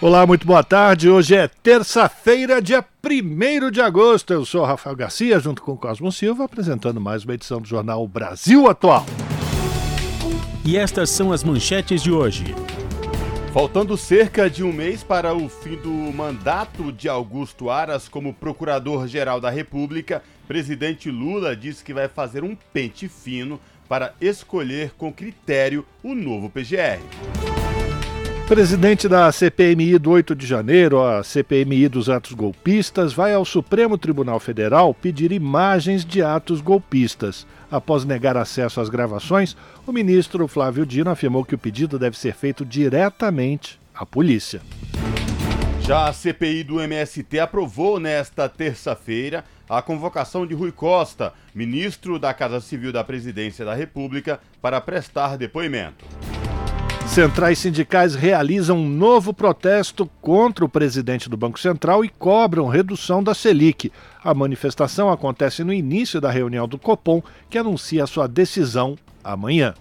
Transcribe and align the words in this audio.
Olá, 0.00 0.24
muito 0.24 0.46
boa 0.46 0.62
tarde. 0.62 1.10
Hoje 1.10 1.34
é 1.34 1.48
terça-feira, 1.48 2.62
dia 2.62 2.84
1 3.04 3.68
de 3.68 3.80
agosto. 3.80 4.32
Eu 4.32 4.44
sou 4.44 4.64
Rafael 4.64 4.94
Garcia, 4.94 5.40
junto 5.40 5.60
com 5.60 5.76
Cosmo 5.76 6.12
Silva, 6.12 6.44
apresentando 6.44 7.00
mais 7.00 7.24
uma 7.24 7.34
edição 7.34 7.60
do 7.60 7.66
jornal 7.66 8.06
Brasil 8.06 8.68
Atual. 8.68 9.04
E 10.64 10.76
estas 10.76 11.10
são 11.10 11.32
as 11.32 11.42
manchetes 11.42 12.00
de 12.00 12.12
hoje. 12.12 12.54
Faltando 13.52 13.96
cerca 13.96 14.48
de 14.48 14.62
um 14.62 14.72
mês 14.72 15.02
para 15.02 15.34
o 15.34 15.48
fim 15.48 15.74
do 15.74 15.90
mandato 15.90 16.92
de 16.92 17.08
Augusto 17.08 17.68
Aras 17.68 18.08
como 18.08 18.32
Procurador-Geral 18.32 19.40
da 19.40 19.50
República, 19.50 20.22
presidente 20.46 21.10
Lula 21.10 21.56
disse 21.56 21.82
que 21.82 21.92
vai 21.92 22.06
fazer 22.06 22.44
um 22.44 22.56
pente 22.72 23.08
fino 23.08 23.58
para 23.88 24.14
escolher 24.20 24.92
com 24.96 25.12
critério 25.12 25.84
o 26.04 26.14
novo 26.14 26.48
PGR. 26.48 27.67
Presidente 28.48 29.06
da 29.10 29.30
CPMI 29.30 29.98
do 29.98 30.10
8 30.10 30.34
de 30.34 30.46
janeiro, 30.46 31.04
a 31.04 31.22
CPMI 31.22 31.86
dos 31.86 32.08
atos 32.08 32.32
golpistas, 32.32 33.12
vai 33.12 33.34
ao 33.34 33.44
Supremo 33.44 33.98
Tribunal 33.98 34.40
Federal 34.40 34.94
pedir 34.94 35.32
imagens 35.32 36.02
de 36.02 36.22
atos 36.22 36.62
golpistas. 36.62 37.46
Após 37.70 38.06
negar 38.06 38.38
acesso 38.38 38.80
às 38.80 38.88
gravações, 38.88 39.54
o 39.86 39.92
ministro 39.92 40.48
Flávio 40.48 40.86
Dino 40.86 41.10
afirmou 41.10 41.44
que 41.44 41.54
o 41.54 41.58
pedido 41.58 41.98
deve 41.98 42.16
ser 42.16 42.34
feito 42.34 42.64
diretamente 42.64 43.78
à 43.94 44.06
polícia. 44.06 44.62
Já 45.80 46.08
a 46.08 46.12
CPI 46.14 46.64
do 46.64 46.80
MST 46.80 47.38
aprovou 47.38 48.00
nesta 48.00 48.48
terça-feira 48.48 49.44
a 49.68 49.82
convocação 49.82 50.46
de 50.46 50.54
Rui 50.54 50.72
Costa, 50.72 51.34
ministro 51.54 52.18
da 52.18 52.32
Casa 52.32 52.62
Civil 52.62 52.94
da 52.94 53.04
Presidência 53.04 53.62
da 53.62 53.74
República, 53.74 54.40
para 54.62 54.80
prestar 54.80 55.36
depoimento. 55.36 56.06
Centrais 57.08 57.58
sindicais 57.58 58.14
realizam 58.14 58.76
um 58.76 58.88
novo 58.88 59.32
protesto 59.32 60.08
contra 60.20 60.64
o 60.64 60.68
presidente 60.68 61.28
do 61.28 61.36
Banco 61.36 61.58
Central 61.58 62.04
e 62.04 62.08
cobram 62.08 62.68
redução 62.68 63.24
da 63.24 63.34
Selic. 63.34 63.90
A 64.22 64.32
manifestação 64.34 65.10
acontece 65.10 65.64
no 65.64 65.72
início 65.72 66.20
da 66.20 66.30
reunião 66.30 66.68
do 66.68 66.78
Copom, 66.78 67.22
que 67.48 67.58
anuncia 67.58 68.06
sua 68.06 68.28
decisão 68.28 68.96
amanhã. 69.24 69.74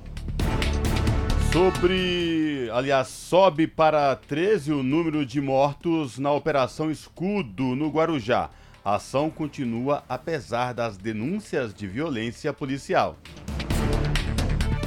Sobre, 1.51 2.69
aliás, 2.73 3.09
sobe 3.09 3.67
para 3.67 4.15
13 4.15 4.71
o 4.71 4.81
número 4.81 5.25
de 5.25 5.41
mortos 5.41 6.17
na 6.17 6.31
Operação 6.31 6.89
Escudo 6.89 7.75
no 7.75 7.89
Guarujá. 7.89 8.49
A 8.83 8.95
ação 8.95 9.29
continua 9.29 10.01
apesar 10.07 10.73
das 10.73 10.97
denúncias 10.97 11.73
de 11.73 11.87
violência 11.87 12.53
policial. 12.53 13.17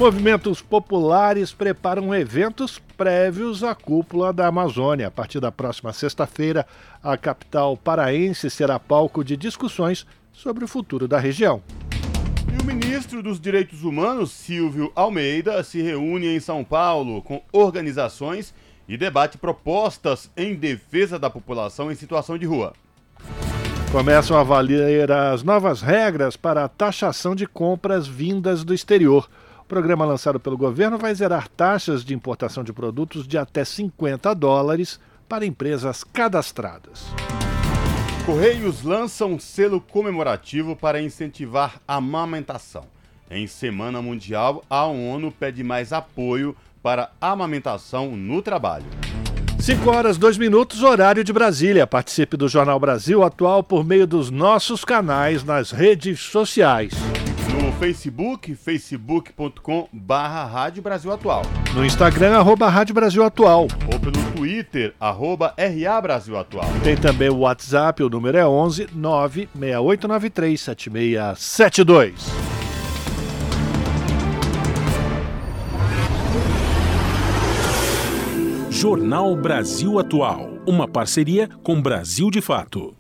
Movimentos 0.01 0.63
populares 0.63 1.53
preparam 1.53 2.15
eventos 2.15 2.81
prévios 2.97 3.63
à 3.63 3.75
cúpula 3.75 4.33
da 4.33 4.47
Amazônia. 4.47 5.09
A 5.09 5.11
partir 5.11 5.41
da 5.41 5.53
próxima 5.53 5.93
sexta-feira, 5.93 6.67
a 7.03 7.19
capital 7.19 7.77
paraense 7.77 8.49
será 8.49 8.79
palco 8.79 9.23
de 9.23 9.37
discussões 9.37 10.07
sobre 10.33 10.65
o 10.65 10.69
futuro 10.69 11.07
da 11.07 11.19
região. 11.19 11.63
E 12.51 12.63
o 12.63 12.65
ministro 12.65 13.23
dos 13.23 13.39
Direitos 13.39 13.85
Humanos, 13.85 14.31
Silvio 14.31 14.91
Almeida, 14.97 15.63
se 15.63 15.83
reúne 15.83 16.35
em 16.35 16.41
São 16.41 16.65
Paulo 16.65 17.21
com 17.21 17.43
organizações 17.53 18.55
e 18.89 18.97
debate 18.97 19.37
propostas 19.37 20.31
em 20.35 20.55
defesa 20.55 21.19
da 21.19 21.29
população 21.29 21.93
em 21.93 21.95
situação 21.95 22.39
de 22.39 22.47
rua. 22.47 22.73
Começam 23.93 24.39
a 24.39 24.43
valer 24.43 25.13
as 25.13 25.43
novas 25.43 25.83
regras 25.83 26.39
para 26.39 26.65
a 26.65 26.69
taxação 26.69 27.35
de 27.35 27.47
compras 27.47 28.07
vindas 28.07 28.65
do 28.65 28.73
exterior. 28.73 29.29
O 29.71 29.79
programa 29.81 30.05
lançado 30.05 30.41
pelo 30.41 30.57
governo 30.57 30.99
vai 30.99 31.15
zerar 31.15 31.47
taxas 31.47 32.05
de 32.05 32.13
importação 32.13 32.65
de 32.65 32.73
produtos 32.73 33.25
de 33.25 33.39
até 33.39 33.65
50 33.65 34.35
dólares 34.35 34.99
para 35.29 35.47
empresas 35.47 36.03
cadastradas. 36.03 37.07
Correios 38.27 38.83
lançam 38.83 39.35
um 39.35 39.39
selo 39.39 39.81
comemorativo 39.81 40.75
para 40.75 41.01
incentivar 41.01 41.81
a 41.87 41.99
amamentação. 41.99 42.83
Em 43.31 43.47
Semana 43.47 44.03
Mundial, 44.03 44.65
a 44.69 44.87
ONU 44.87 45.31
pede 45.31 45.63
mais 45.63 45.93
apoio 45.93 46.57
para 46.83 47.13
a 47.21 47.31
amamentação 47.31 48.17
no 48.17 48.43
trabalho. 48.43 48.87
5 49.61 49.89
horas, 49.89 50.19
2 50.19 50.37
minutos, 50.37 50.83
horário 50.83 51.23
de 51.23 51.33
Brasília. 51.33 51.87
Participe 51.87 52.37
do 52.37 52.49
Jornal 52.49 52.81
Brasil 52.81 53.23
Atual 53.23 53.63
por 53.63 53.85
meio 53.85 54.05
dos 54.05 54.31
nossos 54.31 54.85
canais 54.85 55.45
nas 55.45 55.71
redes 55.71 56.19
sociais. 56.19 56.93
No 57.71 57.77
Facebook, 57.77 58.55
facebook.com 58.57 59.89
barra 59.93 60.45
Rádio 60.45 60.83
Brasil 60.83 61.13
Atual. 61.13 61.43
No 61.73 61.85
Instagram, 61.85 62.37
arroba 62.37 62.69
Rádio 62.69 62.93
Brasil 62.93 63.23
Atual. 63.23 63.69
Ou 63.93 64.01
pelo 64.01 64.33
Twitter, 64.33 64.93
arroba 64.99 65.55
RA 65.57 66.01
Brasil 66.01 66.37
Atual. 66.37 66.67
Tem 66.83 66.97
também 66.97 67.29
o 67.29 67.39
WhatsApp, 67.39 68.03
o 68.03 68.11
número 68.11 68.37
é 68.37 68.45
11 68.45 68.89
96893 68.93 70.61
7672. 70.61 72.15
Jornal 78.69 79.37
Brasil 79.37 79.97
Atual, 80.01 80.59
uma 80.67 80.89
parceria 80.89 81.49
com 81.63 81.81
Brasil 81.81 82.33
de 82.33 82.41
Fato. 82.41 83.00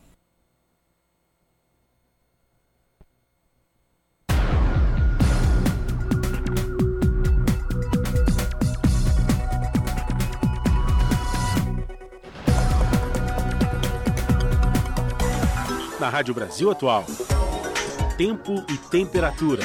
Rádio 16.10 16.34
Brasil 16.34 16.68
Atual, 16.68 17.04
tempo 18.18 18.64
e 18.68 18.76
temperatura. 18.76 19.62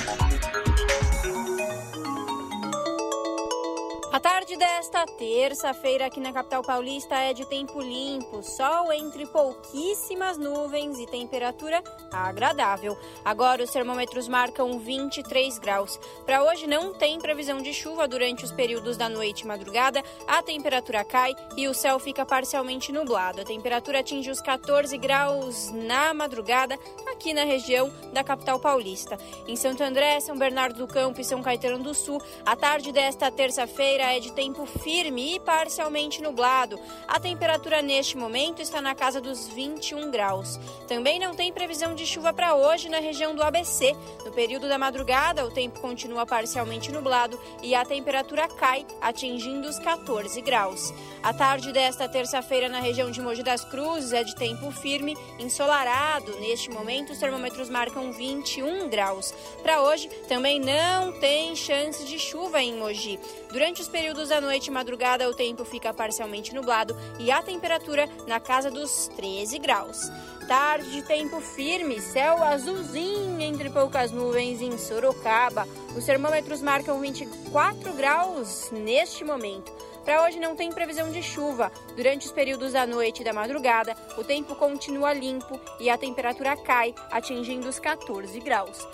Tarde 4.45 4.57
desta 4.57 5.05
terça-feira 5.07 6.05
aqui 6.05 6.19
na 6.19 6.31
capital 6.31 6.61
paulista 6.61 7.15
é 7.15 7.33
de 7.33 7.47
tempo 7.47 7.81
limpo, 7.81 8.43
sol 8.43 8.93
entre 8.93 9.25
pouquíssimas 9.25 10.37
nuvens 10.37 10.99
e 10.99 11.07
temperatura 11.07 11.83
agradável. 12.11 12.95
Agora 13.23 13.63
os 13.63 13.71
termômetros 13.71 14.27
marcam 14.27 14.77
23 14.77 15.57
graus. 15.57 15.99
Para 16.27 16.43
hoje 16.43 16.67
não 16.67 16.93
tem 16.93 17.19
previsão 17.19 17.59
de 17.59 17.73
chuva 17.73 18.07
durante 18.07 18.45
os 18.45 18.51
períodos 18.51 18.97
da 18.97 19.09
noite 19.09 19.41
e 19.41 19.47
madrugada, 19.47 20.03
a 20.27 20.43
temperatura 20.43 21.03
cai 21.03 21.33
e 21.57 21.67
o 21.67 21.73
céu 21.73 21.97
fica 21.97 22.23
parcialmente 22.23 22.91
nublado. 22.91 23.41
A 23.41 23.45
temperatura 23.45 24.01
atinge 24.01 24.29
os 24.29 24.41
14 24.41 24.95
graus 24.99 25.71
na 25.71 26.13
madrugada 26.13 26.77
aqui 27.07 27.33
na 27.33 27.45
região 27.45 27.91
da 28.13 28.23
capital 28.23 28.59
paulista. 28.59 29.17
Em 29.47 29.55
Santo 29.55 29.81
André, 29.81 30.19
São 30.19 30.37
Bernardo 30.37 30.77
do 30.77 30.87
Campo 30.87 31.19
e 31.19 31.23
São 31.23 31.41
Caetano 31.41 31.83
do 31.83 31.95
Sul, 31.95 32.21
a 32.45 32.55
tarde 32.55 32.91
desta 32.91 33.31
terça-feira 33.31 34.15
é 34.15 34.19
de 34.19 34.34
tempo 34.35 34.65
firme 34.65 35.35
e 35.35 35.39
parcialmente 35.39 36.21
nublado. 36.21 36.77
A 37.07 37.19
temperatura 37.19 37.81
neste 37.81 38.17
momento 38.17 38.61
está 38.61 38.81
na 38.81 38.93
casa 38.93 39.21
dos 39.21 39.47
21 39.47 40.11
graus. 40.11 40.59
Também 40.87 41.17
não 41.17 41.33
tem 41.33 41.53
previsão 41.53 41.95
de 41.95 42.05
chuva 42.05 42.33
para 42.33 42.53
hoje 42.53 42.89
na 42.89 42.99
região 42.99 43.33
do 43.33 43.41
ABC. 43.41 43.95
No 44.25 44.31
período 44.31 44.67
da 44.67 44.77
madrugada, 44.77 45.45
o 45.45 45.51
tempo 45.51 45.79
continua 45.79 46.25
parcialmente 46.25 46.91
nublado 46.91 47.39
e 47.63 47.73
a 47.73 47.85
temperatura 47.85 48.47
cai, 48.49 48.85
atingindo 49.01 49.67
os 49.67 49.79
14 49.79 50.41
graus. 50.41 50.93
A 51.23 51.33
tarde 51.33 51.71
desta 51.71 52.09
terça-feira 52.09 52.67
na 52.67 52.79
região 52.79 53.09
de 53.09 53.21
Mogi 53.21 53.41
das 53.41 53.63
Cruzes 53.63 54.11
é 54.11 54.23
de 54.23 54.35
tempo 54.35 54.69
firme, 54.71 55.17
ensolarado. 55.39 56.37
Neste 56.39 56.69
momento, 56.69 57.13
os 57.13 57.19
termômetros 57.19 57.69
marcam 57.69 58.11
21 58.11 58.89
graus. 58.89 59.33
Para 59.63 59.81
hoje, 59.81 60.09
também 60.27 60.59
não 60.59 61.13
tem 61.19 61.55
chance 61.55 62.03
de 62.05 62.19
chuva 62.19 62.61
em 62.61 62.75
Mogi. 62.75 63.17
Durante 63.55 63.81
os 63.81 63.87
períodos 63.87 64.27
da 64.27 64.41
noite 64.41 64.67
e 64.67 64.69
madrugada, 64.69 65.29
o 65.29 65.33
tempo 65.33 65.63
fica 65.63 65.93
parcialmente 65.93 66.53
nublado 66.53 66.93
e 67.17 67.31
a 67.31 67.41
temperatura 67.41 68.05
na 68.27 68.37
casa 68.37 68.69
dos 68.69 69.09
13 69.15 69.59
graus. 69.59 70.11
Tarde 70.45 70.91
de 70.91 71.01
tempo 71.03 71.39
firme, 71.39 72.01
céu 72.01 72.43
azulzinho 72.43 73.39
entre 73.39 73.69
poucas 73.69 74.11
nuvens 74.11 74.61
em 74.61 74.77
Sorocaba. 74.77 75.65
Os 75.95 76.03
termômetros 76.03 76.61
marcam 76.61 76.99
24 76.99 77.93
graus 77.93 78.71
neste 78.71 79.23
momento. 79.23 79.71
Para 80.03 80.23
hoje 80.23 80.37
não 80.37 80.53
tem 80.53 80.69
previsão 80.73 81.09
de 81.09 81.23
chuva. 81.23 81.71
Durante 81.95 82.25
os 82.25 82.33
períodos 82.33 82.73
da 82.73 82.85
noite 82.85 83.21
e 83.21 83.23
da 83.23 83.31
madrugada, 83.31 83.95
o 84.17 84.23
tempo 84.25 84.53
continua 84.55 85.13
limpo 85.13 85.57
e 85.79 85.89
a 85.89 85.97
temperatura 85.97 86.57
cai, 86.57 86.93
atingindo 87.09 87.69
os 87.69 87.79
14 87.79 88.37
graus. 88.41 88.85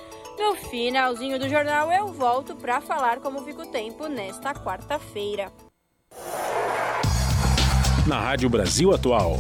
No 0.42 0.56
finalzinho 0.56 1.38
do 1.38 1.48
jornal, 1.48 1.92
eu 1.92 2.08
volto 2.08 2.56
para 2.56 2.82
falar 2.82 3.20
como 3.20 3.46
fica 3.46 3.62
o 3.62 3.68
tempo 3.68 4.08
nesta 4.08 4.56
quarta-feira. 4.56 5.52
Na 8.08 8.20
Rádio 8.20 8.50
Brasil 8.50 8.92
Atual, 8.92 9.38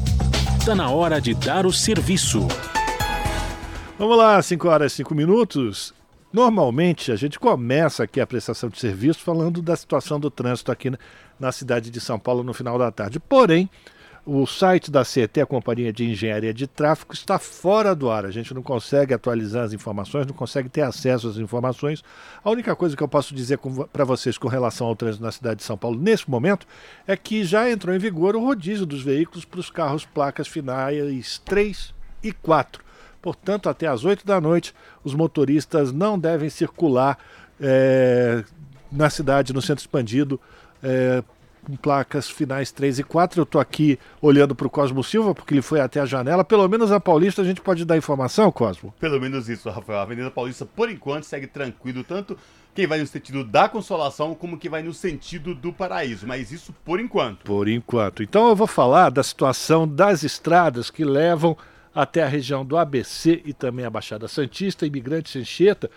está 0.59 0.75
na 0.75 0.91
hora 0.91 1.19
de 1.19 1.33
dar 1.33 1.65
o 1.65 1.73
serviço. 1.73 2.47
Vamos 3.97 4.15
lá, 4.15 4.39
5 4.39 4.67
horas 4.67 4.93
e 4.93 4.97
5 4.97 5.15
minutos. 5.15 5.91
Normalmente 6.31 7.11
a 7.11 7.15
gente 7.15 7.39
começa 7.39 8.03
aqui 8.03 8.21
a 8.21 8.27
prestação 8.27 8.69
de 8.69 8.79
serviço 8.79 9.21
falando 9.21 9.59
da 9.59 9.75
situação 9.75 10.19
do 10.19 10.29
trânsito 10.29 10.71
aqui 10.71 10.91
na 11.39 11.51
cidade 11.51 11.89
de 11.89 11.99
São 11.99 12.19
Paulo 12.19 12.43
no 12.43 12.53
final 12.53 12.77
da 12.77 12.91
tarde. 12.91 13.19
Porém, 13.19 13.67
o 14.25 14.45
site 14.45 14.91
da 14.91 15.03
CET, 15.03 15.41
a 15.41 15.45
Companhia 15.45 15.91
de 15.91 16.05
Engenharia 16.05 16.53
de 16.53 16.67
Tráfego, 16.67 17.13
está 17.13 17.39
fora 17.39 17.95
do 17.95 18.09
ar. 18.09 18.25
A 18.25 18.31
gente 18.31 18.53
não 18.53 18.61
consegue 18.61 19.13
atualizar 19.13 19.63
as 19.63 19.73
informações, 19.73 20.27
não 20.27 20.33
consegue 20.33 20.69
ter 20.69 20.81
acesso 20.81 21.27
às 21.27 21.37
informações. 21.37 22.03
A 22.43 22.49
única 22.51 22.75
coisa 22.75 22.95
que 22.95 23.01
eu 23.01 23.07
posso 23.07 23.33
dizer 23.33 23.59
para 23.91 24.05
vocês 24.05 24.37
com 24.37 24.47
relação 24.47 24.87
ao 24.87 24.95
trânsito 24.95 25.23
na 25.23 25.31
cidade 25.31 25.57
de 25.57 25.63
São 25.63 25.77
Paulo 25.77 25.99
nesse 25.99 26.29
momento 26.29 26.67
é 27.07 27.17
que 27.17 27.43
já 27.43 27.69
entrou 27.69 27.95
em 27.95 27.99
vigor 27.99 28.35
o 28.35 28.45
rodízio 28.45 28.85
dos 28.85 29.01
veículos 29.01 29.43
para 29.43 29.59
os 29.59 29.71
carros 29.71 30.05
placas 30.05 30.47
finais 30.47 31.41
3 31.43 31.93
e 32.23 32.31
4. 32.31 32.83
Portanto, 33.21 33.69
até 33.69 33.87
às 33.87 34.03
8 34.03 34.25
da 34.25 34.39
noite, 34.39 34.73
os 35.03 35.13
motoristas 35.15 35.91
não 35.91 36.17
devem 36.17 36.49
circular 36.49 37.17
é, 37.59 38.43
na 38.91 39.09
cidade, 39.09 39.53
no 39.53 39.61
centro 39.61 39.81
expandido, 39.81 40.39
é, 40.83 41.23
com 41.63 41.75
placas 41.75 42.29
finais 42.29 42.71
3 42.71 42.99
e 42.99 43.03
4. 43.03 43.39
Eu 43.39 43.43
estou 43.43 43.61
aqui 43.61 43.97
olhando 44.21 44.55
para 44.55 44.67
o 44.67 44.69
Cosmo 44.69 45.03
Silva, 45.03 45.33
porque 45.33 45.53
ele 45.53 45.61
foi 45.61 45.79
até 45.79 45.99
a 45.99 46.05
janela. 46.05 46.43
Pelo 46.43 46.67
menos 46.67 46.91
a 46.91 46.99
Paulista 46.99 47.41
a 47.41 47.45
gente 47.45 47.61
pode 47.61 47.85
dar 47.85 47.97
informação, 47.97 48.51
Cosmo? 48.51 48.93
Pelo 48.99 49.19
menos 49.19 49.49
isso, 49.49 49.69
Rafael. 49.69 49.99
A 49.99 50.01
Avenida 50.03 50.31
Paulista, 50.31 50.65
por 50.65 50.89
enquanto, 50.89 51.23
segue 51.23 51.47
tranquilo, 51.47 52.03
tanto 52.03 52.37
quem 52.73 52.87
vai 52.87 52.99
no 52.99 53.07
sentido 53.07 53.43
da 53.43 53.67
consolação 53.67 54.33
como 54.33 54.57
quem 54.57 54.71
vai 54.71 54.81
no 54.81 54.93
sentido 54.93 55.53
do 55.53 55.73
paraíso. 55.73 56.25
Mas 56.27 56.51
isso 56.51 56.73
por 56.85 56.99
enquanto. 56.99 57.43
Por 57.43 57.67
enquanto. 57.67 58.23
Então 58.23 58.49
eu 58.49 58.55
vou 58.55 58.67
falar 58.67 59.09
da 59.09 59.23
situação 59.23 59.87
das 59.87 60.23
estradas 60.23 60.89
que 60.89 61.03
levam 61.03 61.57
até 61.93 62.23
a 62.23 62.27
região 62.27 62.65
do 62.65 62.77
ABC 62.77 63.41
e 63.45 63.53
também 63.53 63.85
a 63.85 63.89
Baixada 63.89 64.27
Santista, 64.27 64.85
Imigrantes 64.85 65.35
Anchieta. 65.35 65.91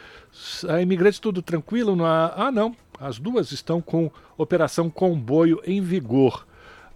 A 0.69 0.83
Imigrantes 0.83 1.21
tudo 1.21 1.41
tranquilo? 1.41 1.95
Não 1.95 2.05
há... 2.05 2.33
Ah, 2.37 2.53
não. 2.53 2.77
As 2.99 3.19
duas 3.19 3.53
estão 3.53 3.81
com 3.81 4.11
operação 4.37 4.89
comboio 4.89 5.61
em 5.65 5.81
vigor 5.81 6.47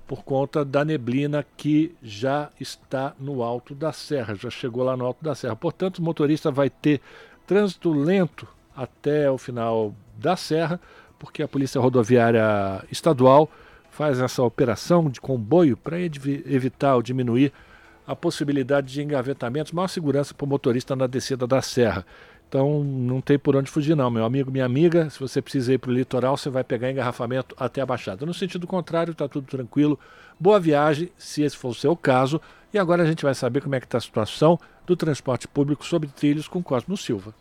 por 0.07 0.25
conta 0.25 0.65
da 0.65 0.85
neblina 0.85 1.45
que 1.57 1.95
já 2.03 2.49
está 2.59 3.15
no 3.19 3.43
alto 3.43 3.75
da 3.75 3.93
serra, 3.93 4.35
já 4.35 4.49
chegou 4.49 4.83
lá 4.83 4.97
no 4.97 5.05
alto 5.05 5.23
da 5.23 5.35
serra. 5.35 5.55
Portanto, 5.55 5.99
o 5.99 6.03
motorista 6.03 6.51
vai 6.51 6.71
ter 6.71 7.01
trânsito 7.47 7.93
lento 7.93 8.49
até 8.75 9.31
o 9.31 9.37
final 9.37 9.95
da 10.17 10.35
serra, 10.35 10.81
porque 11.19 11.43
a 11.43 11.49
Polícia 11.49 11.81
Rodoviária 11.81 12.83
Estadual 12.91 13.51
faz 13.91 14.21
essa 14.21 14.43
operação 14.43 15.11
de 15.11 15.21
comboio 15.21 15.77
para 15.77 15.99
evitar 16.01 16.95
ou 16.95 17.03
diminuir 17.03 17.53
a 18.07 18.17
possibilidade 18.17 18.93
de 18.93 19.03
engavetamentos, 19.03 19.73
maior 19.73 19.89
segurança 19.89 20.33
para 20.33 20.45
o 20.45 20.49
motorista 20.49 20.97
na 20.97 21.07
descida 21.07 21.47
da 21.47 21.61
serra. 21.61 22.07
Então 22.49 22.83
não 22.83 23.21
tem 23.21 23.39
por 23.39 23.55
onde 23.55 23.71
fugir 23.71 23.95
não, 23.95 24.11
meu 24.11 24.25
amigo, 24.25 24.51
minha 24.51 24.65
amiga, 24.65 25.11
se 25.11 25.21
você 25.21 25.43
precisa 25.43 25.75
ir 25.75 25.79
para 25.79 25.91
o 25.91 25.95
litoral, 25.95 26.35
você 26.35 26.49
vai 26.49 26.65
pegar 26.65 26.91
engarrafamento 26.91 27.55
até 27.59 27.83
a 27.83 27.87
Baixada. 27.87 28.25
No 28.25 28.33
sentido 28.33 28.67
contrário, 28.67 29.13
está 29.13 29.29
tudo 29.29 29.47
tranquilo. 29.47 29.99
Boa 30.41 30.59
viagem, 30.59 31.11
se 31.19 31.43
esse 31.43 31.57
for 31.57 31.69
o 31.69 31.75
seu 31.75 31.95
caso. 31.95 32.41
E 32.73 32.79
agora 32.79 33.03
a 33.03 33.07
gente 33.07 33.23
vai 33.23 33.35
saber 33.35 33.61
como 33.61 33.75
é 33.75 33.81
que 33.81 33.87
está 33.87 33.99
a 33.99 34.01
situação 34.01 34.59
do 34.87 34.97
transporte 34.97 35.47
público 35.47 35.85
sobre 35.85 36.09
trilhos 36.09 36.49
com 36.49 36.63
Cosmo 36.63 36.97
Silva. 36.97 37.35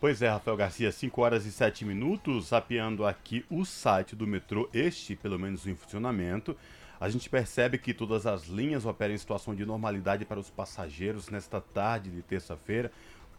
Pois 0.00 0.22
é, 0.22 0.28
Rafael 0.28 0.56
Garcia, 0.56 0.92
5 0.92 1.20
horas 1.20 1.44
e 1.44 1.50
7 1.50 1.84
minutos, 1.84 2.48
zapeando 2.48 3.04
aqui 3.04 3.44
o 3.50 3.64
site 3.64 4.14
do 4.14 4.26
metrô, 4.26 4.68
este 4.72 5.16
pelo 5.16 5.38
menos 5.38 5.66
em 5.66 5.74
funcionamento 5.74 6.56
a 7.00 7.08
gente 7.08 7.28
percebe 7.28 7.78
que 7.78 7.92
todas 7.92 8.26
as 8.26 8.46
linhas 8.46 8.86
operam 8.86 9.14
em 9.14 9.18
situação 9.18 9.54
de 9.54 9.66
normalidade 9.66 10.24
para 10.24 10.40
os 10.40 10.50
passageiros 10.50 11.28
nesta 11.28 11.60
tarde 11.60 12.10
de 12.10 12.22
terça-feira. 12.22 12.90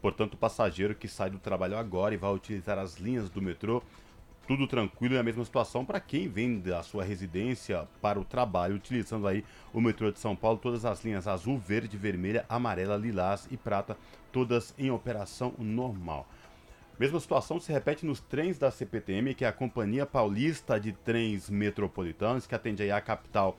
Portanto, 0.02 0.36
o 0.36 0.38
passageiro 0.38 0.96
que 0.96 1.08
sai 1.08 1.30
do 1.30 1.40
trabalho 1.40 1.78
agora 1.78 2.14
e 2.14 2.18
vai 2.18 2.32
utilizar 2.34 2.78
as 2.78 2.98
linhas 2.98 3.30
do 3.30 3.42
metrô, 3.42 3.82
tudo 4.48 4.66
tranquilo 4.66 5.16
e 5.16 5.18
a 5.18 5.24
mesma 5.24 5.44
situação 5.44 5.84
para 5.84 6.00
quem 6.00 6.30
vem 6.30 6.60
da 6.60 6.82
sua 6.82 7.04
residência 7.04 7.88
para 8.02 8.20
o 8.20 8.24
trabalho, 8.24 8.76
utilizando 8.76 9.28
aí 9.28 9.44
o 9.74 9.82
metrô 9.82 10.10
de 10.10 10.20
São 10.20 10.36
Paulo, 10.36 10.58
todas 10.58 10.86
as 10.86 11.04
linhas 11.04 11.28
azul, 11.28 11.58
verde, 11.58 11.98
vermelha, 11.98 12.46
amarela, 12.48 12.96
lilás 12.96 13.48
e 13.52 13.58
prata, 13.58 13.98
todas 14.32 14.74
em 14.78 14.90
operação 14.90 15.54
normal. 15.58 16.26
Mesma 16.98 17.20
situação 17.20 17.60
se 17.60 17.72
repete 17.72 18.06
nos 18.06 18.22
trens 18.22 18.58
da 18.58 18.72
CPTM, 18.72 19.36
que 19.36 19.46
é 19.46 19.48
a 19.48 19.54
Companhia 19.54 20.06
Paulista 20.06 20.80
de 20.80 20.94
Trens 20.94 21.50
Metropolitanos, 21.50 22.48
que 22.48 22.56
atende 22.56 22.82
aí 22.82 22.90
a 22.90 23.02
capital 23.02 23.58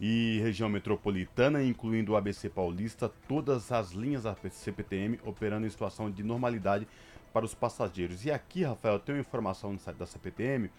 e 0.00 0.40
região 0.42 0.68
metropolitana, 0.68 1.62
incluindo 1.62 2.12
o 2.12 2.16
ABC 2.16 2.48
Paulista, 2.48 3.10
todas 3.28 3.70
as 3.70 3.90
linhas 3.90 4.22
da 4.22 4.34
CPTM 4.34 5.20
operando 5.24 5.66
em 5.66 5.70
situação 5.70 6.10
de 6.10 6.22
normalidade 6.22 6.88
para 7.32 7.44
os 7.44 7.54
passageiros. 7.54 8.24
E 8.24 8.30
aqui, 8.30 8.64
Rafael, 8.64 8.98
tem 8.98 9.14
uma 9.14 9.20
informação 9.20 9.72
no 9.72 9.78
site 9.78 9.98
da 9.98 10.06
CPTM 10.06 10.70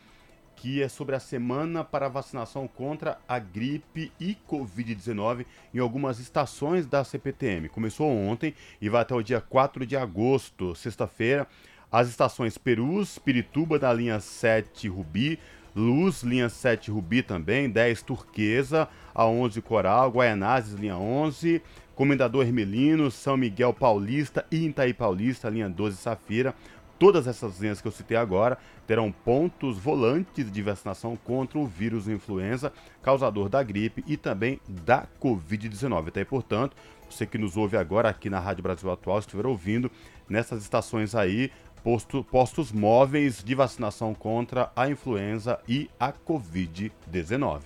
que 0.55 0.81
é 0.81 0.89
sobre 0.89 1.15
a 1.15 1.19
semana 1.19 1.83
para 1.83 2.07
vacinação 2.07 2.67
contra 2.67 3.17
a 3.27 3.39
gripe 3.39 4.11
e 4.19 4.37
Covid-19 4.47 5.45
em 5.73 5.79
algumas 5.79 6.19
estações 6.19 6.85
da 6.85 7.03
CPTM. 7.03 7.69
Começou 7.69 8.07
ontem 8.07 8.53
e 8.79 8.89
vai 8.89 9.01
até 9.01 9.15
o 9.15 9.23
dia 9.23 9.41
4 9.41 9.85
de 9.85 9.95
agosto, 9.95 10.75
sexta-feira. 10.75 11.47
As 11.91 12.07
estações 12.09 12.57
Perus, 12.57 13.17
Pirituba 13.17 13.79
da 13.79 13.91
linha 13.91 14.19
7 14.19 14.87
Rubi, 14.87 15.39
Luz, 15.75 16.23
linha 16.23 16.49
7 16.49 16.91
Rubi 16.91 17.23
também, 17.23 17.69
10 17.69 18.01
Turquesa, 18.01 18.87
a 19.13 19.25
11 19.25 19.61
Coral, 19.61 20.09
Guaianazes, 20.09 20.73
linha 20.73 20.97
11, 20.97 21.61
Comendador 21.95 22.45
Hermelino, 22.45 23.11
São 23.11 23.37
Miguel 23.37 23.73
Paulista 23.73 24.45
e 24.51 24.65
Itaí 24.67 24.93
Paulista, 24.93 25.49
linha 25.49 25.69
12 25.69 25.97
Safira. 25.97 26.53
Todas 26.99 27.25
essas 27.25 27.59
linhas 27.59 27.81
que 27.81 27.87
eu 27.87 27.91
citei 27.91 28.15
agora 28.15 28.59
terão 28.85 29.11
pontos 29.11 29.77
volantes 29.79 30.51
de 30.51 30.61
vacinação 30.61 31.15
contra 31.15 31.57
o 31.57 31.65
vírus 31.65 32.07
influenza, 32.07 32.71
causador 33.01 33.49
da 33.49 33.63
gripe 33.63 34.03
e 34.05 34.15
também 34.15 34.59
da 34.67 35.07
Covid-19. 35.19 36.09
Até 36.09 36.23
portanto, 36.23 36.75
você 37.09 37.25
que 37.25 37.37
nos 37.37 37.57
ouve 37.57 37.75
agora 37.75 38.09
aqui 38.09 38.29
na 38.29 38.39
Rádio 38.39 38.63
Brasil 38.63 38.91
Atual, 38.91 39.19
estiver 39.19 39.45
ouvindo 39.45 39.91
nessas 40.29 40.61
estações 40.61 41.15
aí, 41.15 41.51
posto, 41.83 42.23
postos 42.23 42.71
móveis 42.71 43.43
de 43.43 43.55
vacinação 43.55 44.13
contra 44.13 44.71
a 44.75 44.89
influenza 44.89 45.59
e 45.67 45.89
a 45.99 46.11
Covid-19. 46.11 47.61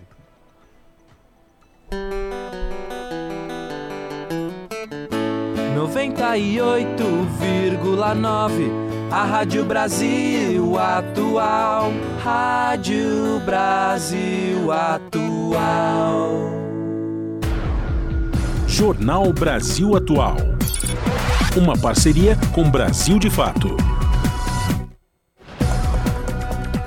Noventa 5.75 6.37
e 6.37 6.59
oito 6.61 7.03
vírgula 7.39 8.15
nove 8.15 8.85
a 9.11 9.23
Rádio 9.23 9.63
Brasil 9.63 10.77
Atual, 10.79 11.91
Rádio 12.23 13.39
Brasil 13.45 14.71
Atual. 14.71 16.29
Jornal 18.67 19.31
Brasil 19.31 19.95
Atual. 19.95 20.37
Uma 21.55 21.77
parceria 21.77 22.37
com 22.53 22.69
Brasil 22.69 23.17
de 23.19 23.29
Fato. 23.29 23.94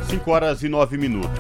5 0.09 0.31
horas 0.31 0.63
e 0.63 0.71
9 0.71 0.97
minutos. 0.97 1.39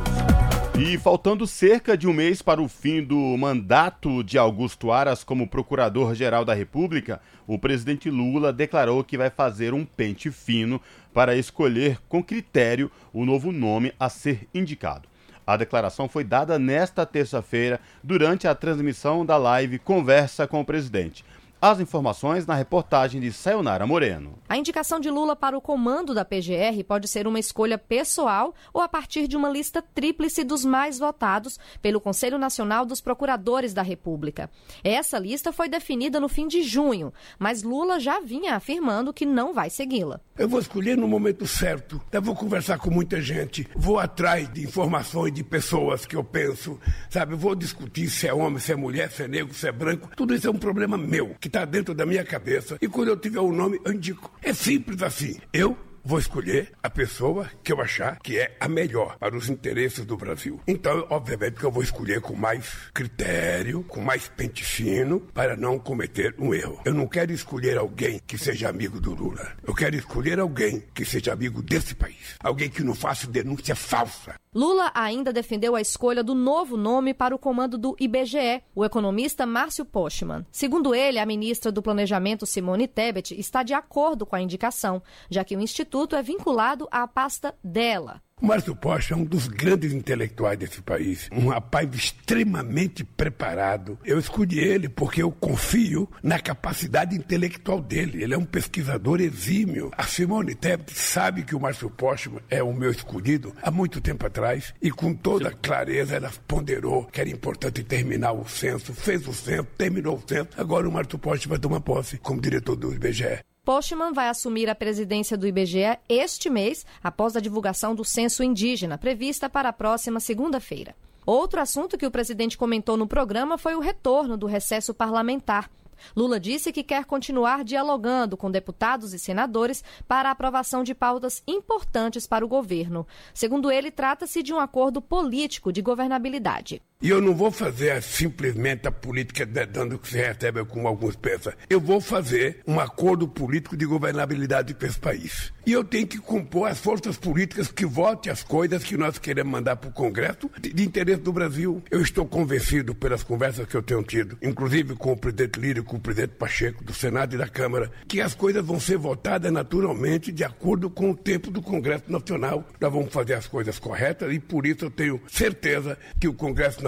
E 0.78 0.98
faltando 0.98 1.46
cerca 1.46 1.96
de 1.96 2.06
um 2.06 2.12
mês 2.12 2.42
para 2.42 2.60
o 2.60 2.68
fim 2.68 3.02
do 3.02 3.16
mandato 3.38 4.22
de 4.22 4.36
Augusto 4.36 4.92
Aras 4.92 5.24
como 5.24 5.48
Procurador-Geral 5.48 6.44
da 6.44 6.52
República, 6.52 7.18
o 7.46 7.58
presidente 7.58 8.10
Lula 8.10 8.52
declarou 8.52 9.02
que 9.02 9.16
vai 9.16 9.30
fazer 9.30 9.72
um 9.72 9.86
pente 9.86 10.30
fino 10.30 10.78
para 11.14 11.34
escolher 11.34 11.98
com 12.10 12.22
critério 12.22 12.90
o 13.10 13.24
novo 13.24 13.52
nome 13.52 13.94
a 13.98 14.10
ser 14.10 14.46
indicado. 14.52 15.08
A 15.46 15.56
declaração 15.56 16.06
foi 16.06 16.22
dada 16.22 16.58
nesta 16.58 17.06
terça-feira 17.06 17.80
durante 18.04 18.46
a 18.46 18.54
transmissão 18.54 19.24
da 19.24 19.38
live 19.38 19.78
Conversa 19.78 20.46
com 20.46 20.60
o 20.60 20.64
Presidente. 20.64 21.24
As 21.60 21.80
informações 21.80 22.46
na 22.46 22.54
reportagem 22.54 23.20
de 23.20 23.32
Sayonara 23.32 23.84
Moreno. 23.84 24.38
A 24.48 24.56
indicação 24.56 25.00
de 25.00 25.10
Lula 25.10 25.34
para 25.34 25.58
o 25.58 25.60
comando 25.60 26.14
da 26.14 26.24
PGR 26.24 26.84
pode 26.86 27.08
ser 27.08 27.26
uma 27.26 27.40
escolha 27.40 27.76
pessoal 27.76 28.54
ou 28.72 28.80
a 28.80 28.88
partir 28.88 29.26
de 29.26 29.36
uma 29.36 29.50
lista 29.50 29.82
tríplice 29.82 30.44
dos 30.44 30.64
mais 30.64 31.00
votados 31.00 31.58
pelo 31.82 32.00
Conselho 32.00 32.38
Nacional 32.38 32.86
dos 32.86 33.00
Procuradores 33.00 33.74
da 33.74 33.82
República. 33.82 34.48
Essa 34.84 35.18
lista 35.18 35.52
foi 35.52 35.68
definida 35.68 36.20
no 36.20 36.28
fim 36.28 36.46
de 36.46 36.62
junho, 36.62 37.12
mas 37.40 37.64
Lula 37.64 37.98
já 37.98 38.20
vinha 38.20 38.54
afirmando 38.54 39.12
que 39.12 39.26
não 39.26 39.52
vai 39.52 39.68
segui-la. 39.68 40.20
Eu 40.38 40.48
vou 40.48 40.60
escolher 40.60 40.96
no 40.96 41.08
momento 41.08 41.44
certo. 41.44 42.00
Eu 42.12 42.22
vou 42.22 42.36
conversar 42.36 42.78
com 42.78 42.88
muita 42.88 43.20
gente, 43.20 43.68
vou 43.74 43.98
atrás 43.98 44.48
de 44.52 44.62
informações 44.62 45.34
de 45.34 45.42
pessoas 45.42 46.06
que 46.06 46.14
eu 46.14 46.22
penso, 46.22 46.78
sabe? 47.10 47.34
Vou 47.34 47.56
discutir 47.56 48.08
se 48.08 48.28
é 48.28 48.32
homem, 48.32 48.60
se 48.60 48.70
é 48.70 48.76
mulher, 48.76 49.10
se 49.10 49.24
é 49.24 49.28
negro, 49.28 49.52
se 49.52 49.66
é 49.66 49.72
branco. 49.72 50.08
Tudo 50.14 50.32
isso 50.32 50.46
é 50.46 50.50
um 50.50 50.56
problema 50.56 50.96
meu 50.96 51.34
que 51.48 51.56
está 51.56 51.64
dentro 51.64 51.94
da 51.94 52.04
minha 52.04 52.24
cabeça. 52.24 52.76
E 52.80 52.86
quando 52.86 53.08
eu 53.08 53.16
tiver 53.16 53.40
o 53.40 53.48
um 53.48 53.52
nome, 53.52 53.80
eu 53.84 53.92
indico. 53.92 54.30
É 54.42 54.52
simples 54.52 55.02
assim. 55.02 55.40
Eu 55.52 55.76
vou 56.04 56.18
escolher 56.18 56.72
a 56.82 56.88
pessoa 56.88 57.50
que 57.62 57.72
eu 57.72 57.80
achar 57.80 58.18
que 58.20 58.38
é 58.38 58.56
a 58.60 58.68
melhor 58.68 59.18
para 59.18 59.36
os 59.36 59.48
interesses 59.48 60.04
do 60.04 60.16
Brasil. 60.16 60.60
Então, 60.66 61.06
obviamente 61.10 61.58
que 61.58 61.64
eu 61.64 61.70
vou 61.70 61.82
escolher 61.82 62.20
com 62.20 62.34
mais 62.34 62.90
critério, 62.94 63.82
com 63.82 64.00
mais 64.00 64.28
pente 64.28 64.64
fino, 64.64 65.20
para 65.20 65.56
não 65.56 65.78
cometer 65.78 66.34
um 66.38 66.54
erro. 66.54 66.80
Eu 66.84 66.94
não 66.94 67.06
quero 67.06 67.32
escolher 67.32 67.76
alguém 67.76 68.20
que 68.26 68.38
seja 68.38 68.68
amigo 68.68 69.00
do 69.00 69.14
Lula. 69.14 69.52
Eu 69.66 69.74
quero 69.74 69.96
escolher 69.96 70.38
alguém 70.38 70.82
que 70.94 71.04
seja 71.04 71.32
amigo 71.32 71.62
desse 71.62 71.94
país. 71.94 72.36
Alguém 72.40 72.70
que 72.70 72.82
não 72.82 72.94
faça 72.94 73.26
denúncia 73.26 73.74
falsa. 73.74 74.34
Lula 74.54 74.90
ainda 74.94 75.32
defendeu 75.32 75.74
a 75.76 75.80
escolha 75.80 76.22
do 76.22 76.34
novo 76.34 76.76
nome 76.76 77.12
para 77.12 77.34
o 77.34 77.38
comando 77.38 77.76
do 77.76 77.94
IBGE, 78.00 78.62
o 78.74 78.84
economista 78.84 79.44
Márcio 79.44 79.84
Postman. 79.84 80.46
Segundo 80.50 80.94
ele, 80.94 81.18
a 81.18 81.26
ministra 81.26 81.70
do 81.70 81.82
Planejamento, 81.82 82.46
Simone 82.46 82.88
Tebet, 82.88 83.38
está 83.38 83.62
de 83.62 83.74
acordo 83.74 84.24
com 84.24 84.36
a 84.36 84.40
indicação, 84.40 85.02
já 85.30 85.44
que 85.44 85.56
o 85.56 85.60
instituto 85.60 86.16
é 86.16 86.22
vinculado 86.22 86.88
à 86.90 87.06
pasta 87.06 87.54
dela. 87.62 88.22
O 88.40 88.46
Márcio 88.46 88.74
Pocha 88.76 89.14
é 89.14 89.16
um 89.16 89.24
dos 89.24 89.48
grandes 89.48 89.92
intelectuais 89.92 90.56
desse 90.56 90.80
país, 90.80 91.28
um 91.32 91.48
rapaz 91.48 91.92
extremamente 91.92 93.02
preparado. 93.02 93.98
Eu 94.04 94.16
escolhi 94.16 94.60
ele 94.60 94.88
porque 94.88 95.20
eu 95.20 95.32
confio 95.32 96.08
na 96.22 96.38
capacidade 96.38 97.16
intelectual 97.16 97.80
dele. 97.80 98.22
Ele 98.22 98.34
é 98.34 98.38
um 98.38 98.44
pesquisador 98.44 99.20
exímio. 99.20 99.90
A 99.98 100.04
Simone 100.04 100.54
Tebet 100.54 100.92
sabe 100.92 101.42
que 101.42 101.56
o 101.56 101.60
Márcio 101.60 101.90
Pocha 101.90 102.30
é 102.48 102.62
o 102.62 102.72
meu 102.72 102.92
escolhido 102.92 103.52
há 103.60 103.72
muito 103.72 104.00
tempo 104.00 104.24
atrás 104.24 104.72
e 104.80 104.88
com 104.92 105.12
toda 105.12 105.50
clareza 105.50 106.14
ela 106.14 106.30
ponderou 106.46 107.06
que 107.06 107.20
era 107.20 107.30
importante 107.30 107.82
terminar 107.82 108.32
o 108.32 108.48
censo, 108.48 108.94
fez 108.94 109.26
o 109.26 109.32
censo, 109.32 109.66
terminou 109.76 110.16
o 110.16 110.22
censo. 110.24 110.50
Agora 110.56 110.88
o 110.88 110.92
Márcio 110.92 111.18
Pocha 111.18 111.48
vai 111.48 111.58
tomar 111.58 111.80
posse 111.80 112.18
como 112.18 112.40
diretor 112.40 112.76
do 112.76 112.94
IBGE. 112.94 113.40
Postman 113.68 114.14
vai 114.14 114.30
assumir 114.30 114.70
a 114.70 114.74
presidência 114.74 115.36
do 115.36 115.46
IBGE 115.46 115.98
este 116.08 116.48
mês, 116.48 116.86
após 117.04 117.36
a 117.36 117.40
divulgação 117.40 117.94
do 117.94 118.02
censo 118.02 118.42
indígena, 118.42 118.96
prevista 118.96 119.46
para 119.46 119.68
a 119.68 119.74
próxima 119.74 120.20
segunda-feira. 120.20 120.96
Outro 121.26 121.60
assunto 121.60 121.98
que 121.98 122.06
o 122.06 122.10
presidente 122.10 122.56
comentou 122.56 122.96
no 122.96 123.06
programa 123.06 123.58
foi 123.58 123.74
o 123.74 123.80
retorno 123.80 124.38
do 124.38 124.46
recesso 124.46 124.94
parlamentar. 124.94 125.70
Lula 126.16 126.40
disse 126.40 126.72
que 126.72 126.82
quer 126.82 127.04
continuar 127.04 127.62
dialogando 127.62 128.38
com 128.38 128.50
deputados 128.50 129.12
e 129.12 129.18
senadores 129.18 129.84
para 130.06 130.30
a 130.30 130.32
aprovação 130.32 130.82
de 130.82 130.94
pautas 130.94 131.42
importantes 131.46 132.26
para 132.26 132.46
o 132.46 132.48
governo. 132.48 133.06
Segundo 133.34 133.70
ele, 133.70 133.90
trata-se 133.90 134.42
de 134.42 134.54
um 134.54 134.58
acordo 134.58 135.02
político 135.02 135.70
de 135.70 135.82
governabilidade. 135.82 136.80
E 137.00 137.10
eu 137.10 137.20
não 137.20 137.32
vou 137.32 137.52
fazer 137.52 138.02
simplesmente 138.02 138.88
a 138.88 138.90
política 138.90 139.46
dando 139.46 140.00
que 140.00 140.08
se 140.08 140.16
recebe, 140.16 140.64
como 140.64 140.88
alguns 140.88 141.14
pensam. 141.14 141.52
Eu 141.70 141.80
vou 141.80 142.00
fazer 142.00 142.58
um 142.66 142.80
acordo 142.80 143.28
político 143.28 143.76
de 143.76 143.86
governabilidade 143.86 144.74
para 144.74 144.88
esse 144.88 144.98
país. 144.98 145.52
E 145.64 145.70
eu 145.70 145.84
tenho 145.84 146.08
que 146.08 146.18
compor 146.18 146.68
as 146.68 146.80
forças 146.80 147.16
políticas 147.16 147.70
que 147.70 147.86
votem 147.86 148.32
as 148.32 148.42
coisas 148.42 148.82
que 148.82 148.96
nós 148.96 149.16
queremos 149.16 149.52
mandar 149.52 149.76
para 149.76 149.90
o 149.90 149.92
Congresso 149.92 150.50
de, 150.60 150.72
de, 150.72 150.82
interesse 150.82 151.20
do 151.20 151.32
Brasil. 151.32 151.80
Eu 151.88 152.02
estou 152.02 152.26
convencido 152.26 152.96
pelas 152.96 153.22
conversas 153.22 153.66
que 153.66 153.76
eu 153.76 153.82
tenho 153.82 154.02
tido, 154.02 154.36
inclusive 154.42 154.96
com 154.96 155.12
o 155.12 155.16
presidente 155.16 155.60
Lírio, 155.60 155.84
com 155.84 155.98
o 155.98 156.00
presidente 156.00 156.34
Pacheco, 156.34 156.82
do 156.82 156.92
Senado 156.92 157.34
e 157.34 157.38
da 157.38 157.46
Câmara, 157.46 157.92
que 158.08 158.20
as 158.20 158.34
coisas 158.34 158.64
vão 158.64 158.80
ser 158.80 158.96
votadas 158.96 159.52
naturalmente 159.52 160.32
de 160.32 160.42
acordo 160.42 160.90
com 160.90 161.12
o 161.12 161.16
tempo 161.16 161.48
do 161.48 161.62
Congresso 161.62 162.10
Nacional. 162.10 162.66
Nós 162.80 162.92
vamos 162.92 163.12
fazer 163.12 163.34
as 163.34 163.46
coisas 163.46 163.78
corretas 163.78 164.32
e 164.32 164.40
por 164.40 164.66
isso 164.66 164.86
eu 164.86 164.90
tenho 164.90 165.20
certeza 165.28 165.96
que 166.18 166.26
o 166.26 166.34
Congresso 166.34 166.82
Nacional 166.82 166.87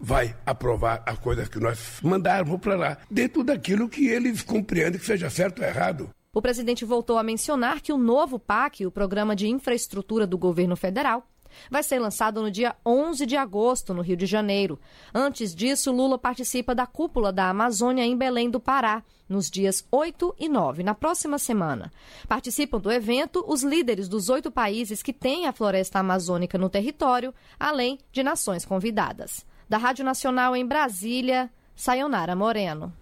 vai 0.00 0.36
aprovar 0.46 1.02
as 1.06 1.18
coisas 1.18 1.48
que 1.48 1.58
nós 1.58 2.00
mandarmos 2.02 2.60
para 2.60 2.76
lá, 2.76 2.98
dentro 3.10 3.42
daquilo 3.42 3.88
que 3.88 4.08
eles 4.08 4.42
compreendem 4.42 5.00
que 5.00 5.06
seja 5.06 5.28
certo 5.28 5.60
ou 5.60 5.68
errado. 5.68 6.10
O 6.32 6.42
presidente 6.42 6.84
voltou 6.84 7.18
a 7.18 7.22
mencionar 7.22 7.80
que 7.80 7.92
o 7.92 7.98
novo 7.98 8.38
PAC, 8.38 8.86
o 8.86 8.90
Programa 8.90 9.34
de 9.34 9.48
Infraestrutura 9.48 10.26
do 10.26 10.38
Governo 10.38 10.76
Federal, 10.76 11.26
vai 11.70 11.82
ser 11.82 11.98
lançado 11.98 12.42
no 12.42 12.50
dia 12.50 12.74
11 12.84 13.26
de 13.26 13.36
agosto, 13.36 13.94
no 13.94 14.02
Rio 14.02 14.16
de 14.16 14.26
Janeiro. 14.26 14.78
Antes 15.14 15.54
disso, 15.54 15.92
Lula 15.92 16.18
participa 16.18 16.74
da 16.74 16.86
cúpula 16.86 17.32
da 17.32 17.48
Amazônia 17.48 18.04
em 18.04 18.16
Belém 18.16 18.50
do 18.50 18.60
Pará, 18.60 19.02
nos 19.28 19.50
dias 19.50 19.86
8 19.90 20.34
e 20.38 20.48
9, 20.48 20.82
na 20.82 20.94
próxima 20.94 21.38
semana. 21.38 21.92
Participam 22.26 22.80
do 22.80 22.90
evento 22.90 23.44
os 23.46 23.62
líderes 23.62 24.08
dos 24.08 24.28
oito 24.28 24.50
países 24.50 25.02
que 25.02 25.12
têm 25.12 25.46
a 25.46 25.52
floresta 25.52 25.98
amazônica 25.98 26.56
no 26.56 26.70
território, 26.70 27.34
além 27.58 27.98
de 28.10 28.22
nações 28.22 28.64
convidadas. 28.64 29.44
Da 29.68 29.76
Rádio 29.76 30.04
Nacional 30.04 30.56
em 30.56 30.66
Brasília, 30.66 31.50
Sayonara 31.76 32.34
Moreno. 32.34 32.92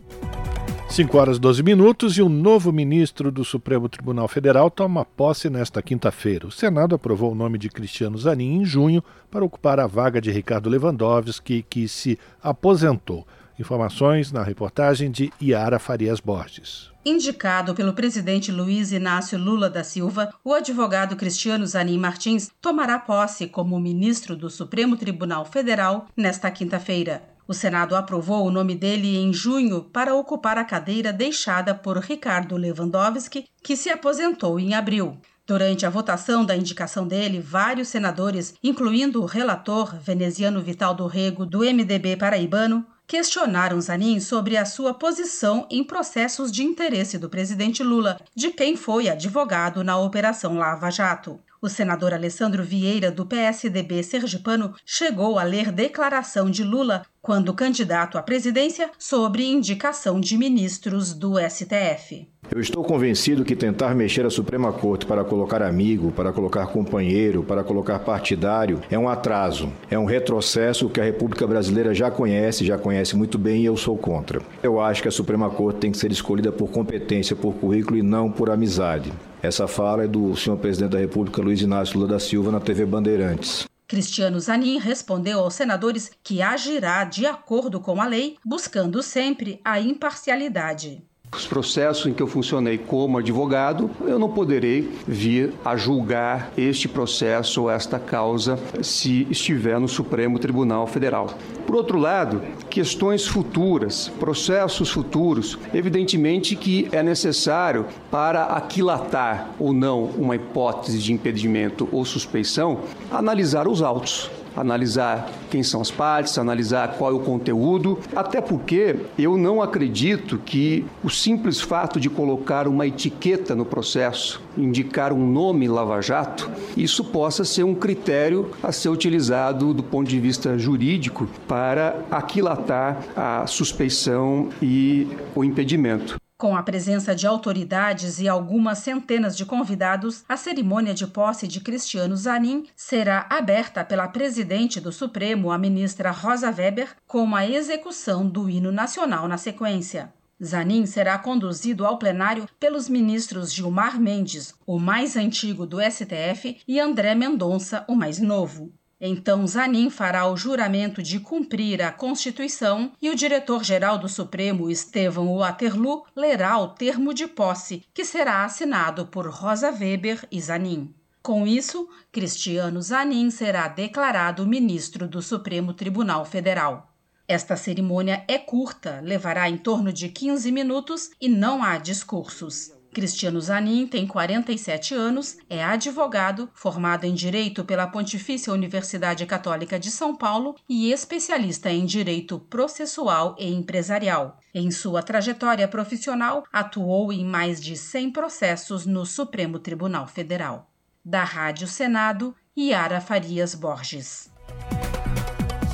5 0.88 1.18
horas 1.18 1.38
12 1.38 1.62
minutos 1.62 2.16
e 2.16 2.22
o 2.22 2.28
novo 2.28 2.72
ministro 2.72 3.30
do 3.30 3.44
Supremo 3.44 3.88
Tribunal 3.88 4.26
Federal 4.28 4.70
toma 4.70 5.04
posse 5.04 5.50
nesta 5.50 5.82
quinta-feira. 5.82 6.46
O 6.46 6.50
Senado 6.50 6.94
aprovou 6.94 7.32
o 7.32 7.34
nome 7.34 7.58
de 7.58 7.68
Cristiano 7.68 8.16
Zanin 8.16 8.60
em 8.60 8.64
junho 8.64 9.04
para 9.30 9.44
ocupar 9.44 9.78
a 9.78 9.86
vaga 9.86 10.20
de 10.20 10.30
Ricardo 10.30 10.70
Lewandowski, 10.70 11.66
que 11.68 11.86
se 11.86 12.18
aposentou. 12.42 13.26
Informações 13.58 14.32
na 14.32 14.42
reportagem 14.42 15.10
de 15.10 15.30
Iara 15.40 15.78
Farias 15.78 16.20
Borges. 16.20 16.90
Indicado 17.04 17.74
pelo 17.74 17.92
presidente 17.92 18.50
Luiz 18.50 18.90
Inácio 18.90 19.38
Lula 19.38 19.68
da 19.68 19.84
Silva, 19.84 20.32
o 20.44 20.54
advogado 20.54 21.14
Cristiano 21.14 21.66
Zanin 21.66 21.98
Martins 21.98 22.50
tomará 22.60 22.98
posse 22.98 23.48
como 23.48 23.78
ministro 23.78 24.34
do 24.36 24.48
Supremo 24.48 24.96
Tribunal 24.96 25.44
Federal 25.44 26.06
nesta 26.16 26.50
quinta-feira. 26.50 27.35
O 27.48 27.54
Senado 27.54 27.94
aprovou 27.94 28.44
o 28.44 28.50
nome 28.50 28.74
dele 28.74 29.16
em 29.16 29.32
junho 29.32 29.82
para 29.84 30.14
ocupar 30.14 30.58
a 30.58 30.64
cadeira 30.64 31.12
deixada 31.12 31.74
por 31.74 31.98
Ricardo 31.98 32.56
Lewandowski, 32.56 33.46
que 33.62 33.76
se 33.76 33.88
aposentou 33.88 34.58
em 34.58 34.74
abril. 34.74 35.16
Durante 35.46 35.86
a 35.86 35.90
votação 35.90 36.44
da 36.44 36.56
indicação 36.56 37.06
dele, 37.06 37.38
vários 37.40 37.86
senadores, 37.86 38.54
incluindo 38.64 39.22
o 39.22 39.26
relator 39.26 39.96
veneziano 39.96 40.60
Vital 40.60 40.92
do 40.92 41.06
Rego, 41.06 41.46
do 41.46 41.60
MDB 41.60 42.16
paraibano, 42.16 42.84
questionaram 43.06 43.80
Zanin 43.80 44.18
sobre 44.18 44.56
a 44.56 44.64
sua 44.64 44.92
posição 44.92 45.64
em 45.70 45.84
processos 45.84 46.50
de 46.50 46.64
interesse 46.64 47.16
do 47.16 47.30
presidente 47.30 47.84
Lula, 47.84 48.18
de 48.34 48.50
quem 48.50 48.76
foi 48.76 49.08
advogado 49.08 49.84
na 49.84 49.96
Operação 49.96 50.58
Lava 50.58 50.90
Jato. 50.90 51.38
O 51.62 51.68
senador 51.68 52.12
Alessandro 52.12 52.62
Vieira, 52.62 53.10
do 53.10 53.24
PSDB 53.24 54.02
sergipano, 54.02 54.74
chegou 54.84 55.38
a 55.38 55.42
ler 55.42 55.72
declaração 55.72 56.50
de 56.50 56.62
Lula 56.62 57.06
quando 57.26 57.52
candidato 57.52 58.16
à 58.16 58.22
presidência 58.22 58.88
sobre 58.96 59.44
indicação 59.44 60.20
de 60.20 60.38
ministros 60.38 61.12
do 61.12 61.34
STF. 61.40 62.28
Eu 62.48 62.60
estou 62.60 62.84
convencido 62.84 63.44
que 63.44 63.56
tentar 63.56 63.96
mexer 63.96 64.24
a 64.24 64.30
Suprema 64.30 64.72
Corte 64.72 65.04
para 65.06 65.24
colocar 65.24 65.60
amigo, 65.60 66.12
para 66.12 66.32
colocar 66.32 66.68
companheiro, 66.68 67.42
para 67.42 67.64
colocar 67.64 67.98
partidário 67.98 68.80
é 68.88 68.96
um 68.96 69.08
atraso, 69.08 69.72
é 69.90 69.98
um 69.98 70.04
retrocesso 70.04 70.88
que 70.88 71.00
a 71.00 71.04
República 71.04 71.44
Brasileira 71.48 71.92
já 71.92 72.12
conhece, 72.12 72.64
já 72.64 72.78
conhece 72.78 73.16
muito 73.16 73.36
bem 73.36 73.62
e 73.62 73.64
eu 73.64 73.76
sou 73.76 73.98
contra. 73.98 74.40
Eu 74.62 74.80
acho 74.80 75.02
que 75.02 75.08
a 75.08 75.10
Suprema 75.10 75.50
Corte 75.50 75.80
tem 75.80 75.90
que 75.90 75.98
ser 75.98 76.12
escolhida 76.12 76.52
por 76.52 76.70
competência, 76.70 77.34
por 77.34 77.54
currículo 77.54 77.98
e 77.98 78.02
não 78.02 78.30
por 78.30 78.50
amizade. 78.50 79.12
Essa 79.42 79.66
fala 79.66 80.04
é 80.04 80.06
do 80.06 80.36
senhor 80.36 80.58
presidente 80.58 80.92
da 80.92 80.98
República, 81.00 81.42
Luiz 81.42 81.60
Inácio 81.60 81.98
Lula 81.98 82.12
da 82.12 82.20
Silva, 82.20 82.52
na 82.52 82.60
TV 82.60 82.86
Bandeirantes. 82.86 83.66
Cristiano 83.88 84.40
Zanin 84.40 84.78
respondeu 84.78 85.38
aos 85.38 85.54
senadores 85.54 86.10
que 86.22 86.42
agirá 86.42 87.04
de 87.04 87.24
acordo 87.24 87.80
com 87.80 88.00
a 88.00 88.06
lei, 88.06 88.36
buscando 88.44 89.00
sempre 89.00 89.60
a 89.64 89.80
imparcialidade. 89.80 91.06
Os 91.36 91.46
processos 91.46 92.06
em 92.06 92.14
que 92.14 92.22
eu 92.22 92.26
funcionei 92.26 92.78
como 92.78 93.18
advogado, 93.18 93.90
eu 94.06 94.18
não 94.18 94.30
poderei 94.30 94.90
vir 95.06 95.52
a 95.62 95.76
julgar 95.76 96.50
este 96.56 96.88
processo 96.88 97.62
ou 97.62 97.70
esta 97.70 97.98
causa 97.98 98.58
se 98.82 99.26
estiver 99.30 99.78
no 99.78 99.86
Supremo 99.86 100.38
Tribunal 100.38 100.86
Federal. 100.86 101.28
Por 101.66 101.76
outro 101.76 101.98
lado, 101.98 102.40
questões 102.70 103.26
futuras, 103.26 104.10
processos 104.18 104.90
futuros, 104.90 105.58
evidentemente 105.74 106.56
que 106.56 106.88
é 106.90 107.02
necessário 107.02 107.84
para 108.10 108.44
aquilatar 108.44 109.50
ou 109.58 109.74
não 109.74 110.04
uma 110.04 110.36
hipótese 110.36 110.98
de 110.98 111.12
impedimento 111.12 111.86
ou 111.92 112.04
suspeição, 112.06 112.80
analisar 113.10 113.68
os 113.68 113.82
autos 113.82 114.30
analisar 114.56 115.30
quem 115.50 115.62
são 115.62 115.80
as 115.80 115.90
partes, 115.90 116.38
analisar 116.38 116.96
qual 116.96 117.10
é 117.10 117.14
o 117.14 117.20
conteúdo, 117.20 117.98
até 118.14 118.40
porque 118.40 118.96
eu 119.18 119.36
não 119.36 119.60
acredito 119.60 120.38
que 120.38 120.84
o 121.04 121.10
simples 121.10 121.60
fato 121.60 122.00
de 122.00 122.08
colocar 122.08 122.66
uma 122.66 122.86
etiqueta 122.86 123.54
no 123.54 123.64
processo, 123.64 124.42
indicar 124.56 125.12
um 125.12 125.26
nome 125.26 125.68
Lava 125.68 126.00
Jato, 126.00 126.50
isso 126.76 127.04
possa 127.04 127.44
ser 127.44 127.64
um 127.64 127.74
critério 127.74 128.50
a 128.62 128.72
ser 128.72 128.88
utilizado 128.88 129.74
do 129.74 129.82
ponto 129.82 130.08
de 130.08 130.18
vista 130.18 130.58
jurídico 130.58 131.28
para 131.46 132.00
aquilatar 132.10 132.98
a 133.14 133.46
suspeição 133.46 134.48
e 134.62 135.06
o 135.34 135.44
impedimento. 135.44 136.16
Com 136.38 136.54
a 136.54 136.62
presença 136.62 137.14
de 137.14 137.26
autoridades 137.26 138.20
e 138.20 138.28
algumas 138.28 138.80
centenas 138.80 139.34
de 139.34 139.46
convidados, 139.46 140.22
a 140.28 140.36
cerimônia 140.36 140.92
de 140.92 141.06
posse 141.06 141.48
de 141.48 141.62
Cristiano 141.62 142.14
Zanin 142.14 142.66
será 142.76 143.26
aberta 143.30 143.82
pela 143.82 144.06
presidente 144.06 144.78
do 144.78 144.92
Supremo, 144.92 145.50
a 145.50 145.56
ministra 145.56 146.10
Rosa 146.10 146.50
Weber, 146.50 146.94
com 147.06 147.34
a 147.34 147.48
execução 147.48 148.28
do 148.28 148.50
hino 148.50 148.70
nacional 148.70 149.26
na 149.26 149.38
sequência. 149.38 150.12
Zanin 150.44 150.84
será 150.84 151.16
conduzido 151.16 151.86
ao 151.86 151.98
plenário 151.98 152.46
pelos 152.60 152.86
ministros 152.86 153.50
Gilmar 153.50 153.98
Mendes, 153.98 154.54
o 154.66 154.78
mais 154.78 155.16
antigo 155.16 155.64
do 155.64 155.78
STF, 155.80 156.58
e 156.68 156.78
André 156.78 157.14
Mendonça, 157.14 157.82
o 157.88 157.94
mais 157.94 158.18
novo. 158.18 158.70
Então 159.00 159.46
Zanin 159.46 159.90
fará 159.90 160.26
o 160.26 160.36
juramento 160.36 161.02
de 161.02 161.20
cumprir 161.20 161.82
a 161.82 161.92
Constituição 161.92 162.92
e 163.00 163.10
o 163.10 163.14
diretor-geral 163.14 163.98
do 163.98 164.08
Supremo, 164.08 164.70
Estevão 164.70 165.36
Waterloo, 165.36 166.04
lerá 166.16 166.58
o 166.58 166.68
termo 166.68 167.12
de 167.12 167.26
posse, 167.26 167.84
que 167.92 168.04
será 168.04 168.44
assinado 168.44 169.06
por 169.06 169.28
Rosa 169.28 169.70
Weber 169.70 170.26
e 170.32 170.40
Zanin. 170.40 170.94
Com 171.22 171.46
isso, 171.46 171.88
Cristiano 172.10 172.80
Zanin 172.80 173.30
será 173.30 173.68
declarado 173.68 174.46
ministro 174.46 175.06
do 175.06 175.20
Supremo 175.20 175.74
Tribunal 175.74 176.24
Federal. 176.24 176.94
Esta 177.28 177.56
cerimônia 177.56 178.24
é 178.28 178.38
curta, 178.38 179.00
levará 179.02 179.50
em 179.50 179.58
torno 179.58 179.92
de 179.92 180.08
15 180.08 180.52
minutos 180.52 181.10
e 181.20 181.28
não 181.28 181.62
há 181.62 181.76
discursos. 181.76 182.75
Cristiano 182.96 183.38
Zanin 183.42 183.86
tem 183.86 184.06
47 184.06 184.94
anos, 184.94 185.36
é 185.50 185.62
advogado, 185.62 186.48
formado 186.54 187.04
em 187.04 187.12
Direito 187.12 187.62
pela 187.62 187.86
Pontifícia 187.86 188.50
Universidade 188.50 189.26
Católica 189.26 189.78
de 189.78 189.90
São 189.90 190.16
Paulo 190.16 190.56
e 190.66 190.90
especialista 190.90 191.70
em 191.70 191.84
Direito 191.84 192.38
Processual 192.38 193.36
e 193.38 193.52
Empresarial. 193.52 194.40
Em 194.54 194.70
sua 194.70 195.02
trajetória 195.02 195.68
profissional, 195.68 196.44
atuou 196.50 197.12
em 197.12 197.22
mais 197.22 197.60
de 197.60 197.76
100 197.76 198.12
processos 198.12 198.86
no 198.86 199.04
Supremo 199.04 199.58
Tribunal 199.58 200.06
Federal. 200.06 200.70
Da 201.04 201.22
Rádio 201.22 201.68
Senado, 201.68 202.34
Yara 202.58 203.02
Farias 203.02 203.54
Borges. 203.54 204.32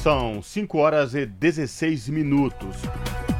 São 0.02 0.42
5 0.42 0.76
horas 0.76 1.14
e 1.14 1.24
16 1.24 2.08
minutos. 2.08 2.78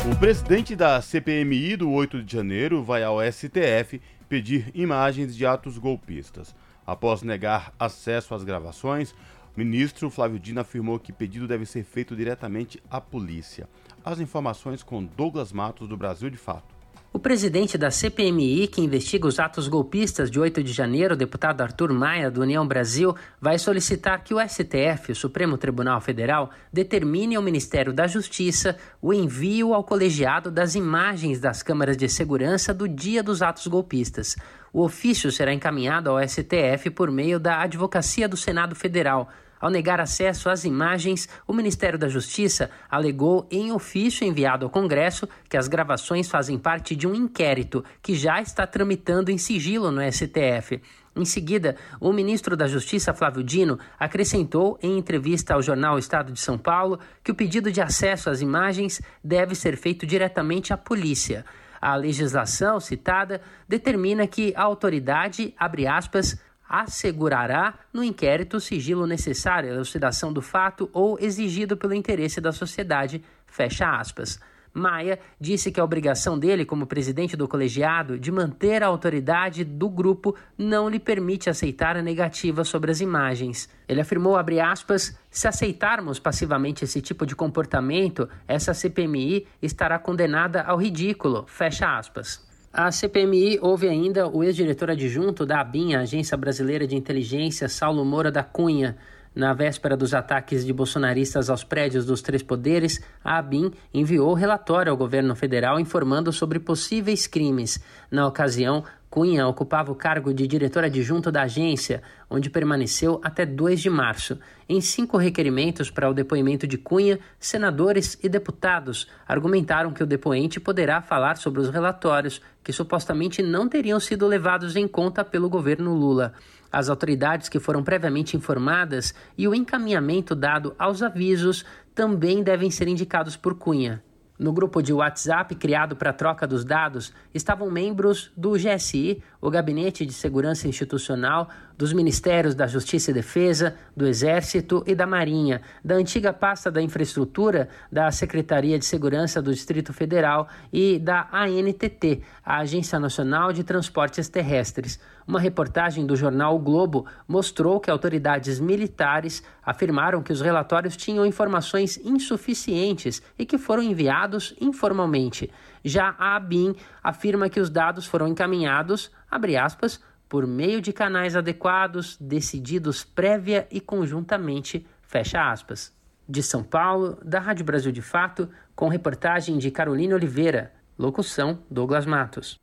O 0.04 0.16
presidente 0.16 0.74
da 0.74 1.00
CPMI 1.00 1.76
do 1.76 1.88
8 1.88 2.24
de 2.24 2.32
janeiro 2.32 2.82
vai 2.82 3.04
ao 3.04 3.20
STF 3.22 4.02
pedir 4.28 4.68
imagens 4.74 5.36
de 5.36 5.46
atos 5.46 5.78
golpistas. 5.78 6.56
Após 6.84 7.22
negar 7.22 7.72
acesso 7.78 8.34
às 8.34 8.42
gravações, 8.42 9.12
o 9.12 9.58
ministro 9.58 10.10
Flávio 10.10 10.40
Dino 10.40 10.60
afirmou 10.60 10.98
que 10.98 11.12
pedido 11.12 11.46
deve 11.46 11.64
ser 11.64 11.84
feito 11.84 12.16
diretamente 12.16 12.82
à 12.90 13.00
polícia. 13.00 13.68
As 14.04 14.18
informações 14.18 14.82
com 14.82 15.04
Douglas 15.04 15.52
Matos, 15.52 15.86
do 15.86 15.96
Brasil 15.96 16.28
de 16.28 16.36
Fato. 16.36 16.71
O 17.14 17.18
presidente 17.18 17.76
da 17.76 17.90
CPMI, 17.90 18.66
que 18.68 18.80
investiga 18.80 19.26
os 19.26 19.38
atos 19.38 19.68
golpistas 19.68 20.30
de 20.30 20.40
8 20.40 20.62
de 20.62 20.72
janeiro, 20.72 21.14
deputado 21.14 21.60
Arthur 21.60 21.92
Maia, 21.92 22.30
do 22.30 22.40
União 22.40 22.66
Brasil, 22.66 23.14
vai 23.38 23.58
solicitar 23.58 24.24
que 24.24 24.32
o 24.32 24.40
STF, 24.40 25.12
o 25.12 25.14
Supremo 25.14 25.58
Tribunal 25.58 26.00
Federal, 26.00 26.50
determine 26.72 27.36
ao 27.36 27.42
Ministério 27.42 27.92
da 27.92 28.06
Justiça 28.06 28.78
o 29.02 29.12
envio 29.12 29.74
ao 29.74 29.84
colegiado 29.84 30.50
das 30.50 30.74
imagens 30.74 31.38
das 31.38 31.62
câmaras 31.62 31.98
de 31.98 32.08
segurança 32.08 32.72
do 32.72 32.88
dia 32.88 33.22
dos 33.22 33.42
atos 33.42 33.66
golpistas. 33.66 34.34
O 34.72 34.82
ofício 34.82 35.30
será 35.30 35.52
encaminhado 35.52 36.08
ao 36.08 36.26
STF 36.26 36.88
por 36.94 37.10
meio 37.10 37.38
da 37.38 37.60
Advocacia 37.60 38.26
do 38.26 38.38
Senado 38.38 38.74
Federal 38.74 39.28
ao 39.62 39.70
negar 39.70 40.00
acesso 40.00 40.50
às 40.50 40.64
imagens, 40.64 41.28
o 41.46 41.52
Ministério 41.54 41.96
da 41.96 42.08
Justiça 42.08 42.68
alegou 42.90 43.46
em 43.48 43.70
ofício 43.70 44.26
enviado 44.26 44.64
ao 44.64 44.70
Congresso 44.70 45.28
que 45.48 45.56
as 45.56 45.68
gravações 45.68 46.28
fazem 46.28 46.58
parte 46.58 46.96
de 46.96 47.06
um 47.06 47.14
inquérito 47.14 47.84
que 48.02 48.16
já 48.16 48.42
está 48.42 48.66
tramitando 48.66 49.30
em 49.30 49.38
sigilo 49.38 49.92
no 49.92 50.02
STF. 50.02 50.82
Em 51.14 51.24
seguida, 51.24 51.76
o 52.00 52.12
ministro 52.12 52.56
da 52.56 52.66
Justiça, 52.66 53.14
Flávio 53.14 53.44
Dino, 53.44 53.78
acrescentou 54.00 54.76
em 54.82 54.98
entrevista 54.98 55.54
ao 55.54 55.62
jornal 55.62 55.96
Estado 55.96 56.32
de 56.32 56.40
São 56.40 56.58
Paulo 56.58 56.98
que 57.22 57.30
o 57.30 57.34
pedido 57.34 57.70
de 57.70 57.80
acesso 57.80 58.30
às 58.30 58.40
imagens 58.40 59.00
deve 59.22 59.54
ser 59.54 59.76
feito 59.76 60.04
diretamente 60.04 60.72
à 60.72 60.76
polícia. 60.76 61.44
A 61.80 61.94
legislação 61.94 62.80
citada 62.80 63.40
determina 63.68 64.26
que 64.26 64.52
a 64.56 64.62
autoridade, 64.62 65.54
abre 65.56 65.86
aspas, 65.86 66.36
assegurará 66.72 67.74
no 67.92 68.02
inquérito 68.02 68.56
o 68.56 68.60
sigilo 68.60 69.06
necessário 69.06 69.70
à 69.70 69.74
elucidação 69.74 70.32
do 70.32 70.40
fato 70.40 70.88
ou 70.90 71.18
exigido 71.20 71.76
pelo 71.76 71.92
interesse 71.92 72.40
da 72.40 72.50
sociedade. 72.50 73.22
Fecha 73.46 73.90
aspas. 73.90 74.40
Maia 74.74 75.18
disse 75.38 75.70
que 75.70 75.78
a 75.78 75.84
obrigação 75.84 76.38
dele, 76.38 76.64
como 76.64 76.86
presidente 76.86 77.36
do 77.36 77.46
colegiado, 77.46 78.18
de 78.18 78.32
manter 78.32 78.82
a 78.82 78.86
autoridade 78.86 79.64
do 79.64 79.86
grupo 79.86 80.34
não 80.56 80.88
lhe 80.88 80.98
permite 80.98 81.50
aceitar 81.50 81.94
a 81.94 82.02
negativa 82.02 82.64
sobre 82.64 82.90
as 82.90 83.02
imagens. 83.02 83.68
Ele 83.86 84.00
afirmou, 84.00 84.34
aspas, 84.34 85.14
se 85.30 85.46
aceitarmos 85.46 86.18
passivamente 86.18 86.84
esse 86.84 87.02
tipo 87.02 87.26
de 87.26 87.36
comportamento, 87.36 88.26
essa 88.48 88.72
CPMI 88.72 89.46
estará 89.60 89.98
condenada 89.98 90.62
ao 90.62 90.78
ridículo. 90.78 91.44
Fecha 91.46 91.98
aspas. 91.98 92.51
A 92.74 92.90
CPMI 92.90 93.58
houve 93.60 93.86
ainda 93.86 94.26
o 94.26 94.42
ex-diretor 94.42 94.90
adjunto 94.90 95.44
da 95.44 95.60
ABIN, 95.60 95.94
Agência 95.94 96.38
Brasileira 96.38 96.86
de 96.86 96.96
Inteligência, 96.96 97.68
Saulo 97.68 98.02
Moura 98.02 98.32
da 98.32 98.42
Cunha. 98.42 98.96
Na 99.34 99.52
véspera 99.52 99.94
dos 99.94 100.14
ataques 100.14 100.64
de 100.64 100.72
bolsonaristas 100.72 101.50
aos 101.50 101.62
prédios 101.62 102.06
dos 102.06 102.22
três 102.22 102.42
poderes, 102.42 102.98
a 103.22 103.36
ABIN 103.36 103.72
enviou 103.92 104.32
relatório 104.32 104.90
ao 104.90 104.96
governo 104.96 105.36
federal 105.36 105.78
informando 105.78 106.32
sobre 106.32 106.58
possíveis 106.58 107.26
crimes. 107.26 107.78
Na 108.10 108.26
ocasião, 108.26 108.82
Cunha 109.12 109.46
ocupava 109.46 109.92
o 109.92 109.94
cargo 109.94 110.32
de 110.32 110.46
diretor 110.46 110.84
adjunto 110.84 111.30
da 111.30 111.42
agência, 111.42 112.02
onde 112.30 112.48
permaneceu 112.48 113.20
até 113.22 113.44
2 113.44 113.78
de 113.78 113.90
março. 113.90 114.38
Em 114.66 114.80
cinco 114.80 115.18
requerimentos 115.18 115.90
para 115.90 116.08
o 116.08 116.14
depoimento 116.14 116.66
de 116.66 116.78
Cunha, 116.78 117.18
senadores 117.38 118.18
e 118.22 118.26
deputados 118.26 119.06
argumentaram 119.28 119.92
que 119.92 120.02
o 120.02 120.06
depoente 120.06 120.58
poderá 120.58 121.02
falar 121.02 121.36
sobre 121.36 121.60
os 121.60 121.68
relatórios 121.68 122.40
que 122.64 122.72
supostamente 122.72 123.42
não 123.42 123.68
teriam 123.68 124.00
sido 124.00 124.26
levados 124.26 124.76
em 124.76 124.88
conta 124.88 125.22
pelo 125.22 125.50
governo 125.50 125.94
Lula. 125.94 126.32
As 126.72 126.88
autoridades 126.88 127.50
que 127.50 127.60
foram 127.60 127.84
previamente 127.84 128.34
informadas 128.34 129.14
e 129.36 129.46
o 129.46 129.54
encaminhamento 129.54 130.34
dado 130.34 130.74
aos 130.78 131.02
avisos 131.02 131.66
também 131.94 132.42
devem 132.42 132.70
ser 132.70 132.88
indicados 132.88 133.36
por 133.36 133.56
Cunha. 133.58 134.02
No 134.38 134.52
grupo 134.52 134.82
de 134.82 134.92
WhatsApp 134.92 135.54
criado 135.54 135.94
para 135.94 136.12
troca 136.12 136.46
dos 136.46 136.64
dados 136.64 137.12
estavam 137.34 137.70
membros 137.70 138.32
do 138.36 138.52
GSI, 138.52 139.22
o 139.40 139.50
Gabinete 139.50 140.06
de 140.06 140.12
Segurança 140.12 140.66
Institucional, 140.66 141.48
dos 141.76 141.92
Ministérios 141.92 142.54
da 142.54 142.66
Justiça 142.66 143.10
e 143.10 143.14
Defesa, 143.14 143.76
do 143.96 144.06
Exército 144.06 144.82
e 144.86 144.94
da 144.94 145.06
Marinha, 145.06 145.60
da 145.84 145.96
antiga 145.96 146.32
pasta 146.32 146.70
da 146.70 146.80
Infraestrutura, 146.80 147.68
da 147.90 148.10
Secretaria 148.10 148.78
de 148.78 148.84
Segurança 148.84 149.42
do 149.42 149.52
Distrito 149.52 149.92
Federal 149.92 150.48
e 150.72 150.98
da 150.98 151.28
ANTT, 151.32 152.22
a 152.44 152.58
Agência 152.58 152.98
Nacional 152.98 153.52
de 153.52 153.62
Transportes 153.62 154.28
Terrestres. 154.28 154.98
Uma 155.26 155.40
reportagem 155.40 156.04
do 156.04 156.16
jornal 156.16 156.56
o 156.56 156.58
Globo 156.58 157.06
mostrou 157.26 157.78
que 157.80 157.90
autoridades 157.90 158.58
militares 158.58 159.42
afirmaram 159.64 160.22
que 160.22 160.32
os 160.32 160.40
relatórios 160.40 160.96
tinham 160.96 161.24
informações 161.24 161.98
insuficientes 161.98 163.22
e 163.38 163.46
que 163.46 163.58
foram 163.58 163.82
enviados 163.82 164.54
informalmente. 164.60 165.50
Já 165.84 166.14
a 166.18 166.36
ABIN 166.36 166.74
afirma 167.02 167.48
que 167.48 167.60
os 167.60 167.70
dados 167.70 168.06
foram 168.06 168.28
encaminhados, 168.28 169.10
aspas, 169.30 170.00
por 170.28 170.46
meio 170.46 170.80
de 170.80 170.92
canais 170.92 171.36
adequados, 171.36 172.16
decididos 172.18 173.04
prévia 173.04 173.66
e 173.70 173.80
conjuntamente, 173.80 174.86
fecha 175.02 175.50
aspas. 175.50 175.94
De 176.26 176.42
São 176.42 176.62
Paulo, 176.62 177.18
da 177.22 177.38
Rádio 177.38 177.64
Brasil 177.64 177.92
de 177.92 178.00
Fato, 178.00 178.48
com 178.74 178.88
reportagem 178.88 179.58
de 179.58 179.70
Carolina 179.70 180.14
Oliveira, 180.14 180.72
locução 180.98 181.58
Douglas 181.70 182.06
Matos. 182.06 182.58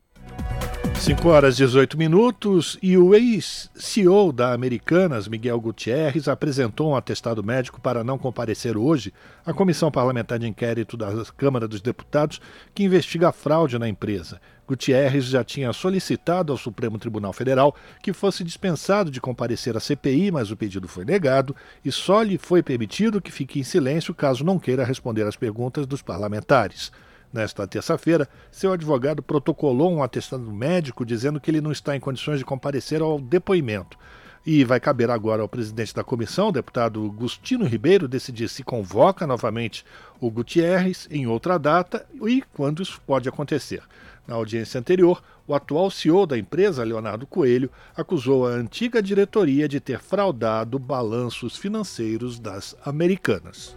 5 1.00 1.30
horas 1.30 1.56
e 1.56 1.64
18 1.64 1.98
minutos 1.98 2.78
e 2.84 2.98
o 2.98 3.16
ex-CEO 3.16 4.34
da 4.34 4.52
Americanas, 4.52 5.30
Miguel 5.30 5.60
Gutierrez, 5.60 6.28
apresentou 6.28 6.92
um 6.92 6.96
atestado 6.96 7.42
médico 7.42 7.80
para 7.80 8.04
não 8.04 8.18
comparecer 8.18 8.78
hoje 8.78 9.14
à 9.46 9.54
Comissão 9.54 9.90
Parlamentar 9.90 10.38
de 10.38 10.48
Inquérito 10.48 10.98
da 10.98 11.24
Câmara 11.38 11.70
dos 11.70 11.80
Deputados 11.80 12.42
que 12.76 12.84
investiga 12.84 13.30
a 13.30 13.32
fraude 13.32 13.80
na 13.80 13.88
empresa. 13.88 14.42
Gutierrez 14.68 15.26
já 15.26 15.42
tinha 15.42 15.72
solicitado 15.72 16.52
ao 16.52 16.58
Supremo 16.58 17.00
Tribunal 17.00 17.32
Federal 17.32 17.74
que 18.04 18.12
fosse 18.12 18.44
dispensado 18.44 19.10
de 19.10 19.22
comparecer 19.22 19.78
à 19.78 19.80
CPI, 19.80 20.32
mas 20.32 20.52
o 20.52 20.58
pedido 20.58 20.88
foi 20.88 21.06
negado 21.06 21.56
e 21.84 21.92
só 21.94 22.22
lhe 22.22 22.38
foi 22.38 22.62
permitido 22.62 23.22
que 23.22 23.32
fique 23.32 23.58
em 23.58 23.64
silêncio 23.64 24.14
caso 24.14 24.44
não 24.44 24.60
queira 24.60 24.84
responder 24.84 25.26
às 25.26 25.38
perguntas 25.38 25.88
dos 25.88 26.02
parlamentares. 26.02 26.92
Nesta 27.32 27.68
terça-feira, 27.68 28.28
seu 28.52 28.74
advogado 28.74 29.22
protocolou 29.22 29.92
um 29.92 30.02
atestado 30.02 30.52
médico 30.52 31.06
dizendo 31.06 31.39
que 31.39 31.52
ele 31.52 31.62
não 31.62 31.72
está 31.72 31.96
em 31.96 32.00
condições 32.00 32.39
de 32.39 32.46
comparecer 32.46 33.02
ao 33.02 33.20
depoimento. 33.20 33.98
E 34.46 34.63
vai 34.63 34.80
caber 34.80 35.12
agora 35.12 35.42
ao 35.42 35.50
presidente 35.50 35.94
da 35.94 36.04
comissão, 36.04 36.48
o 36.48 36.52
deputado 36.52 37.12
Gustino 37.12 37.65
Ribeiro, 37.65 38.08
decidir 38.08 38.48
se 38.48 38.63
convoca 38.63 39.28
novamente 39.28 39.86
o 40.20 40.32
Gutierrez 40.32 41.08
em 41.12 41.28
outra 41.28 41.60
data 41.60 42.06
e 42.26 42.42
quando 42.54 42.82
isso 42.82 43.00
pode 43.06 43.30
acontecer. 43.30 43.84
Na 44.26 44.36
audiência 44.36 44.80
anterior, 44.80 45.22
o 45.48 45.54
atual 45.54 45.89
CEO 45.92 46.26
da 46.26 46.38
empresa, 46.38 46.84
Leonardo 46.84 47.28
Coelho, 47.28 47.70
acusou 47.96 48.48
a 48.48 48.52
antiga 48.52 49.02
diretoria 49.02 49.68
de 49.68 49.80
ter 49.80 50.00
fraudado 50.00 50.80
balanços 50.80 51.58
financeiros 51.58 52.39
das 52.39 52.76
americanas. 52.86 53.76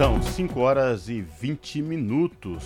São 0.00 0.22
5 0.22 0.58
horas 0.58 1.10
e 1.10 1.20
20 1.20 1.82
minutos. 1.82 2.64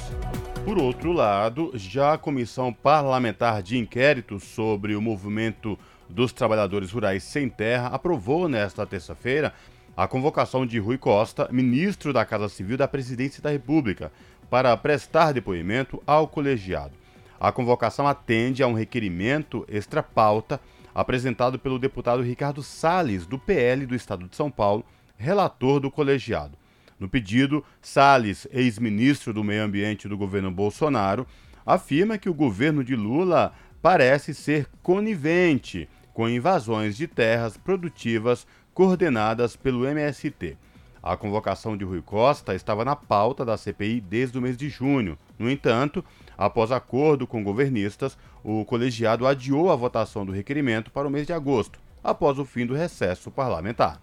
Por 0.65 0.79
outro 0.79 1.11
lado, 1.11 1.73
já 1.75 2.13
a 2.13 2.19
Comissão 2.19 2.73
Parlamentar 2.73 3.61
de 3.61 3.77
Inquérito 3.77 4.39
sobre 4.39 4.95
o 4.95 5.03
movimento 5.03 5.77
dos 6.09 6.33
Trabalhadores 6.33 6.93
Rurais 6.93 7.25
Sem 7.25 7.49
Terra 7.49 7.89
aprovou 7.89 8.49
nesta 8.49 8.87
terça-feira 8.87 9.53
a 9.97 10.07
convocação 10.07 10.65
de 10.65 10.79
Rui 10.79 10.97
Costa, 10.97 11.49
ministro 11.51 12.13
da 12.13 12.25
Casa 12.25 12.49
Civil 12.49 12.77
da 12.77 12.87
Presidência 12.87 13.43
da 13.43 13.51
República, 13.51 14.13
para 14.49 14.77
prestar 14.77 15.33
depoimento 15.33 16.01
ao 16.07 16.29
colegiado. 16.29 16.95
A 17.41 17.51
convocação 17.51 18.07
atende 18.07 18.63
a 18.63 18.69
um 18.69 18.75
requerimento 18.75 19.67
extra-pauta 19.69 20.61
apresentado 20.95 21.59
pelo 21.59 21.81
deputado 21.81 22.23
Ricardo 22.23 22.63
Salles, 22.63 23.27
do 23.27 23.41
PL 23.41 23.87
do 23.87 23.97
Estado 23.97 24.29
de 24.29 24.37
São 24.37 24.53
Paulo, 24.53 24.85
relator 25.19 25.81
do 25.81 25.91
colegiado. 25.91 26.57
No 26.99 27.09
pedido, 27.09 27.65
Salles, 27.81 28.47
ex-ministro 28.53 29.33
do 29.33 29.45
Meio 29.45 29.65
Ambiente 29.65 30.09
do 30.09 30.17
governo 30.17 30.51
Bolsonaro, 30.51 31.27
afirma 31.67 32.19
que 32.19 32.29
o 32.29 32.35
governo 32.35 32.85
de 32.85 32.95
Lula 32.95 33.53
parece 33.83 34.35
ser 34.35 34.69
conivente 34.83 35.89
com 36.13 36.29
invasões 36.29 36.97
de 36.97 37.07
terras 37.07 37.57
produtivas 37.57 38.47
coordenadas 38.73 39.57
pelo 39.57 39.87
MST. 39.87 40.57
A 41.03 41.19
convocação 41.19 41.77
de 41.77 41.85
Rui 41.85 42.01
Costa 42.01 42.55
estava 42.55 42.83
na 42.83 42.97
pauta 42.97 43.45
da 43.45 43.59
CPI 43.59 44.01
desde 44.01 44.39
o 44.39 44.41
mês 44.41 44.57
de 44.57 44.71
junho. 44.71 45.19
No 45.39 45.51
entanto, 45.51 46.03
após 46.39 46.73
acordo 46.73 47.27
com 47.27 47.45
governistas, 47.45 48.17
o 48.43 48.65
colegiado 48.65 49.27
adiou 49.27 49.71
a 49.71 49.77
votação 49.77 50.25
do 50.25 50.33
requerimento 50.33 50.91
para 50.91 51.07
o 51.07 51.11
mês 51.11 51.27
de 51.27 51.33
agosto, 51.35 51.79
após 52.03 52.39
o 52.39 52.45
fim 52.47 52.65
do 52.65 52.75
recesso 52.75 53.31
parlamentar. 53.31 54.01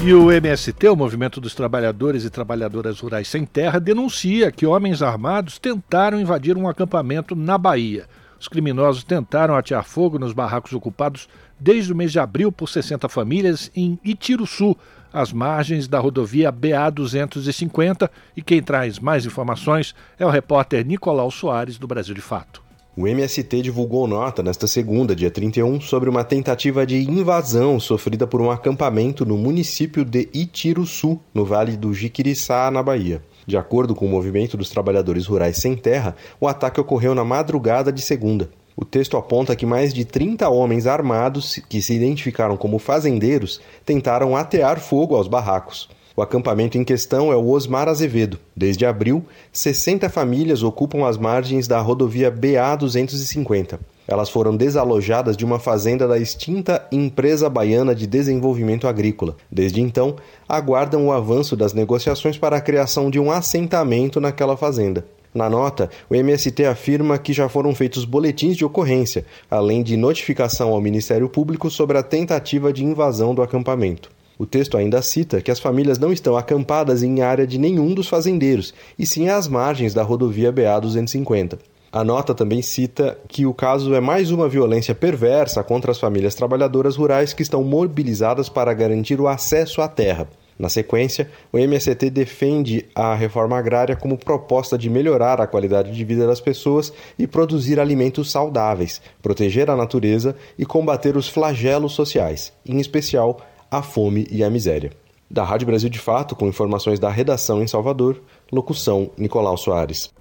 E 0.00 0.14
o 0.14 0.30
MST, 0.30 0.88
o 0.88 0.94
Movimento 0.94 1.40
dos 1.40 1.56
Trabalhadores 1.56 2.24
e 2.24 2.30
Trabalhadoras 2.30 3.00
Rurais 3.00 3.26
Sem 3.26 3.44
Terra, 3.44 3.80
denuncia 3.80 4.52
que 4.52 4.64
homens 4.64 5.02
armados 5.02 5.58
tentaram 5.58 6.20
invadir 6.20 6.56
um 6.56 6.68
acampamento 6.68 7.34
na 7.34 7.58
Bahia. 7.58 8.06
Os 8.38 8.46
criminosos 8.46 9.02
tentaram 9.02 9.56
atear 9.56 9.82
fogo 9.82 10.16
nos 10.16 10.32
barracos 10.32 10.72
ocupados 10.72 11.28
desde 11.58 11.92
o 11.92 11.96
mês 11.96 12.12
de 12.12 12.20
abril 12.20 12.52
por 12.52 12.68
60 12.68 13.08
famílias 13.08 13.72
em 13.74 13.98
Itiruçu, 14.04 14.76
às 15.12 15.32
margens 15.32 15.88
da 15.88 15.98
rodovia 15.98 16.52
BA-250. 16.52 18.08
E 18.36 18.42
quem 18.42 18.62
traz 18.62 19.00
mais 19.00 19.26
informações 19.26 19.96
é 20.16 20.24
o 20.24 20.30
repórter 20.30 20.86
Nicolau 20.86 21.30
Soares, 21.30 21.76
do 21.76 21.88
Brasil 21.88 22.14
de 22.14 22.20
Fato. 22.20 22.67
O 23.00 23.06
MST 23.06 23.62
divulgou 23.62 24.08
nota 24.08 24.42
nesta 24.42 24.66
segunda, 24.66 25.14
dia 25.14 25.30
31, 25.30 25.80
sobre 25.80 26.10
uma 26.10 26.24
tentativa 26.24 26.84
de 26.84 26.96
invasão 27.08 27.78
sofrida 27.78 28.26
por 28.26 28.40
um 28.40 28.50
acampamento 28.50 29.24
no 29.24 29.36
município 29.36 30.04
de 30.04 30.28
Itiruçu, 30.34 31.16
no 31.32 31.44
Vale 31.44 31.76
do 31.76 31.94
Jiquiriçá, 31.94 32.68
na 32.72 32.82
Bahia. 32.82 33.22
De 33.46 33.56
acordo 33.56 33.94
com 33.94 34.04
o 34.04 34.08
Movimento 34.08 34.56
dos 34.56 34.68
Trabalhadores 34.68 35.26
Rurais 35.26 35.58
Sem 35.58 35.76
Terra, 35.76 36.16
o 36.40 36.48
ataque 36.48 36.80
ocorreu 36.80 37.14
na 37.14 37.22
madrugada 37.22 37.92
de 37.92 38.02
segunda. 38.02 38.50
O 38.76 38.84
texto 38.84 39.16
aponta 39.16 39.54
que 39.54 39.64
mais 39.64 39.94
de 39.94 40.04
30 40.04 40.48
homens 40.48 40.84
armados, 40.84 41.60
que 41.68 41.80
se 41.80 41.94
identificaram 41.94 42.56
como 42.56 42.80
fazendeiros, 42.80 43.60
tentaram 43.86 44.36
atear 44.36 44.80
fogo 44.80 45.14
aos 45.14 45.28
barracos. 45.28 45.88
O 46.18 46.20
acampamento 46.20 46.76
em 46.76 46.82
questão 46.82 47.30
é 47.30 47.36
o 47.36 47.48
Osmar 47.48 47.86
Azevedo. 47.86 48.40
Desde 48.56 48.84
abril, 48.84 49.24
60 49.52 50.08
famílias 50.08 50.64
ocupam 50.64 51.06
as 51.06 51.16
margens 51.16 51.68
da 51.68 51.80
rodovia 51.80 52.28
BA 52.28 52.74
250. 52.76 53.78
Elas 54.04 54.28
foram 54.28 54.56
desalojadas 54.56 55.36
de 55.36 55.44
uma 55.44 55.60
fazenda 55.60 56.08
da 56.08 56.18
extinta 56.18 56.84
Empresa 56.90 57.48
Baiana 57.48 57.94
de 57.94 58.04
Desenvolvimento 58.04 58.88
Agrícola. 58.88 59.36
Desde 59.48 59.80
então, 59.80 60.16
aguardam 60.48 61.06
o 61.06 61.12
avanço 61.12 61.54
das 61.54 61.72
negociações 61.72 62.36
para 62.36 62.56
a 62.56 62.60
criação 62.60 63.10
de 63.10 63.20
um 63.20 63.30
assentamento 63.30 64.20
naquela 64.20 64.56
fazenda. 64.56 65.06
Na 65.32 65.48
nota, 65.48 65.88
o 66.10 66.16
MST 66.16 66.64
afirma 66.64 67.16
que 67.16 67.32
já 67.32 67.48
foram 67.48 67.72
feitos 67.76 68.04
boletins 68.04 68.56
de 68.56 68.64
ocorrência, 68.64 69.24
além 69.48 69.84
de 69.84 69.96
notificação 69.96 70.70
ao 70.70 70.80
Ministério 70.80 71.28
Público 71.28 71.70
sobre 71.70 71.96
a 71.96 72.02
tentativa 72.02 72.72
de 72.72 72.84
invasão 72.84 73.36
do 73.36 73.40
acampamento. 73.40 74.17
O 74.38 74.46
texto 74.46 74.76
ainda 74.76 75.02
cita 75.02 75.40
que 75.40 75.50
as 75.50 75.58
famílias 75.58 75.98
não 75.98 76.12
estão 76.12 76.36
acampadas 76.36 77.02
em 77.02 77.22
área 77.22 77.44
de 77.44 77.58
nenhum 77.58 77.92
dos 77.92 78.08
fazendeiros, 78.08 78.72
e 78.96 79.04
sim 79.04 79.28
às 79.28 79.48
margens 79.48 79.92
da 79.92 80.04
rodovia 80.04 80.52
BA 80.52 80.80
250. 80.80 81.58
A 81.90 82.04
nota 82.04 82.32
também 82.32 82.62
cita 82.62 83.18
que 83.26 83.46
o 83.46 83.52
caso 83.52 83.94
é 83.94 84.00
mais 84.00 84.30
uma 84.30 84.48
violência 84.48 84.94
perversa 84.94 85.64
contra 85.64 85.90
as 85.90 85.98
famílias 85.98 86.36
trabalhadoras 86.36 86.96
rurais 86.96 87.32
que 87.32 87.42
estão 87.42 87.64
mobilizadas 87.64 88.48
para 88.48 88.72
garantir 88.72 89.20
o 89.20 89.26
acesso 89.26 89.82
à 89.82 89.88
terra. 89.88 90.28
Na 90.58 90.68
sequência, 90.68 91.30
o 91.52 91.58
MST 91.58 92.10
defende 92.10 92.84
a 92.94 93.14
reforma 93.14 93.56
agrária 93.56 93.96
como 93.96 94.18
proposta 94.18 94.76
de 94.76 94.90
melhorar 94.90 95.40
a 95.40 95.46
qualidade 95.46 95.92
de 95.92 96.04
vida 96.04 96.26
das 96.26 96.40
pessoas 96.40 96.92
e 97.18 97.26
produzir 97.26 97.80
alimentos 97.80 98.30
saudáveis, 98.30 99.00
proteger 99.22 99.70
a 99.70 99.76
natureza 99.76 100.36
e 100.58 100.66
combater 100.66 101.16
os 101.16 101.28
flagelos 101.28 101.92
sociais, 101.92 102.52
em 102.66 102.80
especial 102.80 103.40
a 103.70 103.82
fome 103.82 104.26
e 104.30 104.42
a 104.42 104.50
miséria. 104.50 104.92
Da 105.30 105.44
Rádio 105.44 105.66
Brasil 105.66 105.90
de 105.90 105.98
Fato, 105.98 106.34
com 106.34 106.46
informações 106.46 106.98
da 106.98 107.10
redação 107.10 107.62
em 107.62 107.66
Salvador, 107.66 108.22
locução 108.50 109.10
Nicolau 109.16 109.56
Soares. 109.56 110.12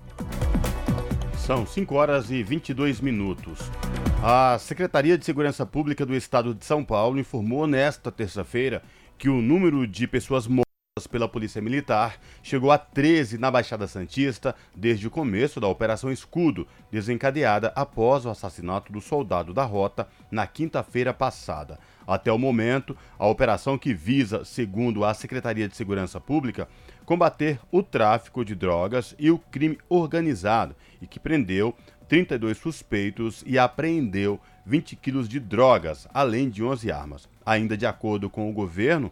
São 1.38 1.66
5 1.66 1.96
horas 1.96 2.30
e 2.30 2.44
22 2.44 3.00
minutos. 3.00 3.60
A 4.22 4.58
Secretaria 4.60 5.18
de 5.18 5.24
Segurança 5.24 5.66
Pública 5.66 6.06
do 6.06 6.14
Estado 6.14 6.54
de 6.54 6.66
São 6.66 6.84
Paulo 6.84 7.20
informou 7.20 7.66
nesta 7.66 8.12
terça-feira 8.12 8.84
que 9.18 9.30
o 9.30 9.42
número 9.42 9.88
de 9.88 10.08
pessoas 10.08 10.46
mortas 10.46 10.68
pela 11.10 11.30
Polícia 11.30 11.62
Militar 11.62 12.20
chegou 12.42 12.72
a 12.72 12.78
13 12.78 13.38
na 13.38 13.52
Baixada 13.52 13.88
Santista 13.88 14.56
desde 14.76 15.08
o 15.08 15.12
começo 15.12 15.62
da 15.62 15.68
Operação 15.68 16.12
Escudo, 16.12 16.68
desencadeada 16.92 17.72
após 17.76 18.26
o 18.26 18.30
assassinato 18.30 18.92
do 18.92 19.00
soldado 19.00 19.54
da 19.54 19.64
rota 19.64 20.08
na 20.30 20.48
quinta-feira 20.48 21.14
passada. 21.14 21.80
Até 22.08 22.32
o 22.32 22.38
momento, 22.40 22.96
a 23.20 23.28
operação 23.28 23.78
que 23.78 23.94
visa, 23.94 24.46
segundo 24.46 25.04
a 25.04 25.14
Secretaria 25.14 25.68
de 25.68 25.76
Segurança 25.76 26.22
Pública, 26.22 26.70
combater 27.06 27.60
o 27.70 27.84
tráfico 27.84 28.46
de 28.46 28.56
drogas 28.56 29.14
e 29.20 29.30
o 29.30 29.38
crime 29.38 29.78
organizado 29.90 30.74
e 31.02 31.06
que 31.06 31.20
prendeu 31.20 31.76
32 32.08 32.58
suspeitos 32.58 33.44
e 33.46 33.60
apreendeu 33.60 34.40
20 34.66 34.96
quilos 34.96 35.28
de 35.28 35.40
drogas, 35.40 36.08
além 36.14 36.50
de 36.50 36.64
11 36.64 36.90
armas. 36.90 37.30
Ainda 37.46 37.76
de 37.76 37.86
acordo 37.86 38.30
com 38.30 38.50
o 38.50 38.54
governo, 38.54 39.12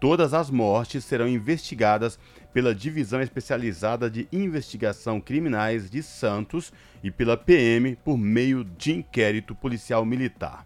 todas 0.00 0.32
as 0.32 0.48
mortes 0.48 1.04
serão 1.04 1.28
investigadas 1.28 2.18
pela 2.52 2.74
Divisão 2.74 3.20
Especializada 3.20 4.08
de 4.08 4.28
Investigação 4.32 5.20
Criminais 5.20 5.90
de 5.90 6.02
Santos 6.02 6.72
e 7.02 7.10
pela 7.10 7.36
PM 7.36 7.96
por 7.96 8.16
meio 8.16 8.64
de 8.64 8.92
inquérito 8.92 9.54
policial 9.54 10.04
militar. 10.04 10.64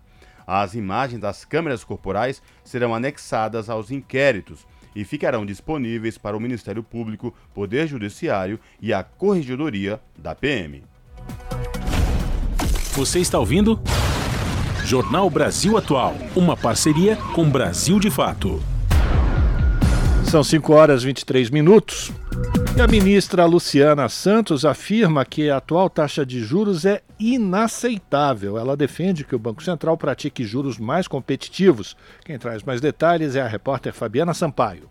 As 0.53 0.75
imagens 0.75 1.21
das 1.21 1.45
câmeras 1.45 1.85
corporais 1.85 2.43
serão 2.65 2.93
anexadas 2.93 3.71
aos 3.71 3.93
inquéritos 3.93 4.67
e 4.97 5.05
ficarão 5.05 5.47
disponíveis 5.47 6.19
para 6.19 6.37
o 6.37 6.41
Ministério 6.41 6.83
Público, 6.83 7.33
Poder 7.55 7.87
Judiciário 7.87 8.59
e 8.83 8.93
a 8.93 9.05
Corregedoria 9.05 10.01
da 10.19 10.35
PM. 10.35 10.83
Você 12.95 13.21
está 13.21 13.39
ouvindo? 13.39 13.81
Jornal 14.85 15.31
Brasil 15.31 15.79
Atual, 15.79 16.17
uma 16.35 16.57
parceria 16.57 17.15
com 17.33 17.49
Brasil 17.49 18.01
de 18.01 18.11
Fato. 18.11 18.61
São 20.31 20.45
5 20.45 20.73
horas 20.73 21.03
e 21.03 21.07
23 21.07 21.51
minutos. 21.51 22.13
E 22.77 22.81
a 22.81 22.87
ministra 22.87 23.45
Luciana 23.47 24.09
Santos 24.09 24.65
afirma 24.65 25.25
que 25.25 25.51
a 25.51 25.57
atual 25.57 25.91
taxa 25.91 26.25
de 26.25 26.39
juros 26.39 26.85
é 26.85 27.03
inaceitável. 27.19 28.57
Ela 28.57 28.77
defende 28.77 29.25
que 29.25 29.35
o 29.35 29.39
Banco 29.41 29.61
Central 29.61 29.97
pratique 29.97 30.45
juros 30.45 30.79
mais 30.79 31.09
competitivos. 31.09 31.97
Quem 32.25 32.39
traz 32.39 32.63
mais 32.63 32.81
detalhes 32.81 33.35
é 33.35 33.41
a 33.41 33.49
repórter 33.49 33.93
Fabiana 33.93 34.33
Sampaio. 34.33 34.89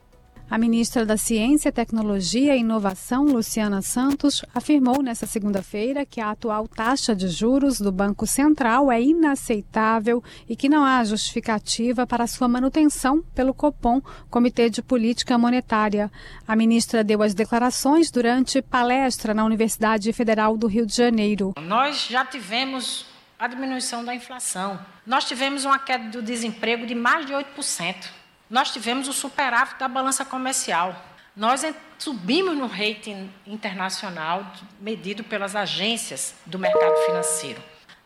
A 0.50 0.58
ministra 0.58 1.06
da 1.06 1.16
Ciência, 1.16 1.72
Tecnologia 1.72 2.56
e 2.56 2.62
Inovação, 2.62 3.26
Luciana 3.26 3.84
Santos, 3.84 4.44
afirmou 4.54 5.04
nesta 5.04 5.28
segunda-feira 5.28 6.08
que 6.08 6.20
a 6.20 6.32
atual 6.32 6.68
taxa 6.68 7.16
de 7.16 7.28
juros 7.28 7.80
do 7.80 7.92
Banco 7.92 8.26
Central 8.26 8.92
é 8.92 9.00
inaceitável 9.00 10.24
e 10.50 10.56
que 10.56 10.68
não 10.68 10.84
há 10.84 11.04
justificativa 11.04 12.08
para 12.08 12.26
sua 12.26 12.48
manutenção 12.48 13.22
pelo 13.36 13.54
Copom, 13.54 14.02
Comitê 14.28 14.72
de 14.72 14.82
Política 14.82 15.38
Monetária. 15.38 16.12
A 16.48 16.56
ministra 16.56 17.04
deu 17.04 17.22
as 17.22 17.36
declarações 17.36 18.10
durante 18.10 18.60
palestra 18.60 19.36
na 19.36 19.46
Universidade 19.46 20.12
Federal 20.14 20.58
do 20.58 20.66
Rio 20.66 20.88
de 20.88 20.96
Janeiro. 20.96 21.54
Nós 21.62 22.08
já 22.10 22.26
tivemos 22.26 23.06
a 23.38 23.48
diminuição 23.48 24.04
da 24.04 24.16
inflação. 24.16 24.80
Nós 25.06 25.26
tivemos 25.26 25.64
uma 25.64 25.78
queda 25.78 26.10
do 26.10 26.24
desemprego 26.24 26.88
de 26.88 26.96
mais 26.96 27.28
de 27.28 27.34
8% 27.34 28.18
nós 28.50 28.72
tivemos 28.72 29.08
o 29.08 29.14
superávit 29.14 29.78
da 29.78 29.88
balança 29.88 30.26
comercial. 30.26 30.96
Nós 31.36 31.64
subimos 31.98 32.58
no 32.58 32.66
rating 32.66 33.32
internacional 33.46 34.52
medido 34.80 35.24
pelas 35.24 35.56
agências 35.56 36.34
do 36.46 36.58
mercado 36.58 36.96
financeiro. 37.06 37.62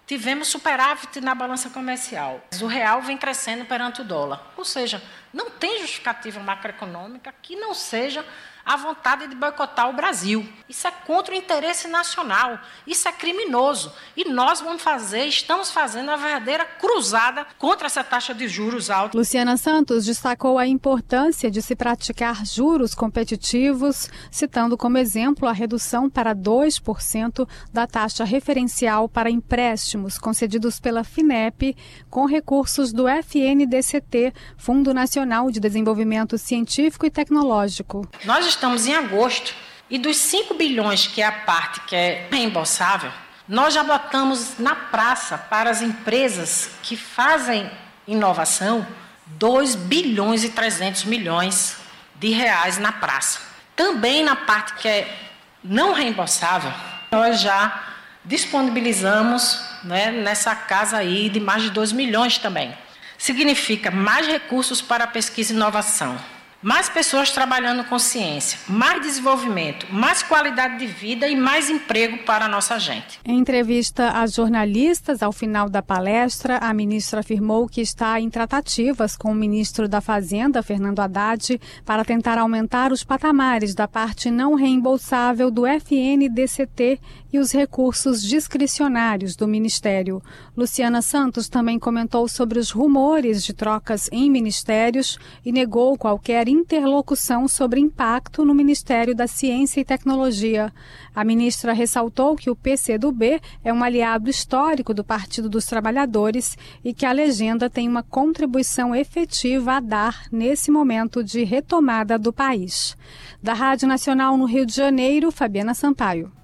Tivemos 0.05 0.49
superávit 0.49 1.21
na 1.21 1.33
balança 1.33 1.69
comercial. 1.69 2.41
O 2.61 2.67
real 2.67 3.01
vem 3.01 3.17
crescendo 3.17 3.63
perante 3.63 4.01
o 4.01 4.03
dólar. 4.03 4.51
Ou 4.57 4.65
seja, 4.65 5.01
não 5.33 5.49
tem 5.49 5.79
justificativa 5.79 6.41
macroeconômica 6.41 7.33
que 7.41 7.55
não 7.55 7.73
seja 7.73 8.25
a 8.65 8.77
vontade 8.77 9.27
de 9.27 9.35
boicotar 9.35 9.89
o 9.89 9.93
Brasil. 9.93 10.47
Isso 10.69 10.87
é 10.87 10.91
contra 10.91 11.33
o 11.33 11.37
interesse 11.37 11.87
nacional. 11.87 12.59
Isso 12.87 13.07
é 13.07 13.11
criminoso. 13.11 13.91
E 14.15 14.29
nós 14.29 14.61
vamos 14.61 14.81
fazer, 14.81 15.25
estamos 15.25 15.71
fazendo 15.71 16.09
a 16.11 16.15
verdadeira 16.15 16.65
cruzada 16.65 17.45
contra 17.57 17.87
essa 17.87 18.03
taxa 18.03 18.33
de 18.33 18.47
juros 18.47 18.89
alta. 18.89 19.17
Luciana 19.17 19.57
Santos 19.57 20.05
destacou 20.05 20.57
a 20.57 20.65
importância 20.65 21.51
de 21.51 21.61
se 21.61 21.75
praticar 21.75 22.45
juros 22.45 22.95
competitivos, 22.95 24.09
citando 24.31 24.77
como 24.77 24.97
exemplo 24.97 25.47
a 25.47 25.51
redução 25.51 26.09
para 26.09 26.33
2% 26.35 27.47
da 27.71 27.85
taxa 27.85 28.23
referencial 28.23 29.09
para 29.09 29.29
empréstimos 29.29 30.17
concedidos 30.17 30.79
pela 30.79 31.03
FINEP 31.03 31.75
com 32.09 32.25
recursos 32.25 32.93
do 32.93 33.07
FNDCT, 33.07 34.33
Fundo 34.57 34.93
Nacional 34.93 35.51
de 35.51 35.59
Desenvolvimento 35.59 36.37
Científico 36.37 37.05
e 37.05 37.11
Tecnológico. 37.11 38.07
Nós 38.25 38.45
estamos 38.55 38.85
em 38.85 38.95
agosto 38.95 39.53
e 39.89 39.97
dos 39.97 40.17
5 40.17 40.53
bilhões, 40.53 41.07
que 41.07 41.21
é 41.21 41.25
a 41.25 41.31
parte 41.31 41.81
que 41.81 41.95
é 41.95 42.27
reembolsável, 42.31 43.11
nós 43.47 43.73
já 43.73 43.83
botamos 43.83 44.57
na 44.57 44.75
praça 44.75 45.37
para 45.37 45.69
as 45.69 45.81
empresas 45.81 46.71
que 46.81 46.95
fazem 46.95 47.69
inovação 48.07 48.87
2 49.25 49.75
bilhões 49.75 50.43
e 50.43 50.49
300 50.49 51.03
milhões 51.05 51.77
de 52.15 52.29
reais 52.29 52.77
na 52.77 52.91
praça. 52.91 53.39
Também 53.75 54.23
na 54.23 54.35
parte 54.35 54.75
que 54.75 54.87
é 54.87 55.17
não 55.63 55.93
reembolsável, 55.93 56.71
nós 57.11 57.41
já 57.41 57.83
disponibilizamos 58.25 59.61
né, 59.83 60.11
nessa 60.11 60.55
casa 60.55 60.97
aí 60.97 61.29
de 61.29 61.39
mais 61.39 61.63
de 61.63 61.69
2 61.69 61.91
milhões 61.91 62.37
também. 62.37 62.75
Significa 63.17 63.91
mais 63.91 64.27
recursos 64.27 64.81
para 64.81 65.07
pesquisa 65.07 65.53
e 65.53 65.55
inovação, 65.55 66.17
mais 66.63 66.87
pessoas 66.87 67.29
trabalhando 67.29 67.83
com 67.83 67.99
ciência, 67.99 68.57
mais 68.69 69.01
desenvolvimento, 69.01 69.85
mais 69.91 70.23
qualidade 70.23 70.79
de 70.79 70.87
vida 70.87 71.27
e 71.27 71.35
mais 71.35 71.69
emprego 71.69 72.19
para 72.19 72.45
a 72.45 72.47
nossa 72.47 72.79
gente. 72.79 73.19
Em 73.25 73.37
entrevista 73.37 74.11
a 74.11 74.25
jornalistas 74.25 75.21
ao 75.21 75.33
final 75.33 75.69
da 75.69 75.81
palestra, 75.81 76.57
a 76.57 76.73
ministra 76.73 77.19
afirmou 77.19 77.67
que 77.67 77.81
está 77.81 78.19
em 78.19 78.29
tratativas 78.29 79.17
com 79.17 79.31
o 79.31 79.35
ministro 79.35 79.89
da 79.89 79.99
Fazenda, 79.99 80.63
Fernando 80.63 81.01
Haddad, 81.01 81.59
para 81.85 82.05
tentar 82.05 82.37
aumentar 82.37 82.93
os 82.93 83.03
patamares 83.03 83.75
da 83.75 83.87
parte 83.87 84.31
não 84.31 84.55
reembolsável 84.55 85.51
do 85.51 85.67
FNDCT 85.67 86.99
e 87.33 87.39
os 87.39 87.51
recursos 87.51 88.21
discricionários 88.21 89.35
do 89.35 89.47
Ministério. 89.47 90.21
Luciana 90.55 91.01
Santos 91.01 91.49
também 91.49 91.79
comentou 91.79 92.27
sobre 92.27 92.59
os 92.59 92.69
rumores 92.69 93.43
de 93.43 93.53
trocas 93.53 94.07
em 94.11 94.29
ministérios 94.29 95.17
e 95.43 95.51
negou 95.51 95.97
qualquer 95.97 96.47
interlocução 96.47 97.47
sobre 97.47 97.79
impacto 97.79 98.45
no 98.45 98.53
Ministério 98.53 99.15
da 99.15 99.25
Ciência 99.25 99.81
e 99.81 99.85
Tecnologia. 99.85 100.71
A 101.15 101.25
ministra 101.25 101.73
ressaltou 101.73 102.35
que 102.35 102.51
o 102.51 102.55
PCdoB 102.55 103.41
é 103.63 103.73
um 103.73 103.83
aliado 103.83 104.29
histórico 104.29 104.93
do 104.93 105.03
Partido 105.03 105.49
dos 105.49 105.65
Trabalhadores 105.65 106.55
e 106.85 106.93
que 106.93 107.05
a 107.05 107.11
legenda 107.11 107.67
tem 107.67 107.89
uma 107.89 108.03
contribuição 108.03 108.93
efetiva 108.93 109.73
a 109.73 109.79
dar 109.79 110.25
nesse 110.31 110.69
momento 110.69 111.23
de 111.23 111.43
retomada 111.43 112.19
do 112.19 112.31
país. 112.31 112.95
Da 113.41 113.53
Rádio 113.53 113.87
Nacional 113.87 114.37
no 114.37 114.45
Rio 114.45 114.67
de 114.67 114.75
Janeiro, 114.75 115.31
Fabiana 115.31 115.73
Sampaio. 115.73 116.42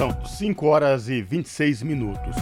São 0.00 0.24
5 0.24 0.64
horas 0.64 1.10
e 1.10 1.20
26 1.20 1.82
minutos. 1.82 2.34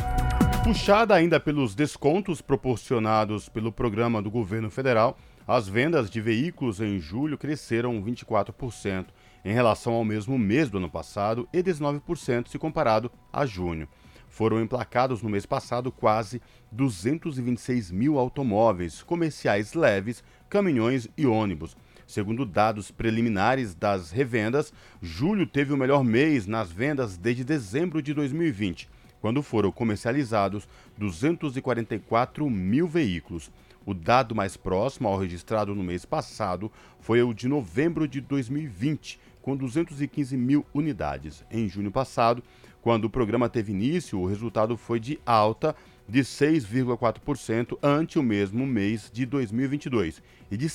Puxada 0.62 1.12
ainda 1.12 1.40
pelos 1.40 1.74
descontos 1.74 2.40
proporcionados 2.40 3.48
pelo 3.48 3.72
programa 3.72 4.22
do 4.22 4.30
governo 4.30 4.70
federal, 4.70 5.18
as 5.44 5.66
vendas 5.66 6.08
de 6.08 6.20
veículos 6.20 6.80
em 6.80 7.00
julho 7.00 7.36
cresceram 7.36 8.00
24% 8.00 9.06
em 9.44 9.52
relação 9.52 9.94
ao 9.94 10.04
mesmo 10.04 10.38
mês 10.38 10.70
do 10.70 10.78
ano 10.78 10.88
passado 10.88 11.48
e 11.52 11.60
19% 11.60 12.46
se 12.46 12.60
comparado 12.60 13.10
a 13.32 13.44
junho. 13.44 13.88
Foram 14.28 14.62
emplacados 14.62 15.20
no 15.20 15.28
mês 15.28 15.44
passado 15.44 15.90
quase 15.90 16.40
226 16.70 17.90
mil 17.90 18.20
automóveis 18.20 19.02
comerciais 19.02 19.74
leves, 19.74 20.22
caminhões 20.48 21.08
e 21.16 21.26
ônibus. 21.26 21.76
Segundo 22.08 22.46
dados 22.46 22.90
preliminares 22.90 23.74
das 23.74 24.10
revendas, 24.10 24.72
julho 25.02 25.46
teve 25.46 25.74
o 25.74 25.76
melhor 25.76 26.02
mês 26.02 26.46
nas 26.46 26.72
vendas 26.72 27.18
desde 27.18 27.44
dezembro 27.44 28.00
de 28.00 28.14
2020, 28.14 28.88
quando 29.20 29.42
foram 29.42 29.70
comercializados 29.70 30.66
244 30.96 32.48
mil 32.48 32.88
veículos. 32.88 33.50
O 33.84 33.92
dado 33.92 34.34
mais 34.34 34.56
próximo 34.56 35.06
ao 35.06 35.18
registrado 35.18 35.74
no 35.74 35.82
mês 35.82 36.06
passado 36.06 36.72
foi 36.98 37.22
o 37.22 37.34
de 37.34 37.46
novembro 37.46 38.08
de 38.08 38.22
2020, 38.22 39.20
com 39.42 39.54
215 39.54 40.34
mil 40.34 40.64
unidades. 40.72 41.44
Em 41.50 41.68
junho 41.68 41.92
passado, 41.92 42.42
quando 42.80 43.04
o 43.04 43.10
programa 43.10 43.50
teve 43.50 43.72
início, 43.72 44.18
o 44.18 44.26
resultado 44.26 44.78
foi 44.78 44.98
de 44.98 45.20
alta 45.26 45.76
de 46.08 46.20
6,4% 46.20 47.76
ante 47.82 48.18
o 48.18 48.22
mesmo 48.22 48.66
mês 48.66 49.10
de 49.12 49.26
2022 49.26 50.22
e 50.50 50.56
de 50.56 50.70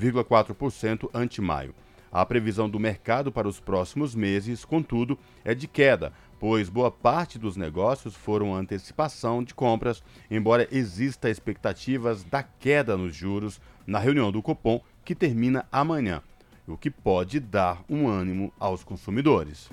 7,4% 0.00 1.10
ante 1.12 1.40
maio. 1.40 1.74
A 2.10 2.24
previsão 2.26 2.68
do 2.68 2.80
mercado 2.80 3.30
para 3.30 3.46
os 3.46 3.60
próximos 3.60 4.14
meses, 4.14 4.64
contudo, 4.64 5.16
é 5.44 5.54
de 5.54 5.68
queda, 5.68 6.12
pois 6.40 6.68
boa 6.68 6.90
parte 6.90 7.38
dos 7.38 7.56
negócios 7.56 8.16
foram 8.16 8.54
antecipação 8.54 9.44
de 9.44 9.54
compras, 9.54 10.02
embora 10.28 10.66
exista 10.72 11.30
expectativas 11.30 12.24
da 12.24 12.42
queda 12.42 12.96
nos 12.96 13.14
juros 13.14 13.60
na 13.86 13.98
reunião 13.98 14.32
do 14.32 14.42
Copom, 14.42 14.80
que 15.04 15.14
termina 15.14 15.66
amanhã, 15.70 16.22
o 16.66 16.76
que 16.76 16.90
pode 16.90 17.38
dar 17.38 17.84
um 17.88 18.08
ânimo 18.08 18.52
aos 18.58 18.82
consumidores. 18.82 19.68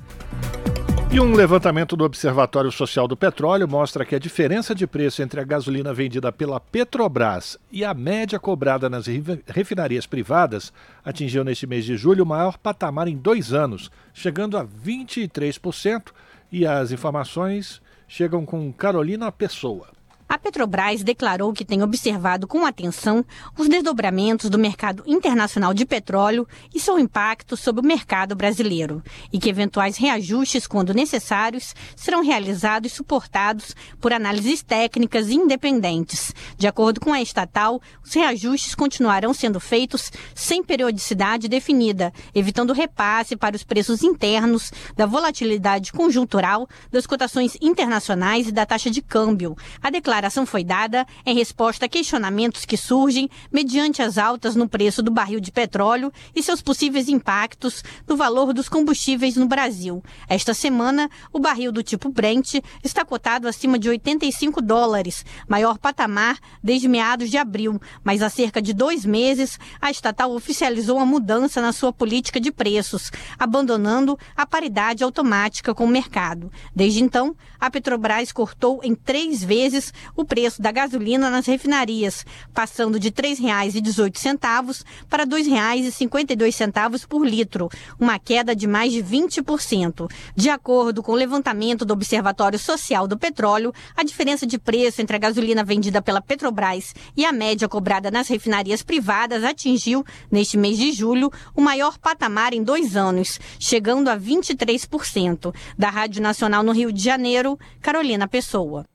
E 1.10 1.22
um 1.22 1.34
levantamento 1.34 1.96
do 1.96 2.04
Observatório 2.04 2.70
Social 2.70 3.08
do 3.08 3.16
Petróleo 3.16 3.66
mostra 3.66 4.06
que 4.06 4.14
a 4.14 4.20
diferença 4.20 4.76
de 4.76 4.86
preço 4.86 5.22
entre 5.22 5.40
a 5.40 5.44
gasolina 5.44 5.94
vendida 5.94 6.34
pela 6.34 6.60
Petrobras 6.60 7.58
e 7.72 7.86
a 7.86 7.94
média 7.94 8.38
cobrada 8.38 8.90
nas 8.90 9.06
refinarias 9.48 10.06
privadas 10.06 10.74
atingiu 11.06 11.46
neste 11.46 11.66
mês 11.66 11.86
de 11.86 11.96
julho 11.96 12.26
o 12.26 12.28
maior 12.28 12.58
patamar 12.58 13.08
em 13.08 13.16
dois 13.16 13.54
anos, 13.54 13.90
chegando 14.14 14.58
a 14.58 14.66
23%, 14.66 16.12
e 16.52 16.68
as 16.68 16.92
informações 16.92 17.82
chegam 18.06 18.46
com 18.46 18.72
Carolina 18.74 19.32
Pessoa. 19.32 19.97
A 20.30 20.38
Petrobras 20.38 21.04
declarou 21.04 21.54
que 21.54 21.64
tem 21.64 21.82
observado 21.82 22.48
com 22.48 22.66
atenção 22.66 23.24
os 23.58 23.70
desdobramentos 23.70 24.50
do 24.50 24.60
mercado 24.60 25.02
internacional 25.08 25.74
de 25.74 25.86
petróleo 25.86 26.46
e 26.76 26.82
seu 26.82 27.00
impacto 27.00 27.56
sobre 27.56 27.82
o 27.82 27.88
mercado 27.88 28.36
brasileiro, 28.36 29.02
e 29.32 29.40
que 29.40 29.50
eventuais 29.50 29.96
reajustes, 29.96 30.68
quando 30.68 30.94
necessários, 30.94 31.74
serão 31.96 32.22
realizados 32.22 32.92
e 32.92 32.96
suportados 32.96 33.74
por 34.02 34.12
análises 34.12 34.62
técnicas 34.62 35.30
independentes. 35.30 36.34
De 36.58 36.68
acordo 36.68 37.00
com 37.00 37.14
a 37.14 37.22
estatal, 37.22 37.82
os 38.04 38.14
reajustes 38.14 38.76
continuarão 38.76 39.34
sendo 39.34 39.62
feitos 39.62 40.12
sem 40.36 40.62
periodicidade 40.62 41.48
definida, 41.48 42.12
evitando 42.36 42.74
repasse 42.74 43.38
para 43.38 43.56
os 43.56 43.64
preços 43.64 44.04
internos 44.04 44.74
da 44.94 45.06
volatilidade 45.06 45.94
conjuntural 45.94 46.68
das 46.92 47.08
cotações 47.08 47.58
internacionais 47.62 48.50
e 48.50 48.52
da 48.52 48.66
taxa 48.66 48.90
de 48.90 49.02
câmbio. 49.02 49.56
A 49.82 49.90
declaração 49.90 50.17
declaração 50.18 50.48
foi 50.48 50.64
dada 50.64 51.06
em 51.26 51.36
resposta 51.36 51.86
a 51.86 51.90
questionamentos 51.90 52.66
que 52.66 52.76
surgem 52.76 53.30
mediante 53.52 54.02
as 54.02 54.18
altas 54.18 54.56
no 54.56 54.68
preço 54.68 55.04
do 55.04 55.12
barril 55.12 55.40
de 55.40 55.52
petróleo 55.52 56.12
e 56.36 56.42
seus 56.42 56.60
possíveis 56.60 57.08
impactos 57.08 57.84
no 58.08 58.18
valor 58.18 58.52
dos 58.52 58.68
combustíveis 58.68 59.36
no 59.36 59.48
Brasil. 59.48 60.04
Esta 60.28 60.56
semana, 60.56 61.08
o 61.32 61.40
barril 61.40 61.72
do 61.72 61.84
tipo 61.84 62.10
Brent 62.10 62.56
está 62.84 63.06
cotado 63.06 63.48
acima 63.48 63.78
de 63.78 63.90
85 63.90 64.60
dólares, 64.60 65.24
maior 65.48 65.78
patamar 65.78 66.40
desde 66.64 66.88
meados 66.88 67.30
de 67.30 67.38
abril, 67.38 67.80
mas 68.04 68.24
há 68.24 68.30
cerca 68.30 68.60
de 68.60 68.74
dois 68.74 69.06
meses 69.06 69.60
a 69.80 69.92
estatal 69.92 70.34
oficializou 70.34 70.98
a 70.98 71.06
mudança 71.06 71.62
na 71.62 71.72
sua 71.72 71.94
política 71.94 72.40
de 72.40 72.52
preços, 72.52 73.12
abandonando 73.38 74.18
a 74.36 74.48
paridade 74.48 75.04
automática 75.04 75.76
com 75.76 75.86
o 75.86 75.88
mercado. 75.88 76.52
Desde 76.76 77.04
então, 77.04 77.36
a 77.60 77.70
Petrobras 77.70 78.32
cortou 78.32 78.82
em 78.84 78.96
três 78.96 79.44
vezes 79.44 79.94
o 80.16 80.26
preço 80.26 80.62
da 80.62 80.72
gasolina 80.72 81.30
nas 81.30 81.46
refinarias, 81.46 82.26
passando 82.54 83.00
de 83.00 83.08
R$ 83.08 83.36
3,18 83.36 84.84
para 85.10 85.24
R$ 85.24 85.30
2,52 85.30 87.08
por 87.08 87.26
litro, 87.26 87.70
uma 88.00 88.20
queda 88.20 88.56
de 88.56 88.68
mais 88.68 88.92
de 88.92 89.04
20%. 89.04 90.10
De 90.36 90.50
acordo 90.50 91.02
com 91.04 91.12
o 91.12 91.16
levantamento 91.16 91.86
do 91.86 91.94
Observatório 91.94 92.60
Social 92.60 93.08
do 93.08 93.18
Petróleo, 93.18 93.74
a 93.96 94.04
diferença 94.04 94.46
de 94.46 94.58
preço 94.58 95.02
entre 95.02 95.16
a 95.16 95.20
gasolina 95.20 95.64
vendida 95.64 96.02
pela 96.02 96.22
Petrobras 96.22 96.94
e 97.16 97.26
a 97.26 97.32
média 97.32 97.68
cobrada 97.68 98.12
nas 98.12 98.28
refinarias 98.28 98.82
privadas 98.82 99.44
atingiu, 99.44 100.06
neste 100.32 100.58
mês 100.58 100.78
de 100.78 100.92
julho, 100.92 101.32
o 101.56 101.62
maior 101.62 101.98
patamar 101.98 102.54
em 102.54 102.64
dois 102.64 102.96
anos, 102.96 103.40
chegando 103.60 104.10
a 104.10 104.18
23%. 104.18 105.54
Da 105.78 105.90
Rádio 105.90 106.22
Nacional 106.22 106.64
no 106.64 106.72
Rio 106.72 106.92
de 106.92 107.02
Janeiro, 107.02 107.58
Carolina 107.82 108.28
Pessoa. 108.28 108.86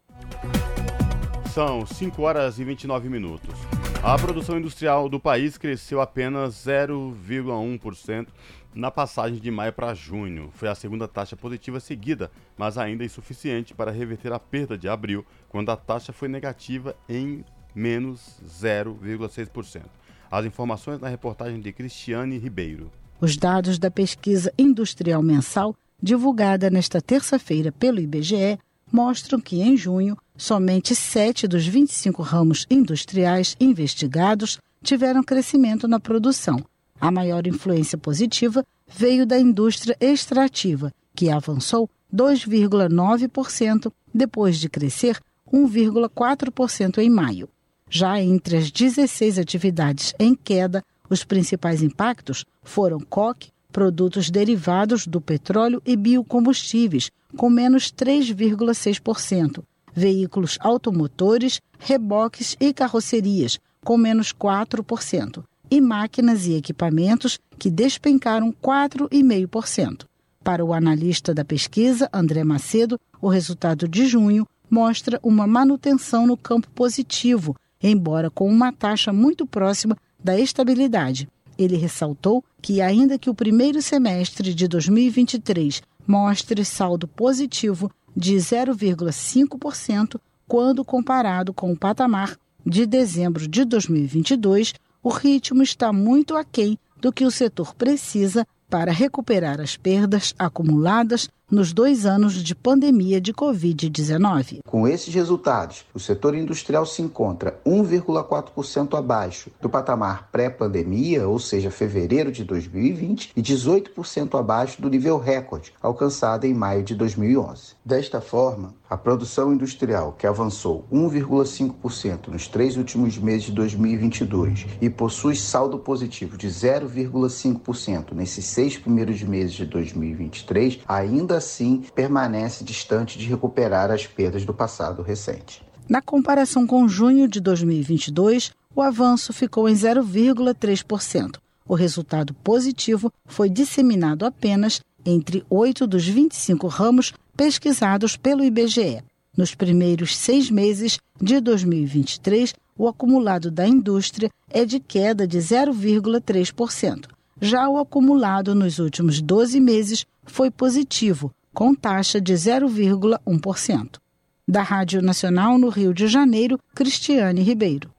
São 1.52 1.84
5 1.84 2.22
horas 2.22 2.58
e 2.58 2.64
29 2.64 3.10
minutos. 3.10 3.54
A 4.02 4.18
produção 4.18 4.58
industrial 4.58 5.06
do 5.06 5.20
país 5.20 5.58
cresceu 5.58 6.00
apenas 6.00 6.54
0,1% 6.54 8.28
na 8.74 8.90
passagem 8.90 9.38
de 9.38 9.50
maio 9.50 9.70
para 9.70 9.92
junho. 9.92 10.48
Foi 10.54 10.66
a 10.66 10.74
segunda 10.74 11.06
taxa 11.06 11.36
positiva 11.36 11.78
seguida, 11.78 12.30
mas 12.56 12.78
ainda 12.78 13.04
insuficiente 13.04 13.74
para 13.74 13.90
reverter 13.90 14.32
a 14.32 14.38
perda 14.38 14.78
de 14.78 14.88
abril, 14.88 15.26
quando 15.50 15.68
a 15.68 15.76
taxa 15.76 16.10
foi 16.10 16.26
negativa 16.26 16.96
em 17.06 17.44
menos 17.74 18.40
0,6%. 18.42 19.82
As 20.30 20.46
informações 20.46 21.00
na 21.00 21.08
reportagem 21.08 21.60
de 21.60 21.70
Cristiane 21.70 22.38
Ribeiro. 22.38 22.90
Os 23.20 23.36
dados 23.36 23.78
da 23.78 23.90
pesquisa 23.90 24.50
industrial 24.58 25.22
mensal, 25.22 25.76
divulgada 26.02 26.70
nesta 26.70 27.02
terça-feira 27.02 27.70
pelo 27.70 28.00
IBGE, 28.00 28.58
mostram 28.90 29.38
que 29.38 29.60
em 29.60 29.76
junho, 29.76 30.16
somente 30.36 30.94
7 30.94 31.46
dos 31.46 31.66
25 31.66 32.22
ramos 32.22 32.66
industriais 32.70 33.56
investigados 33.60 34.58
tiveram 34.82 35.22
crescimento 35.22 35.86
na 35.86 36.00
produção. 36.00 36.64
A 37.00 37.10
maior 37.10 37.46
influência 37.46 37.98
positiva 37.98 38.64
veio 38.86 39.26
da 39.26 39.38
indústria 39.38 39.96
extrativa, 40.00 40.92
que 41.14 41.30
avançou 41.30 41.88
2,9% 42.14 43.92
depois 44.12 44.58
de 44.58 44.68
crescer 44.68 45.18
1,4% 45.52 46.98
em 46.98 47.10
maio. 47.10 47.48
Já 47.88 48.20
entre 48.20 48.56
as 48.56 48.70
16 48.70 49.38
atividades 49.38 50.14
em 50.18 50.34
queda, 50.34 50.82
os 51.10 51.24
principais 51.24 51.82
impactos 51.82 52.44
foram 52.62 52.98
coque, 53.00 53.50
produtos 53.70 54.30
derivados 54.30 55.06
do 55.06 55.20
petróleo 55.20 55.82
e 55.84 55.96
biocombustíveis, 55.96 57.10
com 57.36 57.50
menos 57.50 57.92
3,6%, 57.92 59.62
veículos 59.94 60.58
automotores, 60.60 61.60
reboques 61.78 62.56
e 62.60 62.72
carrocerias, 62.72 63.58
com 63.84 63.96
menos 63.96 64.32
4%, 64.32 65.42
e 65.70 65.80
máquinas 65.80 66.46
e 66.46 66.54
equipamentos, 66.54 67.38
que 67.58 67.70
despencaram 67.70 68.52
4,5%. 68.52 70.04
Para 70.42 70.64
o 70.64 70.72
analista 70.72 71.32
da 71.32 71.44
pesquisa, 71.44 72.08
André 72.12 72.42
Macedo, 72.42 72.98
o 73.20 73.28
resultado 73.28 73.86
de 73.86 74.06
junho 74.06 74.46
mostra 74.68 75.20
uma 75.22 75.46
manutenção 75.46 76.26
no 76.26 76.36
campo 76.36 76.68
positivo, 76.70 77.54
embora 77.82 78.30
com 78.30 78.48
uma 78.48 78.72
taxa 78.72 79.12
muito 79.12 79.46
próxima 79.46 79.96
da 80.22 80.38
estabilidade. 80.38 81.28
Ele 81.58 81.76
ressaltou 81.76 82.42
que, 82.60 82.80
ainda 82.80 83.18
que 83.18 83.30
o 83.30 83.34
primeiro 83.34 83.82
semestre 83.82 84.54
de 84.54 84.66
2023 84.66 85.82
mostre 86.06 86.64
saldo 86.64 87.06
positivo 87.06 87.90
de 88.16 88.36
0,5% 88.36 90.20
quando 90.46 90.84
comparado 90.84 91.52
com 91.52 91.72
o 91.72 91.76
patamar 91.76 92.36
de 92.64 92.86
dezembro 92.86 93.48
de 93.48 93.64
2022, 93.64 94.74
o 95.02 95.08
ritmo 95.08 95.62
está 95.62 95.92
muito 95.92 96.36
aquém 96.36 96.78
do 97.00 97.12
que 97.12 97.24
o 97.24 97.30
setor 97.30 97.74
precisa 97.74 98.46
para 98.70 98.92
recuperar 98.92 99.60
as 99.60 99.76
perdas 99.76 100.34
acumuladas 100.38 101.28
nos 101.50 101.72
dois 101.72 102.06
anos 102.06 102.34
de 102.34 102.54
pandemia 102.54 103.20
de 103.20 103.32
Covid-19. 103.32 104.60
Com 104.66 104.88
esses 104.88 105.12
resultados, 105.14 105.84
o 105.92 106.00
setor 106.00 106.34
industrial 106.34 106.86
se 106.86 107.02
encontra 107.02 107.60
1,4% 107.66 108.98
abaixo 108.98 109.50
do 109.60 109.68
patamar 109.68 110.28
pré-pandemia, 110.32 111.28
ou 111.28 111.38
seja, 111.38 111.70
fevereiro 111.70 112.32
de 112.32 112.42
2020, 112.44 113.32
e 113.36 113.42
18% 113.42 114.38
abaixo 114.38 114.80
do 114.80 114.88
nível 114.88 115.18
recorde 115.18 115.72
alcançado 115.82 116.46
em 116.46 116.54
maio 116.54 116.82
de 116.82 116.94
2011. 116.94 117.74
Desta 117.84 118.20
forma, 118.20 118.74
a 118.92 118.96
produção 118.96 119.52
industrial, 119.54 120.14
que 120.18 120.26
avançou 120.26 120.86
1,5% 120.92 122.28
nos 122.28 122.46
três 122.46 122.76
últimos 122.76 123.16
meses 123.16 123.44
de 123.44 123.52
2022 123.52 124.66
e 124.82 124.90
possui 124.90 125.34
saldo 125.34 125.78
positivo 125.78 126.36
de 126.36 126.46
0,5% 126.46 128.12
nesses 128.12 128.44
seis 128.44 128.76
primeiros 128.76 129.22
meses 129.22 129.54
de 129.54 129.64
2023, 129.64 130.80
ainda 130.86 131.40
assim 131.42 131.82
permanece 131.94 132.64
distante 132.64 133.18
de 133.18 133.26
recuperar 133.26 133.90
as 133.90 134.06
perdas 134.06 134.44
do 134.44 134.54
passado 134.54 135.02
recente. 135.02 135.62
Na 135.88 136.00
comparação 136.00 136.66
com 136.66 136.88
junho 136.88 137.26
de 137.26 137.40
2022, 137.40 138.52
o 138.74 138.80
avanço 138.80 139.32
ficou 139.32 139.68
em 139.68 139.74
0,3%. 139.74 141.36
O 141.66 141.74
resultado 141.74 142.32
positivo 142.34 143.12
foi 143.26 143.48
disseminado 143.50 144.24
apenas 144.24 144.80
entre 145.04 145.44
oito 145.50 145.86
dos 145.86 146.06
25 146.06 146.66
ramos 146.68 147.12
pesquisados 147.36 148.16
pelo 148.16 148.44
IBGE. 148.44 149.02
Nos 149.36 149.54
primeiros 149.54 150.16
seis 150.16 150.50
meses 150.50 150.98
de 151.20 151.40
2023, 151.40 152.54
o 152.76 152.86
acumulado 152.86 153.50
da 153.50 153.66
indústria 153.66 154.30
é 154.50 154.64
de 154.64 154.78
queda 154.78 155.26
de 155.26 155.38
0,3%. 155.38 157.06
Já 157.40 157.68
o 157.68 157.78
acumulado 157.78 158.54
nos 158.54 158.78
últimos 158.78 159.20
12 159.20 159.60
meses 159.60 160.06
foi 160.26 160.50
positivo, 160.50 161.32
com 161.52 161.74
taxa 161.74 162.20
de 162.20 162.32
0,1%. 162.32 163.98
Da 164.46 164.62
Rádio 164.62 165.00
Nacional 165.02 165.58
no 165.58 165.68
Rio 165.68 165.94
de 165.94 166.06
Janeiro, 166.08 166.58
Cristiane 166.74 167.42
Ribeiro. 167.42 167.90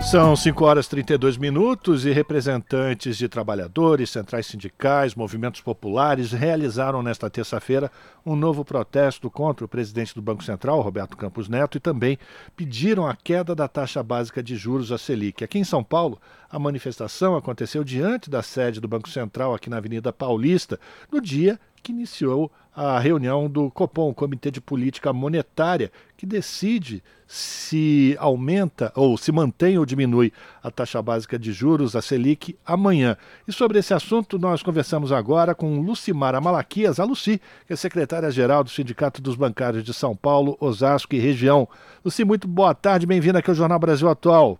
São 0.00 0.34
5 0.34 0.64
horas 0.64 0.86
e 0.86 0.90
32 0.90 1.36
minutos 1.36 2.06
e 2.06 2.10
representantes 2.10 3.18
de 3.18 3.28
trabalhadores, 3.28 4.10
centrais 4.10 4.46
sindicais, 4.46 5.14
movimentos 5.14 5.60
populares 5.60 6.32
realizaram 6.32 7.02
nesta 7.02 7.28
terça-feira 7.28 7.92
um 8.24 8.34
novo 8.34 8.64
protesto 8.64 9.30
contra 9.30 9.64
o 9.64 9.68
presidente 9.68 10.14
do 10.14 10.22
Banco 10.22 10.42
Central, 10.42 10.80
Roberto 10.80 11.16
Campos 11.16 11.48
Neto, 11.48 11.76
e 11.76 11.80
também 11.80 12.18
pediram 12.56 13.06
a 13.06 13.14
queda 13.14 13.54
da 13.54 13.68
taxa 13.68 14.02
básica 14.02 14.42
de 14.42 14.56
juros, 14.56 14.90
a 14.90 14.98
Selic. 14.98 15.44
Aqui 15.44 15.58
em 15.58 15.64
São 15.64 15.84
Paulo, 15.84 16.18
a 16.48 16.58
manifestação 16.58 17.36
aconteceu 17.36 17.84
diante 17.84 18.30
da 18.30 18.42
sede 18.42 18.80
do 18.80 18.88
Banco 18.88 19.08
Central, 19.08 19.54
aqui 19.54 19.68
na 19.70 19.76
Avenida 19.76 20.12
Paulista, 20.12 20.80
no 21.12 21.20
dia 21.20 21.60
que 21.82 21.92
iniciou 21.92 22.50
a 22.74 22.98
reunião 22.98 23.48
do 23.50 23.70
Copom, 23.70 24.14
Comitê 24.14 24.50
de 24.50 24.60
Política 24.60 25.12
Monetária, 25.12 25.90
que 26.16 26.24
decide 26.24 27.02
se 27.26 28.16
aumenta 28.18 28.92
ou 28.94 29.16
se 29.16 29.30
mantém 29.30 29.78
ou 29.78 29.84
diminui 29.84 30.32
a 30.62 30.70
taxa 30.70 31.00
básica 31.02 31.38
de 31.38 31.52
juros, 31.52 31.94
a 31.94 32.02
Selic, 32.02 32.56
amanhã. 32.64 33.16
E 33.46 33.52
sobre 33.52 33.78
esse 33.78 33.92
assunto 33.92 34.38
nós 34.38 34.62
conversamos 34.62 35.12
agora 35.12 35.54
com 35.54 35.80
Lucimara 35.80 36.40
Malaquias, 36.40 36.98
a 36.98 37.04
Luci, 37.04 37.40
que 37.66 37.72
é 37.72 37.76
secretária-geral 37.76 38.64
do 38.64 38.70
Sindicato 38.70 39.20
dos 39.20 39.36
Bancários 39.36 39.84
de 39.84 39.92
São 39.92 40.16
Paulo, 40.16 40.56
Osasco 40.60 41.14
e 41.14 41.18
região. 41.18 41.68
Luci, 42.04 42.24
muito 42.24 42.48
boa 42.48 42.74
tarde, 42.74 43.06
bem-vinda 43.06 43.40
aqui 43.40 43.50
ao 43.50 43.56
Jornal 43.56 43.78
Brasil 43.78 44.08
Atual. 44.08 44.58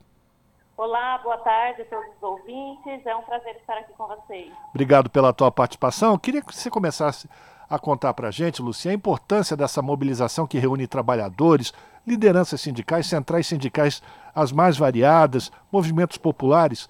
Olá, 0.82 1.18
boa 1.18 1.36
tarde 1.36 1.82
a 1.82 1.84
todos 1.84 2.06
os 2.16 2.22
ouvintes. 2.22 3.04
É 3.04 3.14
um 3.14 3.20
prazer 3.20 3.54
estar 3.54 3.76
aqui 3.76 3.92
com 3.98 4.06
vocês. 4.06 4.50
Obrigado 4.70 5.10
pela 5.10 5.30
tua 5.30 5.52
participação. 5.52 6.16
Queria 6.16 6.40
que 6.40 6.56
você 6.56 6.70
começasse 6.70 7.28
a 7.68 7.78
contar 7.78 8.14
para 8.14 8.28
a 8.28 8.30
gente, 8.30 8.62
Lucia, 8.62 8.90
a 8.90 8.94
importância 8.94 9.54
dessa 9.54 9.82
mobilização 9.82 10.46
que 10.46 10.58
reúne 10.58 10.86
trabalhadores, 10.86 11.74
lideranças 12.06 12.62
sindicais, 12.62 13.06
centrais 13.06 13.46
sindicais 13.46 14.02
as 14.34 14.52
mais 14.52 14.78
variadas, 14.78 15.52
movimentos 15.70 16.16
populares, 16.16 16.88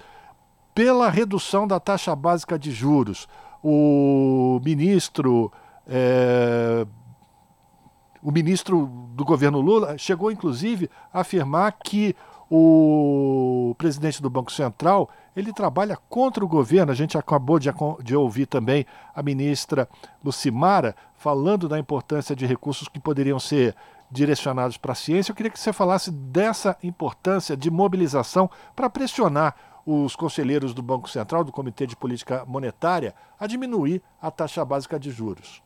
pela 0.72 1.10
redução 1.10 1.66
da 1.66 1.80
taxa 1.80 2.14
básica 2.14 2.56
de 2.56 2.70
juros. 2.70 3.26
O 3.60 4.60
ministro 4.64 5.50
é, 5.88 6.86
o 8.22 8.30
ministro 8.30 8.86
do 9.14 9.24
governo 9.24 9.60
Lula 9.60 9.98
chegou 9.98 10.30
inclusive 10.30 10.88
a 11.12 11.22
afirmar 11.22 11.72
que 11.72 12.14
o 12.50 13.76
presidente 13.78 14.20
do 14.20 14.28
Banco 14.28 14.50
Central 14.50 15.08
ele 15.36 15.52
trabalha 15.52 15.96
contra 16.08 16.44
o 16.44 16.48
governo. 16.48 16.90
A 16.90 16.94
gente 16.94 17.16
acabou 17.16 17.60
de, 17.60 17.70
de, 18.02 18.16
ouvir 18.16 18.46
também 18.46 18.84
a 19.14 19.22
ministra 19.22 19.88
Lucimara 20.24 20.96
falando 21.16 21.68
da 21.68 21.78
importância 21.78 22.34
de 22.34 22.44
recursos 22.44 22.88
que 22.88 22.98
poderiam 22.98 23.38
ser 23.38 23.76
direcionados 24.10 24.76
para 24.76 24.92
a 24.92 24.96
ciência. 24.96 25.30
Eu 25.30 25.36
queria 25.36 25.52
que 25.52 25.60
você 25.60 25.72
falasse 25.72 26.10
dessa 26.10 26.76
importância 26.82 27.56
de 27.56 27.70
mobilização 27.70 28.50
para 28.74 28.90
pressionar 28.90 29.54
os 29.86 30.16
conselheiros 30.16 30.74
do 30.74 30.82
Banco 30.82 31.08
Central, 31.08 31.44
do 31.44 31.52
Comitê 31.52 31.86
de 31.86 31.96
Política 31.96 32.44
Monetária, 32.46 33.14
a 33.38 33.46
diminuir 33.46 34.02
a 34.20 34.30
taxa 34.30 34.64
básica 34.64 34.98
de 34.98 35.10
juros. 35.10 35.62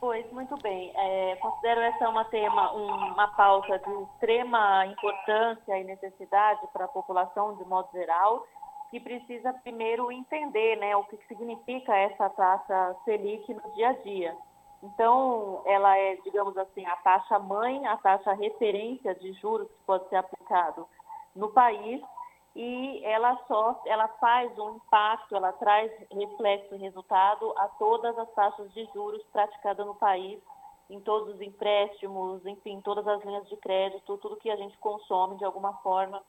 Pois, 0.00 0.30
muito 0.32 0.56
bem. 0.62 0.92
É, 0.94 1.36
considero 1.36 1.80
essa 1.80 2.08
uma 2.08 2.24
tema, 2.26 2.70
uma 2.72 3.28
pauta 3.36 3.78
de 3.80 4.02
extrema 4.04 4.86
importância 4.86 5.76
e 5.76 5.84
necessidade 5.84 6.60
para 6.72 6.84
a 6.84 6.88
população 6.88 7.56
de 7.56 7.64
modo 7.64 7.88
geral, 7.90 8.46
que 8.90 9.00
precisa 9.00 9.52
primeiro 9.54 10.10
entender 10.12 10.76
né, 10.76 10.96
o 10.96 11.02
que 11.04 11.18
significa 11.26 11.94
essa 11.96 12.30
taxa 12.30 12.96
Selic 13.04 13.52
no 13.52 13.72
dia 13.72 13.88
a 13.88 13.92
dia. 13.94 14.36
Então, 14.84 15.62
ela 15.66 15.98
é, 15.98 16.16
digamos 16.22 16.56
assim, 16.56 16.86
a 16.86 16.94
taxa 16.96 17.38
mãe, 17.40 17.84
a 17.86 17.96
taxa 17.96 18.32
referência 18.34 19.14
de 19.16 19.32
juros 19.34 19.66
que 19.68 19.84
pode 19.84 20.08
ser 20.08 20.16
aplicado 20.16 20.86
no 21.34 21.48
país 21.48 22.00
e 22.58 23.04
ela 23.04 23.38
só 23.46 23.80
ela 23.86 24.08
faz 24.20 24.58
um 24.58 24.74
impacto, 24.74 25.36
ela 25.36 25.52
traz 25.52 25.92
reflexo 26.10 26.74
e 26.74 26.78
resultado 26.78 27.54
a 27.56 27.68
todas 27.68 28.18
as 28.18 28.28
taxas 28.32 28.68
de 28.72 28.84
juros 28.86 29.22
praticadas 29.32 29.86
no 29.86 29.94
país, 29.94 30.42
em 30.90 31.00
todos 31.00 31.36
os 31.36 31.40
empréstimos, 31.40 32.44
enfim, 32.44 32.80
todas 32.80 33.06
as 33.06 33.22
linhas 33.22 33.48
de 33.48 33.56
crédito, 33.58 34.18
tudo 34.18 34.38
que 34.38 34.50
a 34.50 34.56
gente 34.56 34.76
consome 34.78 35.36
de 35.36 35.44
alguma 35.44 35.72
forma 35.74 36.20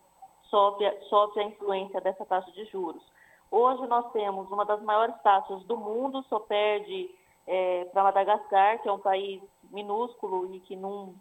sofre, 0.44 0.86
sofre 1.10 1.42
a 1.42 1.48
influência 1.48 2.00
dessa 2.00 2.24
taxa 2.24 2.52
de 2.52 2.64
juros. 2.66 3.02
Hoje 3.50 3.88
nós 3.88 4.12
temos 4.12 4.52
uma 4.52 4.66
das 4.66 4.84
maiores 4.84 5.20
taxas 5.24 5.64
do 5.64 5.78
mundo, 5.78 6.24
só 6.30 6.40
perde 6.42 7.10
é, 7.48 7.86
para 7.86 8.04
Madagascar, 8.04 8.80
que 8.84 8.88
é 8.88 8.92
um 8.92 9.00
país 9.00 9.42
minúsculo 9.72 10.54
e 10.54 10.60
que 10.60 10.76
não 10.76 11.16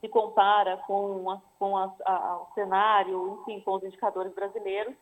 se 0.00 0.08
compara 0.08 0.76
com, 0.86 1.30
a, 1.30 1.40
com 1.58 1.76
a, 1.76 1.92
a, 2.04 2.36
o 2.38 2.54
cenário, 2.54 3.40
enfim, 3.40 3.60
com 3.60 3.74
os 3.74 3.82
indicadores 3.82 4.32
brasileiros. 4.34 4.94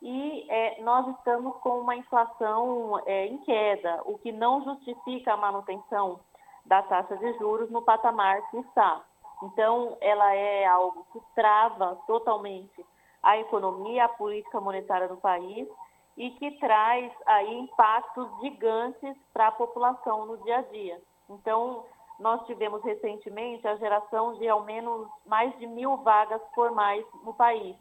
E 0.00 0.46
é, 0.48 0.80
nós 0.82 1.08
estamos 1.16 1.56
com 1.56 1.80
uma 1.80 1.96
inflação 1.96 3.00
é, 3.04 3.26
em 3.26 3.38
queda, 3.38 4.00
o 4.04 4.16
que 4.18 4.30
não 4.30 4.62
justifica 4.62 5.32
a 5.32 5.36
manutenção 5.36 6.20
da 6.64 6.82
taxa 6.82 7.16
de 7.16 7.32
juros 7.38 7.70
no 7.70 7.82
patamar 7.82 8.48
que 8.50 8.58
está. 8.58 9.02
Então, 9.42 9.96
ela 10.00 10.34
é 10.34 10.66
algo 10.66 11.06
que 11.12 11.20
trava 11.34 11.96
totalmente 12.06 12.84
a 13.22 13.38
economia, 13.38 14.04
a 14.04 14.08
política 14.08 14.60
monetária 14.60 15.08
do 15.08 15.16
país 15.16 15.68
e 16.16 16.30
que 16.32 16.50
traz 16.58 17.12
aí 17.26 17.58
impactos 17.58 18.28
gigantes 18.40 19.16
para 19.32 19.48
a 19.48 19.52
população 19.52 20.26
no 20.26 20.36
dia 20.38 20.58
a 20.58 20.62
dia. 20.62 21.00
Então, 21.30 21.84
nós 22.18 22.44
tivemos 22.46 22.82
recentemente 22.82 23.66
a 23.66 23.76
geração 23.76 24.34
de 24.34 24.48
ao 24.48 24.64
menos 24.64 25.08
mais 25.26 25.56
de 25.58 25.66
mil 25.66 25.98
vagas 25.98 26.42
formais 26.54 27.04
no 27.24 27.32
país. 27.32 27.76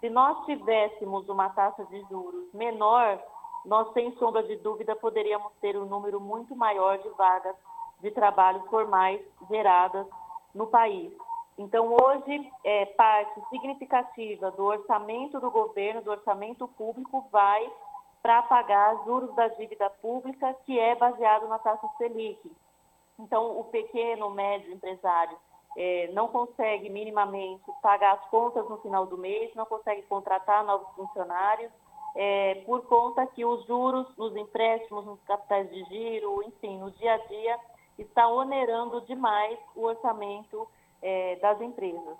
Se 0.00 0.08
nós 0.08 0.44
tivéssemos 0.46 1.28
uma 1.28 1.50
taxa 1.50 1.84
de 1.86 2.00
juros 2.08 2.52
menor, 2.52 3.22
nós, 3.64 3.92
sem 3.92 4.12
sombra 4.16 4.42
de 4.44 4.56
dúvida, 4.56 4.94
poderíamos 4.94 5.52
ter 5.60 5.76
um 5.76 5.84
número 5.84 6.20
muito 6.20 6.54
maior 6.54 6.98
de 6.98 7.08
vagas 7.10 7.56
de 8.00 8.10
trabalho 8.10 8.62
formais 8.70 9.20
geradas 9.48 10.06
no 10.54 10.66
país. 10.66 11.12
Então, 11.58 11.96
hoje, 12.00 12.52
é, 12.62 12.86
parte 12.86 13.40
significativa 13.48 14.50
do 14.52 14.64
orçamento 14.64 15.40
do 15.40 15.50
governo, 15.50 16.02
do 16.02 16.10
orçamento 16.10 16.68
público, 16.68 17.26
vai 17.32 17.70
para 18.22 18.42
pagar 18.42 19.04
juros 19.04 19.34
da 19.34 19.48
dívida 19.48 19.88
pública, 19.88 20.54
que 20.64 20.78
é 20.78 20.94
baseado 20.94 21.48
na 21.48 21.58
taxa 21.58 21.88
Selic. 21.96 22.50
Então, 23.18 23.58
o 23.58 23.64
pequeno, 23.64 24.30
médio 24.30 24.72
empresário 24.72 25.36
é, 25.76 26.10
não 26.12 26.28
consegue 26.28 26.88
minimamente 26.88 27.64
pagar 27.82 28.14
as 28.14 28.30
contas 28.30 28.68
no 28.68 28.78
final 28.78 29.06
do 29.06 29.18
mês, 29.18 29.54
não 29.54 29.66
consegue 29.66 30.02
contratar 30.02 30.64
novos 30.64 30.88
funcionários, 30.94 31.70
é, 32.14 32.62
por 32.66 32.82
conta 32.86 33.26
que 33.26 33.44
os 33.44 33.66
juros 33.66 34.06
nos 34.16 34.34
empréstimos, 34.36 35.04
nos 35.04 35.20
capitais 35.24 35.68
de 35.70 35.84
giro, 35.84 36.42
enfim, 36.44 36.78
no 36.78 36.90
dia 36.92 37.14
a 37.14 37.18
dia, 37.18 37.58
está 37.98 38.26
onerando 38.26 39.02
demais 39.02 39.58
o 39.74 39.82
orçamento 39.82 40.66
é, 41.02 41.36
das 41.36 41.60
empresas. 41.60 42.16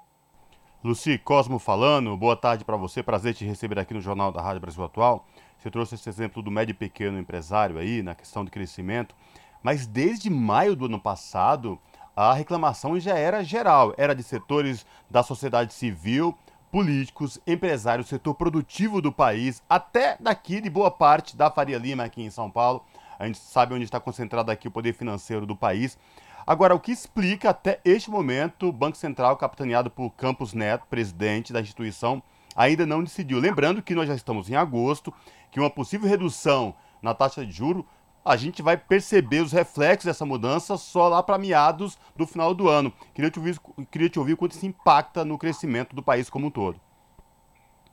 Luci 0.85 1.19
Cosmo 1.19 1.59
falando, 1.59 2.17
boa 2.17 2.37
tarde 2.37 2.65
para 2.65 2.77
você, 2.77 3.03
prazer 3.03 3.35
te 3.35 3.45
receber 3.45 3.79
aqui 3.79 3.95
no 3.95 4.01
Jornal 4.01 4.31
da 4.31 4.41
Rádio 4.41 4.61
Brasil 4.61 4.85
Atual. 4.85 5.25
Você 5.59 5.71
trouxe 5.71 5.95
esse 5.95 6.09
exemplo 6.09 6.43
do 6.43 6.51
médio 6.51 6.73
e 6.73 6.77
pequeno 6.77 7.19
empresário 7.19 7.79
aí, 7.79 8.03
na 8.03 8.15
questão 8.15 8.45
de 8.45 8.51
crescimento. 8.51 9.15
Mas 9.67 9.85
desde 9.85 10.31
maio 10.31 10.77
do 10.77 10.85
ano 10.85 11.01
passado, 11.01 11.77
a 12.15 12.33
reclamação 12.33 13.01
já 13.01 13.19
era 13.19 13.43
geral, 13.43 13.93
era 13.99 14.15
de 14.15 14.23
setores 14.23 14.87
da 15.11 15.25
sociedade 15.25 15.75
civil, 15.75 16.39
políticos, 16.71 17.41
empresários, 17.45 18.07
setor 18.07 18.35
produtivo 18.35 19.03
do 19.03 19.11
país, 19.11 19.61
até 19.69 20.17
daqui 20.21 20.61
de 20.61 20.71
boa 20.71 20.89
parte 20.89 21.37
da 21.37 21.51
Faria 21.51 21.79
Lima 21.79 22.05
aqui 22.05 22.23
em 22.23 22.31
São 22.31 22.49
Paulo. 22.49 22.85
A 23.19 23.27
gente 23.27 23.39
sabe 23.39 23.75
onde 23.75 23.83
está 23.83 23.99
concentrado 23.99 24.53
aqui 24.53 24.69
o 24.69 24.71
poder 24.71 24.93
financeiro 24.93 25.45
do 25.45 25.57
país. 25.57 25.99
Agora, 26.47 26.73
o 26.73 26.79
que 26.79 26.93
explica 26.93 27.51
até 27.51 27.81
este 27.85 28.09
momento 28.09 28.69
o 28.69 28.73
Banco 28.73 28.97
Central, 28.97 29.37
capitaneado 29.37 29.91
por 29.91 30.11
Campos 30.11 30.55
Neto, 30.55 30.87
presidente 30.89 31.53
da 31.53 31.61
instituição, 31.61 32.23
ainda 32.55 32.87
não 32.87 33.03
decidiu. 33.03 33.41
Lembrando 33.41 33.83
que 33.83 33.97
nós 33.97 34.07
já 34.07 34.15
estamos 34.15 34.49
em 34.49 34.55
agosto, 34.55 35.13
que 35.51 35.59
uma 35.59 35.69
possível 35.69 36.09
redução 36.09 36.73
na 37.03 37.13
taxa 37.13 37.45
de 37.45 37.51
juro 37.51 37.85
a 38.27 38.37
gente 38.37 38.61
vai 38.61 38.77
perceber 38.77 39.41
os 39.41 39.53
reflexos 39.53 40.07
dessa 40.07 40.27
mudança 40.27 40.77
só 40.77 41.07
lá 41.07 41.23
para 41.23 41.39
meados 41.39 41.97
do 42.17 42.27
final 42.27 42.53
do 42.53 42.69
ano. 42.69 42.93
Queria 43.15 43.31
te 43.31 43.39
ouvir, 43.39 43.57
queria 43.89 44.11
te 44.11 44.19
ouvir 44.19 44.37
quanto 44.37 44.51
isso 44.51 44.67
impacta 44.67 45.25
no 45.25 45.39
crescimento 45.39 45.95
do 45.95 46.03
país 46.03 46.29
como 46.29 46.49
um 46.49 46.51
todo. 46.51 46.81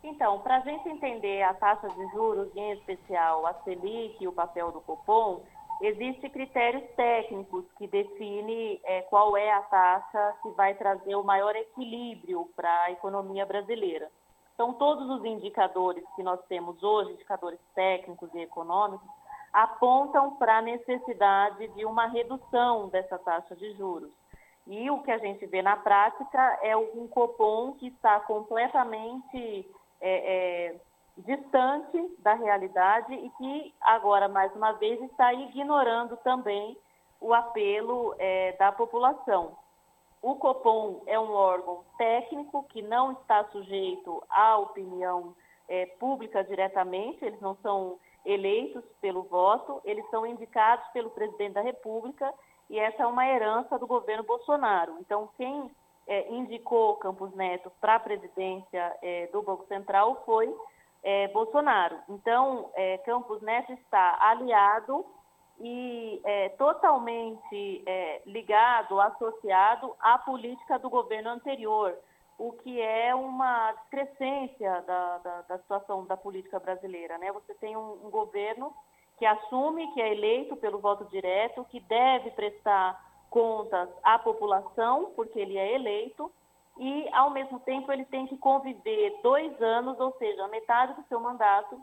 Então, 0.04 0.40
para 0.40 0.58
a 0.58 0.60
gente 0.62 0.90
entender 0.90 1.44
a 1.44 1.54
taxa 1.54 1.88
de 1.88 2.12
juros, 2.12 2.50
em 2.56 2.72
especial 2.72 3.46
a 3.46 3.54
Selic 3.64 4.18
e 4.20 4.28
o 4.28 4.34
papel 4.34 4.72
do 4.72 4.82
Copom, 4.82 5.44
existem 5.80 6.32
critérios 6.32 6.84
técnicos 6.96 7.66
que 7.78 7.86
definem 7.86 8.82
é, 8.86 9.02
qual 9.04 9.38
é 9.38 9.52
a 9.52 9.62
taxa 9.62 10.36
que 10.42 10.50
vai 10.52 10.74
trazer 10.74 11.16
o 11.16 11.24
maior 11.24 11.56
equilíbrio 11.56 12.50
para 12.56 12.86
a 12.86 12.92
economia 12.92 13.46
brasileira. 13.46 14.10
Então, 14.56 14.74
todos 14.74 15.08
os 15.10 15.24
indicadores 15.26 16.04
que 16.16 16.24
nós 16.24 16.40
temos 16.48 16.82
hoje, 16.82 17.14
indicadores 17.14 17.60
técnicos 17.76 18.30
e 18.34 18.40
econômicos, 18.40 19.08
apontam 19.54 20.36
para 20.36 20.58
a 20.58 20.62
necessidade 20.62 21.68
de 21.70 21.86
uma 21.86 22.08
redução 22.08 22.90
dessa 22.90 23.20
taxa 23.20 23.56
de 23.56 23.72
juros. 23.74 24.12
E 24.66 24.90
o 24.90 25.04
que 25.04 25.12
a 25.12 25.18
gente 25.18 25.46
vê 25.46 25.62
na 25.62 25.78
prática 25.78 26.60
é 26.62 26.76
um 26.76 27.08
Copom 27.08 27.74
que 27.74 27.88
está 27.88 28.20
completamente 28.22 29.70
é, 30.02 30.72
é, 30.72 30.76
distante 31.18 32.16
da 32.20 32.34
realidade 32.34 33.14
e 33.14 33.30
que 33.32 33.74
agora, 33.82 34.28
mais 34.28 34.54
uma 34.56 34.72
vez, 34.74 35.02
está 35.04 35.34
ignorando 35.34 36.18
também 36.18 36.78
o 37.20 37.34
apelo 37.34 38.16
é, 38.18 38.54
da 38.54 38.72
população. 38.72 39.56
O 40.22 40.36
Copom 40.36 41.04
é 41.06 41.20
um 41.20 41.34
órgão 41.34 41.84
técnico 41.98 42.64
que 42.70 42.82
não 42.82 43.12
está 43.12 43.44
sujeito 43.46 44.24
à 44.30 44.58
opinião 44.58 45.36
é, 45.68 45.86
pública 45.86 46.44
diretamente, 46.44 47.24
eles 47.24 47.40
não 47.42 47.56
são 47.62 48.00
eleitos 48.26 48.84
pelo 49.02 49.24
voto, 49.24 49.82
eles 49.84 50.08
são 50.10 50.26
indicados 50.26 50.86
pelo 50.94 51.10
presidente 51.10 51.54
da 51.54 51.62
República 51.62 52.34
e 52.70 52.80
essa 52.80 53.04
é 53.04 53.06
uma 53.06 53.28
herança 53.28 53.78
do 53.78 53.86
governo 53.86 54.24
Bolsonaro. 54.24 54.98
Então, 55.00 55.30
quem 55.38 55.70
é, 56.08 56.32
indicou 56.32 56.96
Campos 56.98 57.34
Neto 57.36 57.72
para 57.80 57.96
a 57.96 58.00
presidência 58.00 58.98
é, 59.02 59.28
do 59.28 59.42
Banco 59.42 59.66
Central 59.68 60.24
foi 60.26 60.54
é, 61.04 61.28
Bolsonaro. 61.30 61.98
Então, 62.10 62.72
é, 62.76 62.98
Campos 63.00 63.42
Neto 63.42 63.74
está 63.74 64.18
aliado 64.20 65.06
e 65.60 66.22
é, 66.24 66.50
totalmente 66.50 67.84
é, 67.86 68.22
ligado, 68.26 69.00
associado 69.00 69.94
à 70.00 70.18
política 70.18 70.80
do 70.80 70.90
governo 70.90 71.30
anterior 71.30 71.96
o 72.38 72.54
que 72.54 72.82
é 72.82 73.14
uma 73.14 73.72
descrescência 73.74 74.82
da, 74.82 75.18
da, 75.20 75.42
da, 75.42 75.58
situação 75.60 76.06
da 76.06 76.18
política 76.18 76.60
brasileira. 76.60 77.18
Né? 77.18 77.32
Você 77.32 77.54
tem 77.56 77.76
um, 77.78 78.06
um, 78.06 78.10
governo 78.10 78.74
que 79.18 79.26
assume 79.26 79.92
que 79.94 80.02
é 80.02 80.12
eleito 80.12 80.56
pelo 80.58 80.80
voto 80.80 81.06
direto, 81.06 81.66
que 81.66 81.80
deve 81.80 82.32
prestar 82.32 83.00
contas 83.30 83.90
à 84.04 84.18
população, 84.20 85.12
porque 85.16 85.40
ele 85.40 85.58
é 85.58 85.76
eleito, 85.76 86.32
e, 86.78 87.08
ao 87.14 87.30
mesmo 87.30 87.60
tempo, 87.60 87.92
ele 87.92 88.06
tem 88.06 88.26
que 88.26 88.38
conviver 88.38 89.20
dois 89.22 89.62
anos, 89.62 90.00
ou 90.00 90.12
seja, 90.18 90.48
metade 90.48 90.94
do 90.96 91.08
seu 91.08 91.20
mandato, 91.20 91.80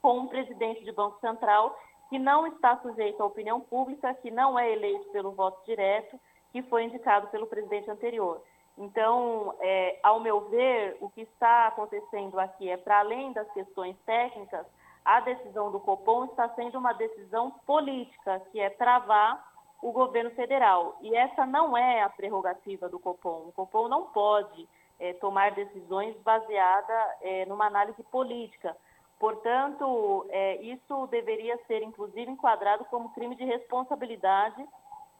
com 0.00 0.20
um 0.20 0.26
presidente 0.28 0.84
de 0.84 0.92
Banco 0.92 1.18
Central 1.20 1.76
que 2.08 2.18
não 2.18 2.46
está 2.46 2.76
sujeito 2.78 3.22
à 3.22 3.26
opinião 3.26 3.60
pública, 3.60 4.12
que 4.14 4.30
não 4.30 4.58
é 4.58 4.72
eleito 4.72 5.08
pelo 5.10 5.30
voto 5.30 5.64
direto 5.64 6.18
que 6.50 6.60
foi 6.62 6.84
indicado 6.84 7.28
pelo 7.28 7.46
presidente 7.46 7.88
anterior. 7.88 8.42
Então, 8.80 9.54
é, 9.60 9.98
ao 10.02 10.20
meu 10.20 10.48
ver, 10.48 10.96
o 11.02 11.10
que 11.10 11.20
está 11.20 11.66
acontecendo 11.66 12.40
aqui 12.40 12.70
é, 12.70 12.78
para 12.78 13.00
além 13.00 13.30
das 13.30 13.46
questões 13.52 13.94
técnicas, 14.06 14.66
a 15.04 15.20
decisão 15.20 15.70
do 15.70 15.78
Copom 15.78 16.24
está 16.24 16.48
sendo 16.54 16.78
uma 16.78 16.94
decisão 16.94 17.50
política, 17.66 18.40
que 18.50 18.58
é 18.58 18.70
travar 18.70 19.46
o 19.82 19.92
governo 19.92 20.30
federal. 20.30 20.96
E 21.02 21.14
essa 21.14 21.44
não 21.44 21.76
é 21.76 22.02
a 22.02 22.08
prerrogativa 22.08 22.88
do 22.88 22.98
Copom. 22.98 23.48
O 23.48 23.52
Copom 23.52 23.86
não 23.86 24.04
pode 24.04 24.66
é, 24.98 25.12
tomar 25.12 25.50
decisões 25.50 26.16
baseadas 26.22 27.16
é, 27.20 27.44
numa 27.44 27.66
análise 27.66 28.02
política. 28.04 28.74
Portanto, 29.18 30.24
é, 30.30 30.56
isso 30.62 31.06
deveria 31.08 31.58
ser, 31.66 31.82
inclusive, 31.82 32.30
enquadrado 32.30 32.86
como 32.86 33.12
crime 33.12 33.36
de 33.36 33.44
responsabilidade 33.44 34.66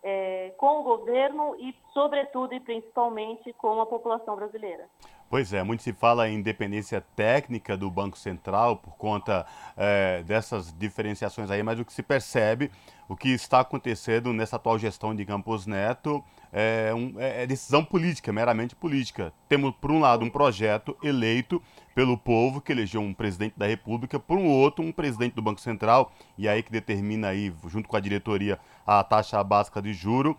é, 0.03 0.53
com 0.57 0.80
o 0.80 0.82
governo 0.82 1.55
e, 1.57 1.74
sobretudo 1.92 2.55
e 2.55 2.61
principalmente, 2.61 3.53
com 3.55 3.80
a 3.80 3.86
população 3.86 4.36
brasileira. 4.36 4.88
Pois 5.31 5.53
é, 5.53 5.62
muito 5.62 5.85
se 5.85 5.93
fala 5.93 6.28
em 6.28 6.35
independência 6.35 7.01
técnica 7.14 7.76
do 7.76 7.89
Banco 7.89 8.18
Central 8.18 8.78
por 8.78 8.97
conta 8.97 9.47
é, 9.76 10.24
dessas 10.24 10.74
diferenciações 10.76 11.49
aí, 11.53 11.62
mas 11.62 11.78
o 11.78 11.85
que 11.85 11.93
se 11.93 12.03
percebe, 12.03 12.68
o 13.09 13.14
que 13.14 13.28
está 13.28 13.61
acontecendo 13.61 14.33
nessa 14.33 14.57
atual 14.57 14.76
gestão 14.76 15.14
de 15.14 15.24
Campos 15.24 15.66
Neto 15.66 16.20
é, 16.53 16.93
um, 16.93 17.14
é, 17.16 17.45
é 17.45 17.47
decisão 17.47 17.85
política, 17.85 18.33
meramente 18.33 18.74
política. 18.74 19.33
Temos, 19.49 19.72
por 19.81 19.93
um 19.93 20.01
lado, 20.01 20.24
um 20.24 20.31
projeto 20.31 20.97
eleito 21.01 21.62
pelo 21.95 22.18
povo, 22.18 22.61
que 22.61 22.72
elegeu 22.72 23.01
um 23.01 23.14
presidente 23.14 23.57
da 23.57 23.68
República, 23.68 24.18
por 24.18 24.37
um 24.37 24.49
outro, 24.49 24.85
um 24.85 24.91
presidente 24.91 25.35
do 25.35 25.43
Banco 25.43 25.61
Central, 25.61 26.11
e 26.37 26.49
aí 26.49 26.61
que 26.61 26.72
determina 26.72 27.28
aí, 27.28 27.55
junto 27.68 27.89
com 27.89 27.97
a 27.97 28.01
diretoria, 28.01 28.59
a 28.85 29.05
taxa 29.05 29.45
básica 29.45 29.81
de 29.81 29.93
juro, 29.93 30.37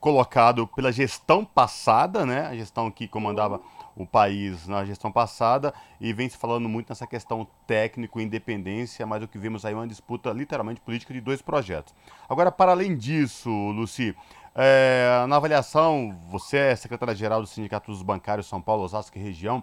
colocado 0.00 0.66
pela 0.66 0.90
gestão 0.90 1.44
passada, 1.44 2.24
né? 2.24 2.46
A 2.46 2.54
gestão 2.54 2.90
que 2.90 3.06
comandava 3.06 3.60
o 3.96 4.06
país 4.06 4.66
na 4.66 4.84
gestão 4.84 5.10
passada 5.10 5.72
e 6.00 6.12
vem 6.12 6.28
se 6.28 6.36
falando 6.36 6.68
muito 6.68 6.88
nessa 6.88 7.06
questão 7.06 7.46
técnico 7.66 8.20
independência, 8.20 9.06
mas 9.06 9.22
o 9.22 9.28
que 9.28 9.38
vimos 9.38 9.64
aí 9.64 9.72
é 9.72 9.76
uma 9.76 9.86
disputa 9.86 10.30
literalmente 10.32 10.80
política 10.80 11.12
de 11.12 11.20
dois 11.20 11.40
projetos. 11.40 11.94
Agora, 12.28 12.50
para 12.50 12.72
além 12.72 12.96
disso, 12.96 13.50
Luci, 13.50 14.14
é, 14.54 15.24
na 15.28 15.36
avaliação, 15.36 16.16
você 16.30 16.56
é 16.58 16.76
secretária-geral 16.76 17.40
do 17.40 17.46
Sindicato 17.46 17.90
dos 17.90 18.02
Bancários 18.02 18.46
São 18.46 18.60
Paulo, 18.60 18.84
Osasco 18.84 19.18
e 19.18 19.22
região, 19.22 19.62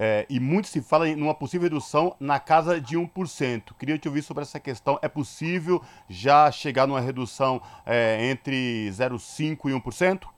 é, 0.00 0.24
e 0.30 0.38
muito 0.38 0.68
se 0.68 0.80
fala 0.80 1.08
em 1.08 1.20
uma 1.20 1.34
possível 1.34 1.64
redução 1.64 2.14
na 2.20 2.38
casa 2.38 2.80
de 2.80 2.96
1%. 2.96 3.74
Queria 3.76 3.98
te 3.98 4.06
ouvir 4.06 4.22
sobre 4.22 4.42
essa 4.42 4.60
questão. 4.60 4.96
É 5.02 5.08
possível 5.08 5.82
já 6.08 6.52
chegar 6.52 6.86
numa 6.86 7.00
redução 7.00 7.60
é, 7.84 8.30
entre 8.30 8.88
0,5% 8.90 9.58
e 9.64 9.72
1%? 9.72 10.28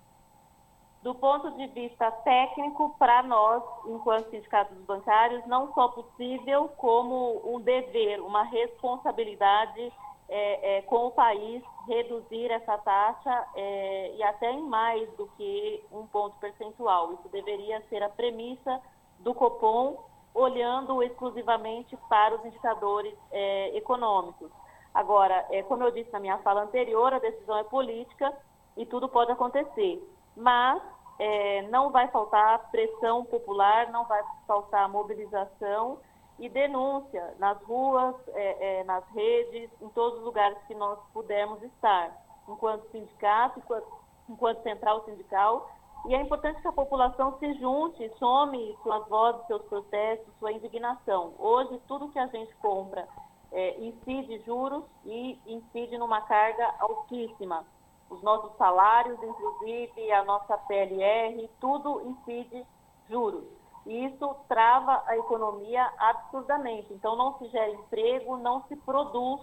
Do 1.02 1.14
ponto 1.14 1.50
de 1.52 1.66
vista 1.68 2.10
técnico, 2.10 2.94
para 2.98 3.22
nós, 3.22 3.62
enquanto 3.86 4.30
sindicatos 4.30 4.76
bancários, 4.84 5.46
não 5.46 5.72
só 5.72 5.88
possível, 5.88 6.68
como 6.76 7.40
um 7.44 7.60
dever, 7.60 8.20
uma 8.20 8.42
responsabilidade 8.42 9.92
é, 10.28 10.76
é, 10.78 10.82
com 10.82 11.06
o 11.06 11.10
país 11.10 11.62
reduzir 11.88 12.50
essa 12.50 12.76
taxa 12.78 13.46
é, 13.56 14.14
e 14.14 14.22
até 14.22 14.52
em 14.52 14.62
mais 14.62 15.10
do 15.16 15.26
que 15.38 15.82
um 15.90 16.06
ponto 16.06 16.36
percentual. 16.36 17.14
Isso 17.14 17.28
deveria 17.30 17.80
ser 17.88 18.02
a 18.02 18.08
premissa 18.10 18.80
do 19.20 19.32
Copom, 19.32 20.04
olhando 20.34 21.02
exclusivamente 21.02 21.96
para 22.08 22.34
os 22.34 22.44
indicadores 22.44 23.14
é, 23.32 23.76
econômicos. 23.76 24.50
Agora, 24.92 25.46
é, 25.50 25.62
como 25.62 25.82
eu 25.82 25.90
disse 25.90 26.12
na 26.12 26.20
minha 26.20 26.38
fala 26.38 26.62
anterior, 26.62 27.14
a 27.14 27.18
decisão 27.18 27.56
é 27.56 27.64
política 27.64 28.32
e 28.76 28.84
tudo 28.84 29.08
pode 29.08 29.32
acontecer 29.32 30.00
mas 30.36 30.82
é, 31.18 31.62
não 31.68 31.90
vai 31.90 32.08
faltar 32.08 32.70
pressão 32.70 33.24
popular, 33.24 33.90
não 33.92 34.04
vai 34.04 34.22
faltar 34.46 34.88
mobilização 34.88 35.98
e 36.38 36.48
denúncia 36.48 37.34
nas 37.38 37.60
ruas, 37.62 38.16
é, 38.28 38.80
é, 38.80 38.84
nas 38.84 39.06
redes, 39.10 39.70
em 39.82 39.88
todos 39.90 40.18
os 40.18 40.24
lugares 40.24 40.56
que 40.66 40.74
nós 40.74 40.98
pudermos 41.12 41.62
estar, 41.62 42.10
enquanto 42.48 42.90
sindicato, 42.90 43.58
enquanto, 43.58 43.86
enquanto 44.28 44.62
central 44.62 45.04
sindical. 45.04 45.70
E 46.06 46.14
é 46.14 46.20
importante 46.22 46.62
que 46.62 46.68
a 46.68 46.72
população 46.72 47.38
se 47.38 47.52
junte, 47.54 48.10
some 48.18 48.74
suas 48.82 49.06
vozes, 49.06 49.46
seus 49.46 49.62
protestos, 49.64 50.32
sua 50.38 50.52
indignação. 50.52 51.34
Hoje, 51.38 51.78
tudo 51.86 52.08
que 52.08 52.18
a 52.18 52.26
gente 52.28 52.54
compra 52.56 53.06
é, 53.52 53.78
incide 53.78 54.38
juros 54.46 54.84
e 55.04 55.38
incide 55.46 55.98
numa 55.98 56.22
carga 56.22 56.74
altíssima 56.78 57.66
os 58.10 58.20
nossos 58.22 58.54
salários, 58.56 59.22
inclusive 59.22 60.12
a 60.12 60.24
nossa 60.24 60.58
PLR, 60.58 61.48
tudo 61.60 62.02
incide 62.02 62.66
juros. 63.08 63.44
E 63.86 64.04
isso 64.06 64.36
trava 64.48 65.02
a 65.06 65.16
economia 65.16 65.90
absurdamente. 65.96 66.92
Então, 66.92 67.16
não 67.16 67.38
se 67.38 67.48
gera 67.48 67.70
emprego, 67.70 68.36
não 68.36 68.62
se 68.68 68.76
produz 68.76 69.40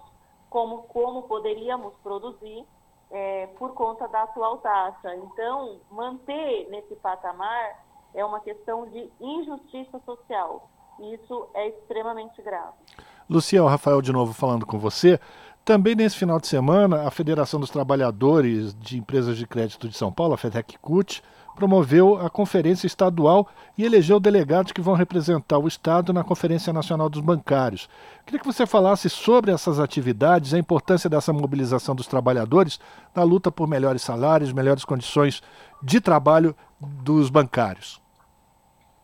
como, 0.48 0.82
como 0.84 1.22
poderíamos 1.22 1.92
produzir 2.02 2.64
é, 3.10 3.46
por 3.58 3.72
conta 3.74 4.06
da 4.08 4.22
atual 4.22 4.58
taxa. 4.58 5.14
Então, 5.16 5.80
manter 5.90 6.68
nesse 6.70 6.94
patamar 6.96 7.84
é 8.14 8.24
uma 8.24 8.40
questão 8.40 8.86
de 8.86 9.10
injustiça 9.20 9.98
social. 10.04 10.68
E 10.98 11.14
isso 11.14 11.48
é 11.54 11.68
extremamente 11.68 12.40
grave. 12.42 12.74
Luciano, 13.28 13.68
Rafael 13.68 14.00
de 14.00 14.12
novo 14.12 14.32
falando 14.32 14.64
com 14.64 14.78
você. 14.78 15.20
Também 15.68 15.94
nesse 15.94 16.16
final 16.16 16.40
de 16.40 16.46
semana, 16.46 17.06
a 17.06 17.10
Federação 17.10 17.60
dos 17.60 17.68
Trabalhadores 17.68 18.74
de 18.80 18.96
Empresas 18.96 19.36
de 19.36 19.46
Crédito 19.46 19.86
de 19.86 19.94
São 19.94 20.10
Paulo, 20.10 20.32
a 20.32 20.38
FEDEC-CUT, 20.38 21.22
promoveu 21.54 22.16
a 22.24 22.30
conferência 22.30 22.86
estadual 22.86 23.46
e 23.76 23.84
elegeu 23.84 24.18
delegados 24.18 24.72
que 24.72 24.80
vão 24.80 24.94
representar 24.94 25.58
o 25.58 25.68
Estado 25.68 26.10
na 26.10 26.24
Conferência 26.24 26.72
Nacional 26.72 27.10
dos 27.10 27.20
Bancários. 27.20 27.86
Queria 28.24 28.40
que 28.40 28.46
você 28.46 28.66
falasse 28.66 29.10
sobre 29.10 29.50
essas 29.50 29.78
atividades, 29.78 30.54
a 30.54 30.58
importância 30.58 31.10
dessa 31.10 31.34
mobilização 31.34 31.94
dos 31.94 32.06
trabalhadores 32.06 32.80
na 33.14 33.22
luta 33.22 33.52
por 33.52 33.68
melhores 33.68 34.00
salários, 34.00 34.54
melhores 34.54 34.86
condições 34.86 35.42
de 35.82 36.00
trabalho 36.00 36.56
dos 36.80 37.28
bancários. 37.28 38.00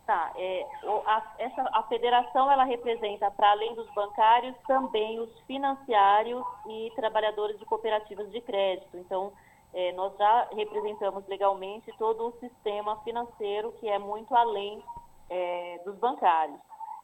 Tá, 0.06 0.32
é, 0.34 0.64
a, 1.06 1.34
essa, 1.38 1.62
a 1.72 1.82
federação 1.84 2.50
ela 2.50 2.64
representa, 2.64 3.30
para 3.30 3.50
além 3.50 3.74
dos 3.74 3.88
bancários, 3.94 4.56
também 4.66 5.20
os 5.20 5.38
financiários 5.40 6.44
e 6.66 6.92
trabalhadores 6.96 7.58
de 7.58 7.64
cooperativas 7.64 8.30
de 8.30 8.40
crédito. 8.40 8.96
Então, 8.96 9.32
é, 9.72 9.92
nós 9.92 10.16
já 10.16 10.48
representamos 10.52 11.26
legalmente 11.26 11.92
todo 11.98 12.28
o 12.28 12.38
sistema 12.38 12.96
financeiro 13.02 13.72
que 13.80 13.88
é 13.88 13.98
muito 13.98 14.34
além 14.34 14.82
é, 15.28 15.80
dos 15.84 15.96
bancários. 15.96 16.58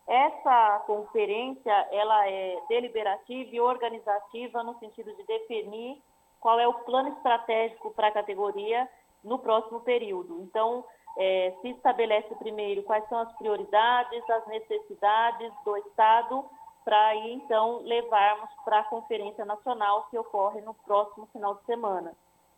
Essa 0.06 0.82
conferência 0.86 1.72
ela 1.90 2.28
é 2.28 2.60
deliberativa 2.68 3.50
e 3.52 3.60
organizativa 3.60 4.62
no 4.62 4.78
sentido 4.78 5.14
de 5.14 5.24
definir 5.24 6.02
qual 6.40 6.58
é 6.58 6.66
o 6.66 6.74
plano 6.74 7.10
estratégico 7.10 7.90
para 7.92 8.08
a 8.08 8.12
categoria 8.12 8.88
no 9.22 9.38
próximo 9.38 9.80
período. 9.80 10.40
Então, 10.42 10.84
é, 11.16 11.54
se 11.60 11.68
estabelece 11.70 12.34
primeiro 12.36 12.82
quais 12.82 13.06
são 13.08 13.18
as 13.18 13.32
prioridades, 13.36 14.30
as 14.30 14.46
necessidades 14.46 15.52
do 15.64 15.76
Estado, 15.78 16.44
para 16.84 17.14
então 17.16 17.80
levarmos 17.82 18.50
para 18.64 18.80
a 18.80 18.84
Conferência 18.84 19.44
Nacional 19.44 20.06
que 20.10 20.18
ocorre 20.18 20.60
no 20.60 20.74
próximo 20.74 21.26
final 21.26 21.54
de 21.56 21.64
semana. 21.64 22.14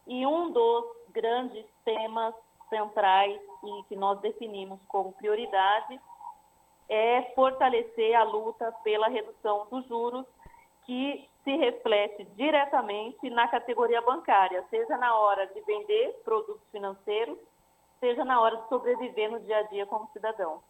E 0.06 0.26
um 0.26 0.50
dos 0.50 0.84
grandes 1.10 1.64
temas 1.84 2.34
centrais 2.68 3.40
e 3.62 3.82
que 3.84 3.96
nós 3.96 4.18
definimos 4.20 4.80
como 4.88 5.12
prioridade 5.12 6.00
é 6.88 7.22
fortalecer 7.34 8.14
a 8.14 8.22
luta 8.22 8.72
pela 8.84 9.08
redução 9.08 9.66
dos 9.70 9.86
juros, 9.86 10.26
que 10.84 11.28
se 11.44 11.56
reflete 11.56 12.24
diretamente 12.36 13.30
na 13.30 13.48
categoria 13.48 14.00
bancária, 14.00 14.64
seja 14.70 14.96
na 14.96 15.16
hora 15.16 15.46
de 15.48 15.60
vender 15.62 16.20
produtos 16.24 16.62
financeiros, 16.70 17.38
seja 18.02 18.24
na 18.24 18.40
hora 18.40 18.56
de 18.56 18.68
sobreviver 18.68 19.30
no 19.30 19.38
dia 19.38 19.58
a 19.58 19.62
dia 19.62 19.86
como 19.86 20.10
cidadão. 20.12 20.60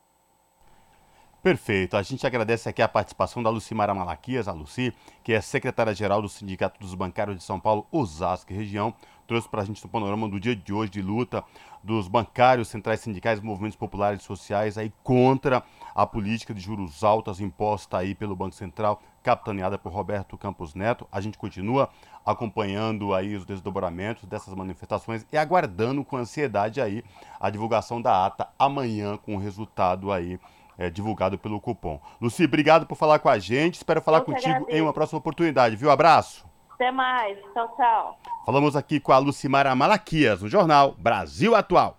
Perfeito. 1.42 1.96
A 1.96 2.02
gente 2.02 2.24
agradece 2.26 2.68
aqui 2.68 2.82
a 2.82 2.86
participação 2.86 3.42
da 3.42 3.48
Lucimara 3.48 3.94
Malaquias, 3.94 4.46
a 4.46 4.52
Luci, 4.52 4.94
que 5.24 5.32
é 5.32 5.40
secretária-geral 5.40 6.20
do 6.20 6.28
Sindicato 6.28 6.78
dos 6.78 6.94
Bancários 6.94 7.36
de 7.36 7.42
São 7.42 7.58
Paulo, 7.58 7.86
Osasco 7.90 8.52
e 8.52 8.56
região. 8.56 8.94
Trouxe 9.26 9.48
para 9.48 9.62
a 9.62 9.64
gente 9.64 9.84
o 9.84 9.88
panorama 9.88 10.28
do 10.28 10.38
dia 10.38 10.54
de 10.54 10.72
hoje 10.72 10.90
de 10.90 11.02
luta 11.02 11.42
dos 11.82 12.06
bancários, 12.06 12.68
centrais 12.68 13.00
sindicais, 13.00 13.40
movimentos 13.40 13.76
populares 13.76 14.20
e 14.20 14.24
sociais 14.24 14.78
aí 14.78 14.92
contra 15.02 15.64
a 15.94 16.06
política 16.06 16.54
de 16.54 16.60
juros 16.60 17.02
altos 17.02 17.40
imposta 17.40 17.98
aí 17.98 18.14
pelo 18.14 18.36
Banco 18.36 18.54
Central, 18.54 19.02
capitaneada 19.22 19.78
por 19.78 19.90
Roberto 19.90 20.38
Campos 20.38 20.74
Neto. 20.74 21.08
A 21.10 21.20
gente 21.20 21.38
continua 21.38 21.88
acompanhando 22.24 23.14
aí 23.14 23.34
os 23.34 23.44
desdobramentos 23.44 24.24
dessas 24.24 24.54
manifestações 24.54 25.26
e 25.32 25.36
aguardando 25.36 26.04
com 26.04 26.16
ansiedade 26.16 26.80
aí 26.80 27.04
a 27.40 27.50
divulgação 27.50 28.00
da 28.00 28.26
ata 28.26 28.48
amanhã 28.58 29.16
com 29.16 29.36
o 29.36 29.38
resultado 29.38 30.12
aí 30.12 30.38
é, 30.78 30.88
divulgado 30.90 31.38
pelo 31.38 31.60
cupom. 31.60 32.00
Luci, 32.20 32.44
obrigado 32.44 32.86
por 32.86 32.96
falar 32.96 33.18
com 33.18 33.28
a 33.28 33.38
gente. 33.38 33.74
Espero 33.74 34.00
falar 34.00 34.22
contigo 34.22 34.66
em 34.68 34.80
uma 34.80 34.92
próxima 34.92 35.18
oportunidade, 35.18 35.76
viu? 35.76 35.90
Abraço. 35.90 36.46
Até 36.74 36.90
mais. 36.90 37.38
Tchau, 37.52 37.74
tchau. 37.76 38.18
Falamos 38.44 38.74
aqui 38.74 38.98
com 38.98 39.12
a 39.12 39.18
Lucimara 39.18 39.74
Malaquias, 39.74 40.42
no 40.42 40.48
jornal 40.48 40.94
Brasil 40.98 41.54
Atual. 41.54 41.96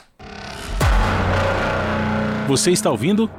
Você 2.47 2.71
está 2.71 2.89
ouvindo? 2.91 3.29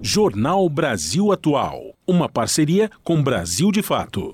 Jornal 0.00 0.66
Brasil 0.70 1.30
Atual. 1.30 1.94
Uma 2.06 2.28
parceria 2.28 2.90
com 3.04 3.22
Brasil 3.22 3.70
de 3.70 3.82
Fato. 3.82 4.32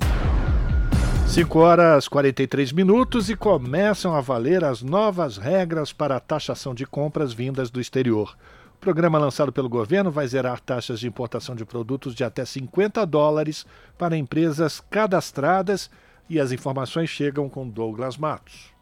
5 1.29 1.59
horas 1.59 2.09
43 2.09 2.72
minutos 2.72 3.29
e 3.29 3.37
começam 3.37 4.14
a 4.14 4.20
valer 4.20 4.64
as 4.64 4.81
novas 4.81 5.37
regras 5.37 5.93
para 5.93 6.16
a 6.16 6.20
taxação 6.20 6.74
de 6.74 6.87
compras 6.87 7.33
vindas 7.33 7.68
do 7.68 7.81
exterior. 7.81 8.37
O 8.77 8.79
programa 8.79 9.18
lançado 9.18 9.53
pelo 9.53 9.68
governo 9.68 10.11
vai 10.11 10.27
zerar 10.27 10.61
taxas 10.61 11.01
de 11.01 11.07
importação 11.07 11.55
de 11.55 11.64
produtos 11.64 12.14
de 12.14 12.24
até 12.24 12.45
50 12.45 13.05
dólares 13.05 13.66
para 13.99 14.16
empresas 14.16 14.81
cadastradas 14.89 15.91
e 16.31 16.41
as 16.41 16.53
informações 16.53 17.11
chegam 17.11 17.49
com 17.49 17.68
Douglas 17.68 18.16
Matos. 18.16 18.76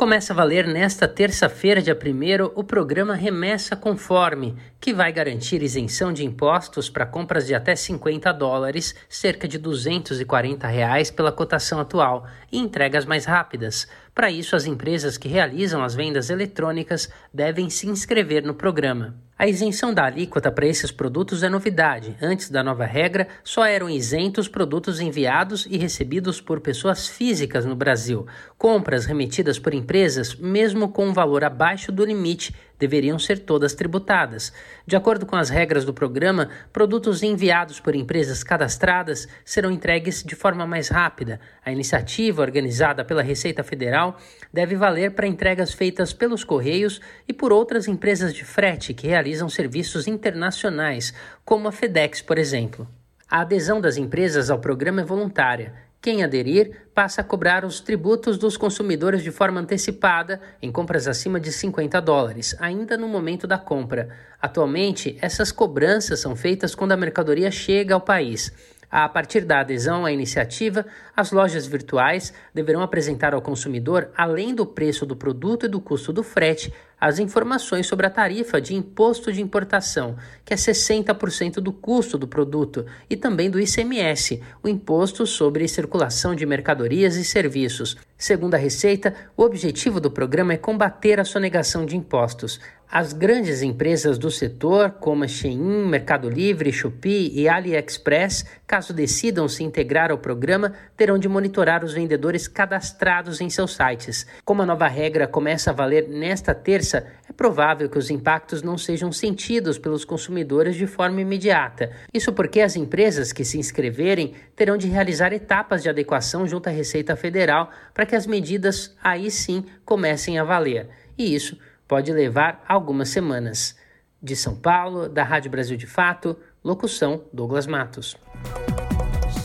Começa 0.00 0.32
a 0.32 0.36
valer 0.36 0.66
nesta 0.66 1.06
terça-feira, 1.06 1.82
dia 1.82 1.94
1 1.94 2.58
o 2.58 2.64
programa 2.64 3.14
Remessa 3.14 3.76
Conforme, 3.76 4.56
que 4.80 4.94
vai 4.94 5.12
garantir 5.12 5.62
isenção 5.62 6.10
de 6.10 6.24
impostos 6.24 6.88
para 6.88 7.04
compras 7.04 7.46
de 7.46 7.54
até 7.54 7.76
50 7.76 8.32
dólares, 8.32 8.94
cerca 9.10 9.46
de 9.46 9.58
240 9.58 10.66
reais 10.66 11.10
pela 11.10 11.30
cotação 11.30 11.78
atual, 11.78 12.26
e 12.50 12.56
entregas 12.56 13.04
mais 13.04 13.26
rápidas. 13.26 13.86
Para 14.20 14.30
isso, 14.30 14.54
as 14.54 14.66
empresas 14.66 15.16
que 15.16 15.28
realizam 15.28 15.82
as 15.82 15.94
vendas 15.94 16.28
eletrônicas 16.28 17.08
devem 17.32 17.70
se 17.70 17.88
inscrever 17.88 18.42
no 18.44 18.52
programa. 18.52 19.16
A 19.38 19.48
isenção 19.48 19.94
da 19.94 20.04
alíquota 20.04 20.52
para 20.52 20.66
esses 20.66 20.90
produtos 20.90 21.42
é 21.42 21.48
novidade. 21.48 22.14
Antes 22.20 22.50
da 22.50 22.62
nova 22.62 22.84
regra, 22.84 23.26
só 23.42 23.64
eram 23.64 23.88
isentos 23.88 24.46
produtos 24.46 25.00
enviados 25.00 25.66
e 25.70 25.78
recebidos 25.78 26.38
por 26.38 26.60
pessoas 26.60 27.08
físicas 27.08 27.64
no 27.64 27.74
Brasil. 27.74 28.26
Compras 28.58 29.06
remetidas 29.06 29.58
por 29.58 29.72
empresas, 29.72 30.34
mesmo 30.34 30.90
com 30.90 31.06
um 31.06 31.14
valor 31.14 31.42
abaixo 31.42 31.90
do 31.90 32.04
limite, 32.04 32.54
deveriam 32.80 33.18
ser 33.18 33.40
todas 33.40 33.74
tributadas. 33.74 34.52
De 34.86 34.96
acordo 34.96 35.26
com 35.26 35.36
as 35.36 35.50
regras 35.50 35.84
do 35.84 35.92
programa, 35.94 36.48
produtos 36.72 37.22
enviados 37.22 37.78
por 37.78 37.94
empresas 37.94 38.42
cadastradas 38.42 39.28
serão 39.44 39.70
entregues 39.70 40.24
de 40.24 40.34
forma 40.34 40.66
mais 40.66 40.88
rápida. 40.88 41.38
A 41.64 41.70
iniciativa, 41.70 42.40
organizada 42.40 43.04
pela 43.04 43.22
Receita 43.22 43.62
Federal, 43.62 44.16
deve 44.52 44.74
valer 44.74 45.12
para 45.12 45.26
entregas 45.26 45.74
feitas 45.74 46.12
pelos 46.12 46.42
Correios 46.42 47.00
e 47.28 47.32
por 47.32 47.52
outras 47.52 47.86
empresas 47.86 48.34
de 48.34 48.44
frete 48.44 48.94
que 48.94 49.06
realizam 49.06 49.48
serviços 49.48 50.08
internacionais, 50.08 51.12
como 51.44 51.68
a 51.68 51.72
FedEx, 51.72 52.22
por 52.22 52.38
exemplo. 52.38 52.88
A 53.30 53.42
adesão 53.42 53.80
das 53.80 53.96
empresas 53.96 54.50
ao 54.50 54.58
programa 54.58 55.02
é 55.02 55.04
voluntária 55.04 55.89
quem 56.02 56.24
aderir 56.24 56.86
passa 56.94 57.20
a 57.20 57.24
cobrar 57.24 57.62
os 57.62 57.78
tributos 57.78 58.38
dos 58.38 58.56
consumidores 58.56 59.22
de 59.22 59.30
forma 59.30 59.60
antecipada 59.60 60.40
em 60.62 60.72
compras 60.72 61.06
acima 61.06 61.38
de 61.38 61.52
50 61.52 62.00
dólares, 62.00 62.56
ainda 62.58 62.96
no 62.96 63.06
momento 63.06 63.46
da 63.46 63.58
compra. 63.58 64.08
Atualmente, 64.40 65.18
essas 65.20 65.52
cobranças 65.52 66.18
são 66.18 66.34
feitas 66.34 66.74
quando 66.74 66.92
a 66.92 66.96
mercadoria 66.96 67.50
chega 67.50 67.92
ao 67.92 68.00
país. 68.00 68.50
A 68.90 69.08
partir 69.08 69.42
da 69.42 69.60
adesão 69.60 70.04
à 70.04 70.10
iniciativa, 70.10 70.84
as 71.14 71.30
lojas 71.30 71.66
virtuais 71.66 72.32
deverão 72.52 72.82
apresentar 72.82 73.34
ao 73.34 73.42
consumidor, 73.42 74.10
além 74.16 74.52
do 74.54 74.66
preço 74.66 75.06
do 75.06 75.14
produto 75.14 75.66
e 75.66 75.68
do 75.68 75.80
custo 75.80 76.12
do 76.12 76.24
frete, 76.24 76.72
as 77.00 77.18
informações 77.18 77.86
sobre 77.86 78.06
a 78.06 78.10
tarifa 78.10 78.60
de 78.60 78.74
imposto 78.74 79.32
de 79.32 79.40
importação, 79.40 80.16
que 80.44 80.52
é 80.52 80.56
60% 80.56 81.54
do 81.54 81.72
custo 81.72 82.18
do 82.18 82.28
produto, 82.28 82.84
e 83.08 83.16
também 83.16 83.48
do 83.48 83.58
ICMS, 83.58 84.42
o 84.62 84.68
Imposto 84.68 85.26
sobre 85.26 85.66
Circulação 85.66 86.34
de 86.34 86.44
Mercadorias 86.44 87.16
e 87.16 87.24
Serviços. 87.24 87.96
Segundo 88.18 88.54
a 88.54 88.58
Receita, 88.58 89.14
o 89.34 89.42
objetivo 89.42 89.98
do 89.98 90.10
programa 90.10 90.52
é 90.52 90.58
combater 90.58 91.18
a 91.18 91.24
sonegação 91.24 91.86
de 91.86 91.96
impostos. 91.96 92.60
As 92.92 93.12
grandes 93.12 93.62
empresas 93.62 94.18
do 94.18 94.32
setor, 94.32 94.90
como 94.90 95.22
a 95.22 95.28
Shein, 95.28 95.86
Mercado 95.86 96.28
Livre, 96.28 96.72
Shopee 96.72 97.30
e 97.32 97.48
AliExpress, 97.48 98.44
caso 98.66 98.92
decidam 98.92 99.46
se 99.46 99.62
integrar 99.62 100.10
ao 100.10 100.18
programa, 100.18 100.72
terão 100.96 101.16
de 101.16 101.28
monitorar 101.28 101.84
os 101.84 101.92
vendedores 101.92 102.48
cadastrados 102.48 103.40
em 103.40 103.48
seus 103.48 103.76
sites. 103.76 104.26
Como 104.44 104.62
a 104.62 104.66
nova 104.66 104.88
regra 104.88 105.28
começa 105.28 105.70
a 105.70 105.72
valer 105.72 106.08
nesta 106.08 106.52
terça, 106.52 106.89
é 106.98 107.32
provável 107.32 107.88
que 107.88 107.98
os 107.98 108.10
impactos 108.10 108.62
não 108.62 108.76
sejam 108.76 109.10
sentidos 109.10 109.78
pelos 109.78 110.04
consumidores 110.04 110.76
de 110.76 110.86
forma 110.86 111.20
imediata. 111.20 111.90
Isso 112.12 112.32
porque 112.32 112.60
as 112.60 112.76
empresas 112.76 113.32
que 113.32 113.44
se 113.44 113.58
inscreverem 113.58 114.34
terão 114.54 114.76
de 114.76 114.88
realizar 114.88 115.32
etapas 115.32 115.82
de 115.82 115.88
adequação 115.88 116.46
junto 116.46 116.68
à 116.68 116.72
Receita 116.72 117.16
Federal 117.16 117.70
para 117.94 118.06
que 118.06 118.16
as 118.16 118.26
medidas 118.26 118.96
aí 119.02 119.30
sim 119.30 119.64
comecem 119.84 120.38
a 120.38 120.44
valer. 120.44 120.88
E 121.16 121.34
isso 121.34 121.58
pode 121.86 122.12
levar 122.12 122.64
algumas 122.68 123.08
semanas. 123.08 123.76
De 124.22 124.36
São 124.36 124.54
Paulo, 124.54 125.08
da 125.08 125.24
Rádio 125.24 125.50
Brasil 125.50 125.76
de 125.76 125.86
Fato, 125.86 126.36
locução 126.62 127.24
Douglas 127.32 127.66
Matos. 127.66 128.16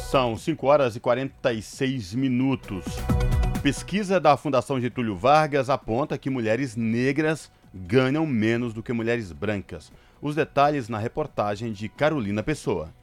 São 0.10 0.36
5 0.38 0.68
horas 0.68 0.96
e 0.96 1.00
46 1.00 2.14
minutos. 2.14 2.86
Pesquisa 3.66 4.20
da 4.20 4.38
Fundação 4.38 4.80
Getúlio 4.80 5.16
Vargas 5.16 5.72
aponta 5.72 6.20
que 6.20 6.30
mulheres 6.30 6.76
negras 6.76 7.52
ganham 7.74 8.24
menos 8.24 8.76
do 8.76 8.84
que 8.84 8.94
mulheres 8.94 9.32
brancas. 9.32 9.92
Os 10.22 10.36
detalhes 10.36 10.88
na 10.88 11.00
reportagem 11.00 11.74
de 11.74 11.90
Carolina 11.90 12.44
Pessoa. 12.44 12.94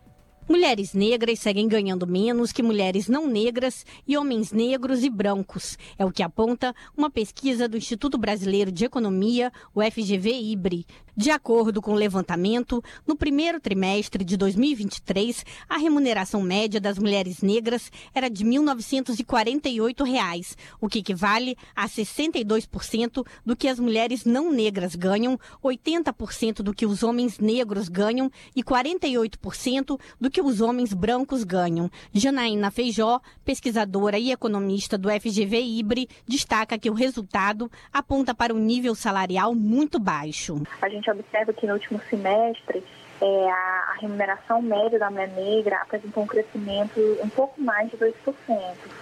Mulheres 0.52 0.92
negras 0.92 1.38
seguem 1.38 1.66
ganhando 1.66 2.06
menos 2.06 2.52
que 2.52 2.62
mulheres 2.62 3.08
não 3.08 3.26
negras 3.26 3.86
e 4.06 4.18
homens 4.18 4.52
negros 4.52 5.02
e 5.02 5.08
brancos. 5.08 5.78
É 5.96 6.04
o 6.04 6.12
que 6.12 6.22
aponta 6.22 6.74
uma 6.94 7.08
pesquisa 7.08 7.66
do 7.66 7.78
Instituto 7.78 8.18
Brasileiro 8.18 8.70
de 8.70 8.84
Economia, 8.84 9.50
o 9.74 9.80
FGV-IBRE. 9.80 10.84
De 11.14 11.30
acordo 11.30 11.82
com 11.82 11.92
o 11.92 11.96
levantamento, 11.96 12.82
no 13.06 13.14
primeiro 13.14 13.60
trimestre 13.60 14.24
de 14.24 14.34
2023, 14.34 15.44
a 15.68 15.76
remuneração 15.76 16.40
média 16.40 16.80
das 16.80 16.98
mulheres 16.98 17.42
negras 17.42 17.92
era 18.14 18.30
de 18.30 18.44
1.948 18.44 20.06
reais, 20.06 20.56
o 20.80 20.88
que 20.88 21.00
equivale 21.00 21.54
a 21.76 21.86
62% 21.86 23.26
do 23.44 23.54
que 23.54 23.68
as 23.68 23.78
mulheres 23.78 24.24
não 24.24 24.50
negras 24.50 24.94
ganham, 24.94 25.38
80% 25.62 26.62
do 26.62 26.72
que 26.72 26.86
os 26.86 27.02
homens 27.02 27.38
negros 27.38 27.90
ganham 27.90 28.30
e 28.56 28.62
48% 28.62 30.00
do 30.18 30.30
que 30.30 30.41
os 30.44 30.60
homens 30.60 30.92
brancos 30.92 31.44
ganham. 31.44 31.90
Janaína 32.12 32.70
Feijó, 32.70 33.20
pesquisadora 33.44 34.18
e 34.18 34.32
economista 34.32 34.98
do 34.98 35.08
FGV-IBRE, 35.08 36.08
destaca 36.26 36.78
que 36.78 36.90
o 36.90 36.94
resultado 36.94 37.70
aponta 37.92 38.34
para 38.34 38.54
um 38.54 38.58
nível 38.58 38.94
salarial 38.94 39.54
muito 39.54 39.98
baixo. 39.98 40.62
A 40.80 40.88
gente 40.88 41.10
observa 41.10 41.52
que 41.52 41.66
no 41.66 41.74
último 41.74 42.00
semestre 42.08 42.82
é, 43.20 43.50
a, 43.50 43.94
a, 43.94 43.96
remuneração 44.00 44.60
média 44.60 44.98
da 44.98 45.08
mulher 45.08 45.28
negra 45.28 45.76
apresentou 45.82 46.24
um 46.24 46.26
crescimento 46.26 47.00
um 47.22 47.28
pouco 47.28 47.60
mais 47.60 47.88
de 47.90 47.96
2%. 47.96 48.12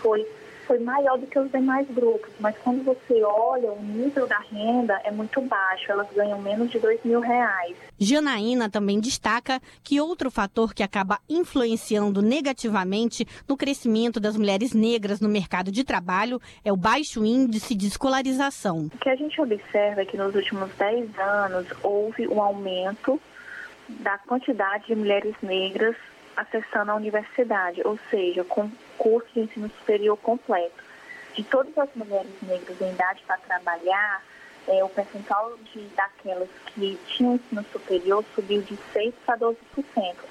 Foi 0.02 0.26
foi 0.70 0.78
maior 0.78 1.18
do 1.18 1.26
que 1.26 1.36
os 1.36 1.50
demais 1.50 1.84
grupos, 1.88 2.30
mas 2.38 2.56
quando 2.58 2.84
você 2.84 3.24
olha, 3.24 3.72
o 3.72 3.82
nível 3.82 4.24
da 4.28 4.38
renda 4.38 5.00
é 5.02 5.10
muito 5.10 5.40
baixo, 5.40 5.90
elas 5.90 6.06
ganham 6.14 6.40
menos 6.40 6.70
de 6.70 6.78
dois 6.78 7.02
mil 7.02 7.18
reais. 7.18 7.76
Janaína 7.98 8.70
também 8.70 9.00
destaca 9.00 9.60
que 9.82 10.00
outro 10.00 10.30
fator 10.30 10.72
que 10.72 10.84
acaba 10.84 11.18
influenciando 11.28 12.22
negativamente 12.22 13.26
no 13.48 13.56
crescimento 13.56 14.20
das 14.20 14.36
mulheres 14.36 14.72
negras 14.72 15.20
no 15.20 15.28
mercado 15.28 15.72
de 15.72 15.82
trabalho 15.82 16.40
é 16.64 16.72
o 16.72 16.76
baixo 16.76 17.24
índice 17.24 17.74
de 17.74 17.88
escolarização. 17.88 18.88
O 18.94 18.98
que 18.98 19.10
a 19.10 19.16
gente 19.16 19.40
observa 19.40 20.02
é 20.02 20.04
que 20.04 20.16
nos 20.16 20.36
últimos 20.36 20.70
10 20.76 21.18
anos 21.18 21.66
houve 21.82 22.28
um 22.28 22.40
aumento 22.40 23.20
da 23.88 24.18
quantidade 24.18 24.86
de 24.86 24.94
mulheres 24.94 25.34
negras 25.42 25.96
acessando 26.36 26.92
a 26.92 26.94
universidade, 26.94 27.82
ou 27.84 27.98
seja, 28.08 28.44
com 28.44 28.70
curso 29.00 29.26
de 29.32 29.40
ensino 29.40 29.70
superior 29.78 30.16
completo. 30.18 30.84
De 31.34 31.42
todas 31.44 31.76
as 31.78 31.88
mulheres 31.94 32.30
negras 32.42 32.80
em 32.80 32.90
idade 32.90 33.22
para 33.26 33.38
trabalhar, 33.38 34.22
é, 34.68 34.84
o 34.84 34.88
percentual 34.90 35.56
de, 35.72 35.80
daquelas 35.96 36.48
que 36.66 36.98
tinham 37.06 37.36
ensino 37.36 37.64
superior 37.72 38.22
subiu 38.34 38.60
de 38.62 38.76
6% 38.94 39.14
para 39.24 39.38
12%. 39.38 39.56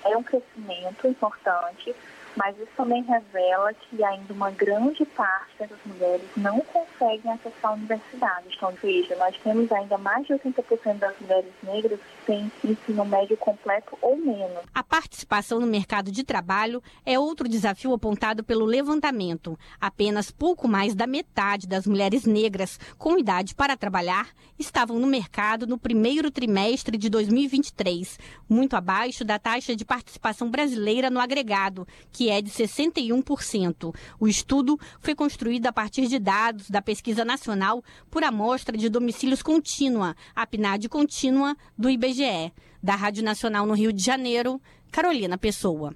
É 0.05 0.15
um 0.15 0.23
crescimento 0.23 1.07
importante, 1.07 1.95
mas 2.39 2.57
isso 2.57 2.71
também 2.77 3.03
revela 3.03 3.73
que 3.73 4.01
ainda 4.01 4.33
uma 4.33 4.49
grande 4.49 5.03
parte 5.03 5.57
dessas 5.59 5.77
mulheres 5.85 6.25
não 6.37 6.61
conseguem 6.61 7.29
acessar 7.33 7.71
a 7.71 7.73
universidade. 7.73 8.47
Então, 8.55 8.73
veja, 8.81 9.13
nós 9.17 9.35
temos 9.43 9.69
ainda 9.73 9.97
mais 9.97 10.25
de 10.25 10.33
80% 10.35 10.99
das 10.99 11.19
mulheres 11.19 11.51
negras 11.61 11.99
que 11.99 12.25
têm 12.25 12.49
ensino 12.63 13.03
médio 13.03 13.35
completo 13.35 13.97
ou 14.01 14.15
menos. 14.15 14.63
A 14.73 14.81
participação 14.81 15.59
no 15.59 15.67
mercado 15.67 16.13
de 16.13 16.23
trabalho 16.23 16.81
é 17.05 17.19
outro 17.19 17.49
desafio 17.49 17.91
apontado 17.93 18.41
pelo 18.41 18.63
levantamento. 18.63 19.59
Apenas 19.81 20.31
pouco 20.31 20.65
mais 20.65 20.95
da 20.95 21.05
metade 21.05 21.67
das 21.67 21.85
mulheres 21.85 22.23
negras 22.23 22.79
com 22.97 23.17
idade 23.17 23.53
para 23.53 23.75
trabalhar 23.75 24.29
estavam 24.57 24.97
no 24.97 25.07
mercado 25.07 25.67
no 25.67 25.77
primeiro 25.77 26.31
trimestre 26.31 26.97
de 26.97 27.09
2023, 27.09 28.17
muito 28.47 28.77
abaixo 28.77 29.25
da 29.25 29.37
taxa 29.37 29.75
de 29.75 29.83
participação 29.83 30.49
brasileira 30.49 31.09
no 31.09 31.19
agregado, 31.19 31.85
que 32.13 32.28
que 32.29 32.31
é 32.31 32.41
de 32.43 32.51
61%. 32.51 33.95
O 34.19 34.27
estudo 34.27 34.79
foi 34.99 35.15
construído 35.15 35.65
a 35.65 35.73
partir 35.73 36.05
de 36.05 36.19
dados 36.19 36.69
da 36.69 36.79
Pesquisa 36.79 37.25
Nacional 37.25 37.83
por 38.11 38.23
Amostra 38.23 38.77
de 38.77 38.87
Domicílios 38.87 39.41
Contínua, 39.41 40.15
a 40.35 40.45
PNAD 40.45 40.87
Contínua, 40.89 41.57
do 41.75 41.89
IBGE. 41.89 42.53
Da 42.83 42.95
Rádio 42.95 43.23
Nacional 43.23 43.65
no 43.65 43.73
Rio 43.73 43.91
de 43.91 44.01
Janeiro, 44.01 44.61
Carolina 44.91 45.37
Pessoa. 45.39 45.93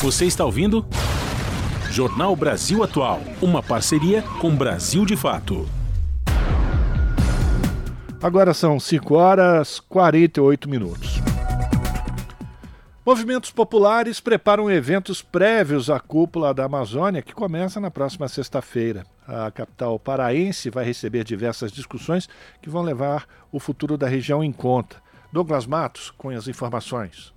Você 0.00 0.26
está 0.26 0.44
ouvindo? 0.44 0.86
Jornal 1.90 2.36
Brasil 2.36 2.84
Atual, 2.84 3.20
uma 3.40 3.62
parceria 3.62 4.22
com 4.38 4.54
Brasil 4.54 5.06
de 5.06 5.16
Fato. 5.16 5.66
Agora 8.22 8.52
são 8.52 8.78
5 8.78 9.14
horas 9.14 9.80
48 9.80 10.68
minutos. 10.68 11.20
Movimentos 13.06 13.50
populares 13.50 14.18
preparam 14.18 14.70
eventos 14.70 15.20
prévios 15.20 15.90
à 15.90 16.00
cúpula 16.00 16.54
da 16.54 16.64
Amazônia, 16.64 17.20
que 17.20 17.34
começa 17.34 17.78
na 17.78 17.90
próxima 17.90 18.28
sexta-feira. 18.28 19.04
A 19.28 19.50
capital 19.50 19.98
paraense 19.98 20.70
vai 20.70 20.86
receber 20.86 21.22
diversas 21.22 21.70
discussões 21.70 22.26
que 22.62 22.70
vão 22.70 22.82
levar 22.82 23.26
o 23.52 23.60
futuro 23.60 23.98
da 23.98 24.08
região 24.08 24.42
em 24.42 24.50
conta. 24.50 24.96
Douglas 25.30 25.66
Matos 25.66 26.10
com 26.12 26.30
as 26.30 26.48
informações. 26.48 27.34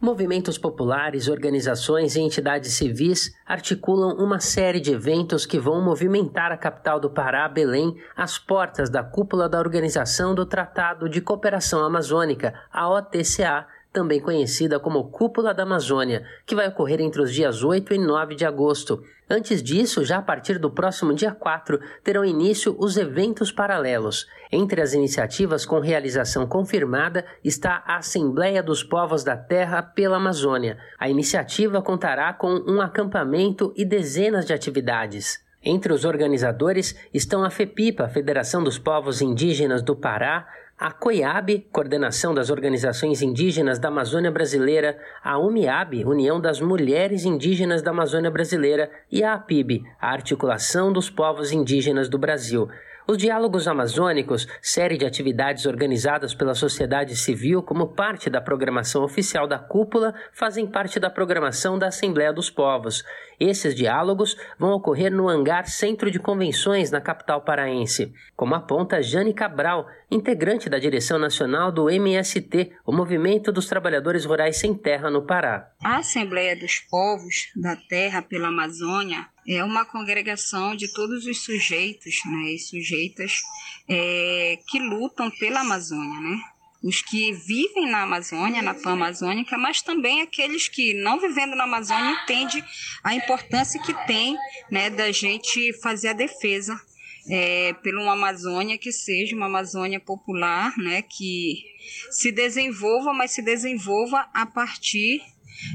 Movimentos 0.00 0.58
populares, 0.58 1.28
organizações 1.28 2.14
e 2.14 2.20
entidades 2.20 2.74
civis 2.74 3.32
articulam 3.46 4.16
uma 4.16 4.40
série 4.40 4.80
de 4.80 4.92
eventos 4.92 5.46
que 5.46 5.58
vão 5.58 5.80
movimentar 5.80 6.50
a 6.50 6.56
capital 6.56 7.00
do 7.00 7.08
Pará, 7.08 7.48
Belém, 7.48 7.96
às 8.16 8.36
portas 8.36 8.90
da 8.90 9.02
cúpula 9.02 9.48
da 9.48 9.60
Organização 9.60 10.34
do 10.34 10.44
Tratado 10.44 11.08
de 11.08 11.20
Cooperação 11.20 11.84
Amazônica, 11.84 12.52
a 12.72 12.88
OTCA, 12.88 13.66
também 13.92 14.20
conhecida 14.20 14.80
como 14.80 15.10
Cúpula 15.10 15.52
da 15.52 15.64
Amazônia, 15.64 16.24
que 16.46 16.54
vai 16.54 16.68
ocorrer 16.68 17.00
entre 17.00 17.20
os 17.20 17.32
dias 17.32 17.62
8 17.62 17.92
e 17.94 17.98
9 17.98 18.34
de 18.34 18.46
agosto. 18.46 19.02
Antes 19.28 19.62
disso, 19.62 20.04
já 20.04 20.18
a 20.18 20.22
partir 20.22 20.58
do 20.58 20.70
próximo 20.70 21.14
dia 21.14 21.32
4, 21.32 21.78
terão 22.02 22.24
início 22.24 22.74
os 22.78 22.96
eventos 22.96 23.52
paralelos. 23.52 24.26
Entre 24.50 24.80
as 24.80 24.92
iniciativas 24.92 25.64
com 25.64 25.78
realização 25.78 26.46
confirmada 26.46 27.24
está 27.44 27.82
a 27.86 27.96
Assembleia 27.96 28.62
dos 28.62 28.82
Povos 28.82 29.22
da 29.22 29.36
Terra 29.36 29.82
pela 29.82 30.16
Amazônia. 30.16 30.78
A 30.98 31.08
iniciativa 31.08 31.80
contará 31.80 32.32
com 32.32 32.62
um 32.66 32.80
acampamento 32.80 33.72
e 33.76 33.84
dezenas 33.84 34.44
de 34.44 34.52
atividades. 34.52 35.42
Entre 35.64 35.92
os 35.92 36.04
organizadores 36.04 36.96
estão 37.14 37.44
a 37.44 37.50
FEPIPA, 37.50 38.08
Federação 38.08 38.64
dos 38.64 38.78
Povos 38.78 39.22
Indígenas 39.22 39.80
do 39.80 39.94
Pará, 39.94 40.46
a 40.82 40.90
COIAB, 40.90 41.68
Coordenação 41.70 42.34
das 42.34 42.50
Organizações 42.50 43.22
Indígenas 43.22 43.78
da 43.78 43.86
Amazônia 43.86 44.32
Brasileira, 44.32 44.98
a 45.22 45.38
UMIAB, 45.38 46.04
União 46.04 46.40
das 46.40 46.60
Mulheres 46.60 47.24
Indígenas 47.24 47.82
da 47.82 47.92
Amazônia 47.92 48.32
Brasileira, 48.32 48.90
e 49.08 49.22
a 49.22 49.34
APIB, 49.34 49.84
a 50.00 50.10
Articulação 50.10 50.92
dos 50.92 51.08
Povos 51.08 51.52
Indígenas 51.52 52.08
do 52.08 52.18
Brasil. 52.18 52.68
Os 53.06 53.16
Diálogos 53.16 53.68
Amazônicos, 53.68 54.46
série 54.60 54.96
de 54.96 55.04
atividades 55.04 55.66
organizadas 55.66 56.34
pela 56.34 56.54
sociedade 56.54 57.14
civil 57.14 57.62
como 57.62 57.94
parte 57.94 58.28
da 58.28 58.40
programação 58.40 59.04
oficial 59.04 59.46
da 59.46 59.58
cúpula, 59.58 60.14
fazem 60.32 60.66
parte 60.66 60.98
da 60.98 61.10
programação 61.10 61.78
da 61.78 61.88
Assembleia 61.88 62.32
dos 62.32 62.48
Povos. 62.48 63.04
Esses 63.42 63.74
diálogos 63.74 64.36
vão 64.56 64.70
ocorrer 64.70 65.12
no 65.12 65.28
Hangar 65.28 65.68
Centro 65.68 66.12
de 66.12 66.20
Convenções, 66.20 66.92
na 66.92 67.00
capital 67.00 67.40
paraense, 67.40 68.14
como 68.36 68.54
aponta 68.54 69.02
Jane 69.02 69.34
Cabral, 69.34 69.84
integrante 70.08 70.70
da 70.70 70.78
direção 70.78 71.18
nacional 71.18 71.72
do 71.72 71.90
MST, 71.90 72.70
o 72.86 72.92
Movimento 72.92 73.50
dos 73.50 73.66
Trabalhadores 73.66 74.24
Rurais 74.24 74.58
Sem 74.58 74.72
Terra 74.72 75.10
no 75.10 75.26
Pará. 75.26 75.68
A 75.82 75.96
Assembleia 75.96 76.54
dos 76.54 76.78
Povos 76.88 77.48
da 77.56 77.74
Terra 77.74 78.22
pela 78.22 78.46
Amazônia 78.46 79.26
é 79.48 79.64
uma 79.64 79.84
congregação 79.84 80.76
de 80.76 80.92
todos 80.92 81.26
os 81.26 81.42
sujeitos 81.42 82.20
né, 82.24 82.52
e 82.52 82.58
sujeitas 82.60 83.40
é, 83.88 84.56
que 84.68 84.78
lutam 84.78 85.28
pela 85.32 85.62
Amazônia, 85.62 86.20
né? 86.20 86.38
Os 86.82 87.00
que 87.00 87.32
vivem 87.32 87.88
na 87.90 88.02
Amazônia, 88.02 88.60
na 88.60 88.74
Pan 88.74 88.92
Amazônica, 88.92 89.56
mas 89.56 89.82
também 89.82 90.20
aqueles 90.20 90.66
que, 90.68 90.94
não 90.94 91.20
vivendo 91.20 91.54
na 91.54 91.64
Amazônia, 91.64 92.18
entendem 92.22 92.64
a 93.04 93.14
importância 93.14 93.80
que 93.80 93.94
tem 94.06 94.36
né, 94.70 94.90
da 94.90 95.12
gente 95.12 95.72
fazer 95.80 96.08
a 96.08 96.12
defesa 96.12 96.80
é, 97.28 97.72
por 97.74 97.94
uma 97.94 98.12
Amazônia 98.12 98.78
que 98.78 98.90
seja 98.90 99.36
uma 99.36 99.46
Amazônia 99.46 100.00
popular, 100.00 100.76
né, 100.76 101.02
que 101.02 101.62
se 102.10 102.32
desenvolva, 102.32 103.12
mas 103.12 103.30
se 103.30 103.42
desenvolva 103.42 104.28
a 104.34 104.44
partir, 104.44 105.22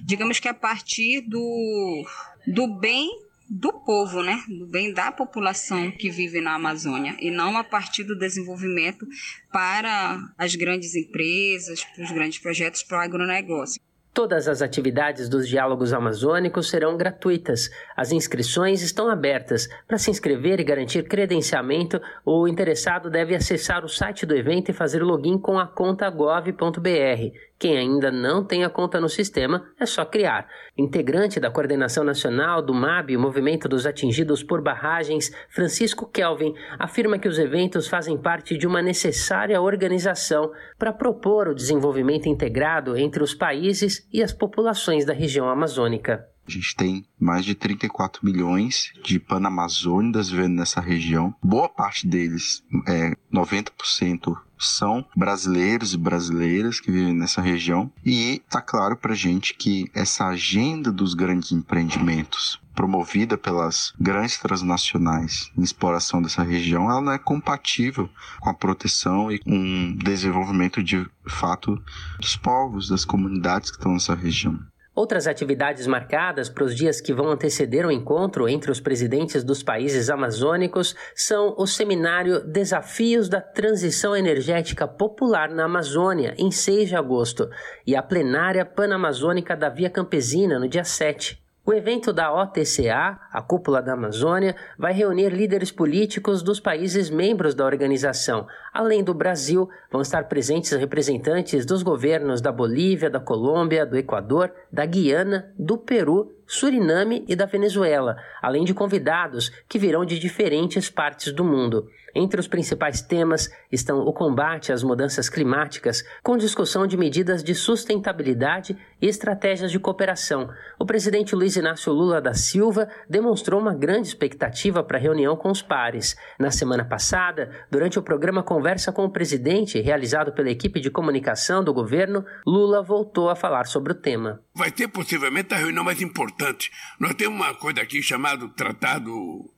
digamos 0.04 0.40
que 0.40 0.48
a 0.48 0.54
partir 0.54 1.22
do, 1.22 2.06
do 2.48 2.68
bem 2.68 3.10
do 3.50 3.72
povo, 3.72 4.22
né? 4.22 4.44
Do 4.48 4.68
bem 4.68 4.94
da 4.94 5.12
população 5.12 5.92
que 5.92 6.10
vive 6.10 6.42
na 6.42 6.56
Amazônia 6.56 7.16
e 7.20 7.32
não 7.32 7.58
a 7.58 7.64
partir 7.64 8.04
do 8.04 8.18
desenvolvimento 8.18 9.08
para 9.52 10.20
as 10.38 10.56
grandes 10.56 10.96
empresas, 10.96 11.84
para 11.84 12.04
os 12.04 12.12
grandes 12.12 12.40
projetos 12.40 12.84
para 12.84 12.98
o 12.98 13.02
agronegócio. 13.02 13.82
Todas 14.18 14.48
as 14.48 14.64
atividades 14.64 15.30
dos 15.30 15.48
diálogos 15.48 15.94
amazônicos 15.94 16.72
serão 16.72 16.98
gratuitas. 16.98 17.70
As 17.96 18.12
inscrições 18.12 18.82
estão 18.82 19.12
abertas. 19.12 19.70
Para 19.88 20.00
se 20.00 20.10
inscrever 20.10 20.60
e 20.60 20.64
garantir 20.64 21.04
credenciamento, 21.04 22.02
o 22.26 22.48
interessado 22.48 23.12
deve 23.12 23.36
acessar 23.36 23.86
o 23.86 23.88
site 23.88 24.26
do 24.26 24.36
evento 24.36 24.72
e 24.72 24.74
fazer 24.74 25.04
login 25.04 25.38
com 25.38 25.60
a 25.60 25.68
conta 25.68 26.10
gov.br. 26.10 27.32
Quem 27.60 27.76
ainda 27.76 28.12
não 28.12 28.44
tem 28.44 28.64
a 28.64 28.70
conta 28.70 29.02
no 29.02 29.10
sistema 29.10 29.66
é 29.80 29.86
só 29.86 30.06
criar. 30.06 30.48
Integrante 30.78 31.40
da 31.40 31.50
Coordenação 31.50 32.04
Nacional 32.04 32.62
do 32.62 32.72
MAB, 32.72 33.16
o 33.16 33.20
Movimento 33.20 33.68
dos 33.68 33.88
Atingidos 33.88 34.44
por 34.44 34.62
Barragens, 34.62 35.32
Francisco 35.50 36.06
Kelvin, 36.06 36.54
afirma 36.78 37.18
que 37.18 37.28
os 37.28 37.40
eventos 37.40 37.88
fazem 37.88 38.16
parte 38.16 38.56
de 38.56 38.68
uma 38.68 38.80
necessária 38.80 39.60
organização 39.60 40.52
para 40.78 40.94
propor 40.94 41.48
o 41.48 41.56
desenvolvimento 41.56 42.30
integrado 42.30 42.96
entre 42.96 43.24
os 43.24 43.34
países 43.34 44.07
e 44.12 44.24
as 44.24 44.34
populações 44.34 45.06
da 45.06 45.14
região 45.14 45.50
amazônica. 45.50 46.28
A 46.48 46.52
gente 46.52 46.76
tem 46.76 47.06
mais 47.20 47.44
de 47.44 47.54
34 47.54 48.26
milhões 48.26 48.94
de 49.04 49.20
panamazônidas 49.20 50.30
vivendo 50.30 50.56
nessa 50.56 50.80
região. 50.80 51.36
Boa 51.44 51.68
parte 51.68 52.08
deles, 52.08 52.64
é, 52.88 53.14
90%, 53.34 54.38
são 54.58 55.06
brasileiros 55.16 55.94
e 55.94 55.98
brasileiras 55.98 56.80
que 56.80 56.90
vivem 56.90 57.14
nessa 57.14 57.42
região. 57.42 57.92
E 58.04 58.42
está 58.46 58.62
claro 58.62 58.96
para 58.96 59.14
gente 59.14 59.54
que 59.54 59.92
essa 59.94 60.28
agenda 60.28 60.92
dos 60.92 61.14
grandes 61.14 61.52
empreendimentos 61.52 62.60
promovida 62.78 63.36
pelas 63.40 63.92
grandes 64.00 64.38
transnacionais 64.38 65.52
em 65.58 65.64
exploração 65.64 66.22
dessa 66.22 66.44
região, 66.44 66.88
ela 66.92 67.02
não 67.02 67.12
é 67.12 67.18
compatível 67.18 68.08
com 68.40 68.52
a 68.52 68.54
proteção 68.54 69.32
e 69.32 69.42
um 69.48 69.98
desenvolvimento 69.98 70.84
de 70.84 71.04
fato 71.28 71.82
dos 72.20 72.38
povos, 72.38 72.88
das 72.88 73.04
comunidades 73.04 73.72
que 73.72 73.78
estão 73.78 73.94
nessa 73.94 74.14
região. 74.14 74.60
Outras 74.94 75.26
atividades 75.26 75.88
marcadas 75.88 76.50
para 76.50 76.64
os 76.64 76.76
dias 76.76 77.02
que 77.02 77.14
vão 77.14 77.30
anteceder 77.30 77.86
o 77.86 77.92
encontro 77.92 78.48
entre 78.48 78.70
os 78.70 78.80
presidentes 78.80 79.44
dos 79.44 79.64
países 79.64 80.10
amazônicos 80.10 80.96
são 81.16 81.56
o 81.58 81.66
seminário 81.66 82.44
Desafios 82.44 83.28
da 83.28 83.42
Transição 83.42 84.16
Energética 84.16 84.88
Popular 84.88 85.50
na 85.50 85.66
Amazônia, 85.66 86.36
em 86.38 86.52
6 86.52 86.90
de 86.90 86.96
agosto, 86.96 87.50
e 87.88 87.96
a 87.96 88.04
plenária 88.04 88.66
panamazônica 88.66 89.56
da 89.56 89.70
Via 89.70 89.90
Campesina, 89.90 90.60
no 90.60 90.68
dia 90.68 90.84
7. 90.84 91.47
O 91.70 91.74
evento 91.74 92.14
da 92.14 92.32
OTCA, 92.34 93.20
a 93.30 93.42
Cúpula 93.42 93.82
da 93.82 93.92
Amazônia, 93.92 94.56
vai 94.80 94.94
reunir 94.94 95.28
líderes 95.34 95.70
políticos 95.70 96.42
dos 96.42 96.62
países 96.62 97.10
membros 97.10 97.54
da 97.54 97.66
organização. 97.66 98.48
Além 98.74 99.04
do 99.04 99.14
Brasil, 99.14 99.70
vão 99.92 100.02
estar 100.02 100.30
presentes 100.30 100.72
representantes 100.72 101.66
dos 101.66 101.84
governos 101.84 102.40
da 102.40 102.54
Bolívia, 102.54 103.10
da 103.10 103.20
Colômbia, 103.20 103.86
do 103.86 103.98
Equador, 103.98 104.50
da 104.72 104.86
Guiana, 104.86 105.54
do 105.60 105.78
Peru 105.78 106.32
Suriname 106.48 107.26
e 107.28 107.36
da 107.36 107.46
Venezuela, 107.46 108.16
além 108.42 108.64
de 108.64 108.74
convidados 108.74 109.52
que 109.68 109.78
virão 109.78 110.06
de 110.06 110.18
diferentes 110.18 110.90
partes 110.90 111.34
do 111.34 111.44
mundo. 111.44 111.90
Entre 112.16 112.40
os 112.40 112.48
principais 112.48 113.02
temas 113.02 113.50
estão 113.72 114.00
o 114.00 114.14
combate 114.14 114.72
às 114.72 114.84
mudanças 114.84 115.30
climáticas, 115.30 116.04
com 116.24 116.38
discussão 116.38 116.88
de 116.88 116.98
medidas 116.98 117.44
de 117.44 117.54
sustentabilidade 117.54 118.78
e 119.02 119.08
estratégias 119.08 119.72
de 119.72 119.80
cooperação. 119.80 120.50
O 120.80 120.86
presidente 120.86 121.36
Luiz 121.36 121.56
Inácio 121.56 121.94
Lula 121.94 122.22
da 122.22 122.34
Silva 122.34 122.88
demonstrou 123.10 123.60
uma 123.60 123.74
grande 123.74 124.08
expectativa 124.08 124.84
para 124.84 124.98
a 124.98 125.02
reunião 125.02 125.36
com 125.36 125.52
os 125.52 125.62
pares. 125.62 126.16
Na 126.40 126.52
semana 126.52 126.86
passada, 126.86 127.52
durante 127.70 128.00
o 128.00 128.04
programa 128.04 128.42
Conversa 128.42 128.92
com 128.92 129.06
o 129.06 129.12
Presidente, 129.12 129.80
realizado 129.80 130.32
pela 130.32 130.50
equipe 130.50 130.80
de 130.80 130.90
comunicação 130.90 131.64
do 131.64 131.74
governo, 131.74 132.26
Lula 132.46 132.82
voltou 132.82 133.30
a 133.30 133.36
falar 133.36 133.66
sobre 133.66 133.92
o 133.92 133.96
tema. 133.96 134.42
Vai 134.56 134.72
ter 134.72 134.88
possivelmente 134.88 135.54
a 135.54 135.58
reunião 135.58 135.84
mais 135.84 136.02
importante. 136.02 136.72
Nós 137.00 137.14
temos 137.14 137.36
uma 137.40 137.54
coisa 137.54 137.82
aqui 137.82 138.02
chamada 138.02 138.48
Tratado 138.50 139.12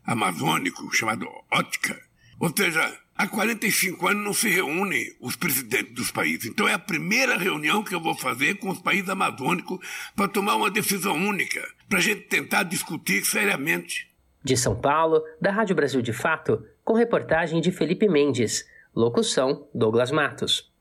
Amazônico, 0.05 0.93
chamado 0.93 1.25
Ótica 1.51 2.08
ou 2.39 2.53
seja, 2.55 2.97
Há 3.19 3.27
45 3.27 4.07
anos 4.07 4.23
não 4.23 4.33
se 4.33 4.47
reúnem 4.47 5.13
os 5.19 5.35
presidentes 5.35 5.93
dos 5.93 6.09
países. 6.09 6.45
Então 6.45 6.65
é 6.65 6.73
a 6.73 6.79
primeira 6.79 7.37
reunião 7.37 7.83
que 7.83 7.93
eu 7.93 7.99
vou 7.99 8.15
fazer 8.15 8.57
com 8.59 8.69
os 8.69 8.79
países 8.79 9.09
amazônicos 9.09 9.77
para 10.15 10.29
tomar 10.29 10.55
uma 10.55 10.71
decisão 10.71 11.15
única, 11.15 11.61
para 11.89 11.99
a 11.99 12.01
gente 12.01 12.21
tentar 12.21 12.63
discutir 12.63 13.25
seriamente. 13.25 14.09
De 14.41 14.55
São 14.55 14.73
Paulo, 14.73 15.21
da 15.41 15.51
Rádio 15.51 15.75
Brasil 15.75 16.01
de 16.01 16.13
Fato, 16.13 16.65
com 16.81 16.93
reportagem 16.93 17.59
de 17.59 17.73
Felipe 17.73 18.07
Mendes. 18.07 18.65
Locução: 18.95 19.67
Douglas 19.75 20.11
Matos. 20.11 20.71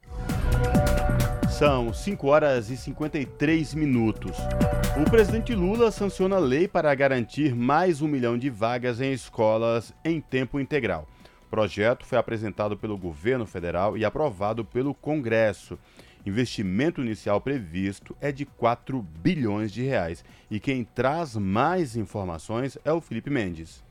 São 1.51 1.93
5 1.93 2.25
horas 2.29 2.71
e 2.71 2.77
53 2.77 3.75
minutos. 3.75 4.37
O 4.97 5.11
presidente 5.11 5.57
Lula 5.57 5.91
sanciona 5.91 6.39
lei 6.39 6.69
para 6.69 6.95
garantir 6.95 7.53
mais 7.53 8.01
um 8.01 8.07
milhão 8.07 8.39
de 8.39 8.49
vagas 8.49 9.01
em 9.01 9.13
escolas 9.13 9.93
em 10.05 10.21
tempo 10.21 10.61
integral. 10.61 11.09
O 11.49 11.57
projeto 11.59 12.05
foi 12.05 12.19
apresentado 12.19 12.77
pelo 12.77 12.99
governo 12.99 13.47
federal 13.47 13.97
e 13.97 14.05
aprovado 14.05 14.67
pelo 14.67 14.93
Congresso. 14.93 15.79
Investimento 16.27 17.01
inicial 17.01 17.41
previsto 17.41 18.15
é 18.21 18.31
de 18.31 18.45
4 18.45 19.01
bilhões 19.01 19.73
de 19.73 19.83
reais. 19.83 20.23
E 20.51 20.61
quem 20.61 20.85
traz 20.85 21.37
mais 21.37 21.97
informações 21.97 22.77
é 22.85 22.93
o 22.93 23.01
Felipe 23.01 23.31
Mendes. 23.31 23.83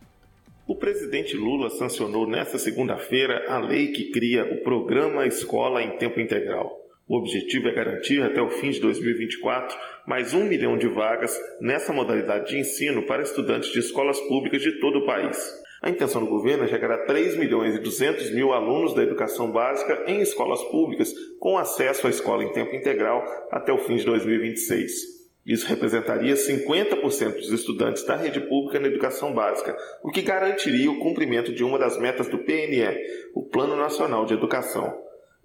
O 0.67 0.75
presidente 0.75 1.35
Lula 1.35 1.71
sancionou 1.71 2.27
nesta 2.27 2.59
segunda-feira 2.59 3.45
a 3.49 3.57
lei 3.57 3.87
que 3.87 4.11
cria 4.11 4.45
o 4.53 4.61
Programa 4.61 5.25
Escola 5.25 5.81
em 5.81 5.97
Tempo 5.97 6.19
Integral. 6.19 6.71
O 7.07 7.17
objetivo 7.17 7.69
é 7.69 7.73
garantir 7.73 8.21
até 8.21 8.39
o 8.39 8.51
fim 8.51 8.69
de 8.69 8.79
2024 8.81 9.75
mais 10.05 10.31
um 10.31 10.43
milhão 10.43 10.77
de 10.77 10.87
vagas 10.87 11.35
nessa 11.59 11.91
modalidade 11.91 12.49
de 12.49 12.59
ensino 12.59 13.07
para 13.07 13.23
estudantes 13.23 13.71
de 13.71 13.79
escolas 13.79 14.19
públicas 14.27 14.61
de 14.61 14.79
todo 14.79 14.99
o 14.99 15.05
país. 15.07 15.65
A 15.81 15.89
intenção 15.89 16.23
do 16.23 16.29
governo 16.29 16.63
é 16.63 16.67
chegar 16.67 16.91
a 16.91 17.05
3 17.05 17.37
milhões 17.37 17.75
e 17.75 17.79
200 17.79 18.31
mil 18.31 18.51
alunos 18.51 18.95
da 18.95 19.03
educação 19.03 19.51
básica 19.51 20.05
em 20.07 20.21
escolas 20.21 20.63
públicas 20.65 21.13
com 21.39 21.57
acesso 21.57 22.07
à 22.07 22.09
escola 22.09 22.43
em 22.43 22.51
tempo 22.51 22.75
integral 22.75 23.23
até 23.51 23.71
o 23.71 23.77
fim 23.77 23.95
de 23.95 24.05
2026. 24.05 25.17
Isso 25.45 25.65
representaria 25.67 26.33
50% 26.33 27.35
dos 27.35 27.51
estudantes 27.51 28.03
da 28.03 28.17
rede 28.17 28.41
pública 28.41 28.79
na 28.79 28.87
educação 28.87 29.33
básica, 29.33 29.77
o 30.03 30.11
que 30.11 30.21
garantiria 30.21 30.91
o 30.91 30.99
cumprimento 30.99 31.53
de 31.53 31.63
uma 31.63 31.79
das 31.79 31.97
metas 31.97 32.27
do 32.27 32.39
PNE, 32.39 32.97
o 33.33 33.43
Plano 33.43 33.77
Nacional 33.77 34.25
de 34.25 34.33
Educação. 34.33 34.93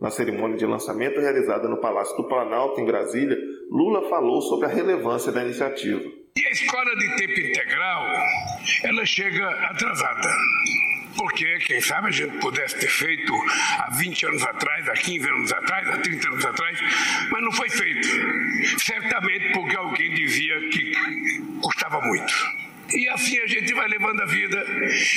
Na 0.01 0.11
cerimônia 0.11 0.57
de 0.57 0.67
lançamento 0.67 1.21
realizada 1.21 1.69
no 1.69 1.81
Palácio 1.81 2.17
do 2.17 2.27
Planalto, 2.27 2.81
em 2.81 2.85
Brasília, 2.85 3.39
Lula 3.71 4.09
falou 4.09 4.43
sobre 4.43 4.67
a 4.67 4.69
relevância 4.69 5.31
da 5.31 5.45
iniciativa. 5.45 6.22
E 6.35 6.47
a 6.47 6.51
escola 6.51 6.97
de 6.97 7.15
tempo 7.17 7.39
integral, 7.41 8.11
ela 8.85 9.05
chega 9.05 9.51
atrasada. 9.67 10.35
Porque, 11.15 11.59
quem 11.59 11.79
sabe, 11.83 12.09
a 12.09 12.11
gente 12.11 12.39
pudesse 12.39 12.79
ter 12.79 12.89
feito 12.89 13.35
há 13.79 13.91
20 13.99 14.27
anos 14.27 14.43
atrás, 14.43 14.89
há 14.89 14.95
15 14.95 15.29
anos 15.29 15.53
atrás, 15.53 15.89
há 15.91 15.99
30 15.99 16.29
anos 16.29 16.47
atrás, 16.47 16.79
mas 17.31 17.43
não 17.43 17.53
foi 17.53 17.69
feito. 17.69 18.09
Certamente 18.79 19.53
porque 19.53 19.77
alguém 19.77 20.15
dizia 20.15 20.59
que 20.71 20.93
custava 21.61 22.01
muito. 22.01 22.33
E 22.95 23.07
assim 23.11 23.39
a 23.39 23.47
gente 23.47 23.75
vai 23.75 23.89
levando 23.89 24.23
a 24.23 24.27
vida, 24.27 24.65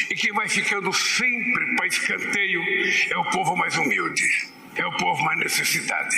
e 0.10 0.16
quem 0.16 0.34
vai 0.34 0.50
ficando 0.50 0.92
sempre 0.92 1.76
para 1.78 1.88
escanteio 1.88 2.62
é 3.10 3.18
o 3.18 3.30
povo 3.30 3.56
mais 3.56 3.78
humilde 3.78 4.55
é 4.76 4.86
o 4.86 4.92
povo 4.98 5.24
mais 5.24 5.40
necessidade. 5.40 6.16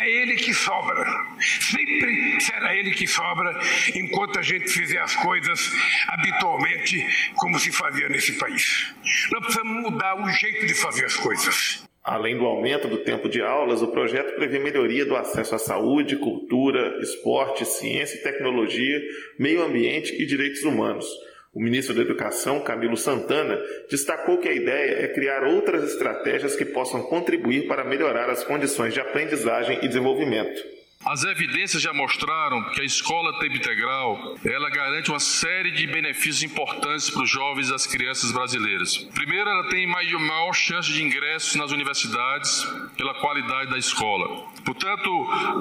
É 0.00 0.08
ele 0.08 0.36
que 0.36 0.52
sobra. 0.52 1.04
Sempre 1.40 2.40
será 2.40 2.74
ele 2.76 2.92
que 2.92 3.06
sobra 3.06 3.58
enquanto 3.94 4.38
a 4.38 4.42
gente 4.42 4.68
fizer 4.68 5.00
as 5.00 5.14
coisas 5.16 5.72
habitualmente 6.08 7.32
como 7.36 7.58
se 7.58 7.72
fazia 7.72 8.08
nesse 8.08 8.32
país. 8.32 8.94
Nós 9.30 9.42
precisamos 9.42 9.82
mudar 9.82 10.14
o 10.16 10.28
jeito 10.30 10.66
de 10.66 10.74
fazer 10.74 11.04
as 11.04 11.16
coisas. 11.16 11.84
Além 12.02 12.36
do 12.36 12.44
aumento 12.44 12.86
do 12.86 12.98
tempo 12.98 13.30
de 13.30 13.40
aulas, 13.40 13.80
o 13.80 13.88
projeto 13.88 14.36
prevê 14.36 14.58
melhoria 14.58 15.06
do 15.06 15.16
acesso 15.16 15.54
à 15.54 15.58
saúde, 15.58 16.16
cultura, 16.16 16.98
esporte, 17.00 17.64
ciência 17.64 18.16
e 18.16 18.22
tecnologia, 18.22 19.00
meio 19.38 19.62
ambiente 19.62 20.12
e 20.12 20.26
direitos 20.26 20.62
humanos. 20.64 21.06
O 21.54 21.62
ministro 21.62 21.94
da 21.94 22.02
Educação, 22.02 22.60
Camilo 22.60 22.96
Santana, 22.96 23.56
destacou 23.88 24.38
que 24.38 24.48
a 24.48 24.52
ideia 24.52 25.04
é 25.04 25.08
criar 25.08 25.44
outras 25.44 25.84
estratégias 25.84 26.56
que 26.56 26.64
possam 26.64 27.02
contribuir 27.02 27.68
para 27.68 27.84
melhorar 27.84 28.28
as 28.28 28.42
condições 28.42 28.92
de 28.92 29.00
aprendizagem 29.00 29.78
e 29.80 29.86
desenvolvimento. 29.86 30.60
As 31.06 31.22
evidências 31.22 31.82
já 31.82 31.92
mostraram 31.92 32.70
que 32.70 32.80
a 32.80 32.84
escola 32.84 33.38
tempo 33.38 33.56
integral, 33.56 34.36
ela 34.42 34.70
garante 34.70 35.10
uma 35.10 35.20
série 35.20 35.70
de 35.70 35.86
benefícios 35.86 36.42
importantes 36.42 37.10
para 37.10 37.22
os 37.22 37.30
jovens 37.30 37.68
e 37.68 37.74
as 37.74 37.86
crianças 37.86 38.32
brasileiras. 38.32 38.96
Primeiro, 39.14 39.48
ela 39.48 39.68
tem 39.68 39.86
maior 39.86 40.52
chance 40.54 40.90
de 40.90 41.02
ingresso 41.02 41.58
nas 41.58 41.70
universidades 41.72 42.66
pela 42.96 43.12
qualidade 43.20 43.70
da 43.70 43.76
escola. 43.76 44.48
Portanto, 44.64 45.10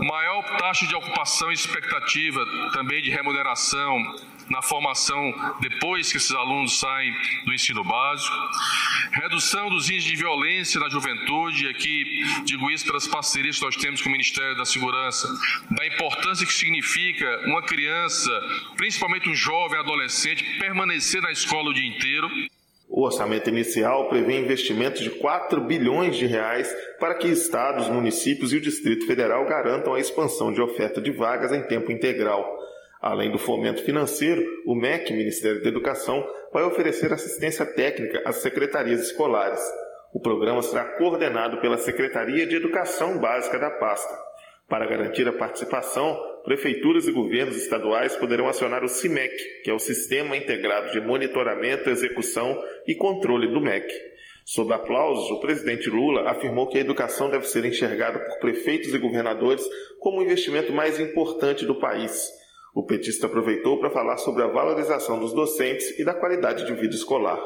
maior 0.06 0.44
taxa 0.58 0.88
de 0.88 0.96
ocupação 0.96 1.52
e 1.52 1.54
expectativa 1.54 2.44
também 2.72 3.02
de 3.02 3.12
remuneração 3.12 4.16
na 4.50 4.62
formação 4.62 5.34
depois 5.62 6.12
que 6.12 6.18
esses 6.18 6.32
alunos 6.32 6.80
saem 6.80 7.14
do 7.46 7.54
ensino 7.54 7.84
básico, 7.84 8.36
redução 9.14 9.70
dos 9.70 9.90
índices 9.90 10.10
de 10.10 10.16
violência 10.16 10.80
na 10.80 10.90
juventude, 10.90 11.66
e 11.66 11.70
aqui 11.70 12.24
digo 12.46 12.70
isso 12.72 12.86
pelas 12.86 13.08
parcerias 13.08 13.58
que 13.58 13.66
nós 13.66 13.76
temos 13.76 14.02
com 14.02 14.10
o 14.10 14.12
Ministério 14.12 14.56
da 14.56 14.66
Segurança, 14.66 15.28
da 15.72 15.86
importância 15.86 16.46
que 16.46 16.54
significa 16.54 17.44
uma 17.46 17.62
criança, 17.62 18.32
principalmente 18.76 19.30
um 19.30 19.36
jovem 19.36 19.80
adolescente, 19.80 20.44
permanecer 20.60 21.22
na 21.22 21.32
escola 21.32 21.70
o 21.70 21.74
dia 21.74 21.88
inteiro. 21.88 22.30
O 22.96 23.06
orçamento 23.06 23.50
inicial 23.50 24.08
prevê 24.08 24.40
investimentos 24.40 25.02
de 25.02 25.10
4 25.10 25.62
bilhões 25.62 26.16
de 26.16 26.28
reais 26.28 26.72
para 27.00 27.16
que 27.16 27.28
estados, 27.28 27.90
municípios 27.90 28.54
e 28.54 28.58
o 28.58 28.62
Distrito 28.62 29.08
Federal 29.08 29.46
garantam 29.48 29.96
a 29.96 30.00
expansão 30.00 30.54
de 30.54 30.62
oferta 30.62 31.02
de 31.02 31.10
vagas 31.10 31.52
em 31.52 31.64
tempo 31.64 31.92
integral. 31.92 32.63
Além 33.04 33.30
do 33.30 33.38
fomento 33.38 33.84
financeiro, 33.84 34.42
o 34.66 34.74
MEC, 34.74 35.12
Ministério 35.12 35.62
da 35.62 35.68
Educação, 35.68 36.26
vai 36.54 36.64
oferecer 36.64 37.12
assistência 37.12 37.66
técnica 37.66 38.22
às 38.24 38.38
secretarias 38.38 39.02
escolares. 39.02 39.60
O 40.14 40.22
programa 40.22 40.62
será 40.62 40.86
coordenado 40.98 41.60
pela 41.60 41.78
Secretaria 41.78 42.48
de 42.48 42.56
Educação 42.56 43.20
Básica 43.20 43.60
da 43.60 43.70
pasta. 43.70 44.18
Para 44.70 44.88
garantir 44.88 45.28
a 45.28 45.34
participação, 45.34 46.18
prefeituras 46.46 47.06
e 47.06 47.12
governos 47.12 47.58
estaduais 47.58 48.16
poderão 48.16 48.48
acionar 48.48 48.86
o 48.86 48.88
CIMEC, 48.88 49.36
que 49.66 49.70
é 49.70 49.74
o 49.74 49.80
Sistema 49.80 50.38
Integrado 50.38 50.94
de 50.94 51.02
Monitoramento, 51.02 51.90
Execução 51.90 52.58
e 52.88 52.96
Controle 52.96 53.50
do 53.50 53.60
MEC. 53.60 53.94
Sob 54.46 54.74
aplausos, 54.74 55.30
o 55.30 55.42
presidente 55.42 55.90
Lula 55.90 56.30
afirmou 56.32 56.68
que 56.68 56.78
a 56.78 56.82
educação 56.82 57.30
deve 57.30 57.50
ser 57.50 57.66
enxergada 57.66 58.18
por 58.18 58.40
prefeitos 58.40 58.94
e 58.94 58.98
governadores 58.98 59.68
como 60.00 60.20
o 60.20 60.24
investimento 60.24 60.72
mais 60.72 61.02
importante 61.02 61.66
do 61.66 61.76
país. 61.76 62.42
O 62.74 62.84
petista 62.84 63.28
aproveitou 63.28 63.80
para 63.80 63.92
falar 63.92 64.18
sobre 64.18 64.42
a 64.42 64.48
valorização 64.48 65.20
dos 65.20 65.32
docentes 65.32 66.00
e 66.00 66.04
da 66.04 66.14
qualidade 66.14 66.66
de 66.66 66.74
vida 66.74 66.96
escolar. 66.96 67.38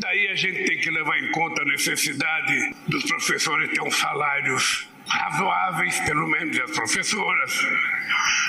Daí 0.00 0.28
a 0.28 0.34
gente 0.34 0.64
tem 0.64 0.78
que 0.78 0.90
levar 0.90 1.18
em 1.18 1.30
conta 1.32 1.62
a 1.62 1.66
necessidade 1.66 2.74
dos 2.88 3.04
professores 3.04 3.70
ter 3.70 3.82
uns 3.82 3.96
salários 3.96 4.88
razoáveis, 5.06 5.98
pelo 6.00 6.26
menos 6.28 6.58
as 6.60 6.70
professoras. 6.70 7.60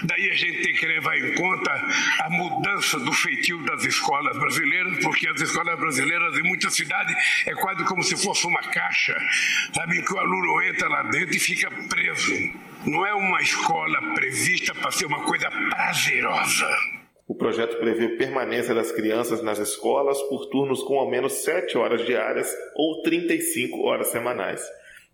Daí 0.03 0.29
a 0.29 0.35
gente 0.35 0.61
tem 0.61 0.73
que 0.73 0.85
levar 0.85 1.17
em 1.17 1.33
conta 1.35 1.71
a 2.19 2.29
mudança 2.29 2.99
do 2.99 3.11
feitio 3.11 3.61
das 3.65 3.83
escolas 3.83 4.37
brasileiras, 4.37 4.99
porque 5.03 5.27
as 5.27 5.41
escolas 5.41 5.77
brasileiras 5.79 6.37
em 6.37 6.43
muitas 6.43 6.73
cidades 6.73 7.15
é 7.45 7.53
quase 7.55 7.83
como 7.85 8.03
se 8.03 8.15
fosse 8.15 8.47
uma 8.47 8.61
caixa, 8.61 9.17
sabe 9.73 10.01
que 10.01 10.13
o 10.13 10.19
aluno 10.19 10.61
entra 10.61 10.87
lá 10.87 11.03
dentro 11.03 11.35
e 11.35 11.39
fica 11.39 11.69
preso. 11.89 12.70
Não 12.85 13.05
é 13.05 13.13
uma 13.13 13.39
escola 13.39 13.99
prevista 14.15 14.73
para 14.73 14.89
ser 14.89 15.05
uma 15.05 15.23
coisa 15.23 15.47
prazerosa. 15.69 16.67
O 17.27 17.35
projeto 17.35 17.77
prevê 17.77 18.17
permanência 18.17 18.73
das 18.73 18.91
crianças 18.91 19.43
nas 19.43 19.59
escolas 19.59 20.19
por 20.23 20.47
turnos 20.47 20.81
com 20.81 20.97
ao 20.97 21.07
menos 21.07 21.43
7 21.43 21.77
horas 21.77 22.03
diárias 22.05 22.51
ou 22.75 23.03
35 23.03 23.83
horas 23.83 24.07
semanais. 24.07 24.63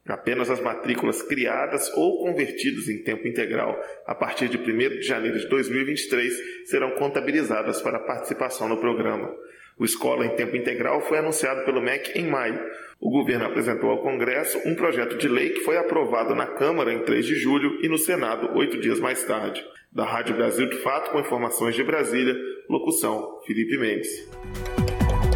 Apenas 0.08 0.50
as 0.50 0.62
matrículas 0.62 1.22
criadas 1.22 1.92
ou 1.96 2.20
convertidas 2.20 2.88
em 2.88 3.04
tempo 3.04 3.28
integral 3.28 3.78
a 4.06 4.16
partir 4.16 4.48
de 4.48 4.58
1 4.58 4.62
de 5.00 5.02
janeiro 5.02 5.38
de 5.38 5.50
2023 5.50 6.34
serão 6.70 6.92
contabilizadas 6.92 7.82
para 7.82 8.00
participação 8.00 8.70
no 8.70 8.78
programa. 8.78 9.30
O 9.78 9.86
Escola 9.86 10.26
em 10.26 10.36
Tempo 10.36 10.56
Integral 10.56 11.02
foi 11.02 11.20
anunciado 11.20 11.64
pelo 11.66 11.82
MEC 11.82 12.18
em 12.18 12.28
maio. 12.28 12.60
O 13.00 13.10
governo 13.10 13.46
apresentou 13.46 13.92
ao 13.92 14.02
Congresso 14.02 14.60
um 14.66 14.76
projeto 14.76 15.18
de 15.18 15.28
lei 15.28 15.52
que 15.52 15.60
foi 15.62 15.78
aprovado 15.78 16.34
na 16.34 16.48
Câmara 16.48 16.92
em 16.92 17.04
3 17.04 17.26
de 17.26 17.36
julho 17.36 17.78
e 17.82 17.88
no 17.88 17.98
Senado 17.98 18.58
oito 18.58 18.80
dias 18.80 19.00
mais 19.00 19.24
tarde. 19.24 19.64
Da 19.92 20.04
Rádio 20.04 20.36
Brasil 20.36 20.68
de 20.68 20.78
Fato, 20.78 21.12
com 21.12 21.20
informações 21.20 21.76
de 21.76 21.84
Brasília, 21.84 22.36
locução 22.70 23.40
Felipe 23.46 23.78
Mendes. 23.78 24.87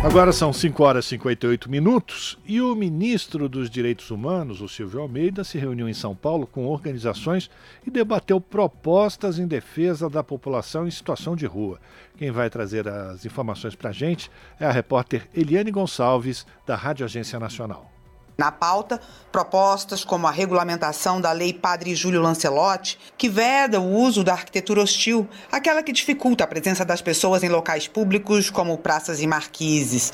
Agora 0.04 0.34
são 0.34 0.52
5 0.52 0.84
horas 0.84 1.06
e 1.06 1.10
58 1.10 1.70
minutos 1.70 2.36
e 2.44 2.60
o 2.60 2.74
ministro 2.74 3.48
dos 3.48 3.70
Direitos 3.70 4.10
Humanos, 4.10 4.60
o 4.60 4.68
Silvio 4.68 5.00
Almeida, 5.00 5.44
se 5.44 5.60
reuniu 5.60 5.88
em 5.88 5.94
São 5.94 6.16
Paulo 6.16 6.48
com 6.48 6.66
organizações 6.66 7.52
e 7.86 7.92
debateu 7.92 8.42
propostas 8.42 9.38
em 9.38 9.46
defesa 9.46 10.10
da 10.10 10.24
população 10.24 10.88
em 10.88 10.92
situação 10.92 11.36
de 11.36 11.46
rua. 11.46 11.80
Quem 12.18 12.32
vai 12.32 12.50
trazer 12.50 12.88
as 12.88 13.26
informações 13.26 13.76
para 13.76 13.92
a 13.92 13.94
gente 13.94 14.32
é 14.60 14.66
a 14.66 14.72
repórter 14.72 15.30
Eliane 15.36 15.70
Gonçalves, 15.70 16.48
da 16.66 16.76
Rádio 16.76 17.06
Agência 17.06 17.40
Nacional. 17.40 17.91
Na 18.38 18.52
pauta, 18.52 19.00
propostas 19.32 20.04
como 20.04 20.26
a 20.26 20.32
regulamentação 20.32 21.22
da 21.22 21.32
Lei 21.32 21.54
Padre 21.54 21.94
Júlio 21.94 22.22
Lancelotti, 22.22 22.98
que 23.18 23.30
veda 23.30 23.80
o 23.80 23.94
uso 23.94 24.24
da 24.24 24.34
arquitetura 24.34 24.82
hostil, 24.82 25.28
aquela 25.52 25.84
que 25.84 25.92
dificulta 25.92 26.44
a 26.44 26.48
presença 26.48 26.84
das 26.84 27.02
pessoas 27.02 27.44
em 27.44 27.50
locais 27.50 27.88
públicos 27.88 28.50
como 28.50 28.78
praças 28.78 29.22
e 29.22 29.28
marquises. 29.28 30.14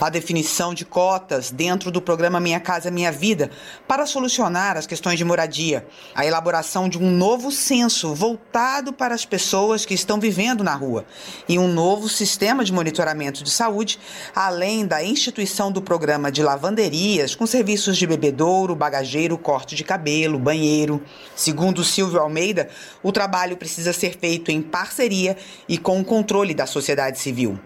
A 0.00 0.10
definição 0.10 0.74
de 0.74 0.84
cotas 0.84 1.50
dentro 1.50 1.90
do 1.90 2.02
programa 2.02 2.38
Minha 2.38 2.60
Casa 2.60 2.90
Minha 2.90 3.10
Vida 3.10 3.50
para 3.88 4.04
solucionar 4.04 4.76
as 4.76 4.86
questões 4.86 5.18
de 5.18 5.24
moradia. 5.24 5.86
A 6.14 6.26
elaboração 6.26 6.88
de 6.88 6.98
um 6.98 7.10
novo 7.10 7.50
censo 7.50 8.14
voltado 8.14 8.92
para 8.92 9.14
as 9.14 9.24
pessoas 9.24 9.86
que 9.86 9.94
estão 9.94 10.20
vivendo 10.20 10.62
na 10.62 10.74
rua. 10.74 11.06
E 11.48 11.58
um 11.58 11.68
novo 11.68 12.08
sistema 12.08 12.62
de 12.62 12.72
monitoramento 12.72 13.42
de 13.42 13.50
saúde, 13.50 13.98
além 14.34 14.86
da 14.86 15.02
instituição 15.02 15.72
do 15.72 15.80
programa 15.80 16.30
de 16.30 16.42
lavanderias 16.42 17.34
com 17.34 17.46
serviços 17.56 17.96
de 17.96 18.06
bebedouro, 18.06 18.76
bagageiro, 18.76 19.38
corte 19.38 19.74
de 19.74 19.82
cabelo, 19.82 20.38
banheiro. 20.38 21.00
Segundo 21.34 21.82
Silvio 21.82 22.20
Almeida, 22.20 22.68
o 23.02 23.10
trabalho 23.10 23.56
precisa 23.56 23.94
ser 23.94 24.18
feito 24.18 24.50
em 24.50 24.60
parceria 24.60 25.38
e 25.66 25.78
com 25.78 25.98
o 25.98 26.04
controle 26.04 26.52
da 26.52 26.66
sociedade 26.66 27.18
civil. 27.18 27.58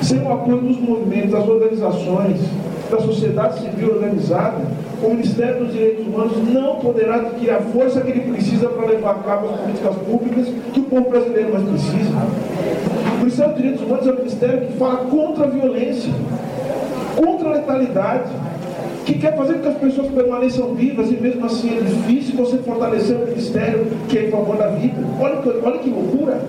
Sem 0.00 0.22
o 0.22 0.32
apoio 0.32 0.62
dos 0.62 0.78
movimentos, 0.78 1.32
das 1.32 1.46
organizações, 1.46 2.40
da 2.90 2.98
sociedade 3.00 3.60
civil 3.60 3.96
organizada, 3.96 4.66
o 5.02 5.10
Ministério 5.10 5.62
dos 5.62 5.74
Direitos 5.74 6.06
Humanos 6.06 6.48
não 6.48 6.76
poderá 6.80 7.16
adquirir 7.16 7.50
a 7.50 7.60
força 7.60 8.00
que 8.00 8.12
ele 8.12 8.32
precisa 8.32 8.70
para 8.70 8.86
levar 8.86 9.10
a 9.10 9.18
cabo 9.18 9.50
as 9.50 9.60
políticas 9.60 9.96
públicas 9.96 10.46
que 10.72 10.80
o 10.80 10.84
povo 10.84 11.10
brasileiro 11.10 11.52
mais 11.52 11.68
precisa. 11.68 12.14
O 13.12 13.18
Ministério 13.18 13.52
dos 13.52 13.62
Direitos 13.62 13.84
Humanos 13.84 14.06
é 14.06 14.10
o 14.10 14.16
ministério 14.16 14.66
que 14.68 14.72
fala 14.78 14.96
contra 15.04 15.44
a 15.44 15.48
violência, 15.48 16.14
contra 17.14 17.50
a 17.50 17.52
letalidade, 17.52 18.30
que 19.04 19.18
quer 19.18 19.36
fazer 19.36 19.54
com 19.54 19.60
que 19.60 19.68
as 19.68 19.76
pessoas 19.76 20.08
permaneçam 20.08 20.74
vivas 20.74 21.10
e 21.10 21.16
mesmo 21.16 21.44
assim 21.44 21.76
é 21.76 21.80
difícil 21.80 22.36
você 22.36 22.58
fortalecer 22.58 23.16
o 23.16 23.26
ministério 23.26 23.86
que 24.08 24.18
é 24.18 24.26
em 24.26 24.30
favor 24.30 24.56
da 24.56 24.68
vida. 24.68 24.96
Olha, 25.20 25.40
olha 25.62 25.78
que 25.78 25.90
loucura! 25.90 26.40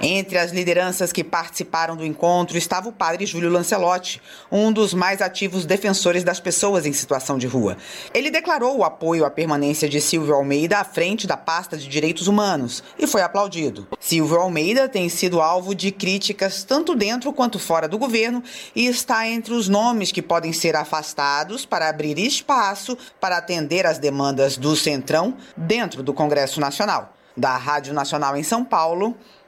Entre 0.00 0.38
as 0.38 0.52
lideranças 0.52 1.10
que 1.10 1.24
participaram 1.24 1.96
do 1.96 2.06
encontro 2.06 2.56
estava 2.56 2.88
o 2.88 2.92
padre 2.92 3.26
Júlio 3.26 3.50
Lancelotti, 3.50 4.22
um 4.50 4.72
dos 4.72 4.94
mais 4.94 5.20
ativos 5.20 5.66
defensores 5.66 6.22
das 6.22 6.38
pessoas 6.38 6.86
em 6.86 6.92
situação 6.92 7.36
de 7.36 7.48
rua. 7.48 7.76
Ele 8.14 8.30
declarou 8.30 8.78
o 8.78 8.84
apoio 8.84 9.24
à 9.24 9.30
permanência 9.30 9.88
de 9.88 10.00
Silvio 10.00 10.34
Almeida 10.34 10.78
à 10.78 10.84
frente 10.84 11.26
da 11.26 11.36
pasta 11.36 11.76
de 11.76 11.88
direitos 11.88 12.28
humanos 12.28 12.84
e 12.96 13.08
foi 13.08 13.22
aplaudido. 13.22 13.88
Silvio 13.98 14.38
Almeida 14.38 14.88
tem 14.88 15.08
sido 15.08 15.40
alvo 15.40 15.74
de 15.74 15.90
críticas 15.90 16.62
tanto 16.62 16.94
dentro 16.94 17.32
quanto 17.32 17.58
fora 17.58 17.88
do 17.88 17.98
governo 17.98 18.42
e 18.76 18.86
está 18.86 19.26
entre 19.26 19.52
os 19.52 19.68
nomes 19.68 20.12
que 20.12 20.22
podem 20.22 20.52
ser 20.52 20.76
afastados 20.76 21.66
para 21.66 21.88
abrir 21.88 22.16
espaço 22.20 22.96
para 23.20 23.36
atender 23.36 23.84
às 23.84 23.98
demandas 23.98 24.56
do 24.56 24.76
Centrão 24.76 25.34
dentro 25.56 26.04
do 26.04 26.14
Congresso 26.14 26.60
Nacional. 26.60 27.14
Da 27.36 27.56
Rádio 27.56 27.94
Nacional 27.94 28.36
em 28.36 28.42
São 28.42 28.64
Paulo, 28.64 29.16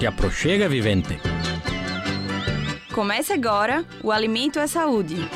Te 0.00 0.06
aproxega, 0.06 0.66
vivente. 0.66 1.20
Comece 2.94 3.34
agora 3.34 3.84
o 4.02 4.10
Alimento 4.10 4.58
é 4.58 4.66
Saúde. 4.66 5.28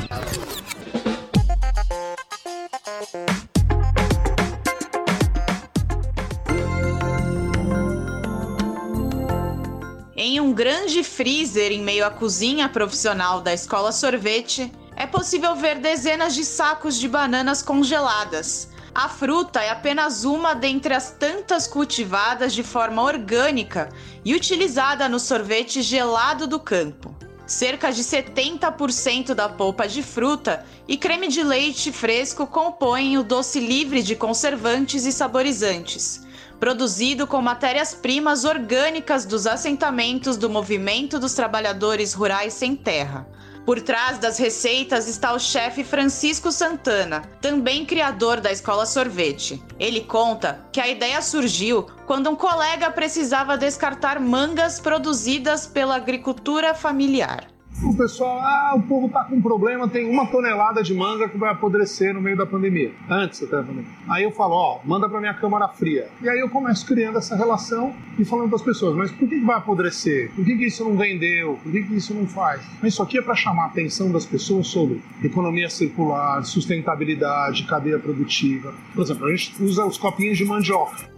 Em 10.17 10.41
um 10.41 10.55
grande 10.55 11.05
freezer 11.05 11.71
em 11.71 11.83
meio 11.83 12.07
à 12.07 12.11
cozinha 12.11 12.67
profissional 12.67 13.43
da 13.43 13.53
escola 13.53 13.93
sorvete, 13.93 14.73
é 14.97 15.07
possível 15.07 15.55
ver 15.55 15.79
dezenas 15.79 16.35
de 16.35 16.43
sacos 16.43 16.99
de 16.99 17.07
bananas 17.07 17.63
congeladas 17.63 18.73
a 18.95 19.09
fruta 19.09 19.61
é 19.61 19.71
apenas 19.71 20.25
uma 20.25 20.55
dentre 20.55 20.95
as 20.95 21.11
tantas 21.11 21.67
cultivadas 21.67 22.55
de 22.55 22.63
forma 22.63 23.03
orgânica 23.03 23.89
e 24.25 24.35
utilizada 24.35 25.09
no 25.09 25.19
sorvete 25.19 25.83
gelado 25.83 26.47
do 26.47 26.61
campo. 26.61 27.13
Cerca 27.45 27.91
de 27.93 28.05
70% 28.05 29.35
da 29.35 29.49
polpa 29.49 29.89
de 29.89 30.01
fruta 30.01 30.65
e 30.87 30.97
creme 30.97 31.27
de 31.27 31.43
leite 31.43 31.91
fresco 31.91 32.47
compõem 32.47 33.19
o 33.19 33.25
doce 33.25 33.59
livre 33.59 34.01
de 34.01 34.15
conservantes 34.15 35.05
e 35.05 35.13
saborizantes, 35.13 36.23
produzido 36.61 37.27
com 37.27 37.43
matérias-primas 37.43 38.45
orgânicas 38.45 39.27
dos 39.27 39.47
assentamentos 39.47 40.37
do 40.37 40.49
Movimento 40.49 41.19
dos 41.19 41.35
Trabalhadores 41.35 42.15
Rurais 42.15 42.55
Sem 42.55 42.77
Terra, 42.77 43.27
por 43.65 43.81
trás 43.81 44.19
das 44.19 44.39
receitas 44.39 45.09
está 45.09 45.33
o 45.33 45.39
chefe 45.39 45.83
Francisco 45.83 46.53
Santana, 46.53 47.23
também 47.41 47.87
criador 47.87 48.41
da 48.41 48.53
Escola 48.53 48.87
Sorvete. 48.87 49.63
Ele 49.79 50.01
conta 50.03 50.67
que 50.73 50.81
a 50.81 50.89
ideia 50.89 51.21
surgiu 51.23 51.87
quando 52.07 52.29
um 52.31 52.37
colega 52.37 52.91
precisava 52.91 53.57
descartar 53.57 54.21
mangas 54.21 54.79
produzidas 54.79 55.67
pela 55.67 55.97
agricultura 55.97 56.75
familiar 56.75 57.54
o 57.83 57.95
pessoal, 57.97 58.39
ah, 58.41 58.73
o 58.77 58.83
povo 58.83 59.09
tá 59.09 59.25
com 59.25 59.41
problema, 59.41 59.89
tem 59.89 60.09
uma 60.09 60.27
tonelada 60.27 60.83
de 60.83 60.95
manga 60.95 61.29
que 61.29 61.37
vai 61.37 61.51
apodrecer 61.51 62.15
no 62.15 62.21
meio 62.21 62.37
da 62.37 62.47
pandemia, 62.47 62.93
antes 63.09 63.41
da 63.41 63.63
pandemia. 63.63 63.85
Aí 64.09 64.23
eu 64.23 64.31
falo, 64.31 64.55
ó, 64.55 64.81
manda 64.85 65.09
para 65.09 65.21
minha 65.21 65.35
câmara 65.35 65.69
fria. 65.69 66.09
E 66.23 66.29
aí 66.29 66.39
eu 66.39 66.49
começo 66.49 66.87
criando 66.87 67.19
essa 67.19 67.35
relação 67.37 67.95
e 68.19 68.25
falando 68.25 68.49
para 68.49 68.57
as 68.57 68.63
pessoas, 68.63 68.97
mas 68.97 69.11
por 69.11 69.29
que, 69.29 69.41
vai 69.41 69.57
apodrecer? 69.57 70.31
Por 70.35 70.45
que, 70.45 70.57
que 70.57 70.67
isso 70.67 70.85
não 70.85 70.97
vendeu? 70.97 71.59
Por 71.63 71.73
que, 71.73 71.83
que 71.83 71.97
isso 71.97 72.15
não 72.15 72.27
faz? 72.27 72.63
Mas 72.81 72.95
isso 72.95 73.03
aqui 73.03 73.19
é 73.19 73.23
para 73.23 73.35
chamar 73.35 73.65
a 73.65 73.67
atenção 73.67 74.11
das 74.11 74.25
pessoas 74.25 74.69
sobre 74.69 75.03
economia 75.23 75.69
circular, 75.69 76.45
sustentabilidade, 76.45 77.65
cadeia 77.65 77.99
produtiva. 77.99 78.73
Por 78.95 79.03
exemplo, 79.03 79.27
a 79.27 79.31
gente 79.31 79.63
usa 79.63 79.85
os 79.85 79.99
copinhos 79.99 80.39
de 80.39 80.45
mandioca. 80.45 81.14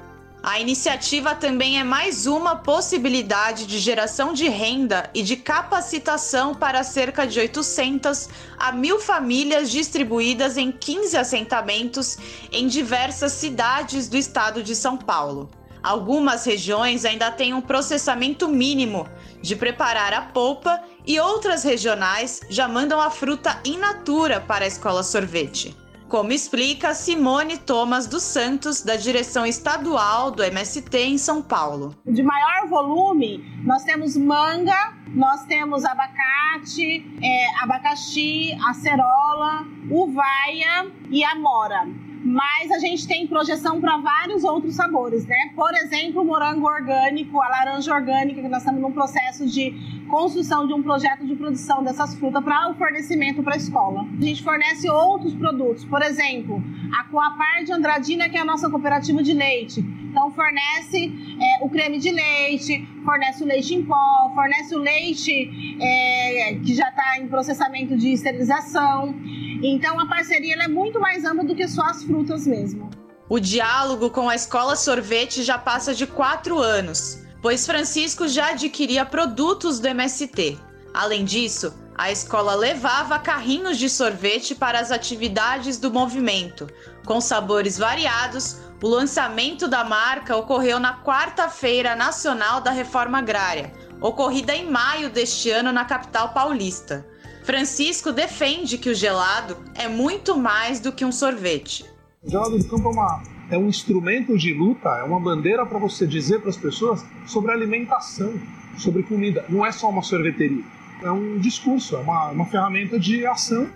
A 0.46 0.60
iniciativa 0.60 1.34
também 1.34 1.80
é 1.80 1.82
mais 1.82 2.24
uma 2.24 2.54
possibilidade 2.54 3.66
de 3.66 3.80
geração 3.80 4.32
de 4.32 4.48
renda 4.48 5.10
e 5.12 5.20
de 5.20 5.34
capacitação 5.34 6.54
para 6.54 6.84
cerca 6.84 7.26
de 7.26 7.40
800 7.40 8.28
a 8.56 8.72
1.000 8.72 9.00
famílias 9.00 9.72
distribuídas 9.72 10.56
em 10.56 10.70
15 10.70 11.16
assentamentos 11.16 12.16
em 12.52 12.68
diversas 12.68 13.32
cidades 13.32 14.06
do 14.08 14.16
estado 14.16 14.62
de 14.62 14.76
São 14.76 14.96
Paulo. 14.96 15.50
Algumas 15.82 16.44
regiões 16.44 17.04
ainda 17.04 17.28
têm 17.32 17.52
um 17.52 17.60
processamento 17.60 18.48
mínimo 18.48 19.04
de 19.42 19.56
preparar 19.56 20.14
a 20.14 20.22
polpa 20.22 20.80
e 21.04 21.18
outras 21.18 21.64
regionais 21.64 22.40
já 22.48 22.68
mandam 22.68 23.00
a 23.00 23.10
fruta 23.10 23.60
in 23.64 23.78
natura 23.78 24.40
para 24.40 24.64
a 24.64 24.68
escola 24.68 25.02
sorvete 25.02 25.76
como 26.08 26.32
explica 26.32 26.94
Simone 26.94 27.58
Thomas 27.58 28.06
dos 28.06 28.22
Santos, 28.22 28.82
da 28.82 28.96
direção 28.96 29.44
estadual 29.44 30.30
do 30.30 30.42
MST 30.42 30.96
em 30.98 31.18
São 31.18 31.42
Paulo. 31.42 31.94
De 32.06 32.22
maior 32.22 32.68
volume, 32.68 33.44
nós 33.64 33.82
temos 33.84 34.16
manga, 34.16 34.94
nós 35.08 35.44
temos 35.44 35.84
abacate, 35.84 37.04
é, 37.22 37.62
abacaxi, 37.62 38.56
acerola, 38.68 39.66
uvaia 39.90 40.90
e 41.10 41.24
amora 41.24 41.86
mas 42.26 42.72
a 42.72 42.80
gente 42.80 43.06
tem 43.06 43.24
projeção 43.24 43.80
para 43.80 43.98
vários 43.98 44.42
outros 44.42 44.74
sabores, 44.74 45.24
né? 45.26 45.52
Por 45.54 45.72
exemplo, 45.74 46.24
morango 46.24 46.66
orgânico, 46.66 47.40
a 47.40 47.48
laranja 47.48 47.94
orgânica, 47.94 48.42
que 48.42 48.48
nós 48.48 48.62
estamos 48.62 48.80
num 48.80 48.90
processo 48.90 49.46
de 49.46 49.72
construção 50.08 50.66
de 50.66 50.72
um 50.72 50.82
projeto 50.82 51.26
de 51.26 51.34
produção 51.34 51.82
dessas 51.82 52.14
frutas 52.14 52.42
para 52.42 52.70
o 52.70 52.74
fornecimento 52.74 53.42
para 53.42 53.54
a 53.54 53.56
escola. 53.56 54.06
A 54.18 54.24
gente 54.24 54.42
fornece 54.42 54.88
outros 54.88 55.34
produtos, 55.34 55.84
por 55.84 56.02
exemplo, 56.02 56.62
a 56.98 57.04
Coapar 57.04 57.64
de 57.64 57.72
Andradina, 57.72 58.28
que 58.28 58.36
é 58.36 58.40
a 58.40 58.44
nossa 58.44 58.70
cooperativa 58.70 59.22
de 59.22 59.32
leite. 59.32 59.80
Então, 59.80 60.30
fornece 60.30 61.12
é, 61.40 61.64
o 61.64 61.68
creme 61.68 61.98
de 61.98 62.10
leite, 62.10 62.88
fornece 63.04 63.42
o 63.42 63.46
leite 63.46 63.74
em 63.74 63.84
pó, 63.84 64.32
fornece 64.34 64.74
o 64.74 64.78
leite 64.78 65.76
é, 65.80 66.54
que 66.64 66.74
já 66.74 66.88
está 66.88 67.18
em 67.18 67.28
processamento 67.28 67.96
de 67.96 68.12
esterilização. 68.12 69.14
Então 69.62 69.98
a 69.98 70.06
parceria 70.06 70.54
é 70.56 70.68
muito 70.68 71.00
mais 71.00 71.24
ampla 71.24 71.44
do 71.44 71.54
que 71.54 71.66
só 71.68 71.82
as 71.82 72.02
frutas 72.02 72.46
mesmo. 72.46 72.90
O 73.28 73.40
diálogo 73.40 74.10
com 74.10 74.28
a 74.28 74.34
escola 74.34 74.76
sorvete 74.76 75.42
já 75.42 75.58
passa 75.58 75.94
de 75.94 76.06
quatro 76.06 76.58
anos, 76.58 77.25
pois 77.46 77.64
Francisco 77.64 78.26
já 78.26 78.48
adquiria 78.48 79.06
produtos 79.06 79.78
do 79.78 79.86
MST. 79.86 80.58
Além 80.92 81.24
disso, 81.24 81.72
A 81.96 82.10
escola 82.10 82.56
levava 82.56 83.20
carrinhos 83.20 83.78
de 83.78 83.88
sorvete 83.88 84.52
para 84.52 84.80
as 84.80 84.90
atividades 84.90 85.78
do 85.78 85.90
movimento. 85.90 86.66
Com 87.06 87.20
sabores 87.20 87.78
variados, 87.78 88.58
o 88.82 88.88
lançamento 88.88 89.68
da 89.68 89.84
marca 89.84 90.36
ocorreu 90.36 90.80
na 90.80 91.02
Quarta-feira 91.02 91.94
Nacional 91.94 92.60
da 92.60 92.72
Reforma 92.72 93.18
Agrária, 93.18 93.72
ocorrida 94.00 94.52
em 94.52 94.68
maio 94.68 95.08
deste 95.08 95.48
ano 95.50 95.72
na 95.72 95.84
capital 95.84 96.34
paulista. 96.34 97.06
Francisco 97.44 98.12
defende 98.12 98.76
que 98.76 98.90
o 98.90 98.94
gelado 98.94 99.56
é 99.74 99.86
muito 99.86 100.36
mais 100.36 100.80
do 100.80 100.92
que 100.92 101.04
um 101.04 101.12
sorvete. 101.12 101.86
O 102.24 102.28
gelado 102.28 102.58
do 102.58 102.68
campo 102.68 102.88
é, 102.88 102.92
uma, 102.92 103.22
é 103.50 103.56
um 103.56 103.68
instrumento 103.68 104.36
de 104.36 104.52
luta, 104.52 104.88
é 104.90 105.02
uma 105.02 105.20
bandeira 105.20 105.64
para 105.64 105.78
você 105.78 106.06
dizer 106.06 106.40
para 106.40 106.50
as 106.50 106.56
pessoas 106.56 107.04
sobre 107.26 107.52
alimentação, 107.52 108.34
sobre 108.76 109.02
comida. 109.02 109.44
Não 109.48 109.64
é 109.64 109.72
só 109.72 109.88
uma 109.88 110.02
sorveteria, 110.02 110.64
é 111.02 111.10
um 111.10 111.38
discurso, 111.38 111.96
é 111.96 111.98
uma, 111.98 112.30
uma 112.30 112.46
ferramenta 112.46 112.98
de 112.98 113.26
ação 113.26 113.68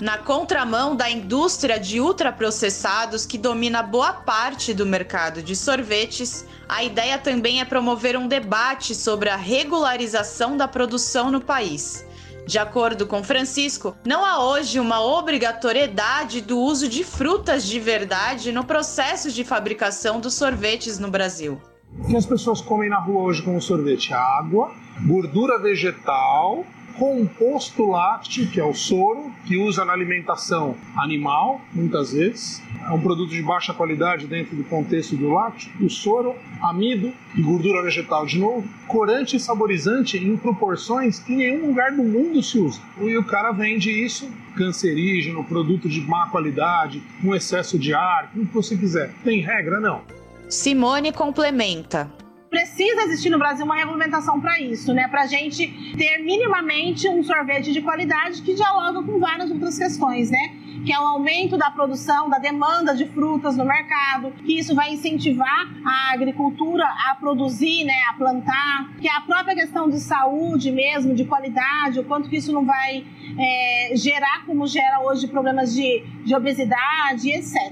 na 0.00 0.16
contramão 0.16 0.96
da 0.96 1.10
indústria 1.10 1.78
de 1.78 2.00
ultraprocessados 2.00 3.26
que 3.26 3.36
domina 3.36 3.82
boa 3.82 4.14
parte 4.14 4.72
do 4.72 4.86
mercado 4.86 5.42
de 5.42 5.54
sorvetes, 5.54 6.46
a 6.66 6.82
ideia 6.82 7.18
também 7.18 7.60
é 7.60 7.66
promover 7.66 8.16
um 8.16 8.26
debate 8.26 8.94
sobre 8.94 9.28
a 9.28 9.36
regularização 9.36 10.56
da 10.56 10.66
produção 10.66 11.30
no 11.30 11.38
país. 11.38 12.02
De 12.46 12.58
acordo 12.58 13.06
com 13.06 13.22
Francisco, 13.22 13.96
não 14.04 14.24
há 14.24 14.44
hoje 14.44 14.80
uma 14.80 15.00
obrigatoriedade 15.00 16.40
do 16.40 16.58
uso 16.58 16.88
de 16.88 17.04
frutas 17.04 17.64
de 17.64 17.78
verdade 17.78 18.50
no 18.50 18.64
processo 18.64 19.30
de 19.30 19.44
fabricação 19.44 20.20
dos 20.20 20.34
sorvetes 20.34 20.98
no 20.98 21.10
Brasil. 21.10 21.60
O 21.98 22.06
que 22.08 22.16
as 22.16 22.26
pessoas 22.26 22.60
comem 22.60 22.88
na 22.88 22.98
rua 22.98 23.22
hoje 23.22 23.42
como 23.42 23.60
sorvete? 23.60 24.12
Água, 24.12 24.70
gordura 25.06 25.58
vegetal 25.58 26.64
composto 27.00 27.86
lácteo, 27.86 28.46
que 28.50 28.60
é 28.60 28.64
o 28.64 28.74
soro, 28.74 29.32
que 29.46 29.56
usa 29.56 29.86
na 29.86 29.94
alimentação 29.94 30.76
animal, 30.94 31.58
muitas 31.72 32.12
vezes. 32.12 32.62
É 32.86 32.90
um 32.90 33.00
produto 33.00 33.30
de 33.30 33.42
baixa 33.42 33.72
qualidade 33.72 34.26
dentro 34.26 34.54
do 34.54 34.64
contexto 34.64 35.16
do 35.16 35.30
lácteo. 35.30 35.72
O 35.80 35.88
soro, 35.88 36.36
amido 36.60 37.10
e 37.34 37.40
gordura 37.40 37.82
vegetal 37.82 38.26
de 38.26 38.38
novo. 38.38 38.68
Corante 38.86 39.36
e 39.36 39.40
saborizante 39.40 40.18
em 40.18 40.36
proporções 40.36 41.18
que 41.18 41.32
em 41.32 41.36
nenhum 41.36 41.68
lugar 41.68 41.90
do 41.90 42.02
mundo 42.02 42.42
se 42.42 42.58
usa. 42.58 42.78
E 43.00 43.16
o 43.16 43.24
cara 43.24 43.50
vende 43.52 43.90
isso 43.90 44.30
cancerígeno, 44.54 45.42
produto 45.42 45.88
de 45.88 46.02
má 46.02 46.28
qualidade, 46.28 47.02
com 47.22 47.34
excesso 47.34 47.78
de 47.78 47.94
ar, 47.94 48.30
como 48.30 48.44
você 48.44 48.76
quiser. 48.76 49.10
Tem 49.24 49.40
regra? 49.40 49.80
Não. 49.80 50.02
Simone 50.50 51.12
complementa 51.12 52.19
precisa 52.50 53.02
existir 53.02 53.30
no 53.30 53.38
Brasil 53.38 53.64
uma 53.64 53.76
regulamentação 53.76 54.40
para 54.40 54.60
isso, 54.60 54.92
né? 54.92 55.06
Para 55.08 55.22
a 55.22 55.26
gente 55.26 55.94
ter 55.96 56.18
minimamente 56.18 57.08
um 57.08 57.22
sorvete 57.22 57.72
de 57.72 57.80
qualidade 57.80 58.42
que 58.42 58.54
dialoga 58.54 59.02
com 59.02 59.18
várias 59.20 59.50
outras 59.50 59.78
questões, 59.78 60.30
né? 60.30 60.56
Que 60.84 60.92
é 60.92 60.98
o 60.98 61.02
aumento 61.02 61.56
da 61.56 61.70
produção, 61.70 62.28
da 62.28 62.38
demanda 62.38 62.94
de 62.94 63.06
frutas 63.06 63.56
no 63.56 63.64
mercado, 63.64 64.32
que 64.44 64.58
isso 64.58 64.74
vai 64.74 64.92
incentivar 64.92 65.70
a 65.84 66.12
agricultura 66.12 66.84
a 66.84 67.14
produzir, 67.14 67.84
né? 67.84 68.02
A 68.10 68.14
plantar, 68.14 68.96
que 69.00 69.08
a 69.08 69.20
própria 69.20 69.54
questão 69.54 69.88
de 69.88 70.00
saúde 70.00 70.72
mesmo, 70.72 71.14
de 71.14 71.24
qualidade, 71.24 72.00
o 72.00 72.04
quanto 72.04 72.28
que 72.28 72.36
isso 72.36 72.52
não 72.52 72.64
vai 72.64 73.04
é, 73.38 73.92
gerar 73.94 74.44
como 74.44 74.66
gera 74.66 75.00
hoje 75.00 75.28
problemas 75.28 75.72
de, 75.72 76.02
de 76.24 76.34
obesidade, 76.34 77.30
etc. 77.30 77.70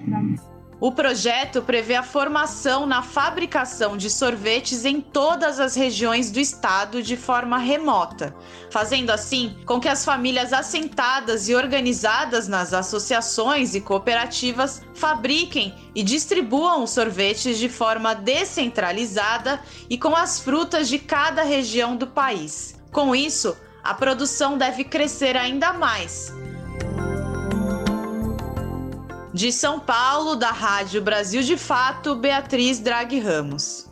O 0.81 0.93
projeto 0.93 1.61
prevê 1.61 1.97
a 1.97 2.05
formação 2.05 2.87
na 2.87 3.03
fabricação 3.03 3.97
de 3.97 4.09
sorvetes 4.09 4.85
em 4.85 5.01
todas 5.01 5.59
as 5.59 5.75
regiões 5.75 6.31
do 6.31 6.39
estado 6.39 7.03
de 7.03 7.17
forma 7.17 7.59
remota, 7.59 8.33
fazendo 8.71 9.11
assim 9.11 9.57
com 9.67 9.81
que 9.81 9.89
as 9.89 10.05
famílias 10.05 10.53
assentadas 10.53 11.49
e 11.49 11.55
organizadas 11.55 12.47
nas 12.47 12.73
associações 12.73 13.75
e 13.75 13.81
cooperativas 13.81 14.81
fabriquem 14.95 15.75
e 15.97 16.05
distribuam 16.05 16.85
os 16.85 16.91
sorvetes 16.91 17.59
de 17.59 17.69
forma 17.69 18.15
descentralizada 18.15 19.61
e 19.91 19.99
com 19.99 20.15
as 20.15 20.39
frutas 20.39 20.89
de 20.89 21.01
cada 21.01 21.43
região 21.43 21.97
do 21.97 22.07
país. 22.07 22.79
Com 22.93 23.17
isso, 23.17 23.57
a 23.83 23.95
produção 23.95 24.57
deve 24.57 24.85
crescer 24.85 25.37
ainda 25.37 25.73
mais 25.73 26.38
de 29.39 29.53
São 29.53 29.79
Paulo, 29.79 30.35
da 30.35 30.51
Rádio 30.51 31.01
Brasil 31.01 31.43
de 31.45 31.57
Fato, 31.57 32.17
Beatriz 32.17 32.81
Drag 32.81 33.21
Ramos. 33.21 33.89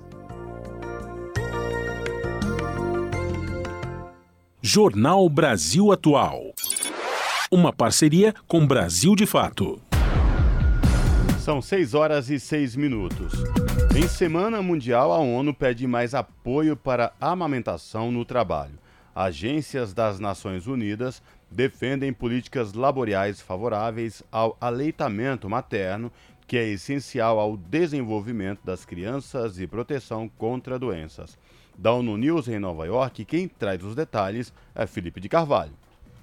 Jornal 4.61 5.29
Brasil 5.29 5.93
Atual. 5.93 6.53
Uma 7.49 7.73
parceria 7.73 8.35
com 8.49 8.67
Brasil 8.67 9.15
de 9.15 9.25
Fato. 9.25 9.81
São 11.39 11.63
6 11.63 11.95
horas 11.95 12.29
e 12.29 12.41
6 12.41 12.75
minutos. 12.75 13.35
Em 13.95 14.09
Semana 14.09 14.61
Mundial, 14.61 15.13
a 15.13 15.19
ONU 15.19 15.55
pede 15.55 15.87
mais 15.87 16.13
apoio 16.13 16.77
para 16.77 17.13
a 17.21 17.31
amamentação 17.31 18.11
no 18.11 18.25
trabalho. 18.25 18.81
Agências 19.15 19.95
das 19.95 20.19
Nações 20.19 20.67
Unidas 20.67 21.23
defendem 21.51 22.13
políticas 22.13 22.73
laborais 22.73 23.41
favoráveis 23.41 24.23
ao 24.31 24.57
aleitamento 24.61 25.49
materno, 25.49 26.11
que 26.47 26.57
é 26.57 26.69
essencial 26.69 27.39
ao 27.39 27.57
desenvolvimento 27.57 28.61
das 28.65 28.85
crianças 28.85 29.59
e 29.59 29.67
proteção 29.67 30.29
contra 30.29 30.79
doenças. 30.79 31.39
Da 31.77 31.93
ONU 31.93 32.17
News 32.17 32.49
em 32.49 32.59
Nova 32.59 32.87
York, 32.87 33.25
quem 33.25 33.49
traz 33.49 33.83
os 33.83 33.95
detalhes 33.95 34.53
é 34.75 34.87
Felipe 34.87 35.21
de 35.21 35.29
Carvalho. 35.29 35.73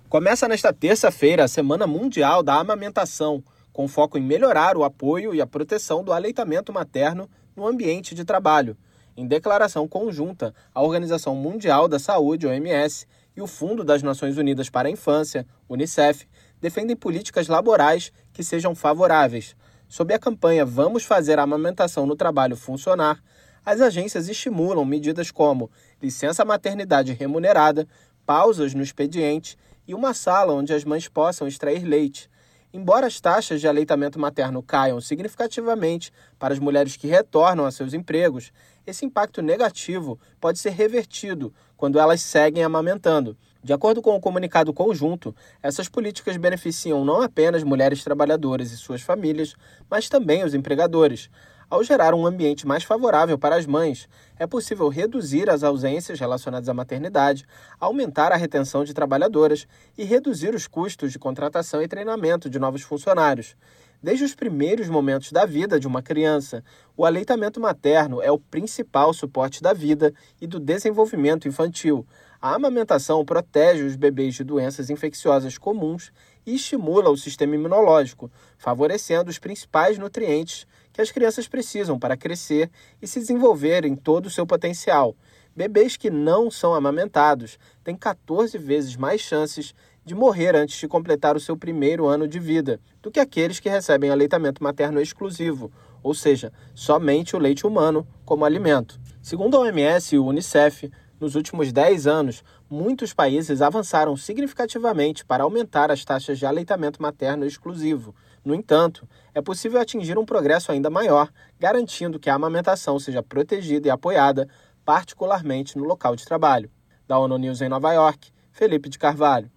Começa 0.10 0.48
nesta 0.48 0.72
terça-feira 0.72 1.44
a 1.44 1.48
Semana 1.48 1.86
Mundial 1.86 2.42
da 2.42 2.56
Amamentação, 2.56 3.44
com 3.72 3.88
foco 3.88 4.18
em 4.18 4.22
melhorar 4.22 4.78
o 4.78 4.84
apoio 4.84 5.34
e 5.34 5.42
a 5.42 5.48
proteção 5.48 6.04
do 6.04 6.14
aleitamento 6.14 6.72
materno 6.72 7.30
no 7.56 7.68
ambiente 7.68 8.14
de 8.16 8.24
trabalho. 8.24 8.78
Em 9.16 9.28
declaração 9.28 9.88
conjunta, 9.88 10.54
a 10.74 10.82
Organização 10.82 11.36
Mundial 11.36 11.88
da 11.88 12.00
Saúde, 12.00 12.48
OMS, 12.48 13.08
e 13.36 13.42
o 13.42 13.48
Fundo 13.48 13.84
das 13.84 14.04
Nações 14.04 14.38
Unidas 14.38 14.70
para 14.70 14.88
a 14.88 14.92
Infância, 14.92 15.46
UNICEF, 15.68 16.28
defendem 16.62 16.96
políticas 16.96 17.48
laborais 17.48 18.12
que 18.32 18.44
sejam 18.44 18.76
favoráveis. 18.76 19.56
Sob 19.88 20.14
a 20.14 20.20
campanha 20.20 20.66
Vamos 20.66 21.04
Fazer 21.04 21.40
a 21.40 21.44
Amamentação 21.44 22.06
no 22.06 22.16
Trabalho 22.16 22.56
Funcionar, 22.56 23.22
as 23.66 23.80
agências 23.80 24.28
estimulam 24.28 24.84
medidas 24.86 25.32
como 25.32 25.72
licença 26.02 26.44
maternidade 26.44 27.14
remunerada, 27.14 27.88
pausas 28.26 28.74
no 28.74 28.84
expediente 28.84 29.58
e 29.88 29.94
uma 29.94 30.14
sala 30.14 30.54
onde 30.54 30.74
as 30.74 30.84
mães 30.84 31.08
possam 31.08 31.48
extrair 31.48 31.84
leite. 31.84 32.30
Embora 32.74 33.06
as 33.06 33.22
taxas 33.22 33.62
de 33.62 33.68
aleitamento 33.68 34.18
materno 34.18 34.64
caiam 34.64 35.00
significativamente 35.00 36.12
para 36.40 36.54
as 36.54 36.60
mulheres 36.60 36.98
que 36.98 37.08
retornam 37.08 37.66
a 37.66 37.72
seus 37.72 37.94
empregos, 37.94 38.52
esse 38.86 39.06
impacto 39.06 39.42
negativo 39.42 40.20
pode 40.42 40.58
ser 40.58 40.72
revertido 40.72 41.54
quando 41.84 42.00
elas 42.00 42.22
seguem 42.22 42.64
amamentando. 42.64 43.36
De 43.62 43.74
acordo 43.74 44.02
com 44.02 44.16
o 44.16 44.22
comunicado 44.22 44.72
conjunto, 44.72 45.36
essas 45.62 45.90
políticas 45.90 46.38
beneficiam 46.38 47.04
não 47.04 47.22
apenas 47.22 47.62
mulheres 47.62 48.02
trabalhadoras 48.02 48.72
e 48.72 48.78
suas 48.78 49.02
famílias, 49.02 49.54
mas 49.90 50.08
também 50.08 50.46
os 50.46 50.54
empregadores. 50.54 51.30
Ao 51.70 51.84
gerar 51.84 52.14
um 52.14 52.26
ambiente 52.26 52.66
mais 52.66 52.86
favorável 52.86 53.38
para 53.38 53.58
as 53.58 53.66
mães, 53.66 54.08
é 54.40 54.48
possível 54.48 54.88
reduzir 54.88 55.50
as 55.50 55.62
ausências 55.62 56.18
relacionadas 56.22 56.70
à 56.70 56.74
maternidade, 56.74 57.46
aumentar 57.78 58.32
a 58.32 58.38
retenção 58.38 58.86
de 58.86 58.94
trabalhadoras 58.94 59.68
e 59.98 60.06
reduzir 60.06 60.56
os 60.56 60.68
custos 60.68 61.12
de 61.12 61.20
contratação 61.20 61.82
e 61.82 61.88
treinamento 61.90 62.50
de 62.50 62.60
novos 62.60 62.84
funcionários. 62.84 63.58
Desde 64.04 64.26
os 64.26 64.36
primeiros 64.36 64.90
momentos 64.90 65.32
da 65.32 65.46
vida 65.46 65.80
de 65.80 65.88
uma 65.88 66.04
criança, 66.04 66.62
o 66.98 67.06
aleitamento 67.06 67.58
materno 67.58 68.22
é 68.22 68.30
o 68.30 68.38
principal 68.38 69.14
suporte 69.14 69.64
da 69.64 69.72
vida 69.72 70.14
e 70.42 70.46
do 70.46 70.60
desenvolvimento 70.60 71.48
infantil. 71.48 72.06
A 72.42 72.54
amamentação 72.54 73.24
protege 73.24 73.84
os 73.84 73.96
bebês 73.96 74.36
de 74.36 74.44
doenças 74.44 74.90
infecciosas 74.90 75.58
comuns 75.58 76.12
e 76.46 76.54
estimula 76.54 77.10
o 77.10 77.16
sistema 77.16 77.56
imunológico, 77.56 78.30
favorecendo 78.58 79.30
os 79.30 79.40
principais 79.40 79.98
nutrientes 79.98 80.68
que 80.92 81.02
as 81.02 81.10
crianças 81.10 81.48
precisam 81.48 81.98
para 81.98 82.18
crescer 82.18 82.70
e 83.02 83.08
se 83.08 83.22
desenvolver 83.22 83.86
em 83.86 83.96
todo 83.96 84.26
o 84.26 84.30
seu 84.30 84.46
potencial. 84.46 85.16
Bebês 85.56 85.96
que 85.96 86.10
não 86.10 86.52
são 86.52 86.74
amamentados 86.74 87.58
têm 87.86 87.96
14 87.96 88.58
vezes 88.58 88.98
mais 88.98 89.22
chances 89.22 89.74
de 90.06 90.14
morrer 90.14 90.56
antes 90.56 90.80
de 90.80 90.88
completar 90.88 91.36
o 91.36 91.40
seu 91.40 91.56
primeiro 91.56 92.06
ano 92.06 92.28
de 92.28 92.40
vida 92.40 92.80
do 93.02 93.12
que 93.12 93.20
aqueles 93.20 93.60
que 93.60 93.70
recebem 93.70 94.10
aleitamento 94.10 94.64
materno 94.64 95.02
exclusivo, 95.02 95.72
ou 96.02 96.14
seja, 96.14 96.52
somente 96.76 97.36
o 97.36 97.40
leite 97.40 97.66
humano 97.66 98.06
como 98.26 98.46
alimento. 98.46 99.00
Segundo 99.22 99.56
a 99.56 99.62
OMS 99.62 100.16
e 100.16 100.20
o 100.20 100.26
Unicef, 100.26 100.92
nos 101.20 101.36
últimos 101.36 101.72
10 101.72 102.06
anos, 102.06 102.44
muitos 102.70 103.14
países 103.14 103.62
avançaram 103.62 104.18
significativamente 104.18 105.24
para 105.24 105.44
aumentar 105.44 105.90
as 105.90 106.04
taxas 106.04 106.38
de 106.38 106.46
aleitamento 106.46 107.02
materno 107.02 107.46
exclusivo. 107.46 108.14
No 108.44 108.54
entanto, 108.54 109.08
é 109.34 109.42
possível 109.42 109.80
atingir 109.80 110.18
um 110.18 110.26
progresso 110.26 110.72
ainda 110.72 110.90
maior, 110.90 111.32
garantindo 111.58 112.20
que 112.20 112.30
a 112.30 112.34
amamentação 112.36 113.00
seja 113.00 113.24
protegida 113.24 113.88
e 113.88 113.92
apoiada, 113.92 114.50
particularmente 114.84 115.78
no 115.78 115.86
local 115.86 116.14
de 116.14 116.26
trabalho. 116.26 116.70
Da 117.08 117.18
ONU 117.18 117.38
News 117.38 117.62
em 117.62 117.70
Nova 117.70 117.94
York, 117.94 118.30
Felipe 118.52 118.90
de 118.90 119.00
Carvalho. 119.00 119.50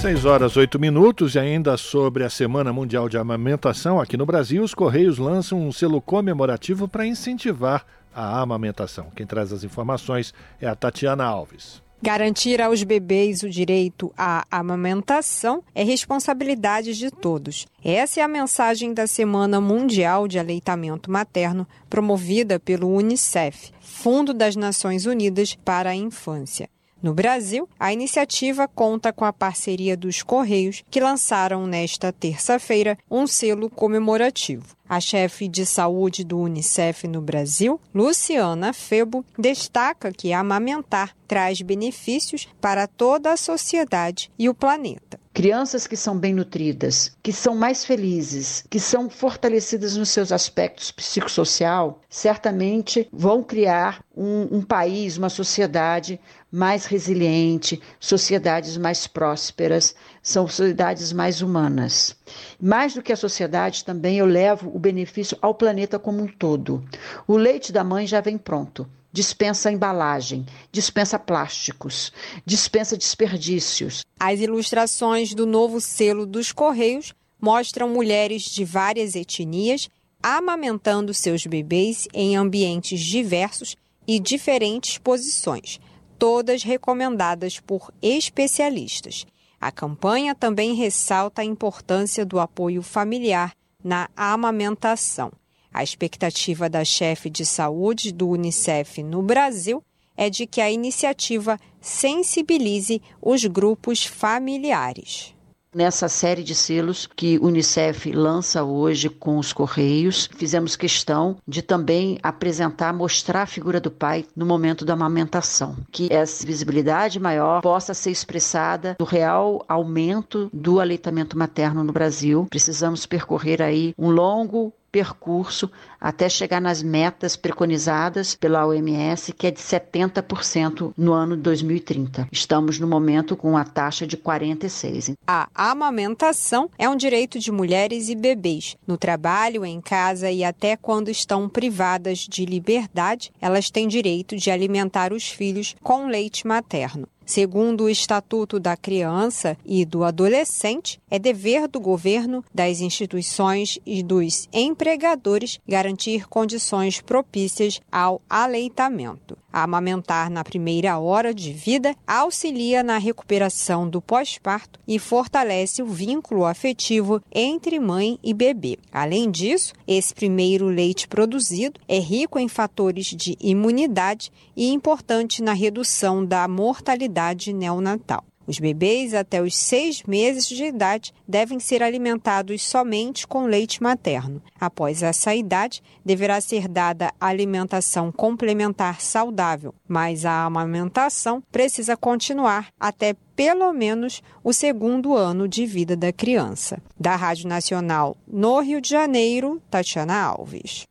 6 0.00 0.24
horas 0.26 0.56
8 0.56 0.78
minutos 0.78 1.34
e 1.34 1.40
ainda 1.40 1.76
sobre 1.76 2.22
a 2.22 2.30
Semana 2.30 2.72
Mundial 2.72 3.08
de 3.08 3.18
Amamentação 3.18 4.00
aqui 4.00 4.16
no 4.16 4.24
Brasil, 4.24 4.62
os 4.62 4.72
Correios 4.72 5.18
lançam 5.18 5.60
um 5.60 5.72
selo 5.72 6.00
comemorativo 6.00 6.86
para 6.86 7.04
incentivar 7.04 7.84
a 8.14 8.40
amamentação. 8.40 9.08
Quem 9.16 9.26
traz 9.26 9.52
as 9.52 9.64
informações 9.64 10.32
é 10.60 10.68
a 10.68 10.76
Tatiana 10.76 11.24
Alves. 11.24 11.82
Garantir 12.00 12.62
aos 12.62 12.84
bebês 12.84 13.42
o 13.42 13.50
direito 13.50 14.12
à 14.16 14.44
amamentação 14.52 15.64
é 15.74 15.82
responsabilidade 15.82 16.96
de 16.96 17.10
todos. 17.10 17.66
Essa 17.84 18.20
é 18.20 18.22
a 18.22 18.28
mensagem 18.28 18.94
da 18.94 19.08
Semana 19.08 19.60
Mundial 19.60 20.28
de 20.28 20.38
Aleitamento 20.38 21.10
Materno, 21.10 21.66
promovida 21.90 22.60
pelo 22.60 22.88
UNICEF, 22.88 23.72
Fundo 23.80 24.32
das 24.32 24.54
Nações 24.54 25.06
Unidas 25.06 25.58
para 25.64 25.90
a 25.90 25.96
Infância. 25.96 26.68
No 27.00 27.14
Brasil, 27.14 27.68
a 27.78 27.92
iniciativa 27.92 28.66
conta 28.66 29.12
com 29.12 29.24
a 29.24 29.32
parceria 29.32 29.96
dos 29.96 30.22
Correios, 30.22 30.82
que 30.90 31.00
lançaram 31.00 31.66
nesta 31.66 32.12
terça-feira 32.12 32.98
um 33.08 33.24
selo 33.26 33.70
comemorativo. 33.70 34.77
A 34.88 35.00
chefe 35.00 35.46
de 35.46 35.66
saúde 35.66 36.24
do 36.24 36.38
Unicef 36.38 37.06
no 37.06 37.20
Brasil, 37.20 37.78
Luciana 37.94 38.72
Febo, 38.72 39.22
destaca 39.38 40.10
que 40.10 40.32
amamentar 40.32 41.14
traz 41.26 41.60
benefícios 41.60 42.48
para 42.58 42.86
toda 42.86 43.30
a 43.30 43.36
sociedade 43.36 44.30
e 44.38 44.48
o 44.48 44.54
planeta. 44.54 45.20
Crianças 45.34 45.86
que 45.86 45.96
são 45.96 46.18
bem 46.18 46.34
nutridas, 46.34 47.16
que 47.22 47.32
são 47.32 47.54
mais 47.54 47.84
felizes, 47.84 48.64
que 48.68 48.80
são 48.80 49.08
fortalecidas 49.08 49.94
nos 49.96 50.08
seus 50.08 50.32
aspectos 50.32 50.90
psicossocial, 50.90 52.00
certamente 52.08 53.08
vão 53.12 53.42
criar 53.42 54.02
um, 54.16 54.56
um 54.56 54.62
país, 54.62 55.16
uma 55.16 55.28
sociedade 55.28 56.18
mais 56.50 56.86
resiliente, 56.86 57.80
sociedades 58.00 58.76
mais 58.76 59.06
prósperas, 59.06 59.94
são 60.28 60.46
sociedades 60.46 61.10
mais 61.10 61.40
humanas. 61.40 62.14
Mais 62.60 62.92
do 62.92 63.02
que 63.02 63.12
a 63.12 63.16
sociedade, 63.16 63.82
também 63.82 64.18
eu 64.18 64.26
levo 64.26 64.70
o 64.74 64.78
benefício 64.78 65.38
ao 65.40 65.54
planeta 65.54 65.98
como 65.98 66.22
um 66.22 66.26
todo. 66.26 66.84
O 67.26 67.36
leite 67.36 67.72
da 67.72 67.82
mãe 67.82 68.06
já 68.06 68.20
vem 68.20 68.36
pronto 68.36 68.86
dispensa 69.10 69.72
embalagem, 69.72 70.44
dispensa 70.70 71.18
plásticos, 71.18 72.12
dispensa 72.44 72.96
desperdícios. 72.96 74.02
As 74.20 74.38
ilustrações 74.38 75.34
do 75.34 75.46
novo 75.46 75.80
selo 75.80 76.26
dos 76.26 76.52
Correios 76.52 77.14
mostram 77.40 77.88
mulheres 77.88 78.42
de 78.42 78.64
várias 78.66 79.16
etnias 79.16 79.88
amamentando 80.22 81.14
seus 81.14 81.46
bebês 81.46 82.06
em 82.12 82.36
ambientes 82.36 83.00
diversos 83.00 83.76
e 84.06 84.20
diferentes 84.20 84.98
posições, 84.98 85.80
todas 86.18 86.62
recomendadas 86.62 87.58
por 87.58 87.90
especialistas. 88.02 89.24
A 89.60 89.72
campanha 89.72 90.34
também 90.34 90.74
ressalta 90.74 91.42
a 91.42 91.44
importância 91.44 92.24
do 92.24 92.38
apoio 92.38 92.82
familiar 92.82 93.52
na 93.82 94.08
amamentação. 94.16 95.32
A 95.72 95.82
expectativa 95.82 96.68
da 96.68 96.84
chefe 96.84 97.28
de 97.28 97.44
saúde 97.44 98.12
do 98.12 98.28
Unicef 98.28 99.02
no 99.02 99.22
Brasil 99.22 99.82
é 100.16 100.28
de 100.28 100.46
que 100.46 100.60
a 100.60 100.70
iniciativa 100.70 101.58
sensibilize 101.80 103.00
os 103.22 103.44
grupos 103.44 104.04
familiares 104.04 105.37
nessa 105.74 106.08
série 106.08 106.42
de 106.42 106.54
selos 106.54 107.08
que 107.14 107.38
o 107.38 107.46
Unicef 107.46 108.10
lança 108.12 108.64
hoje 108.64 109.08
com 109.08 109.38
os 109.38 109.52
Correios. 109.52 110.28
Fizemos 110.36 110.76
questão 110.76 111.36
de 111.46 111.62
também 111.62 112.18
apresentar, 112.22 112.92
mostrar 112.92 113.42
a 113.42 113.46
figura 113.46 113.80
do 113.80 113.90
pai 113.90 114.24
no 114.34 114.46
momento 114.46 114.84
da 114.84 114.94
amamentação, 114.94 115.76
que 115.92 116.12
essa 116.12 116.46
visibilidade 116.46 117.20
maior 117.20 117.60
possa 117.60 117.94
ser 117.94 118.10
expressada 118.10 118.96
do 118.98 119.04
real 119.04 119.64
aumento 119.68 120.48
do 120.52 120.80
aleitamento 120.80 121.36
materno 121.36 121.84
no 121.84 121.92
Brasil. 121.92 122.46
Precisamos 122.50 123.06
percorrer 123.06 123.62
aí 123.62 123.94
um 123.98 124.10
longo 124.10 124.72
percurso 124.90 125.70
até 126.00 126.28
chegar 126.28 126.60
nas 126.60 126.82
metas 126.82 127.36
preconizadas 127.36 128.34
pela 128.34 128.66
OMS, 128.66 129.32
que 129.32 129.46
é 129.46 129.50
de 129.50 129.60
70% 129.60 130.92
no 130.96 131.12
ano 131.12 131.36
de 131.36 131.42
2030. 131.42 132.28
Estamos 132.30 132.78
no 132.78 132.86
momento 132.86 133.36
com 133.36 133.56
a 133.56 133.64
taxa 133.64 134.06
de 134.06 134.16
46. 134.16 135.12
A 135.26 135.48
amamentação 135.54 136.70
é 136.78 136.88
um 136.88 136.96
direito 136.96 137.38
de 137.38 137.50
mulheres 137.50 138.08
e 138.08 138.14
bebês. 138.14 138.76
No 138.86 138.96
trabalho, 138.96 139.64
em 139.64 139.80
casa 139.80 140.30
e 140.30 140.44
até 140.44 140.76
quando 140.76 141.10
estão 141.10 141.48
privadas 141.48 142.20
de 142.20 142.44
liberdade, 142.44 143.32
elas 143.40 143.70
têm 143.70 143.88
direito 143.88 144.36
de 144.36 144.50
alimentar 144.50 145.12
os 145.12 145.28
filhos 145.28 145.74
com 145.82 146.06
leite 146.06 146.46
materno. 146.46 147.08
Segundo 147.28 147.84
o 147.84 147.90
Estatuto 147.90 148.58
da 148.58 148.74
Criança 148.74 149.54
e 149.62 149.84
do 149.84 150.02
Adolescente, 150.02 150.98
é 151.10 151.18
dever 151.18 151.68
do 151.68 151.78
governo, 151.78 152.42
das 152.54 152.80
instituições 152.80 153.78
e 153.84 154.02
dos 154.02 154.48
empregadores 154.50 155.60
garantir 155.68 155.87
condições 156.28 157.00
propícias 157.00 157.80
ao 157.90 158.20
aleitamento. 158.28 159.36
Amamentar 159.50 160.30
na 160.30 160.44
primeira 160.44 160.98
hora 160.98 161.32
de 161.32 161.52
vida 161.52 161.94
auxilia 162.06 162.82
na 162.82 162.98
recuperação 162.98 163.88
do 163.88 164.00
pós-parto 164.00 164.78
e 164.86 164.98
fortalece 164.98 165.82
o 165.82 165.86
vínculo 165.86 166.44
afetivo 166.44 167.22
entre 167.32 167.80
mãe 167.80 168.18
e 168.22 168.34
bebê. 168.34 168.78
Além 168.92 169.30
disso, 169.30 169.72
esse 169.86 170.14
primeiro 170.14 170.66
leite 170.66 171.08
produzido 171.08 171.80
é 171.88 171.98
rico 171.98 172.38
em 172.38 172.48
fatores 172.48 173.06
de 173.06 173.36
imunidade 173.40 174.30
e 174.54 174.70
importante 174.70 175.42
na 175.42 175.54
redução 175.54 176.24
da 176.24 176.46
mortalidade 176.46 177.18
idade 177.18 177.52
neonatal. 177.52 178.27
Os 178.48 178.58
bebês 178.58 179.12
até 179.12 179.42
os 179.42 179.54
seis 179.54 180.02
meses 180.04 180.48
de 180.48 180.64
idade 180.64 181.12
devem 181.28 181.60
ser 181.60 181.82
alimentados 181.82 182.62
somente 182.62 183.26
com 183.26 183.44
leite 183.44 183.82
materno. 183.82 184.42
Após 184.58 185.02
essa 185.02 185.34
idade, 185.34 185.82
deverá 186.02 186.40
ser 186.40 186.66
dada 186.66 187.12
alimentação 187.20 188.10
complementar 188.10 189.02
saudável, 189.02 189.74
mas 189.86 190.24
a 190.24 190.46
amamentação 190.46 191.42
precisa 191.52 191.94
continuar 191.94 192.68
até 192.80 193.14
pelo 193.36 193.70
menos 193.74 194.22
o 194.42 194.54
segundo 194.54 195.14
ano 195.14 195.46
de 195.46 195.66
vida 195.66 195.94
da 195.94 196.10
criança. 196.10 196.80
Da 196.98 197.16
Rádio 197.16 197.46
Nacional 197.50 198.16
no 198.26 198.60
Rio 198.60 198.80
de 198.80 198.88
Janeiro, 198.88 199.60
Tatiana 199.70 200.22
Alves. 200.22 200.86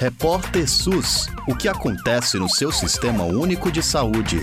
Repórter 0.00 0.68
SUS: 0.68 1.28
O 1.46 1.54
que 1.54 1.68
acontece 1.68 2.36
no 2.36 2.48
seu 2.48 2.72
sistema 2.72 3.22
único 3.22 3.70
de 3.70 3.80
saúde? 3.80 4.38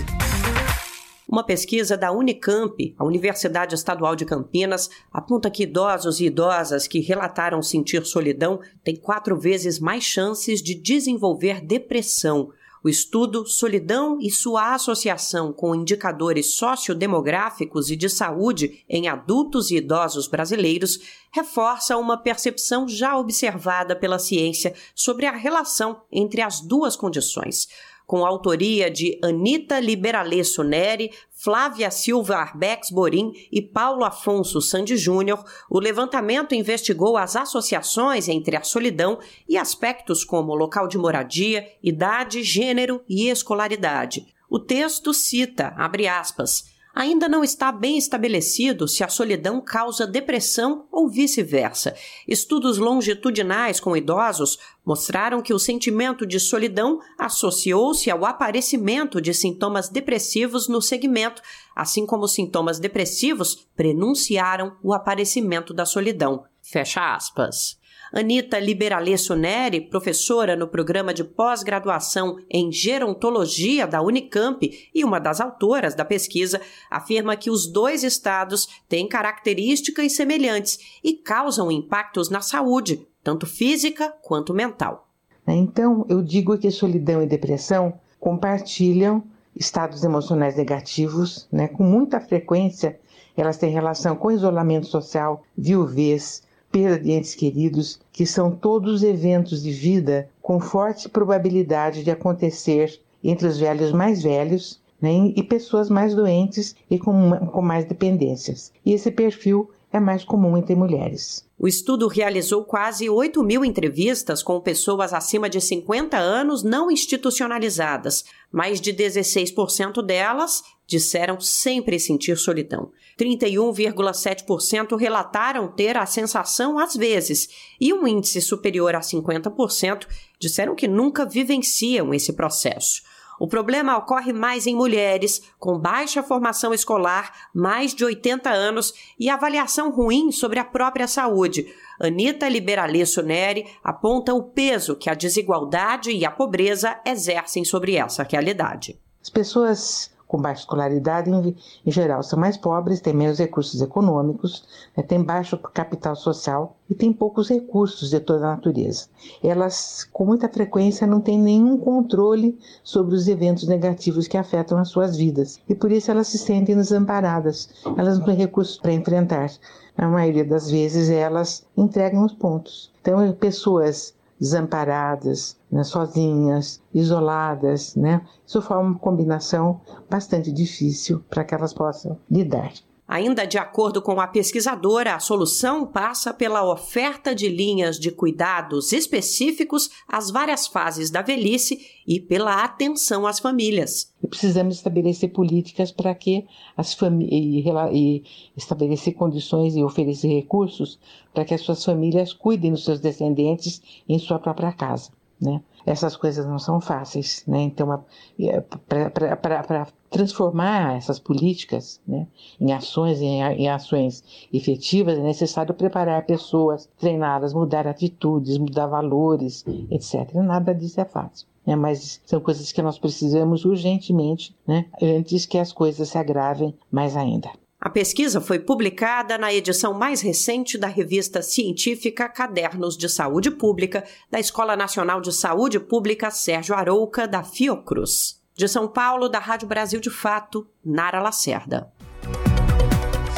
Uma 1.30 1.44
pesquisa 1.44 1.94
da 1.94 2.10
Unicamp, 2.10 2.94
a 2.96 3.04
Universidade 3.04 3.74
Estadual 3.74 4.16
de 4.16 4.24
Campinas, 4.24 4.88
aponta 5.12 5.50
que 5.50 5.64
idosos 5.64 6.20
e 6.20 6.24
idosas 6.24 6.86
que 6.86 7.00
relataram 7.00 7.60
sentir 7.60 8.06
solidão 8.06 8.60
têm 8.82 8.96
quatro 8.96 9.38
vezes 9.38 9.78
mais 9.78 10.04
chances 10.04 10.62
de 10.62 10.74
desenvolver 10.74 11.60
depressão. 11.60 12.50
O 12.82 12.88
estudo 12.88 13.44
Solidão 13.44 14.18
e 14.22 14.30
sua 14.30 14.72
associação 14.72 15.52
com 15.52 15.74
indicadores 15.74 16.54
sociodemográficos 16.54 17.90
e 17.90 17.96
de 17.96 18.08
saúde 18.08 18.82
em 18.88 19.06
adultos 19.06 19.70
e 19.70 19.76
idosos 19.76 20.28
brasileiros 20.28 20.98
reforça 21.30 21.98
uma 21.98 22.16
percepção 22.16 22.88
já 22.88 23.18
observada 23.18 23.94
pela 23.94 24.18
ciência 24.18 24.72
sobre 24.94 25.26
a 25.26 25.32
relação 25.32 26.00
entre 26.10 26.40
as 26.40 26.62
duas 26.62 26.96
condições 26.96 27.68
com 28.08 28.24
autoria 28.24 28.90
de 28.90 29.18
Anita 29.22 29.78
Liberalesso 29.78 30.64
Neri, 30.64 31.12
Flávia 31.30 31.90
Silva 31.90 32.36
Arbex 32.36 32.90
Borim 32.90 33.34
e 33.52 33.60
Paulo 33.60 34.02
Afonso 34.02 34.62
Sandi 34.62 34.96
Júnior, 34.96 35.44
o 35.68 35.78
levantamento 35.78 36.54
investigou 36.54 37.18
as 37.18 37.36
associações 37.36 38.26
entre 38.26 38.56
a 38.56 38.62
solidão 38.62 39.18
e 39.46 39.58
aspectos 39.58 40.24
como 40.24 40.54
local 40.54 40.88
de 40.88 40.96
moradia, 40.96 41.70
idade, 41.82 42.42
gênero 42.42 43.02
e 43.06 43.28
escolaridade. 43.28 44.26
O 44.48 44.58
texto 44.58 45.12
cita, 45.12 45.74
abre 45.76 46.08
aspas, 46.08 46.64
ainda 46.98 47.28
não 47.28 47.44
está 47.44 47.70
bem 47.70 47.96
estabelecido 47.96 48.88
se 48.88 49.04
a 49.04 49.08
solidão 49.08 49.60
causa 49.60 50.04
depressão 50.04 50.88
ou 50.90 51.08
vice-versa. 51.08 51.94
Estudos 52.26 52.76
longitudinais 52.76 53.78
com 53.78 53.96
idosos 53.96 54.58
mostraram 54.84 55.40
que 55.40 55.54
o 55.54 55.60
sentimento 55.60 56.26
de 56.26 56.40
solidão 56.40 56.98
associou-se 57.16 58.10
ao 58.10 58.24
aparecimento 58.24 59.20
de 59.20 59.32
sintomas 59.32 59.88
depressivos 59.88 60.66
no 60.66 60.82
segmento, 60.82 61.40
assim 61.76 62.04
como 62.04 62.26
sintomas 62.26 62.80
depressivos 62.80 63.68
prenunciaram 63.76 64.76
o 64.82 64.92
aparecimento 64.92 65.72
da 65.72 65.86
solidão. 65.86 66.46
Fecha 66.60 67.14
aspas. 67.14 67.77
Anita 68.12 68.58
Liberalesso 68.58 69.34
Neri, 69.34 69.80
professora 69.80 70.56
no 70.56 70.66
programa 70.66 71.12
de 71.12 71.22
pós-graduação 71.22 72.36
em 72.50 72.72
gerontologia 72.72 73.86
da 73.86 74.00
Unicamp 74.02 74.88
e 74.94 75.04
uma 75.04 75.18
das 75.18 75.40
autoras 75.40 75.94
da 75.94 76.04
pesquisa, 76.04 76.60
afirma 76.90 77.36
que 77.36 77.50
os 77.50 77.66
dois 77.66 78.02
estados 78.02 78.68
têm 78.88 79.06
características 79.06 80.12
semelhantes 80.12 80.78
e 81.04 81.12
causam 81.12 81.70
impactos 81.70 82.30
na 82.30 82.40
saúde, 82.40 83.06
tanto 83.22 83.46
física 83.46 84.14
quanto 84.22 84.54
mental. 84.54 85.08
Então, 85.46 86.04
eu 86.08 86.22
digo 86.22 86.58
que 86.58 86.70
solidão 86.70 87.22
e 87.22 87.26
depressão 87.26 87.98
compartilham 88.20 89.22
estados 89.54 90.04
emocionais 90.04 90.56
negativos, 90.56 91.48
né, 91.50 91.68
com 91.68 91.82
muita 91.82 92.20
frequência 92.20 92.98
Elas 93.36 93.56
têm 93.56 93.70
relação 93.70 94.16
com 94.16 94.32
isolamento 94.32 94.86
social, 94.86 95.44
viuvez, 95.56 96.42
perda 96.78 96.98
de 97.00 97.10
entes 97.10 97.34
queridos, 97.34 97.98
que 98.12 98.24
são 98.24 98.52
todos 98.52 99.02
eventos 99.02 99.64
de 99.64 99.72
vida 99.72 100.28
com 100.40 100.60
forte 100.60 101.08
probabilidade 101.08 102.04
de 102.04 102.10
acontecer 102.10 103.00
entre 103.22 103.48
os 103.48 103.58
velhos 103.58 103.90
mais 103.90 104.22
velhos 104.22 104.80
né, 105.00 105.32
e 105.34 105.42
pessoas 105.42 105.90
mais 105.90 106.14
doentes 106.14 106.76
e 106.88 106.96
com, 106.96 107.30
com 107.48 107.60
mais 107.60 107.84
dependências. 107.84 108.72
E 108.86 108.92
esse 108.92 109.10
perfil 109.10 109.68
é 109.92 109.98
mais 109.98 110.24
comum 110.24 110.56
entre 110.56 110.74
mulheres. 110.74 111.46
O 111.58 111.66
estudo 111.66 112.06
realizou 112.06 112.64
quase 112.64 113.08
8 113.08 113.42
mil 113.42 113.64
entrevistas 113.64 114.42
com 114.42 114.60
pessoas 114.60 115.12
acima 115.12 115.48
de 115.48 115.60
50 115.60 116.16
anos 116.16 116.62
não 116.62 116.90
institucionalizadas. 116.90 118.24
Mais 118.52 118.80
de 118.80 118.92
16% 118.92 120.02
delas 120.02 120.62
disseram 120.86 121.40
sempre 121.40 121.98
sentir 121.98 122.36
solidão. 122.36 122.92
31,7% 123.18 124.96
relataram 124.96 125.68
ter 125.68 125.96
a 125.96 126.06
sensação 126.06 126.78
às 126.78 126.94
vezes, 126.94 127.48
e 127.80 127.92
um 127.92 128.06
índice 128.06 128.40
superior 128.40 128.94
a 128.94 129.00
50% 129.00 130.06
disseram 130.38 130.76
que 130.76 130.86
nunca 130.86 131.26
vivenciam 131.26 132.14
esse 132.14 132.32
processo. 132.32 133.02
O 133.38 133.46
problema 133.46 133.96
ocorre 133.96 134.32
mais 134.32 134.66
em 134.66 134.74
mulheres 134.74 135.42
com 135.58 135.78
baixa 135.78 136.22
formação 136.22 136.74
escolar, 136.74 137.48
mais 137.54 137.94
de 137.94 138.04
80 138.04 138.50
anos 138.50 138.92
e 139.18 139.30
avaliação 139.30 139.90
ruim 139.90 140.32
sobre 140.32 140.58
a 140.58 140.64
própria 140.64 141.06
saúde. 141.06 141.66
Anitta 142.00 142.48
Liberalesso 142.48 143.22
Neri 143.22 143.66
aponta 143.82 144.34
o 144.34 144.42
peso 144.42 144.96
que 144.96 145.08
a 145.08 145.14
desigualdade 145.14 146.10
e 146.10 146.24
a 146.24 146.30
pobreza 146.30 146.98
exercem 147.04 147.64
sobre 147.64 147.96
essa 147.96 148.22
realidade. 148.22 149.00
As 149.22 149.30
pessoas 149.30 150.10
com 150.28 150.40
baixa 150.40 150.60
escolaridade, 150.60 151.30
em, 151.30 151.56
em, 151.86 151.90
geral, 151.90 152.22
são 152.22 152.38
mais 152.38 152.56
pobres, 152.56 153.00
têm 153.00 153.14
menos 153.14 153.38
recursos 153.38 153.80
econômicos, 153.80 154.64
né, 154.94 155.02
têm 155.02 155.22
baixo 155.22 155.56
capital 155.56 156.14
social 156.14 156.76
e 156.88 156.94
têm 156.94 157.12
poucos 157.12 157.48
recursos 157.48 158.10
de 158.10 158.20
toda 158.20 158.46
a 158.46 158.50
natureza. 158.50 159.06
Elas, 159.42 160.04
com 160.12 160.26
muita 160.26 160.48
frequência, 160.48 161.06
não 161.06 161.20
têm 161.20 161.38
nenhum 161.38 161.78
controle 161.78 162.58
sobre 162.84 163.14
os 163.14 163.26
eventos 163.26 163.66
negativos 163.66 164.28
que 164.28 164.36
afetam 164.36 164.78
as 164.78 164.88
suas 164.88 165.16
vidas 165.16 165.58
e 165.68 165.74
por 165.74 165.90
isso 165.90 166.10
elas 166.10 166.28
se 166.28 166.38
sentem 166.38 166.76
desamparadas. 166.76 167.70
Elas 167.96 168.18
não 168.18 168.26
têm 168.26 168.36
recursos 168.36 168.76
para 168.76 168.92
enfrentar. 168.92 169.50
Na 169.96 170.08
maioria 170.08 170.44
das 170.44 170.70
vezes, 170.70 171.08
elas 171.10 171.66
entregam 171.76 172.24
os 172.24 172.32
pontos. 172.32 172.92
Então, 173.00 173.32
pessoas 173.32 174.14
desamparadas, 174.40 175.58
né, 175.70 175.82
sozinhas, 175.82 176.82
isoladas, 176.94 177.94
né? 177.96 178.24
Isso 178.46 178.62
forma 178.62 178.90
uma 178.90 178.98
combinação 178.98 179.80
bastante 180.08 180.52
difícil 180.52 181.24
para 181.28 181.44
que 181.44 181.54
elas 181.54 181.74
possam 181.74 182.18
lidar. 182.30 182.72
Ainda 183.08 183.46
de 183.46 183.56
acordo 183.56 184.02
com 184.02 184.20
a 184.20 184.26
pesquisadora, 184.26 185.14
a 185.14 185.18
solução 185.18 185.86
passa 185.86 186.34
pela 186.34 186.70
oferta 186.70 187.34
de 187.34 187.48
linhas 187.48 187.98
de 187.98 188.10
cuidados 188.10 188.92
específicos 188.92 189.88
às 190.06 190.30
várias 190.30 190.66
fases 190.66 191.10
da 191.10 191.22
velhice 191.22 191.80
e 192.06 192.20
pela 192.20 192.62
atenção 192.62 193.26
às 193.26 193.38
famílias. 193.38 194.12
E 194.22 194.28
precisamos 194.28 194.76
estabelecer 194.76 195.32
políticas 195.32 195.90
para 195.90 196.14
que 196.14 196.46
as 196.76 196.92
famílias 196.92 197.64
e 197.94 198.22
estabelecer 198.54 199.14
condições 199.14 199.74
e 199.74 199.82
oferecer 199.82 200.28
recursos 200.28 201.00
para 201.32 201.46
que 201.46 201.54
as 201.54 201.62
suas 201.62 201.82
famílias 201.82 202.34
cuidem 202.34 202.72
dos 202.72 202.84
seus 202.84 203.00
descendentes 203.00 203.80
em 204.06 204.18
sua 204.18 204.38
própria 204.38 204.70
casa, 204.70 205.10
né? 205.40 205.62
essas 205.90 206.16
coisas 206.16 206.46
não 206.46 206.58
são 206.58 206.80
fáceis, 206.80 207.42
né? 207.46 207.62
Então, 207.62 208.04
é, 208.38 208.60
para 208.60 209.86
transformar 210.10 210.96
essas 210.96 211.18
políticas 211.18 212.00
né, 212.06 212.26
em 212.60 212.72
ações, 212.72 213.20
em, 213.20 213.40
em, 213.42 213.68
ações 213.68 214.24
efetivas, 214.52 215.18
é 215.18 215.22
necessário 215.22 215.74
preparar 215.74 216.24
pessoas, 216.26 216.88
treiná-las, 216.98 217.52
mudar 217.52 217.86
atitudes, 217.86 218.58
mudar 218.58 218.86
valores, 218.86 219.64
etc. 219.90 220.34
Nada 220.34 220.74
disso 220.74 221.00
é 221.00 221.04
fácil. 221.04 221.46
Né? 221.66 221.76
Mas 221.76 222.20
são 222.24 222.40
coisas 222.40 222.72
que 222.72 222.82
nós 222.82 222.98
precisamos 222.98 223.64
urgentemente, 223.64 224.54
né, 224.66 224.86
antes 225.02 225.44
que 225.46 225.58
as 225.58 225.72
coisas 225.72 226.08
se 226.08 226.18
agravem 226.18 226.74
mais 226.90 227.16
ainda. 227.16 227.50
A 227.80 227.88
pesquisa 227.88 228.40
foi 228.40 228.58
publicada 228.58 229.38
na 229.38 229.54
edição 229.54 229.94
mais 229.94 230.20
recente 230.20 230.76
da 230.76 230.88
revista 230.88 231.42
científica 231.42 232.28
Cadernos 232.28 232.96
de 232.96 233.08
Saúde 233.08 233.52
Pública 233.52 234.02
da 234.28 234.40
Escola 234.40 234.74
Nacional 234.74 235.20
de 235.20 235.32
Saúde 235.32 235.78
Pública 235.78 236.28
Sérgio 236.28 236.74
Arouca, 236.74 237.28
da 237.28 237.44
Fiocruz. 237.44 238.37
De 238.58 238.66
São 238.66 238.88
Paulo, 238.88 239.28
da 239.28 239.38
Rádio 239.38 239.68
Brasil 239.68 240.00
de 240.00 240.10
Fato, 240.10 240.66
Nara 240.84 241.22
Lacerda. 241.22 241.92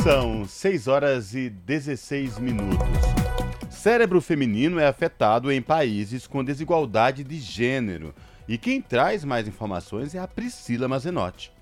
São 0.03 0.47
6 0.47 0.89
horas 0.89 1.35
e 1.35 1.51
16 1.51 2.39
minutos. 2.39 2.89
Cérebro 3.69 4.23
feminino 4.23 4.81
é 4.81 4.87
afetado 4.87 5.53
em 5.53 5.61
países 5.61 6.27
com 6.27 6.43
desigualdade 6.43 7.23
de 7.23 7.39
gênero. 7.39 8.15
E 8.49 8.57
quem 8.57 8.81
traz 8.81 9.23
mais 9.23 9.47
informações 9.47 10.15
é 10.15 10.19
a 10.19 10.27
Priscila 10.27 10.89
Mazenotti. 10.89 11.53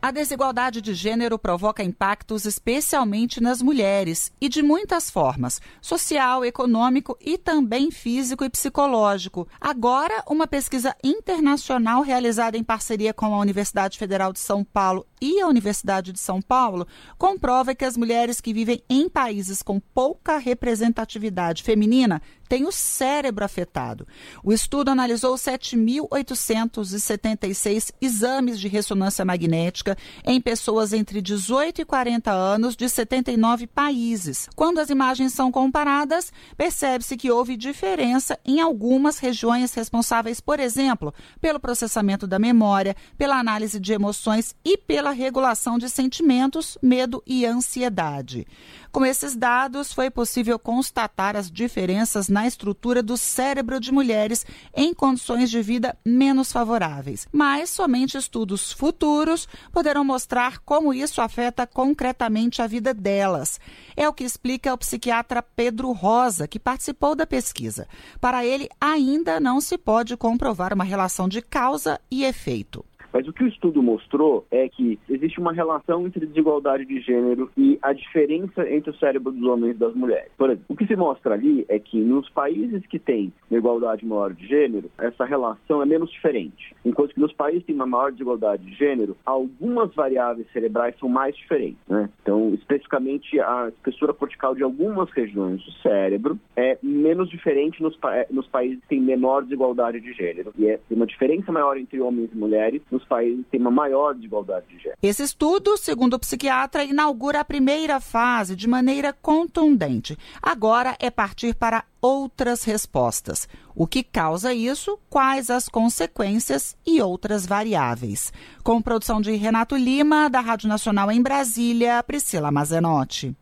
A 0.00 0.12
desigualdade 0.12 0.80
de 0.80 0.94
gênero 0.94 1.36
provoca 1.36 1.82
impactos 1.82 2.44
especialmente 2.44 3.42
nas 3.42 3.60
mulheres 3.60 4.30
e 4.40 4.48
de 4.48 4.62
muitas 4.62 5.10
formas: 5.10 5.60
social, 5.82 6.44
econômico 6.44 7.18
e 7.20 7.36
também 7.36 7.90
físico 7.90 8.44
e 8.44 8.48
psicológico. 8.48 9.48
Agora, 9.60 10.22
uma 10.28 10.46
pesquisa 10.46 10.94
internacional 11.02 12.02
realizada 12.02 12.56
em 12.56 12.62
parceria 12.62 13.12
com 13.12 13.34
a 13.34 13.40
Universidade 13.40 13.98
Federal 13.98 14.32
de 14.32 14.38
São 14.38 14.62
Paulo 14.62 15.04
e 15.20 15.40
a 15.40 15.48
Universidade 15.48 16.12
de 16.12 16.20
São 16.20 16.40
Paulo 16.40 16.86
comprova 17.18 17.74
que 17.74 17.84
as 17.84 17.96
mulheres 17.96 18.40
que 18.40 18.54
vivem 18.54 18.80
em 18.88 19.08
países 19.08 19.64
com 19.64 19.80
pouca 19.80 20.38
representatividade 20.38 21.64
feminina 21.64 22.22
tem 22.48 22.64
o 22.64 22.72
cérebro 22.72 23.44
afetado. 23.44 24.08
O 24.42 24.50
estudo 24.52 24.90
analisou 24.90 25.34
7.876 25.34 27.92
exames 28.00 28.58
de 28.58 28.66
ressonância 28.68 29.22
magnética 29.24 29.96
em 30.24 30.40
pessoas 30.40 30.92
entre 30.92 31.20
18 31.20 31.82
e 31.82 31.84
40 31.84 32.32
anos 32.32 32.74
de 32.74 32.88
79 32.88 33.66
países. 33.66 34.48
Quando 34.56 34.78
as 34.78 34.88
imagens 34.90 35.32
são 35.32 35.52
comparadas, 35.52 36.32
percebe-se 36.56 37.16
que 37.16 37.30
houve 37.30 37.56
diferença 37.56 38.38
em 38.44 38.60
algumas 38.60 39.18
regiões 39.18 39.74
responsáveis, 39.74 40.40
por 40.40 40.60
exemplo, 40.60 41.12
pelo 41.40 41.60
processamento 41.60 42.26
da 42.26 42.38
memória, 42.38 42.96
pela 43.16 43.38
análise 43.38 43.78
de 43.78 43.92
emoções 43.92 44.56
e 44.64 44.78
pela 44.78 45.10
regulação 45.10 45.78
de 45.78 45.90
sentimentos, 45.90 46.78
medo 46.82 47.22
e 47.26 47.44
ansiedade. 47.44 48.46
Com 48.90 49.04
esses 49.04 49.36
dados, 49.36 49.92
foi 49.92 50.10
possível 50.10 50.58
constatar 50.58 51.36
as 51.36 51.50
diferenças 51.50 52.28
na 52.28 52.46
estrutura 52.46 53.02
do 53.02 53.16
cérebro 53.16 53.78
de 53.78 53.92
mulheres 53.92 54.46
em 54.74 54.94
condições 54.94 55.50
de 55.50 55.60
vida 55.60 55.96
menos 56.04 56.50
favoráveis. 56.50 57.26
Mas 57.30 57.70
somente 57.70 58.16
estudos 58.16 58.72
futuros 58.72 59.46
poderão 59.70 60.04
mostrar 60.04 60.58
como 60.60 60.94
isso 60.94 61.20
afeta 61.20 61.66
concretamente 61.66 62.62
a 62.62 62.66
vida 62.66 62.94
delas. 62.94 63.60
É 63.96 64.08
o 64.08 64.12
que 64.12 64.24
explica 64.24 64.72
o 64.72 64.78
psiquiatra 64.78 65.42
Pedro 65.42 65.92
Rosa, 65.92 66.48
que 66.48 66.58
participou 66.58 67.14
da 67.14 67.26
pesquisa. 67.26 67.86
Para 68.20 68.44
ele, 68.44 68.68
ainda 68.80 69.38
não 69.38 69.60
se 69.60 69.76
pode 69.76 70.16
comprovar 70.16 70.72
uma 70.72 70.84
relação 70.84 71.28
de 71.28 71.42
causa 71.42 72.00
e 72.10 72.24
efeito. 72.24 72.84
Mas 73.12 73.26
o 73.26 73.32
que 73.32 73.44
o 73.44 73.48
estudo 73.48 73.82
mostrou 73.82 74.46
é 74.50 74.68
que 74.68 74.98
existe 75.08 75.40
uma 75.40 75.52
relação 75.52 76.06
entre 76.06 76.26
desigualdade 76.26 76.84
de 76.84 77.00
gênero 77.00 77.50
e 77.56 77.78
a 77.82 77.92
diferença 77.92 78.68
entre 78.70 78.90
o 78.90 78.96
cérebro 78.96 79.32
dos 79.32 79.42
homens 79.48 79.76
e 79.76 79.78
das 79.78 79.94
mulheres. 79.94 80.30
Por 80.36 80.50
exemplo, 80.50 80.64
o 80.68 80.76
que 80.76 80.86
se 80.86 80.96
mostra 80.96 81.34
ali 81.34 81.64
é 81.68 81.78
que 81.78 81.98
nos 81.98 82.28
países 82.30 82.86
que 82.86 82.98
têm 82.98 83.32
igualdade 83.50 84.04
maior 84.04 84.32
de 84.32 84.46
gênero, 84.46 84.90
essa 84.98 85.24
relação 85.24 85.82
é 85.82 85.86
menos 85.86 86.10
diferente. 86.10 86.74
Enquanto 86.84 87.14
que 87.14 87.20
nos 87.20 87.32
países 87.32 87.60
que 87.62 87.68
têm 87.68 87.76
uma 87.76 87.86
maior 87.86 88.12
desigualdade 88.12 88.64
de 88.64 88.74
gênero, 88.74 89.16
algumas 89.24 89.94
variáveis 89.94 90.46
cerebrais 90.52 90.94
são 90.98 91.08
mais 91.08 91.36
diferentes. 91.36 91.80
Né? 91.88 92.08
Então, 92.22 92.54
especificamente, 92.54 93.38
a 93.40 93.68
espessura 93.68 94.12
cortical 94.12 94.54
de 94.54 94.62
algumas 94.62 95.10
regiões 95.10 95.64
do 95.64 95.72
cérebro 95.82 96.38
é 96.56 96.78
menos 96.82 97.28
diferente 97.28 97.82
nos, 97.82 97.96
pa 97.96 98.26
nos 98.30 98.46
países 98.46 98.80
que 98.80 98.88
têm 98.88 99.00
menor 99.00 99.42
desigualdade 99.42 100.00
de 100.00 100.12
gênero. 100.12 100.52
E 100.56 100.66
é, 100.66 100.80
uma 100.90 101.06
diferença 101.06 101.50
maior 101.52 101.76
entre 101.76 102.00
homens 102.00 102.30
e 102.32 102.36
mulheres 102.36 102.82
nos 102.98 103.04
países 103.04 103.44
tem 103.50 103.60
uma 103.60 103.70
maior 103.70 104.14
desigualdade 104.14 104.66
de 104.66 104.78
gênero. 104.78 104.98
Esse 105.02 105.22
estudo, 105.22 105.76
segundo 105.76 106.14
o 106.14 106.18
psiquiatra, 106.18 106.84
inaugura 106.84 107.40
a 107.40 107.44
primeira 107.44 108.00
fase 108.00 108.56
de 108.56 108.66
maneira 108.66 109.12
contundente. 109.12 110.18
Agora 110.42 110.96
é 110.98 111.10
partir 111.10 111.54
para 111.54 111.84
outras 112.02 112.64
respostas. 112.64 113.48
O 113.74 113.86
que 113.86 114.02
causa 114.02 114.52
isso, 114.52 114.98
quais 115.08 115.50
as 115.50 115.68
consequências 115.68 116.76
e 116.84 117.00
outras 117.00 117.46
variáveis. 117.46 118.32
Com 118.64 118.82
produção 118.82 119.20
de 119.20 119.32
Renato 119.36 119.76
Lima, 119.76 120.28
da 120.28 120.40
Rádio 120.40 120.68
Nacional 120.68 121.10
em 121.12 121.22
Brasília, 121.22 122.02
Priscila 122.02 122.50
Mazenotti. 122.50 123.36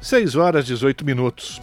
6 0.00 0.34
horas 0.34 0.66
18 0.66 1.04
minutos. 1.04 1.60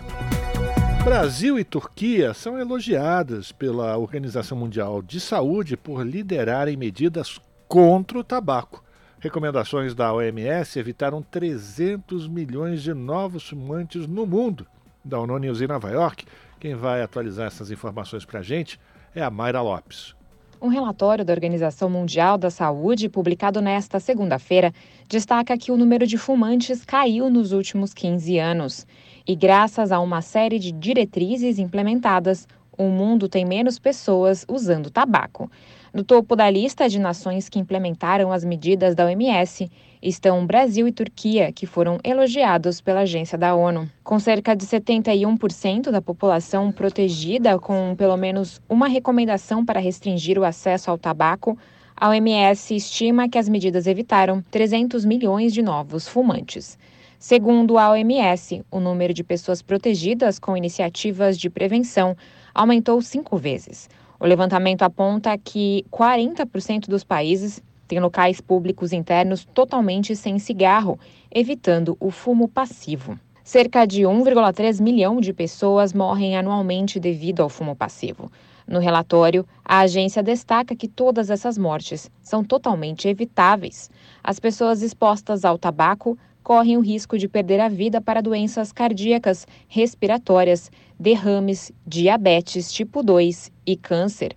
Brasil 1.04 1.58
e 1.58 1.64
Turquia 1.64 2.34
são 2.34 2.60
elogiadas 2.60 3.52
pela 3.52 3.98
Organização 3.98 4.58
Mundial 4.58 5.02
de 5.02 5.20
Saúde 5.20 5.78
por 5.78 6.06
liderarem 6.06 6.76
medidas 6.76 7.40
contra 7.68 8.20
o 8.20 8.24
tabaco. 8.24 8.84
Recomendações 9.20 9.96
da 9.96 10.14
OMS 10.14 10.78
evitaram 10.78 11.22
300 11.22 12.28
milhões 12.28 12.84
de 12.84 12.94
novos 12.94 13.50
fumantes 13.50 14.06
no 14.06 14.26
mundo. 14.26 14.68
Da 15.04 15.20
ONU 15.20 15.38
News 15.40 15.62
em 15.62 15.68
Nova 15.68 15.90
York, 15.90 16.26
quem 16.60 16.76
vai 16.76 17.02
atualizar 17.02 17.48
essas 17.48 17.72
informações 17.72 18.26
para 18.26 18.40
a 18.42 18.44
gente 18.44 18.80
é 19.16 19.24
a 19.24 19.30
Mayra 19.30 19.62
Lopes. 19.62 20.14
Um 20.62 20.68
relatório 20.68 21.24
da 21.24 21.32
Organização 21.32 21.90
Mundial 21.90 22.38
da 22.38 22.50
Saúde, 22.50 23.08
publicado 23.08 23.62
nesta 23.62 23.98
segunda-feira, 23.98 24.74
destaca 25.08 25.58
que 25.58 25.72
o 25.72 25.78
número 25.78 26.06
de 26.06 26.18
fumantes 26.18 26.84
caiu 26.84 27.30
nos 27.30 27.54
últimos 27.54 27.94
15 27.94 28.38
anos. 28.38 28.86
E 29.30 29.36
graças 29.36 29.92
a 29.92 30.00
uma 30.00 30.24
série 30.24 30.58
de 30.58 30.72
diretrizes 30.72 31.60
implementadas, 31.60 32.48
o 32.76 32.86
mundo 32.86 33.30
tem 33.30 33.46
menos 33.46 33.78
pessoas 33.78 34.44
usando 34.50 34.90
tabaco. 34.90 35.52
No 35.94 36.04
topo 36.04 36.36
da 36.36 36.50
lista 36.50 36.90
de 36.90 36.98
nações 36.98 37.48
que 37.48 37.60
implementaram 37.60 38.32
as 38.32 38.44
medidas 38.44 38.96
da 38.96 39.06
OMS 39.06 39.70
estão 40.02 40.48
Brasil 40.48 40.88
e 40.88 40.92
Turquia, 40.92 41.52
que 41.52 41.68
foram 41.68 42.00
elogiados 42.04 42.82
pela 42.82 43.02
agência 43.02 43.38
da 43.38 43.54
ONU. 43.54 43.88
Com 44.04 44.18
cerca 44.18 44.56
de 44.56 44.66
71% 44.66 45.92
da 45.92 46.02
população 46.02 46.72
protegida 46.72 47.60
com 47.60 47.94
pelo 47.96 48.18
menos 48.18 48.60
uma 48.68 48.88
recomendação 48.88 49.64
para 49.64 49.80
restringir 49.80 50.40
o 50.40 50.44
acesso 50.44 50.90
ao 50.90 50.98
tabaco, 50.98 51.56
a 51.96 52.10
OMS 52.10 52.76
estima 52.76 53.30
que 53.30 53.38
as 53.38 53.48
medidas 53.48 53.86
evitaram 53.86 54.44
300 54.50 55.06
milhões 55.06 55.54
de 55.54 55.62
novos 55.62 56.08
fumantes. 56.08 56.80
Segundo 57.22 57.78
a 57.78 57.92
OMS, 57.92 58.64
o 58.72 58.80
número 58.80 59.14
de 59.14 59.26
pessoas 59.26 59.62
protegidas 59.62 60.40
com 60.40 60.56
iniciativas 60.56 61.38
de 61.38 61.50
prevenção 61.50 62.16
aumentou 62.56 63.02
cinco 63.02 63.36
vezes. 63.36 63.90
O 64.18 64.26
levantamento 64.26 64.84
aponta 64.84 65.38
que 65.38 65.86
40% 65.92 66.88
dos 66.88 67.04
países 67.04 67.62
têm 67.90 68.00
locais 68.00 68.40
públicos 68.40 68.94
internos 68.94 69.44
totalmente 69.44 70.16
sem 70.16 70.40
cigarro, 70.40 70.98
evitando 71.30 71.98
o 72.00 72.10
fumo 72.10 72.48
passivo. 72.48 73.20
Cerca 73.44 73.86
de 73.86 74.04
1,3 74.04 74.82
milhão 74.82 75.20
de 75.20 75.34
pessoas 75.34 75.92
morrem 75.92 76.38
anualmente 76.38 77.02
devido 77.02 77.42
ao 77.42 77.50
fumo 77.50 77.76
passivo. 77.76 78.32
No 78.66 78.80
relatório, 78.80 79.46
a 79.66 79.80
agência 79.80 80.24
destaca 80.24 80.76
que 80.76 80.88
todas 80.88 81.30
essas 81.30 81.58
mortes 81.58 82.10
são 82.22 82.46
totalmente 82.46 83.10
evitáveis. 83.10 83.90
As 84.24 84.40
pessoas 84.40 84.82
expostas 84.82 85.44
ao 85.44 85.58
tabaco 85.58 86.18
correm 86.44 86.78
o 86.78 86.82
risco 86.82 87.18
de 87.18 87.28
perder 87.28 87.60
a 87.60 87.70
vida 87.70 88.02
para 88.02 88.22
doenças 88.22 88.72
cardíacas, 88.72 89.46
respiratórias, 89.68 90.72
derrames, 91.00 91.72
diabetes 91.86 92.72
tipo 92.72 93.04
2 93.04 93.52
e 93.66 93.76
câncer. 93.76 94.36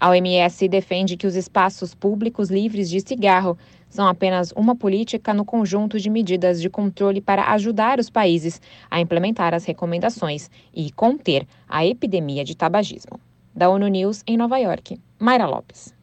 A 0.00 0.10
OMS 0.10 0.68
defende 0.68 1.16
que 1.16 1.26
os 1.26 1.34
espaços 1.34 1.94
públicos 1.94 2.50
livres 2.50 2.90
de 2.90 3.00
cigarro 3.00 3.56
são 3.88 4.08
apenas 4.08 4.52
uma 4.56 4.74
política 4.74 5.32
no 5.32 5.44
conjunto 5.44 6.00
de 6.00 6.10
medidas 6.10 6.60
de 6.60 6.68
controle 6.68 7.20
para 7.20 7.52
ajudar 7.52 8.00
os 8.00 8.10
países 8.10 8.60
a 8.90 9.00
implementar 9.00 9.54
as 9.54 9.64
recomendações 9.64 10.50
e 10.74 10.90
conter 10.90 11.46
a 11.68 11.86
epidemia 11.86 12.44
de 12.44 12.56
tabagismo. 12.56 13.20
Da 13.54 13.70
ONU 13.70 13.86
News 13.86 14.24
em 14.26 14.36
Nova 14.36 14.58
York, 14.58 15.00
Mayra 15.18 15.46
Lopes. 15.46 15.94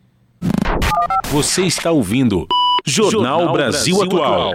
Você 1.25 1.63
está 1.63 1.91
ouvindo 1.91 2.47
Jornal, 2.85 3.11
Jornal 3.11 3.53
Brasil, 3.53 3.97
Brasil, 3.97 4.23
Atual. 4.23 4.53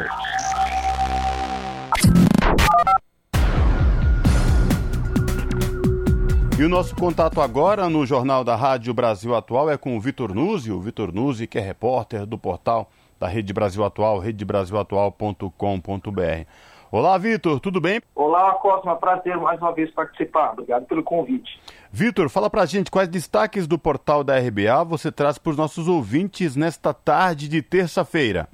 E 6.59 6.65
o 6.65 6.71
nosso 6.71 6.97
contato 6.97 7.43
agora 7.43 7.91
no 7.91 8.07
Jornal 8.07 8.43
da 8.43 8.57
Rádio 8.57 8.95
Brasil 8.95 9.35
Atual 9.35 9.69
é 9.69 9.77
com 9.77 9.95
o 9.95 10.01
Vitor 10.01 10.35
Nuzzi, 10.35 10.73
o 10.73 10.81
Vitor 10.81 11.13
Nuzzi, 11.13 11.47
que 11.47 11.59
é 11.59 11.61
repórter 11.61 12.25
do 12.25 12.39
portal 12.39 12.89
da 13.21 13.29
Rede 13.29 13.53
Brasil 13.53 13.85
Atual, 13.85 14.19
redebrasilatual.com.br. 14.19 16.47
Olá, 16.91 17.19
Vitor, 17.19 17.61
tudo 17.61 17.79
bem? 17.79 18.01
Olá, 18.15 18.55
Cosma, 18.55 18.97
prazer 18.97 19.37
mais 19.37 19.61
uma 19.61 19.75
vez 19.75 19.91
participar. 19.91 20.53
Obrigado 20.53 20.87
pelo 20.87 21.03
convite. 21.03 21.61
Vitor, 21.93 22.31
fala 22.31 22.49
pra 22.49 22.65
gente 22.65 22.91
quais 22.91 23.11
destaques 23.11 23.67
do 23.67 23.79
portal 23.79 24.25
da 24.25 24.39
RBA 24.39 24.83
você 24.83 25.13
traz 25.13 25.37
para 25.37 25.51
os 25.51 25.59
nossos 25.59 25.87
ouvintes 25.87 26.57
nesta 26.57 26.95
tarde 26.95 27.49
de 27.49 27.61
terça-feira. 27.61 28.49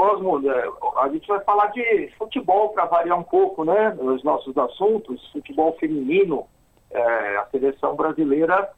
Cosmo, 0.00 0.40
é, 0.50 0.68
a 1.02 1.10
gente 1.10 1.28
vai 1.28 1.40
falar 1.40 1.66
de 1.66 2.10
futebol 2.16 2.70
para 2.70 2.86
variar 2.86 3.18
um 3.18 3.22
pouco, 3.22 3.66
né? 3.66 3.94
Os 4.00 4.24
nossos 4.24 4.56
assuntos, 4.56 5.20
futebol 5.30 5.76
feminino. 5.78 6.46
É, 6.90 7.36
a 7.36 7.46
seleção 7.50 7.94
brasileira 7.94 8.70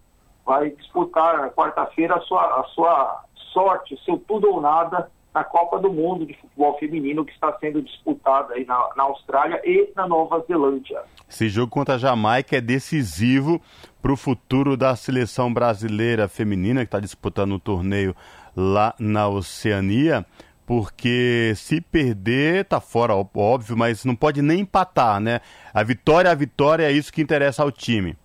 vai 0.45 0.71
disputar 0.71 1.49
quarta-feira 1.51 2.17
a 2.17 2.21
sua, 2.23 2.61
a 2.61 2.65
sua 2.75 3.25
sorte, 3.53 3.97
seu 4.05 4.19
tudo 4.19 4.51
ou 4.51 4.61
nada 4.61 5.09
na 5.33 5.45
Copa 5.45 5.79
do 5.79 5.93
Mundo 5.93 6.27
de 6.27 6.35
Futebol 6.35 6.77
Feminino 6.79 7.25
que 7.25 7.33
está 7.33 7.57
sendo 7.59 7.81
disputada 7.81 8.55
aí 8.55 8.67
na, 8.67 8.91
na 8.97 9.05
Austrália 9.05 9.63
e 9.65 9.93
na 9.95 10.09
Nova 10.09 10.45
Zelândia. 10.47 11.03
Esse 11.31 11.49
jogo 11.49 11.71
contra 11.71 11.95
a 11.95 11.99
Jamaica 11.99 12.57
é 12.57 12.61
decisivo 12.61 13.63
para 14.03 14.13
o 14.13 14.17
futuro 14.17 14.77
da 14.77 14.97
seleção 14.97 15.55
brasileira 15.55 16.27
feminina 16.27 16.81
que 16.81 16.89
está 16.89 17.01
disputando 17.01 17.53
o 17.53 17.55
um 17.55 17.61
torneio 17.61 18.15
lá 18.55 18.93
na 18.99 19.29
Oceania 19.29 20.27
porque 20.73 21.53
se 21.55 21.83
perder 21.83 22.65
tá 22.65 22.81
fora, 22.81 23.13
óbvio, 23.15 23.77
mas 23.77 24.07
não 24.07 24.17
pode 24.17 24.41
nem 24.41 24.61
empatar, 24.61 25.21
né? 25.21 25.43
A 25.75 25.83
vitória, 25.83 26.31
a 26.31 26.35
vitória 26.35 26.85
é 26.85 26.91
isso 26.91 27.13
que 27.13 27.21
interessa 27.21 27.63
ao 27.63 27.71
time. 27.71 28.17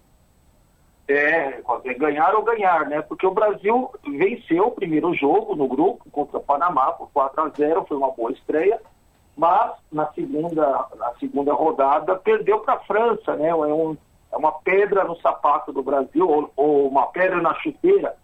É, 1.09 1.59
é 1.83 1.93
ganhar 1.93 2.33
ou 2.35 2.43
ganhar, 2.43 2.85
né? 2.87 3.01
Porque 3.01 3.27
o 3.27 3.33
Brasil 3.33 3.91
venceu 4.17 4.67
o 4.67 4.71
primeiro 4.71 5.13
jogo 5.13 5.57
no 5.57 5.67
grupo 5.67 6.09
contra 6.09 6.37
o 6.37 6.41
Panamá 6.41 6.93
por 6.93 7.11
4 7.11 7.41
a 7.41 7.49
0, 7.49 7.85
foi 7.85 7.97
uma 7.97 8.11
boa 8.11 8.31
estreia, 8.31 8.79
mas 9.35 9.73
na 9.91 10.09
segunda, 10.13 10.85
na 10.97 11.13
segunda 11.19 11.53
rodada 11.53 12.15
perdeu 12.15 12.61
para 12.61 12.75
a 12.75 12.79
França, 12.79 13.35
né? 13.35 13.49
É, 13.49 13.55
um, 13.55 13.97
é 14.31 14.37
uma 14.37 14.53
pedra 14.53 15.03
no 15.03 15.19
sapato 15.19 15.73
do 15.73 15.83
Brasil, 15.83 16.25
ou, 16.25 16.49
ou 16.55 16.87
uma 16.87 17.07
pedra 17.07 17.41
na 17.41 17.53
chuteira 17.55 18.15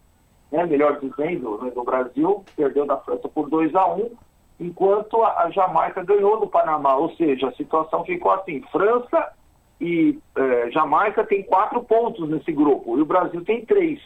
né, 0.54 0.68
melhor 0.68 1.00
dizendo, 1.00 1.58
né, 1.64 1.72
do 1.72 1.84
Brasil, 1.84 2.46
perdeu 2.56 2.86
da 2.86 2.98
França 2.98 3.28
por 3.28 3.50
2 3.50 3.74
a 3.74 3.88
1 3.88 4.12
enquanto 4.60 5.24
a, 5.24 5.50
Jamaica 5.50 6.04
ganhou 6.04 6.40
do 6.40 6.48
Panamá. 6.48 6.96
Ou 6.96 7.10
seja, 7.16 7.48
a 7.48 7.54
situação 7.54 8.06
ficou 8.06 8.32
assim: 8.32 8.62
França 8.72 9.34
e 9.82 10.20
eh, 10.36 10.70
Jamaica 10.72 11.26
tem 11.26 11.42
quatro 11.42 11.84
pontos 11.84 12.30
nesse 12.30 12.52
grupo 12.52 13.00
e 13.00 13.02
o 13.02 13.06
Brasil 13.06 13.44
tem 13.44 13.66
três. 13.66 14.00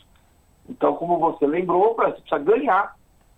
Então, 0.69 0.95
como 0.95 1.19
você 1.19 1.45
lembrou, 1.45 1.91
o 1.91 1.95
Brasil 1.95 2.21
precisa 2.21 2.39
ganhar 2.39 2.95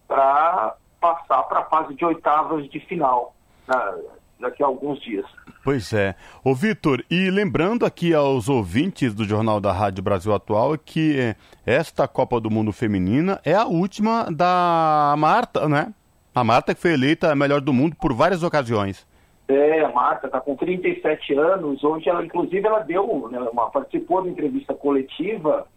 para 0.08 0.76
passar 1.02 1.44
para 1.44 1.62
a 1.62 1.66
fase 1.66 1.96
de 1.96 2.06
oitavas 2.06 2.70
de 2.70 2.80
final. 2.82 3.34
Né? 3.68 4.04
daqui 4.40 4.64
a 4.64 4.66
alguns 4.66 5.00
dias. 5.02 5.26
Pois 5.70 5.94
é. 5.94 6.16
Ô 6.44 6.56
Vitor, 6.56 7.06
e 7.12 7.30
lembrando 7.30 7.86
aqui 7.86 8.12
aos 8.12 8.50
ouvintes 8.50 9.14
do 9.14 9.24
Jornal 9.24 9.62
da 9.62 9.72
Rádio 9.72 10.04
Brasil 10.04 10.34
Atual 10.34 10.76
que 10.76 11.36
esta 11.64 12.08
Copa 12.08 12.42
do 12.42 12.50
Mundo 12.50 12.74
Feminina 12.74 13.40
é 13.46 13.54
a 13.54 13.68
última 13.68 14.32
da 14.32 15.14
Marta, 15.16 15.70
né? 15.70 15.94
A 16.34 16.44
Marta 16.44 16.74
que 16.74 16.82
foi 16.82 16.94
eleita 16.94 17.32
a 17.32 17.36
melhor 17.36 17.62
do 17.62 17.72
mundo 17.72 17.96
por 18.02 18.16
várias 18.16 18.42
ocasiões. 18.42 19.08
É, 19.48 19.82
a 19.82 19.90
Marta 19.90 20.26
está 20.26 20.42
com 20.42 20.56
37 20.56 21.36
anos, 21.36 21.84
hoje 21.84 22.10
ela, 22.10 22.26
inclusive, 22.26 22.66
ela 22.66 22.80
deu, 22.80 23.30
né, 23.32 23.38
uma, 23.40 23.70
participou 23.70 24.24
da 24.24 24.30
entrevista 24.32 24.74
coletiva 24.74 25.68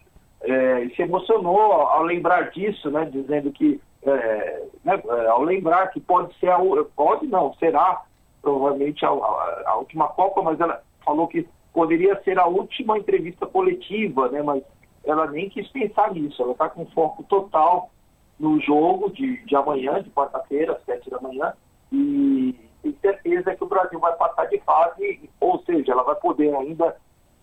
é, 0.40 0.84
e 0.84 0.96
se 0.96 1.02
emocionou 1.02 1.60
ao, 1.60 1.88
ao, 1.88 2.02
lembrar 2.02 2.50
disso, 2.50 2.90
né, 2.90 3.06
dizendo 3.12 3.52
que, 3.52 3.78
é, 4.06 4.62
né, 4.82 5.02
é, 5.06 5.26
ao 5.26 5.42
lembrar 5.42 5.88
que 5.88 6.00
pode 6.00 6.34
ser, 6.38 6.48
a, 6.48 6.58
pode 6.96 7.26
não, 7.26 7.52
será 7.56 8.00
provavelmente 8.42 9.04
a, 9.06 9.08
a, 9.08 9.62
a, 9.66 9.76
última 9.76 10.08
Copa, 10.08 10.42
mas 10.42 10.60
ela 10.60 10.82
falou 11.04 11.28
que 11.28 11.48
poderia 11.72 12.20
ser 12.22 12.38
a 12.38 12.46
última 12.46 12.98
entrevista 12.98 13.46
coletiva, 13.46 14.28
né? 14.28 14.42
Mas 14.42 14.62
ela 15.04 15.30
nem 15.30 15.48
quis 15.48 15.66
pensar 15.68 16.12
nisso, 16.12 16.42
ela 16.42 16.52
está 16.52 16.68
com 16.68 16.84
foco 16.86 17.22
total 17.24 17.90
no 18.38 18.60
jogo 18.60 19.10
de, 19.10 19.44
de 19.44 19.54
amanhã, 19.54 20.02
de 20.02 20.10
quarta-feira, 20.10 20.72
às 20.72 20.84
sete 20.84 21.08
da 21.08 21.20
manhã, 21.20 21.52
e 21.92 22.54
tem 22.82 22.96
certeza 23.00 23.54
que 23.54 23.62
o 23.62 23.68
Brasil 23.68 24.00
vai 24.00 24.14
passar 24.16 24.46
de 24.46 24.58
fase, 24.60 25.30
ou 25.40 25.62
seja, 25.62 25.92
ela 25.92 26.02
vai 26.02 26.16
poder 26.16 26.54
ainda 26.54 26.96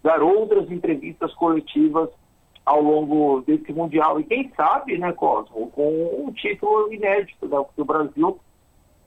dar 0.03 0.21
outras 0.21 0.69
entrevistas 0.69 1.33
coletivas 1.35 2.09
ao 2.65 2.81
longo 2.81 3.41
desse 3.41 3.71
Mundial. 3.71 4.19
E 4.19 4.23
quem 4.25 4.51
sabe, 4.55 4.97
né, 4.97 5.11
Cosmo, 5.13 5.71
com 5.71 6.25
um 6.25 6.31
título 6.33 6.91
inédito, 6.93 7.47
né? 7.47 7.57
Porque 7.57 7.81
o 7.81 7.85
Brasil 7.85 8.39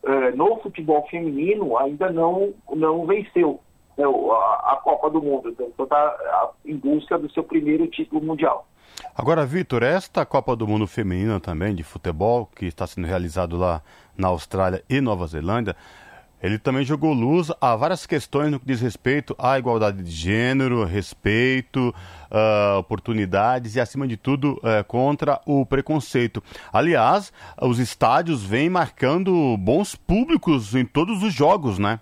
é, 0.04 0.30
no 0.32 0.56
futebol 0.60 1.06
feminino 1.08 1.78
ainda 1.78 2.10
não, 2.10 2.52
não 2.74 3.06
venceu 3.06 3.60
né, 3.96 4.04
a, 4.04 4.72
a, 4.72 4.80
Copa 4.82 5.10
do 5.10 5.22
Mundo. 5.22 5.50
Então 5.50 5.84
está 5.84 6.50
em 6.64 6.76
busca 6.76 7.18
do 7.18 7.30
seu 7.32 7.44
primeiro 7.44 7.86
título 7.86 8.20
mundial. 8.20 8.66
Agora, 9.14 9.46
Vitor, 9.46 9.82
esta 9.82 10.24
Copa 10.26 10.54
do 10.54 10.66
Mundo 10.66 10.86
feminina 10.86 11.40
também 11.40 11.74
de 11.74 11.82
futebol, 11.82 12.48
que 12.54 12.66
está 12.66 12.86
sendo 12.86 13.06
realizado 13.06 13.56
lá 13.56 13.82
na 14.16 14.28
Austrália 14.28 14.84
e 14.88 15.00
Nova 15.00 15.26
Zelândia, 15.26 15.76
Ele 16.42 16.58
também 16.58 16.82
jogou 16.82 17.12
luz 17.12 17.52
a 17.60 17.76
várias 17.76 18.04
questões 18.04 18.50
no 18.50 18.58
que 18.58 18.66
diz 18.66 18.80
respeito 18.80 19.32
à 19.38 19.56
igualdade 19.56 20.02
de 20.02 20.10
gênero, 20.10 20.84
respeito, 20.84 21.94
uh, 22.30 22.78
oportunidades 22.78 23.76
e, 23.76 23.80
acima 23.80 24.08
de 24.08 24.16
tudo, 24.16 24.54
uh, 24.54 24.82
contra 24.88 25.40
o 25.46 25.64
preconceito. 25.64 26.42
Aliás, 26.72 27.32
os 27.60 27.78
estádios 27.78 28.44
vêm 28.44 28.68
marcando 28.68 29.56
bons 29.56 29.94
públicos 29.94 30.74
em 30.74 30.84
todos 30.84 31.22
os 31.22 31.32
jogos, 31.32 31.78
né? 31.78 32.00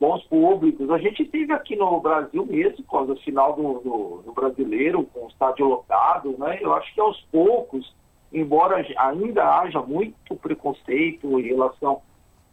Bons 0.00 0.24
públicos. 0.24 0.90
A 0.90 0.98
gente 0.98 1.22
teve 1.26 1.52
aqui 1.52 1.76
no 1.76 2.00
Brasil 2.00 2.46
mesmo, 2.46 2.82
com 2.84 3.12
a 3.12 3.16
final 3.16 3.54
do, 3.54 3.80
do, 3.80 4.22
do 4.24 4.32
brasileiro, 4.32 5.04
com 5.12 5.26
o 5.26 5.28
estádio 5.28 5.66
lotado, 5.66 6.34
né? 6.38 6.58
Eu 6.62 6.72
acho 6.72 6.94
que 6.94 7.00
aos 7.00 7.20
poucos, 7.30 7.94
embora 8.32 8.84
ainda 8.96 9.60
haja 9.60 9.82
muito 9.82 10.34
preconceito 10.36 11.38
em 11.38 11.42
relação 11.42 12.00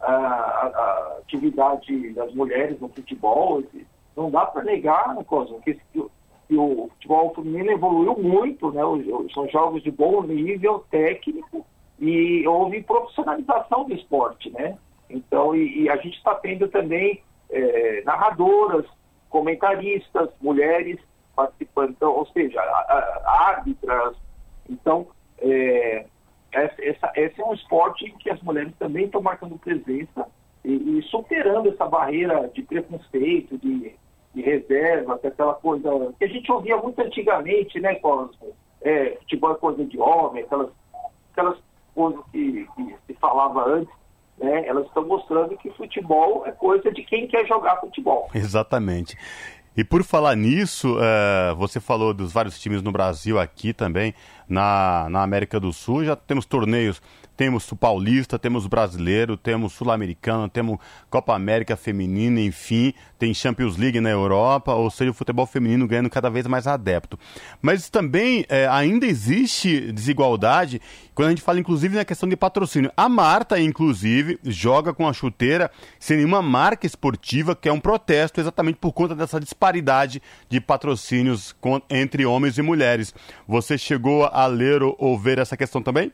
a, 0.02 0.12
a, 0.12 1.18
atividade 1.20 2.12
das 2.12 2.34
mulheres 2.34 2.78
no 2.80 2.88
futebol. 2.88 3.62
Não 4.16 4.30
dá 4.30 4.44
para 4.46 4.64
negar, 4.64 5.14
né, 5.14 5.24
Cosmo, 5.24 5.60
que, 5.62 5.74
que, 5.74 6.04
que, 6.48 6.56
o 6.56 6.88
futebol 6.94 7.34
feminino 7.34 7.70
evoluiu 7.70 8.18
muito, 8.18 8.70
né? 8.72 8.82
São 9.32 9.48
jogos 9.48 9.82
de 9.82 9.90
bom 9.90 10.22
nível 10.22 10.84
técnico 10.90 11.64
e 11.98 12.46
houve 12.46 12.82
profissionalização 12.82 13.84
do 13.84 13.94
esporte, 13.94 14.50
né? 14.50 14.76
Então, 15.08 15.54
e, 15.54 15.82
e 15.82 15.88
a 15.88 15.96
gente 15.96 16.16
está 16.16 16.34
tendo 16.34 16.68
também 16.68 17.22
é, 17.50 18.02
narradoras, 18.04 18.84
comentaristas, 19.30 20.28
mulheres 20.40 20.98
participando, 21.34 21.90
então, 21.90 22.12
ou 22.12 22.26
seja, 22.26 22.60
árbitras. 23.24 24.16
Então, 24.68 25.06
é, 25.38 26.06
essa, 26.52 27.12
esse 27.16 27.40
é 27.40 27.44
um 27.44 27.54
esporte 27.54 28.04
em 28.04 28.16
que 28.18 28.30
as 28.30 28.40
mulheres 28.42 28.72
também 28.78 29.06
estão 29.06 29.22
marcando 29.22 29.58
presença 29.58 30.26
e, 30.64 30.98
e, 30.98 31.02
superando 31.04 31.68
essa 31.68 31.86
barreira 31.86 32.48
de 32.54 32.62
preconceito, 32.62 33.58
de, 33.58 33.92
de 34.34 34.42
reserva, 34.42 35.14
aquela 35.22 35.54
coisa 35.54 36.14
que 36.18 36.24
a 36.24 36.28
gente 36.28 36.50
ouvia 36.52 36.76
muito 36.76 37.00
antigamente, 37.00 37.80
né, 37.80 37.96
Cosmo? 37.96 38.54
É, 38.80 39.16
futebol 39.20 39.52
é 39.52 39.54
coisa 39.56 39.84
de 39.84 39.98
homem, 39.98 40.44
aquelas, 40.44 40.70
aquelas 41.32 41.58
coisas 41.94 42.20
que, 42.30 42.66
que 42.76 42.96
se 43.06 43.14
falava 43.14 43.68
antes, 43.68 43.94
né? 44.38 44.66
Elas 44.66 44.86
estão 44.86 45.06
mostrando 45.06 45.56
que 45.56 45.70
futebol 45.70 46.44
é 46.46 46.52
coisa 46.52 46.90
de 46.92 47.02
quem 47.04 47.26
quer 47.26 47.46
jogar 47.46 47.80
futebol. 47.80 48.28
Exatamente. 48.34 49.16
E 49.74 49.82
por 49.82 50.04
falar 50.04 50.36
nisso, 50.36 50.96
uh, 50.96 51.56
você 51.56 51.80
falou 51.80 52.12
dos 52.12 52.30
vários 52.30 52.60
times 52.60 52.82
no 52.82 52.92
Brasil 52.92 53.38
aqui 53.38 53.72
também, 53.72 54.14
na, 54.52 55.08
na 55.08 55.22
América 55.22 55.58
do 55.58 55.72
Sul, 55.72 56.04
já 56.04 56.14
temos 56.14 56.44
torneios 56.44 57.00
temos 57.36 57.70
o 57.72 57.76
Paulista, 57.76 58.38
temos 58.38 58.66
o 58.66 58.68
Brasileiro, 58.68 59.36
temos 59.36 59.72
Sul-Americano, 59.72 60.48
temos 60.48 60.78
Copa 61.08 61.34
América 61.34 61.76
Feminina, 61.76 62.40
enfim, 62.40 62.92
tem 63.18 63.32
Champions 63.32 63.76
League 63.76 64.00
na 64.00 64.10
Europa, 64.10 64.74
ou 64.74 64.90
seja, 64.90 65.10
o 65.10 65.14
futebol 65.14 65.46
feminino 65.46 65.86
ganhando 65.86 66.10
cada 66.10 66.28
vez 66.28 66.46
mais 66.46 66.66
adepto. 66.66 67.18
Mas 67.60 67.88
também 67.88 68.44
é, 68.48 68.68
ainda 68.68 69.06
existe 69.06 69.92
desigualdade 69.92 70.80
quando 71.14 71.28
a 71.28 71.30
gente 71.30 71.42
fala, 71.42 71.58
inclusive, 71.58 71.96
na 71.96 72.04
questão 72.04 72.28
de 72.28 72.36
patrocínio. 72.36 72.92
A 72.96 73.08
Marta, 73.08 73.60
inclusive, 73.60 74.38
joga 74.44 74.94
com 74.94 75.08
a 75.08 75.12
chuteira 75.12 75.70
sem 75.98 76.18
nenhuma 76.18 76.42
marca 76.42 76.86
esportiva, 76.86 77.56
que 77.56 77.68
é 77.68 77.72
um 77.72 77.80
protesto 77.80 78.40
exatamente 78.40 78.76
por 78.76 78.92
conta 78.92 79.14
dessa 79.14 79.40
disparidade 79.40 80.22
de 80.48 80.60
patrocínios 80.60 81.54
entre 81.90 82.24
homens 82.24 82.56
e 82.56 82.62
mulheres. 82.62 83.14
Você 83.48 83.76
chegou 83.76 84.24
a 84.24 84.41
ler 84.46 84.82
ou 84.82 85.18
ver 85.18 85.38
essa 85.38 85.56
questão 85.56 85.82
também? 85.82 86.12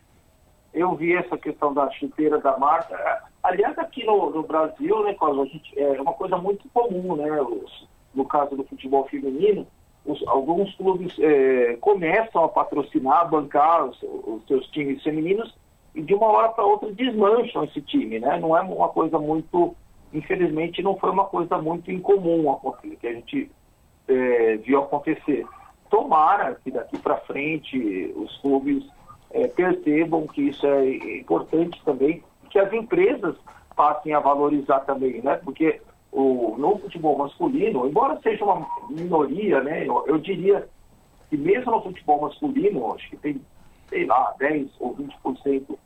eu 0.79 0.95
vi 0.95 1.15
essa 1.15 1.37
questão 1.37 1.73
da 1.73 1.91
chuteira 1.91 2.39
da 2.39 2.57
marca. 2.59 3.25
Aliás, 3.43 3.77
aqui 3.79 4.05
no, 4.05 4.31
no 4.31 4.43
Brasil, 4.43 5.03
né, 5.03 5.17
a 5.21 5.45
gente, 5.45 5.79
é 5.79 6.01
uma 6.01 6.13
coisa 6.13 6.37
muito 6.37 6.69
comum, 6.73 7.17
né? 7.17 7.41
Os, 7.43 7.89
no 8.15 8.25
caso 8.25 8.57
do 8.57 8.65
futebol 8.65 9.07
feminino, 9.09 9.67
os, 10.05 10.23
alguns 10.27 10.75
clubes 10.77 11.15
é, 11.19 11.77
começam 11.81 12.45
a 12.45 12.49
patrocinar, 12.49 13.21
a 13.21 13.25
bancar 13.25 13.87
os, 13.87 14.01
os, 14.03 14.47
seus 14.47 14.67
times 14.69 15.03
femininos 15.03 15.55
e 15.95 16.03
de 16.03 16.15
uma 16.15 16.27
hora 16.27 16.49
para 16.51 16.65
outra 16.65 16.93
desmancham 16.93 17.65
esse 17.65 17.81
time, 17.83 18.19
né? 18.19 18.39
Não 18.39 18.57
é 18.57 18.61
uma 18.61 18.89
coisa 18.89 19.19
muito, 19.19 19.75
infelizmente, 20.13 20.83
não 20.83 20.97
foi 20.97 21.11
uma 21.11 21.25
coisa 21.25 21.59
muito 21.59 21.91
incomum 21.91 22.57
que 23.01 23.07
a 23.07 23.13
gente 23.13 23.51
é, 24.07 24.57
viu 24.59 24.81
acontecer. 24.81 25.45
Tomara 25.91 26.59
que 26.63 26.71
daqui 26.71 26.99
para 26.99 27.17
frente 27.19 28.13
os 28.17 28.37
clubes 28.39 28.85
é, 29.31 29.47
percebam 29.49 30.27
que 30.27 30.43
isso 30.43 30.67
é 30.67 31.19
importante 31.19 31.81
também, 31.85 32.23
que 32.51 32.59
as 32.59 32.73
empresas 32.73 33.37
passem 33.77 34.13
a 34.13 34.21
valorizar 34.21 34.81
também, 34.81 35.23
né? 35.23 35.37
Porque 35.37 35.81
o, 36.11 36.57
no 36.59 36.79
futebol 36.79 37.17
masculino, 37.17 37.87
embora 37.87 38.21
seja 38.23 38.45
uma 38.45 38.67
minoria, 38.91 39.63
né? 39.63 39.87
Eu, 39.87 40.05
eu 40.07 40.19
diria 40.19 40.69
que 41.29 41.37
mesmo 41.37 41.71
no 41.71 41.83
futebol 41.83 42.23
masculino, 42.23 42.95
acho 42.95 43.09
que 43.11 43.17
tem, 43.17 43.41
sei 43.89 44.07
lá, 44.07 44.35
10 44.39 44.69
ou 44.81 44.97
20% 44.97 45.79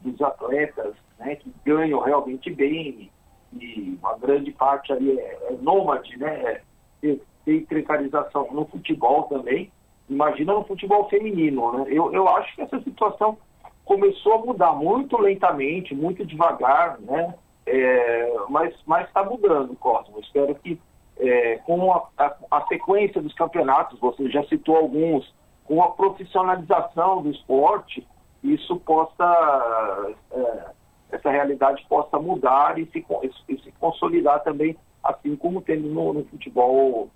dos 0.00 0.22
atletas 0.22 0.94
né, 1.18 1.36
que 1.36 1.52
ganham 1.64 2.00
realmente 2.00 2.50
bem 2.50 3.10
e 3.52 3.98
uma 4.00 4.16
grande 4.18 4.52
parte 4.52 4.92
ali 4.92 5.18
é, 5.18 5.38
é 5.50 5.56
nômade, 5.60 6.16
né? 6.18 6.60
É, 7.02 7.16
tem 7.48 7.64
precarização 7.64 8.48
no 8.52 8.66
futebol 8.66 9.22
também. 9.22 9.72
Imagina 10.06 10.52
no 10.52 10.64
futebol 10.64 11.08
feminino. 11.08 11.72
Né? 11.72 11.86
Eu, 11.88 12.12
eu 12.12 12.28
acho 12.28 12.54
que 12.54 12.60
essa 12.60 12.78
situação 12.82 13.38
começou 13.86 14.34
a 14.34 14.44
mudar 14.44 14.72
muito 14.74 15.16
lentamente, 15.16 15.94
muito 15.94 16.26
devagar, 16.26 17.00
né? 17.00 17.34
É, 17.66 18.34
mas 18.50 18.74
está 19.06 19.24
mudando, 19.24 19.74
Cosmo. 19.76 20.20
Espero 20.20 20.54
que 20.56 20.78
é, 21.18 21.56
com 21.64 21.90
a, 21.90 22.06
a, 22.18 22.36
a, 22.50 22.66
sequência 22.66 23.22
dos 23.22 23.32
campeonatos, 23.32 23.98
você 23.98 24.28
já 24.28 24.42
citou 24.44 24.76
alguns, 24.76 25.34
com 25.64 25.82
a 25.82 25.90
profissionalização 25.90 27.22
do 27.22 27.30
esporte, 27.30 28.06
isso 28.42 28.76
possa, 28.80 30.14
é, 30.32 30.64
essa 31.12 31.30
realidade 31.30 31.84
possa 31.88 32.18
mudar 32.18 32.78
e 32.78 32.86
se, 32.86 33.04
e 33.48 33.58
se 33.58 33.72
consolidar 33.72 34.42
também, 34.42 34.76
assim 35.02 35.34
como 35.34 35.62
tem 35.62 35.78
no, 35.78 36.12
no 36.12 36.24
futebol 36.26 37.10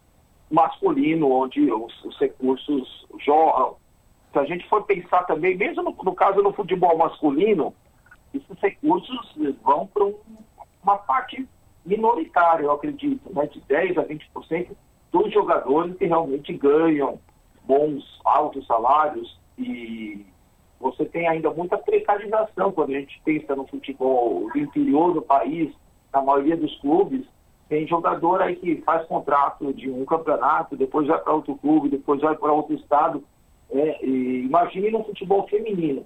masculino, 0.52 1.30
onde 1.30 1.72
os, 1.72 2.04
os 2.04 2.16
recursos 2.18 3.06
jogam. 3.18 3.76
Se 4.32 4.38
a 4.38 4.44
gente 4.44 4.68
for 4.68 4.84
pensar 4.84 5.24
também, 5.24 5.56
mesmo 5.56 5.82
no, 5.82 5.96
no 6.02 6.14
caso 6.14 6.42
do 6.42 6.52
futebol 6.52 6.96
masculino, 6.96 7.74
esses 8.34 8.58
recursos 8.60 9.34
vão 9.62 9.86
para 9.86 10.04
um, 10.04 10.14
uma 10.82 10.98
parte 10.98 11.46
minoritária, 11.84 12.64
eu 12.64 12.72
acredito, 12.72 13.32
né, 13.34 13.46
de 13.46 13.60
10% 13.62 13.98
a 13.98 14.04
20% 14.04 14.68
dos 15.10 15.32
jogadores 15.32 15.96
que 15.96 16.06
realmente 16.06 16.52
ganham 16.52 17.18
bons, 17.64 18.04
altos 18.24 18.66
salários 18.66 19.38
e 19.58 20.24
você 20.80 21.04
tem 21.04 21.28
ainda 21.28 21.50
muita 21.50 21.78
precarização 21.78 22.72
quando 22.72 22.90
a 22.90 22.98
gente 22.98 23.20
pensa 23.24 23.54
no 23.54 23.66
futebol 23.66 24.50
do 24.52 24.58
interior 24.58 25.14
do 25.14 25.22
país, 25.22 25.72
na 26.12 26.22
maioria 26.22 26.56
dos 26.56 26.76
clubes, 26.80 27.24
tem 27.72 27.86
jogador 27.86 28.42
aí 28.42 28.54
que 28.56 28.82
faz 28.82 29.06
contrato 29.06 29.72
de 29.72 29.88
um 29.88 30.04
campeonato, 30.04 30.76
depois 30.76 31.06
vai 31.06 31.18
para 31.18 31.32
outro 31.32 31.56
clube, 31.56 31.88
depois 31.88 32.20
vai 32.20 32.36
para 32.36 32.52
outro 32.52 32.74
estado. 32.74 33.24
É, 33.70 34.04
imagine 34.04 34.90
no 34.90 35.02
futebol 35.02 35.48
feminino. 35.48 36.04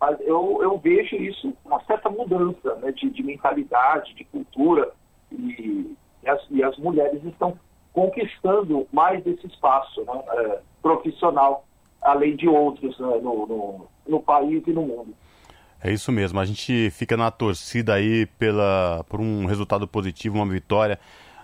Mas 0.00 0.20
eu, 0.20 0.60
eu 0.62 0.78
vejo 0.78 1.16
isso 1.16 1.52
uma 1.64 1.82
certa 1.86 2.08
mudança 2.08 2.76
né, 2.76 2.92
de, 2.92 3.10
de 3.10 3.24
mentalidade, 3.24 4.14
de 4.14 4.22
cultura, 4.26 4.92
e, 5.32 5.96
e, 6.22 6.28
as, 6.28 6.40
e, 6.52 6.62
as, 6.62 6.78
mulheres 6.78 7.20
estão 7.24 7.58
conquistando 7.92 8.86
mais 8.92 9.26
esse 9.26 9.44
espaço 9.48 10.04
né, 10.04 10.22
é, 10.34 10.60
profissional, 10.80 11.64
além 12.00 12.36
de 12.36 12.48
outros 12.48 12.96
né, 13.00 13.18
no, 13.20 13.44
no, 13.44 13.86
no 14.06 14.22
país 14.22 14.62
e 14.68 14.72
no 14.72 14.82
mundo. 14.82 15.12
É 15.80 15.92
isso 15.92 16.10
mesmo, 16.10 16.40
a 16.40 16.44
gente 16.44 16.90
fica 16.90 17.16
na 17.16 17.30
torcida 17.30 17.94
aí 17.94 18.26
pela, 18.26 19.04
por 19.08 19.20
um 19.20 19.46
resultado 19.46 19.86
positivo, 19.86 20.36
uma 20.36 20.46
vitória 20.46 20.98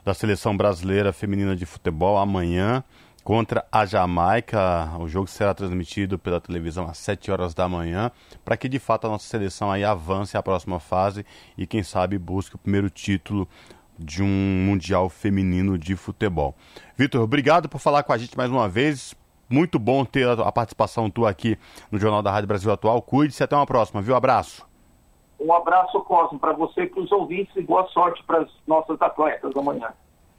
da 0.05 0.13
seleção 0.13 0.57
brasileira 0.57 1.13
feminina 1.13 1.55
de 1.55 1.65
futebol 1.65 2.19
amanhã 2.19 2.83
contra 3.23 3.65
a 3.73 3.87
Jamaica. 3.87 4.91
O 4.99 5.09
jogo 5.09 5.27
será 5.27 5.55
transmitido 5.55 6.19
pela 6.19 6.41
televisão 6.41 6.87
às 6.87 6.99
7 6.99 7.31
horas 7.31 7.55
da 7.55 7.69
manhã, 7.69 8.11
para 8.45 8.57
que 8.57 8.69
de 8.69 8.79
fato 8.79 9.07
a 9.07 9.11
nossa 9.11 9.27
seleção 9.27 9.73
aí 9.73 9.83
avance 9.83 10.37
à 10.37 10.43
próxima 10.43 10.79
fase 10.79 11.25
e 11.57 11.67
quem 11.67 11.83
sabe 11.83 12.19
busque 12.19 12.57
o 12.57 12.59
primeiro 12.59 12.91
título 12.91 13.49
de 13.99 14.23
um 14.23 14.65
mundial 14.67 15.09
feminino 15.09 15.79
de 15.79 15.97
futebol. 15.97 16.55
Vitor, 16.97 17.23
obrigado 17.23 17.69
por 17.69 17.79
falar 17.79 18.03
com 18.03 18.13
a 18.13 18.19
gente 18.19 18.37
mais 18.37 18.51
uma 18.51 18.69
vez. 18.69 19.15
Muito 19.49 19.79
bom 19.79 20.05
ter 20.05 20.29
a 20.29 20.53
participação 20.53 21.11
tua 21.11 21.31
aqui 21.31 21.59
no 21.91 21.99
Jornal 21.99 22.23
da 22.23 22.31
Rádio 22.31 22.49
Brasil 22.49 22.73
Atual. 22.73 23.01
Cuide-se 23.03 23.43
até 23.43 23.55
uma 23.55 23.67
próxima, 23.67 24.01
viu? 24.01 24.15
Abraço. 24.17 24.67
Um 25.39 25.53
abraço, 25.53 26.01
Cosmo, 26.01 26.39
para 26.39 26.53
você 26.53 26.83
e 26.83 26.87
para 26.87 27.03
os 27.03 27.13
ouvintes 27.13 27.55
e 27.57 27.63
boa 27.63 27.87
sorte 27.89 28.23
para 28.25 28.43
as 28.43 28.49
nossas 28.67 29.01
atletas 29.01 29.55
amanhã. 29.57 29.89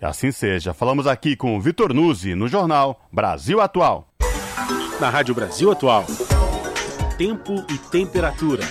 Assim 0.01 0.31
seja. 0.31 0.73
Falamos 0.73 1.07
aqui 1.07 1.35
com 1.35 1.55
o 1.55 1.61
Vitor 1.61 1.93
Nuzzi 1.93 2.35
no 2.35 2.47
Jornal 2.47 2.99
Brasil 3.11 3.61
Atual. 3.61 4.07
Na 4.99 5.09
Rádio 5.09 5.35
Brasil 5.35 5.71
Atual. 5.71 6.03
Tempo 7.17 7.53
e 7.69 7.77
temperatura. 7.77 8.63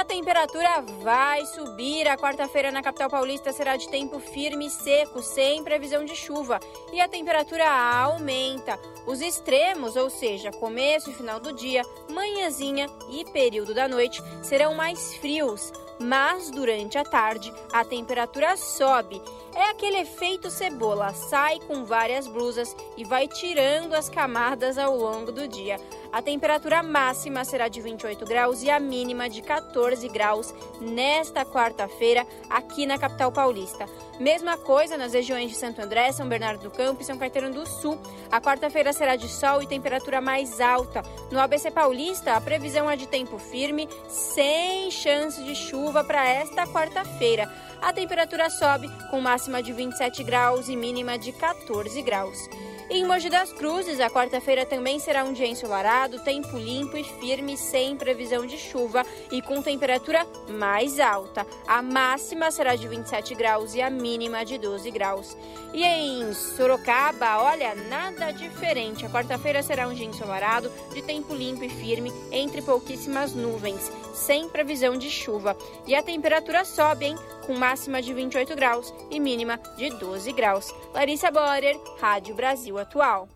A 0.00 0.04
temperatura 0.04 0.80
vai 1.02 1.44
subir. 1.44 2.08
A 2.08 2.16
quarta-feira 2.16 2.72
na 2.72 2.82
capital 2.82 3.10
paulista 3.10 3.52
será 3.52 3.76
de 3.76 3.86
tempo 3.90 4.18
firme 4.18 4.66
e 4.66 4.70
seco, 4.70 5.22
sem 5.22 5.62
previsão 5.62 6.06
de 6.06 6.16
chuva. 6.16 6.58
E 6.90 7.00
a 7.00 7.08
temperatura 7.08 7.68
aumenta. 7.68 8.78
Os 9.06 9.20
extremos, 9.20 9.96
ou 9.96 10.08
seja, 10.08 10.50
começo 10.52 11.10
e 11.10 11.14
final 11.14 11.38
do 11.38 11.52
dia, 11.52 11.82
manhãzinha 12.08 12.86
e 13.10 13.26
período 13.26 13.74
da 13.74 13.86
noite, 13.86 14.22
serão 14.42 14.74
mais 14.74 15.14
frios 15.16 15.70
mas 16.02 16.50
durante 16.50 16.96
a 16.96 17.04
tarde 17.04 17.52
a 17.70 17.84
temperatura 17.84 18.56
sobe. 18.56 19.20
É 19.54 19.64
aquele 19.64 19.98
efeito 19.98 20.50
cebola, 20.50 21.12
sai 21.12 21.60
com 21.60 21.84
várias 21.84 22.26
blusas 22.26 22.74
e 22.96 23.04
vai 23.04 23.28
tirando 23.28 23.92
as 23.92 24.08
camadas 24.08 24.78
ao 24.78 24.96
longo 24.96 25.30
do 25.30 25.46
dia. 25.46 25.76
A 26.12 26.20
temperatura 26.20 26.82
máxima 26.82 27.44
será 27.44 27.68
de 27.68 27.80
28 27.80 28.24
graus 28.26 28.64
e 28.64 28.70
a 28.70 28.80
mínima 28.80 29.28
de 29.30 29.40
14 29.42 30.08
graus 30.08 30.52
nesta 30.80 31.44
quarta-feira 31.44 32.26
aqui 32.48 32.84
na 32.84 32.98
capital 32.98 33.30
paulista. 33.30 33.86
Mesma 34.18 34.58
coisa 34.58 34.98
nas 34.98 35.12
regiões 35.12 35.50
de 35.50 35.56
Santo 35.56 35.80
André, 35.80 36.10
São 36.10 36.28
Bernardo 36.28 36.64
do 36.64 36.70
Campo 36.70 37.00
e 37.00 37.04
São 37.04 37.16
Caetano 37.16 37.54
do 37.54 37.64
Sul. 37.64 37.96
A 38.30 38.40
quarta-feira 38.40 38.92
será 38.92 39.14
de 39.14 39.28
sol 39.28 39.62
e 39.62 39.68
temperatura 39.68 40.20
mais 40.20 40.60
alta. 40.60 41.02
No 41.30 41.38
ABC 41.38 41.70
Paulista, 41.70 42.34
a 42.34 42.40
previsão 42.40 42.90
é 42.90 42.96
de 42.96 43.06
tempo 43.06 43.38
firme, 43.38 43.88
sem 44.08 44.90
chance 44.90 45.40
de 45.44 45.54
chuva 45.54 46.02
para 46.02 46.28
esta 46.28 46.66
quarta-feira. 46.66 47.48
A 47.80 47.92
temperatura 47.92 48.50
sobe 48.50 48.90
com 49.10 49.20
máxima 49.20 49.62
de 49.62 49.72
27 49.72 50.24
graus 50.24 50.68
e 50.68 50.74
mínima 50.74 51.16
de 51.16 51.30
14 51.32 52.02
graus. 52.02 52.48
Em 52.92 53.06
Mogi 53.06 53.30
das 53.30 53.52
Cruzes, 53.52 54.00
a 54.00 54.10
quarta-feira 54.10 54.66
também 54.66 54.98
será 54.98 55.22
um 55.22 55.32
dia 55.32 55.46
ensolarado, 55.46 56.18
tempo 56.24 56.58
limpo 56.58 56.96
e 56.96 57.04
firme, 57.04 57.56
sem 57.56 57.94
previsão 57.94 58.44
de 58.44 58.58
chuva 58.58 59.06
e 59.30 59.40
com 59.40 59.62
temperatura 59.62 60.26
mais 60.58 60.98
alta. 60.98 61.46
A 61.68 61.80
máxima 61.80 62.50
será 62.50 62.74
de 62.74 62.88
27 62.88 63.36
graus 63.36 63.76
e 63.76 63.80
a 63.80 63.88
mínima 63.88 64.44
de 64.44 64.58
12 64.58 64.90
graus. 64.90 65.36
E 65.72 65.84
em 65.84 66.34
Sorocaba, 66.34 67.38
olha, 67.44 67.76
nada 67.88 68.32
diferente. 68.32 69.06
A 69.06 69.08
quarta-feira 69.08 69.62
será 69.62 69.86
um 69.86 69.94
dia 69.94 70.06
ensolarado, 70.06 70.68
de 70.92 71.00
tempo 71.00 71.32
limpo 71.32 71.62
e 71.62 71.68
firme, 71.68 72.12
entre 72.32 72.60
pouquíssimas 72.60 73.32
nuvens, 73.32 73.88
sem 74.12 74.48
previsão 74.48 74.96
de 74.98 75.08
chuva. 75.08 75.56
E 75.86 75.94
a 75.94 76.02
temperatura 76.02 76.64
sobe, 76.64 77.06
hein? 77.06 77.16
Com 77.46 77.54
máxima 77.54 78.02
de 78.02 78.12
28 78.12 78.56
graus 78.56 78.92
e 79.12 79.20
mínima 79.20 79.60
de 79.76 79.90
12 79.90 80.32
graus. 80.32 80.74
Larissa 80.92 81.30
Borer, 81.30 81.78
Rádio 82.00 82.34
Brasil 82.34 82.79
Atual. 82.80 83.28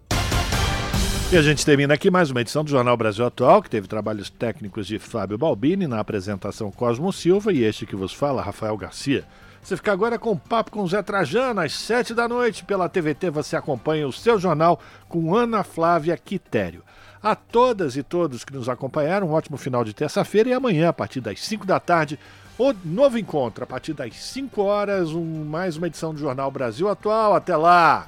E 1.32 1.36
a 1.36 1.42
gente 1.42 1.64
termina 1.64 1.94
aqui 1.94 2.10
mais 2.10 2.30
uma 2.30 2.40
edição 2.40 2.62
do 2.62 2.70
Jornal 2.70 2.96
Brasil 2.96 3.24
Atual, 3.26 3.62
que 3.62 3.70
teve 3.70 3.88
trabalhos 3.88 4.30
técnicos 4.30 4.86
de 4.86 4.98
Fábio 4.98 5.36
Balbini, 5.36 5.86
na 5.86 5.98
apresentação 5.98 6.70
Cosmo 6.70 7.12
Silva 7.12 7.52
e 7.52 7.64
este 7.64 7.86
que 7.86 7.96
vos 7.96 8.12
fala, 8.12 8.42
Rafael 8.42 8.76
Garcia. 8.76 9.24
Você 9.64 9.76
fica 9.76 9.90
agora 9.92 10.18
com 10.18 10.32
o 10.32 10.38
Papo 10.38 10.70
com 10.70 10.86
Zé 10.86 11.02
Trajano, 11.02 11.60
às 11.60 11.72
sete 11.72 12.12
da 12.12 12.28
noite. 12.28 12.64
Pela 12.64 12.88
TVT 12.88 13.30
você 13.30 13.56
acompanha 13.56 14.06
o 14.06 14.12
seu 14.12 14.38
jornal 14.38 14.78
com 15.08 15.34
Ana 15.34 15.64
Flávia 15.64 16.16
Quitério. 16.18 16.82
A 17.22 17.34
todas 17.34 17.96
e 17.96 18.02
todos 18.02 18.44
que 18.44 18.52
nos 18.52 18.68
acompanharam, 18.68 19.28
um 19.28 19.32
ótimo 19.32 19.56
final 19.56 19.82
de 19.82 19.94
terça-feira 19.94 20.50
e 20.50 20.52
amanhã, 20.52 20.90
a 20.90 20.92
partir 20.92 21.22
das 21.22 21.40
5 21.40 21.64
da 21.64 21.80
tarde, 21.80 22.18
o 22.58 22.74
novo 22.84 23.16
encontro. 23.16 23.64
A 23.64 23.66
partir 23.66 23.94
das 23.94 24.14
5 24.14 24.62
horas, 24.62 25.10
um, 25.10 25.44
mais 25.46 25.78
uma 25.78 25.86
edição 25.86 26.12
do 26.12 26.20
Jornal 26.20 26.50
Brasil 26.50 26.86
Atual. 26.86 27.34
Até 27.34 27.56
lá! 27.56 28.06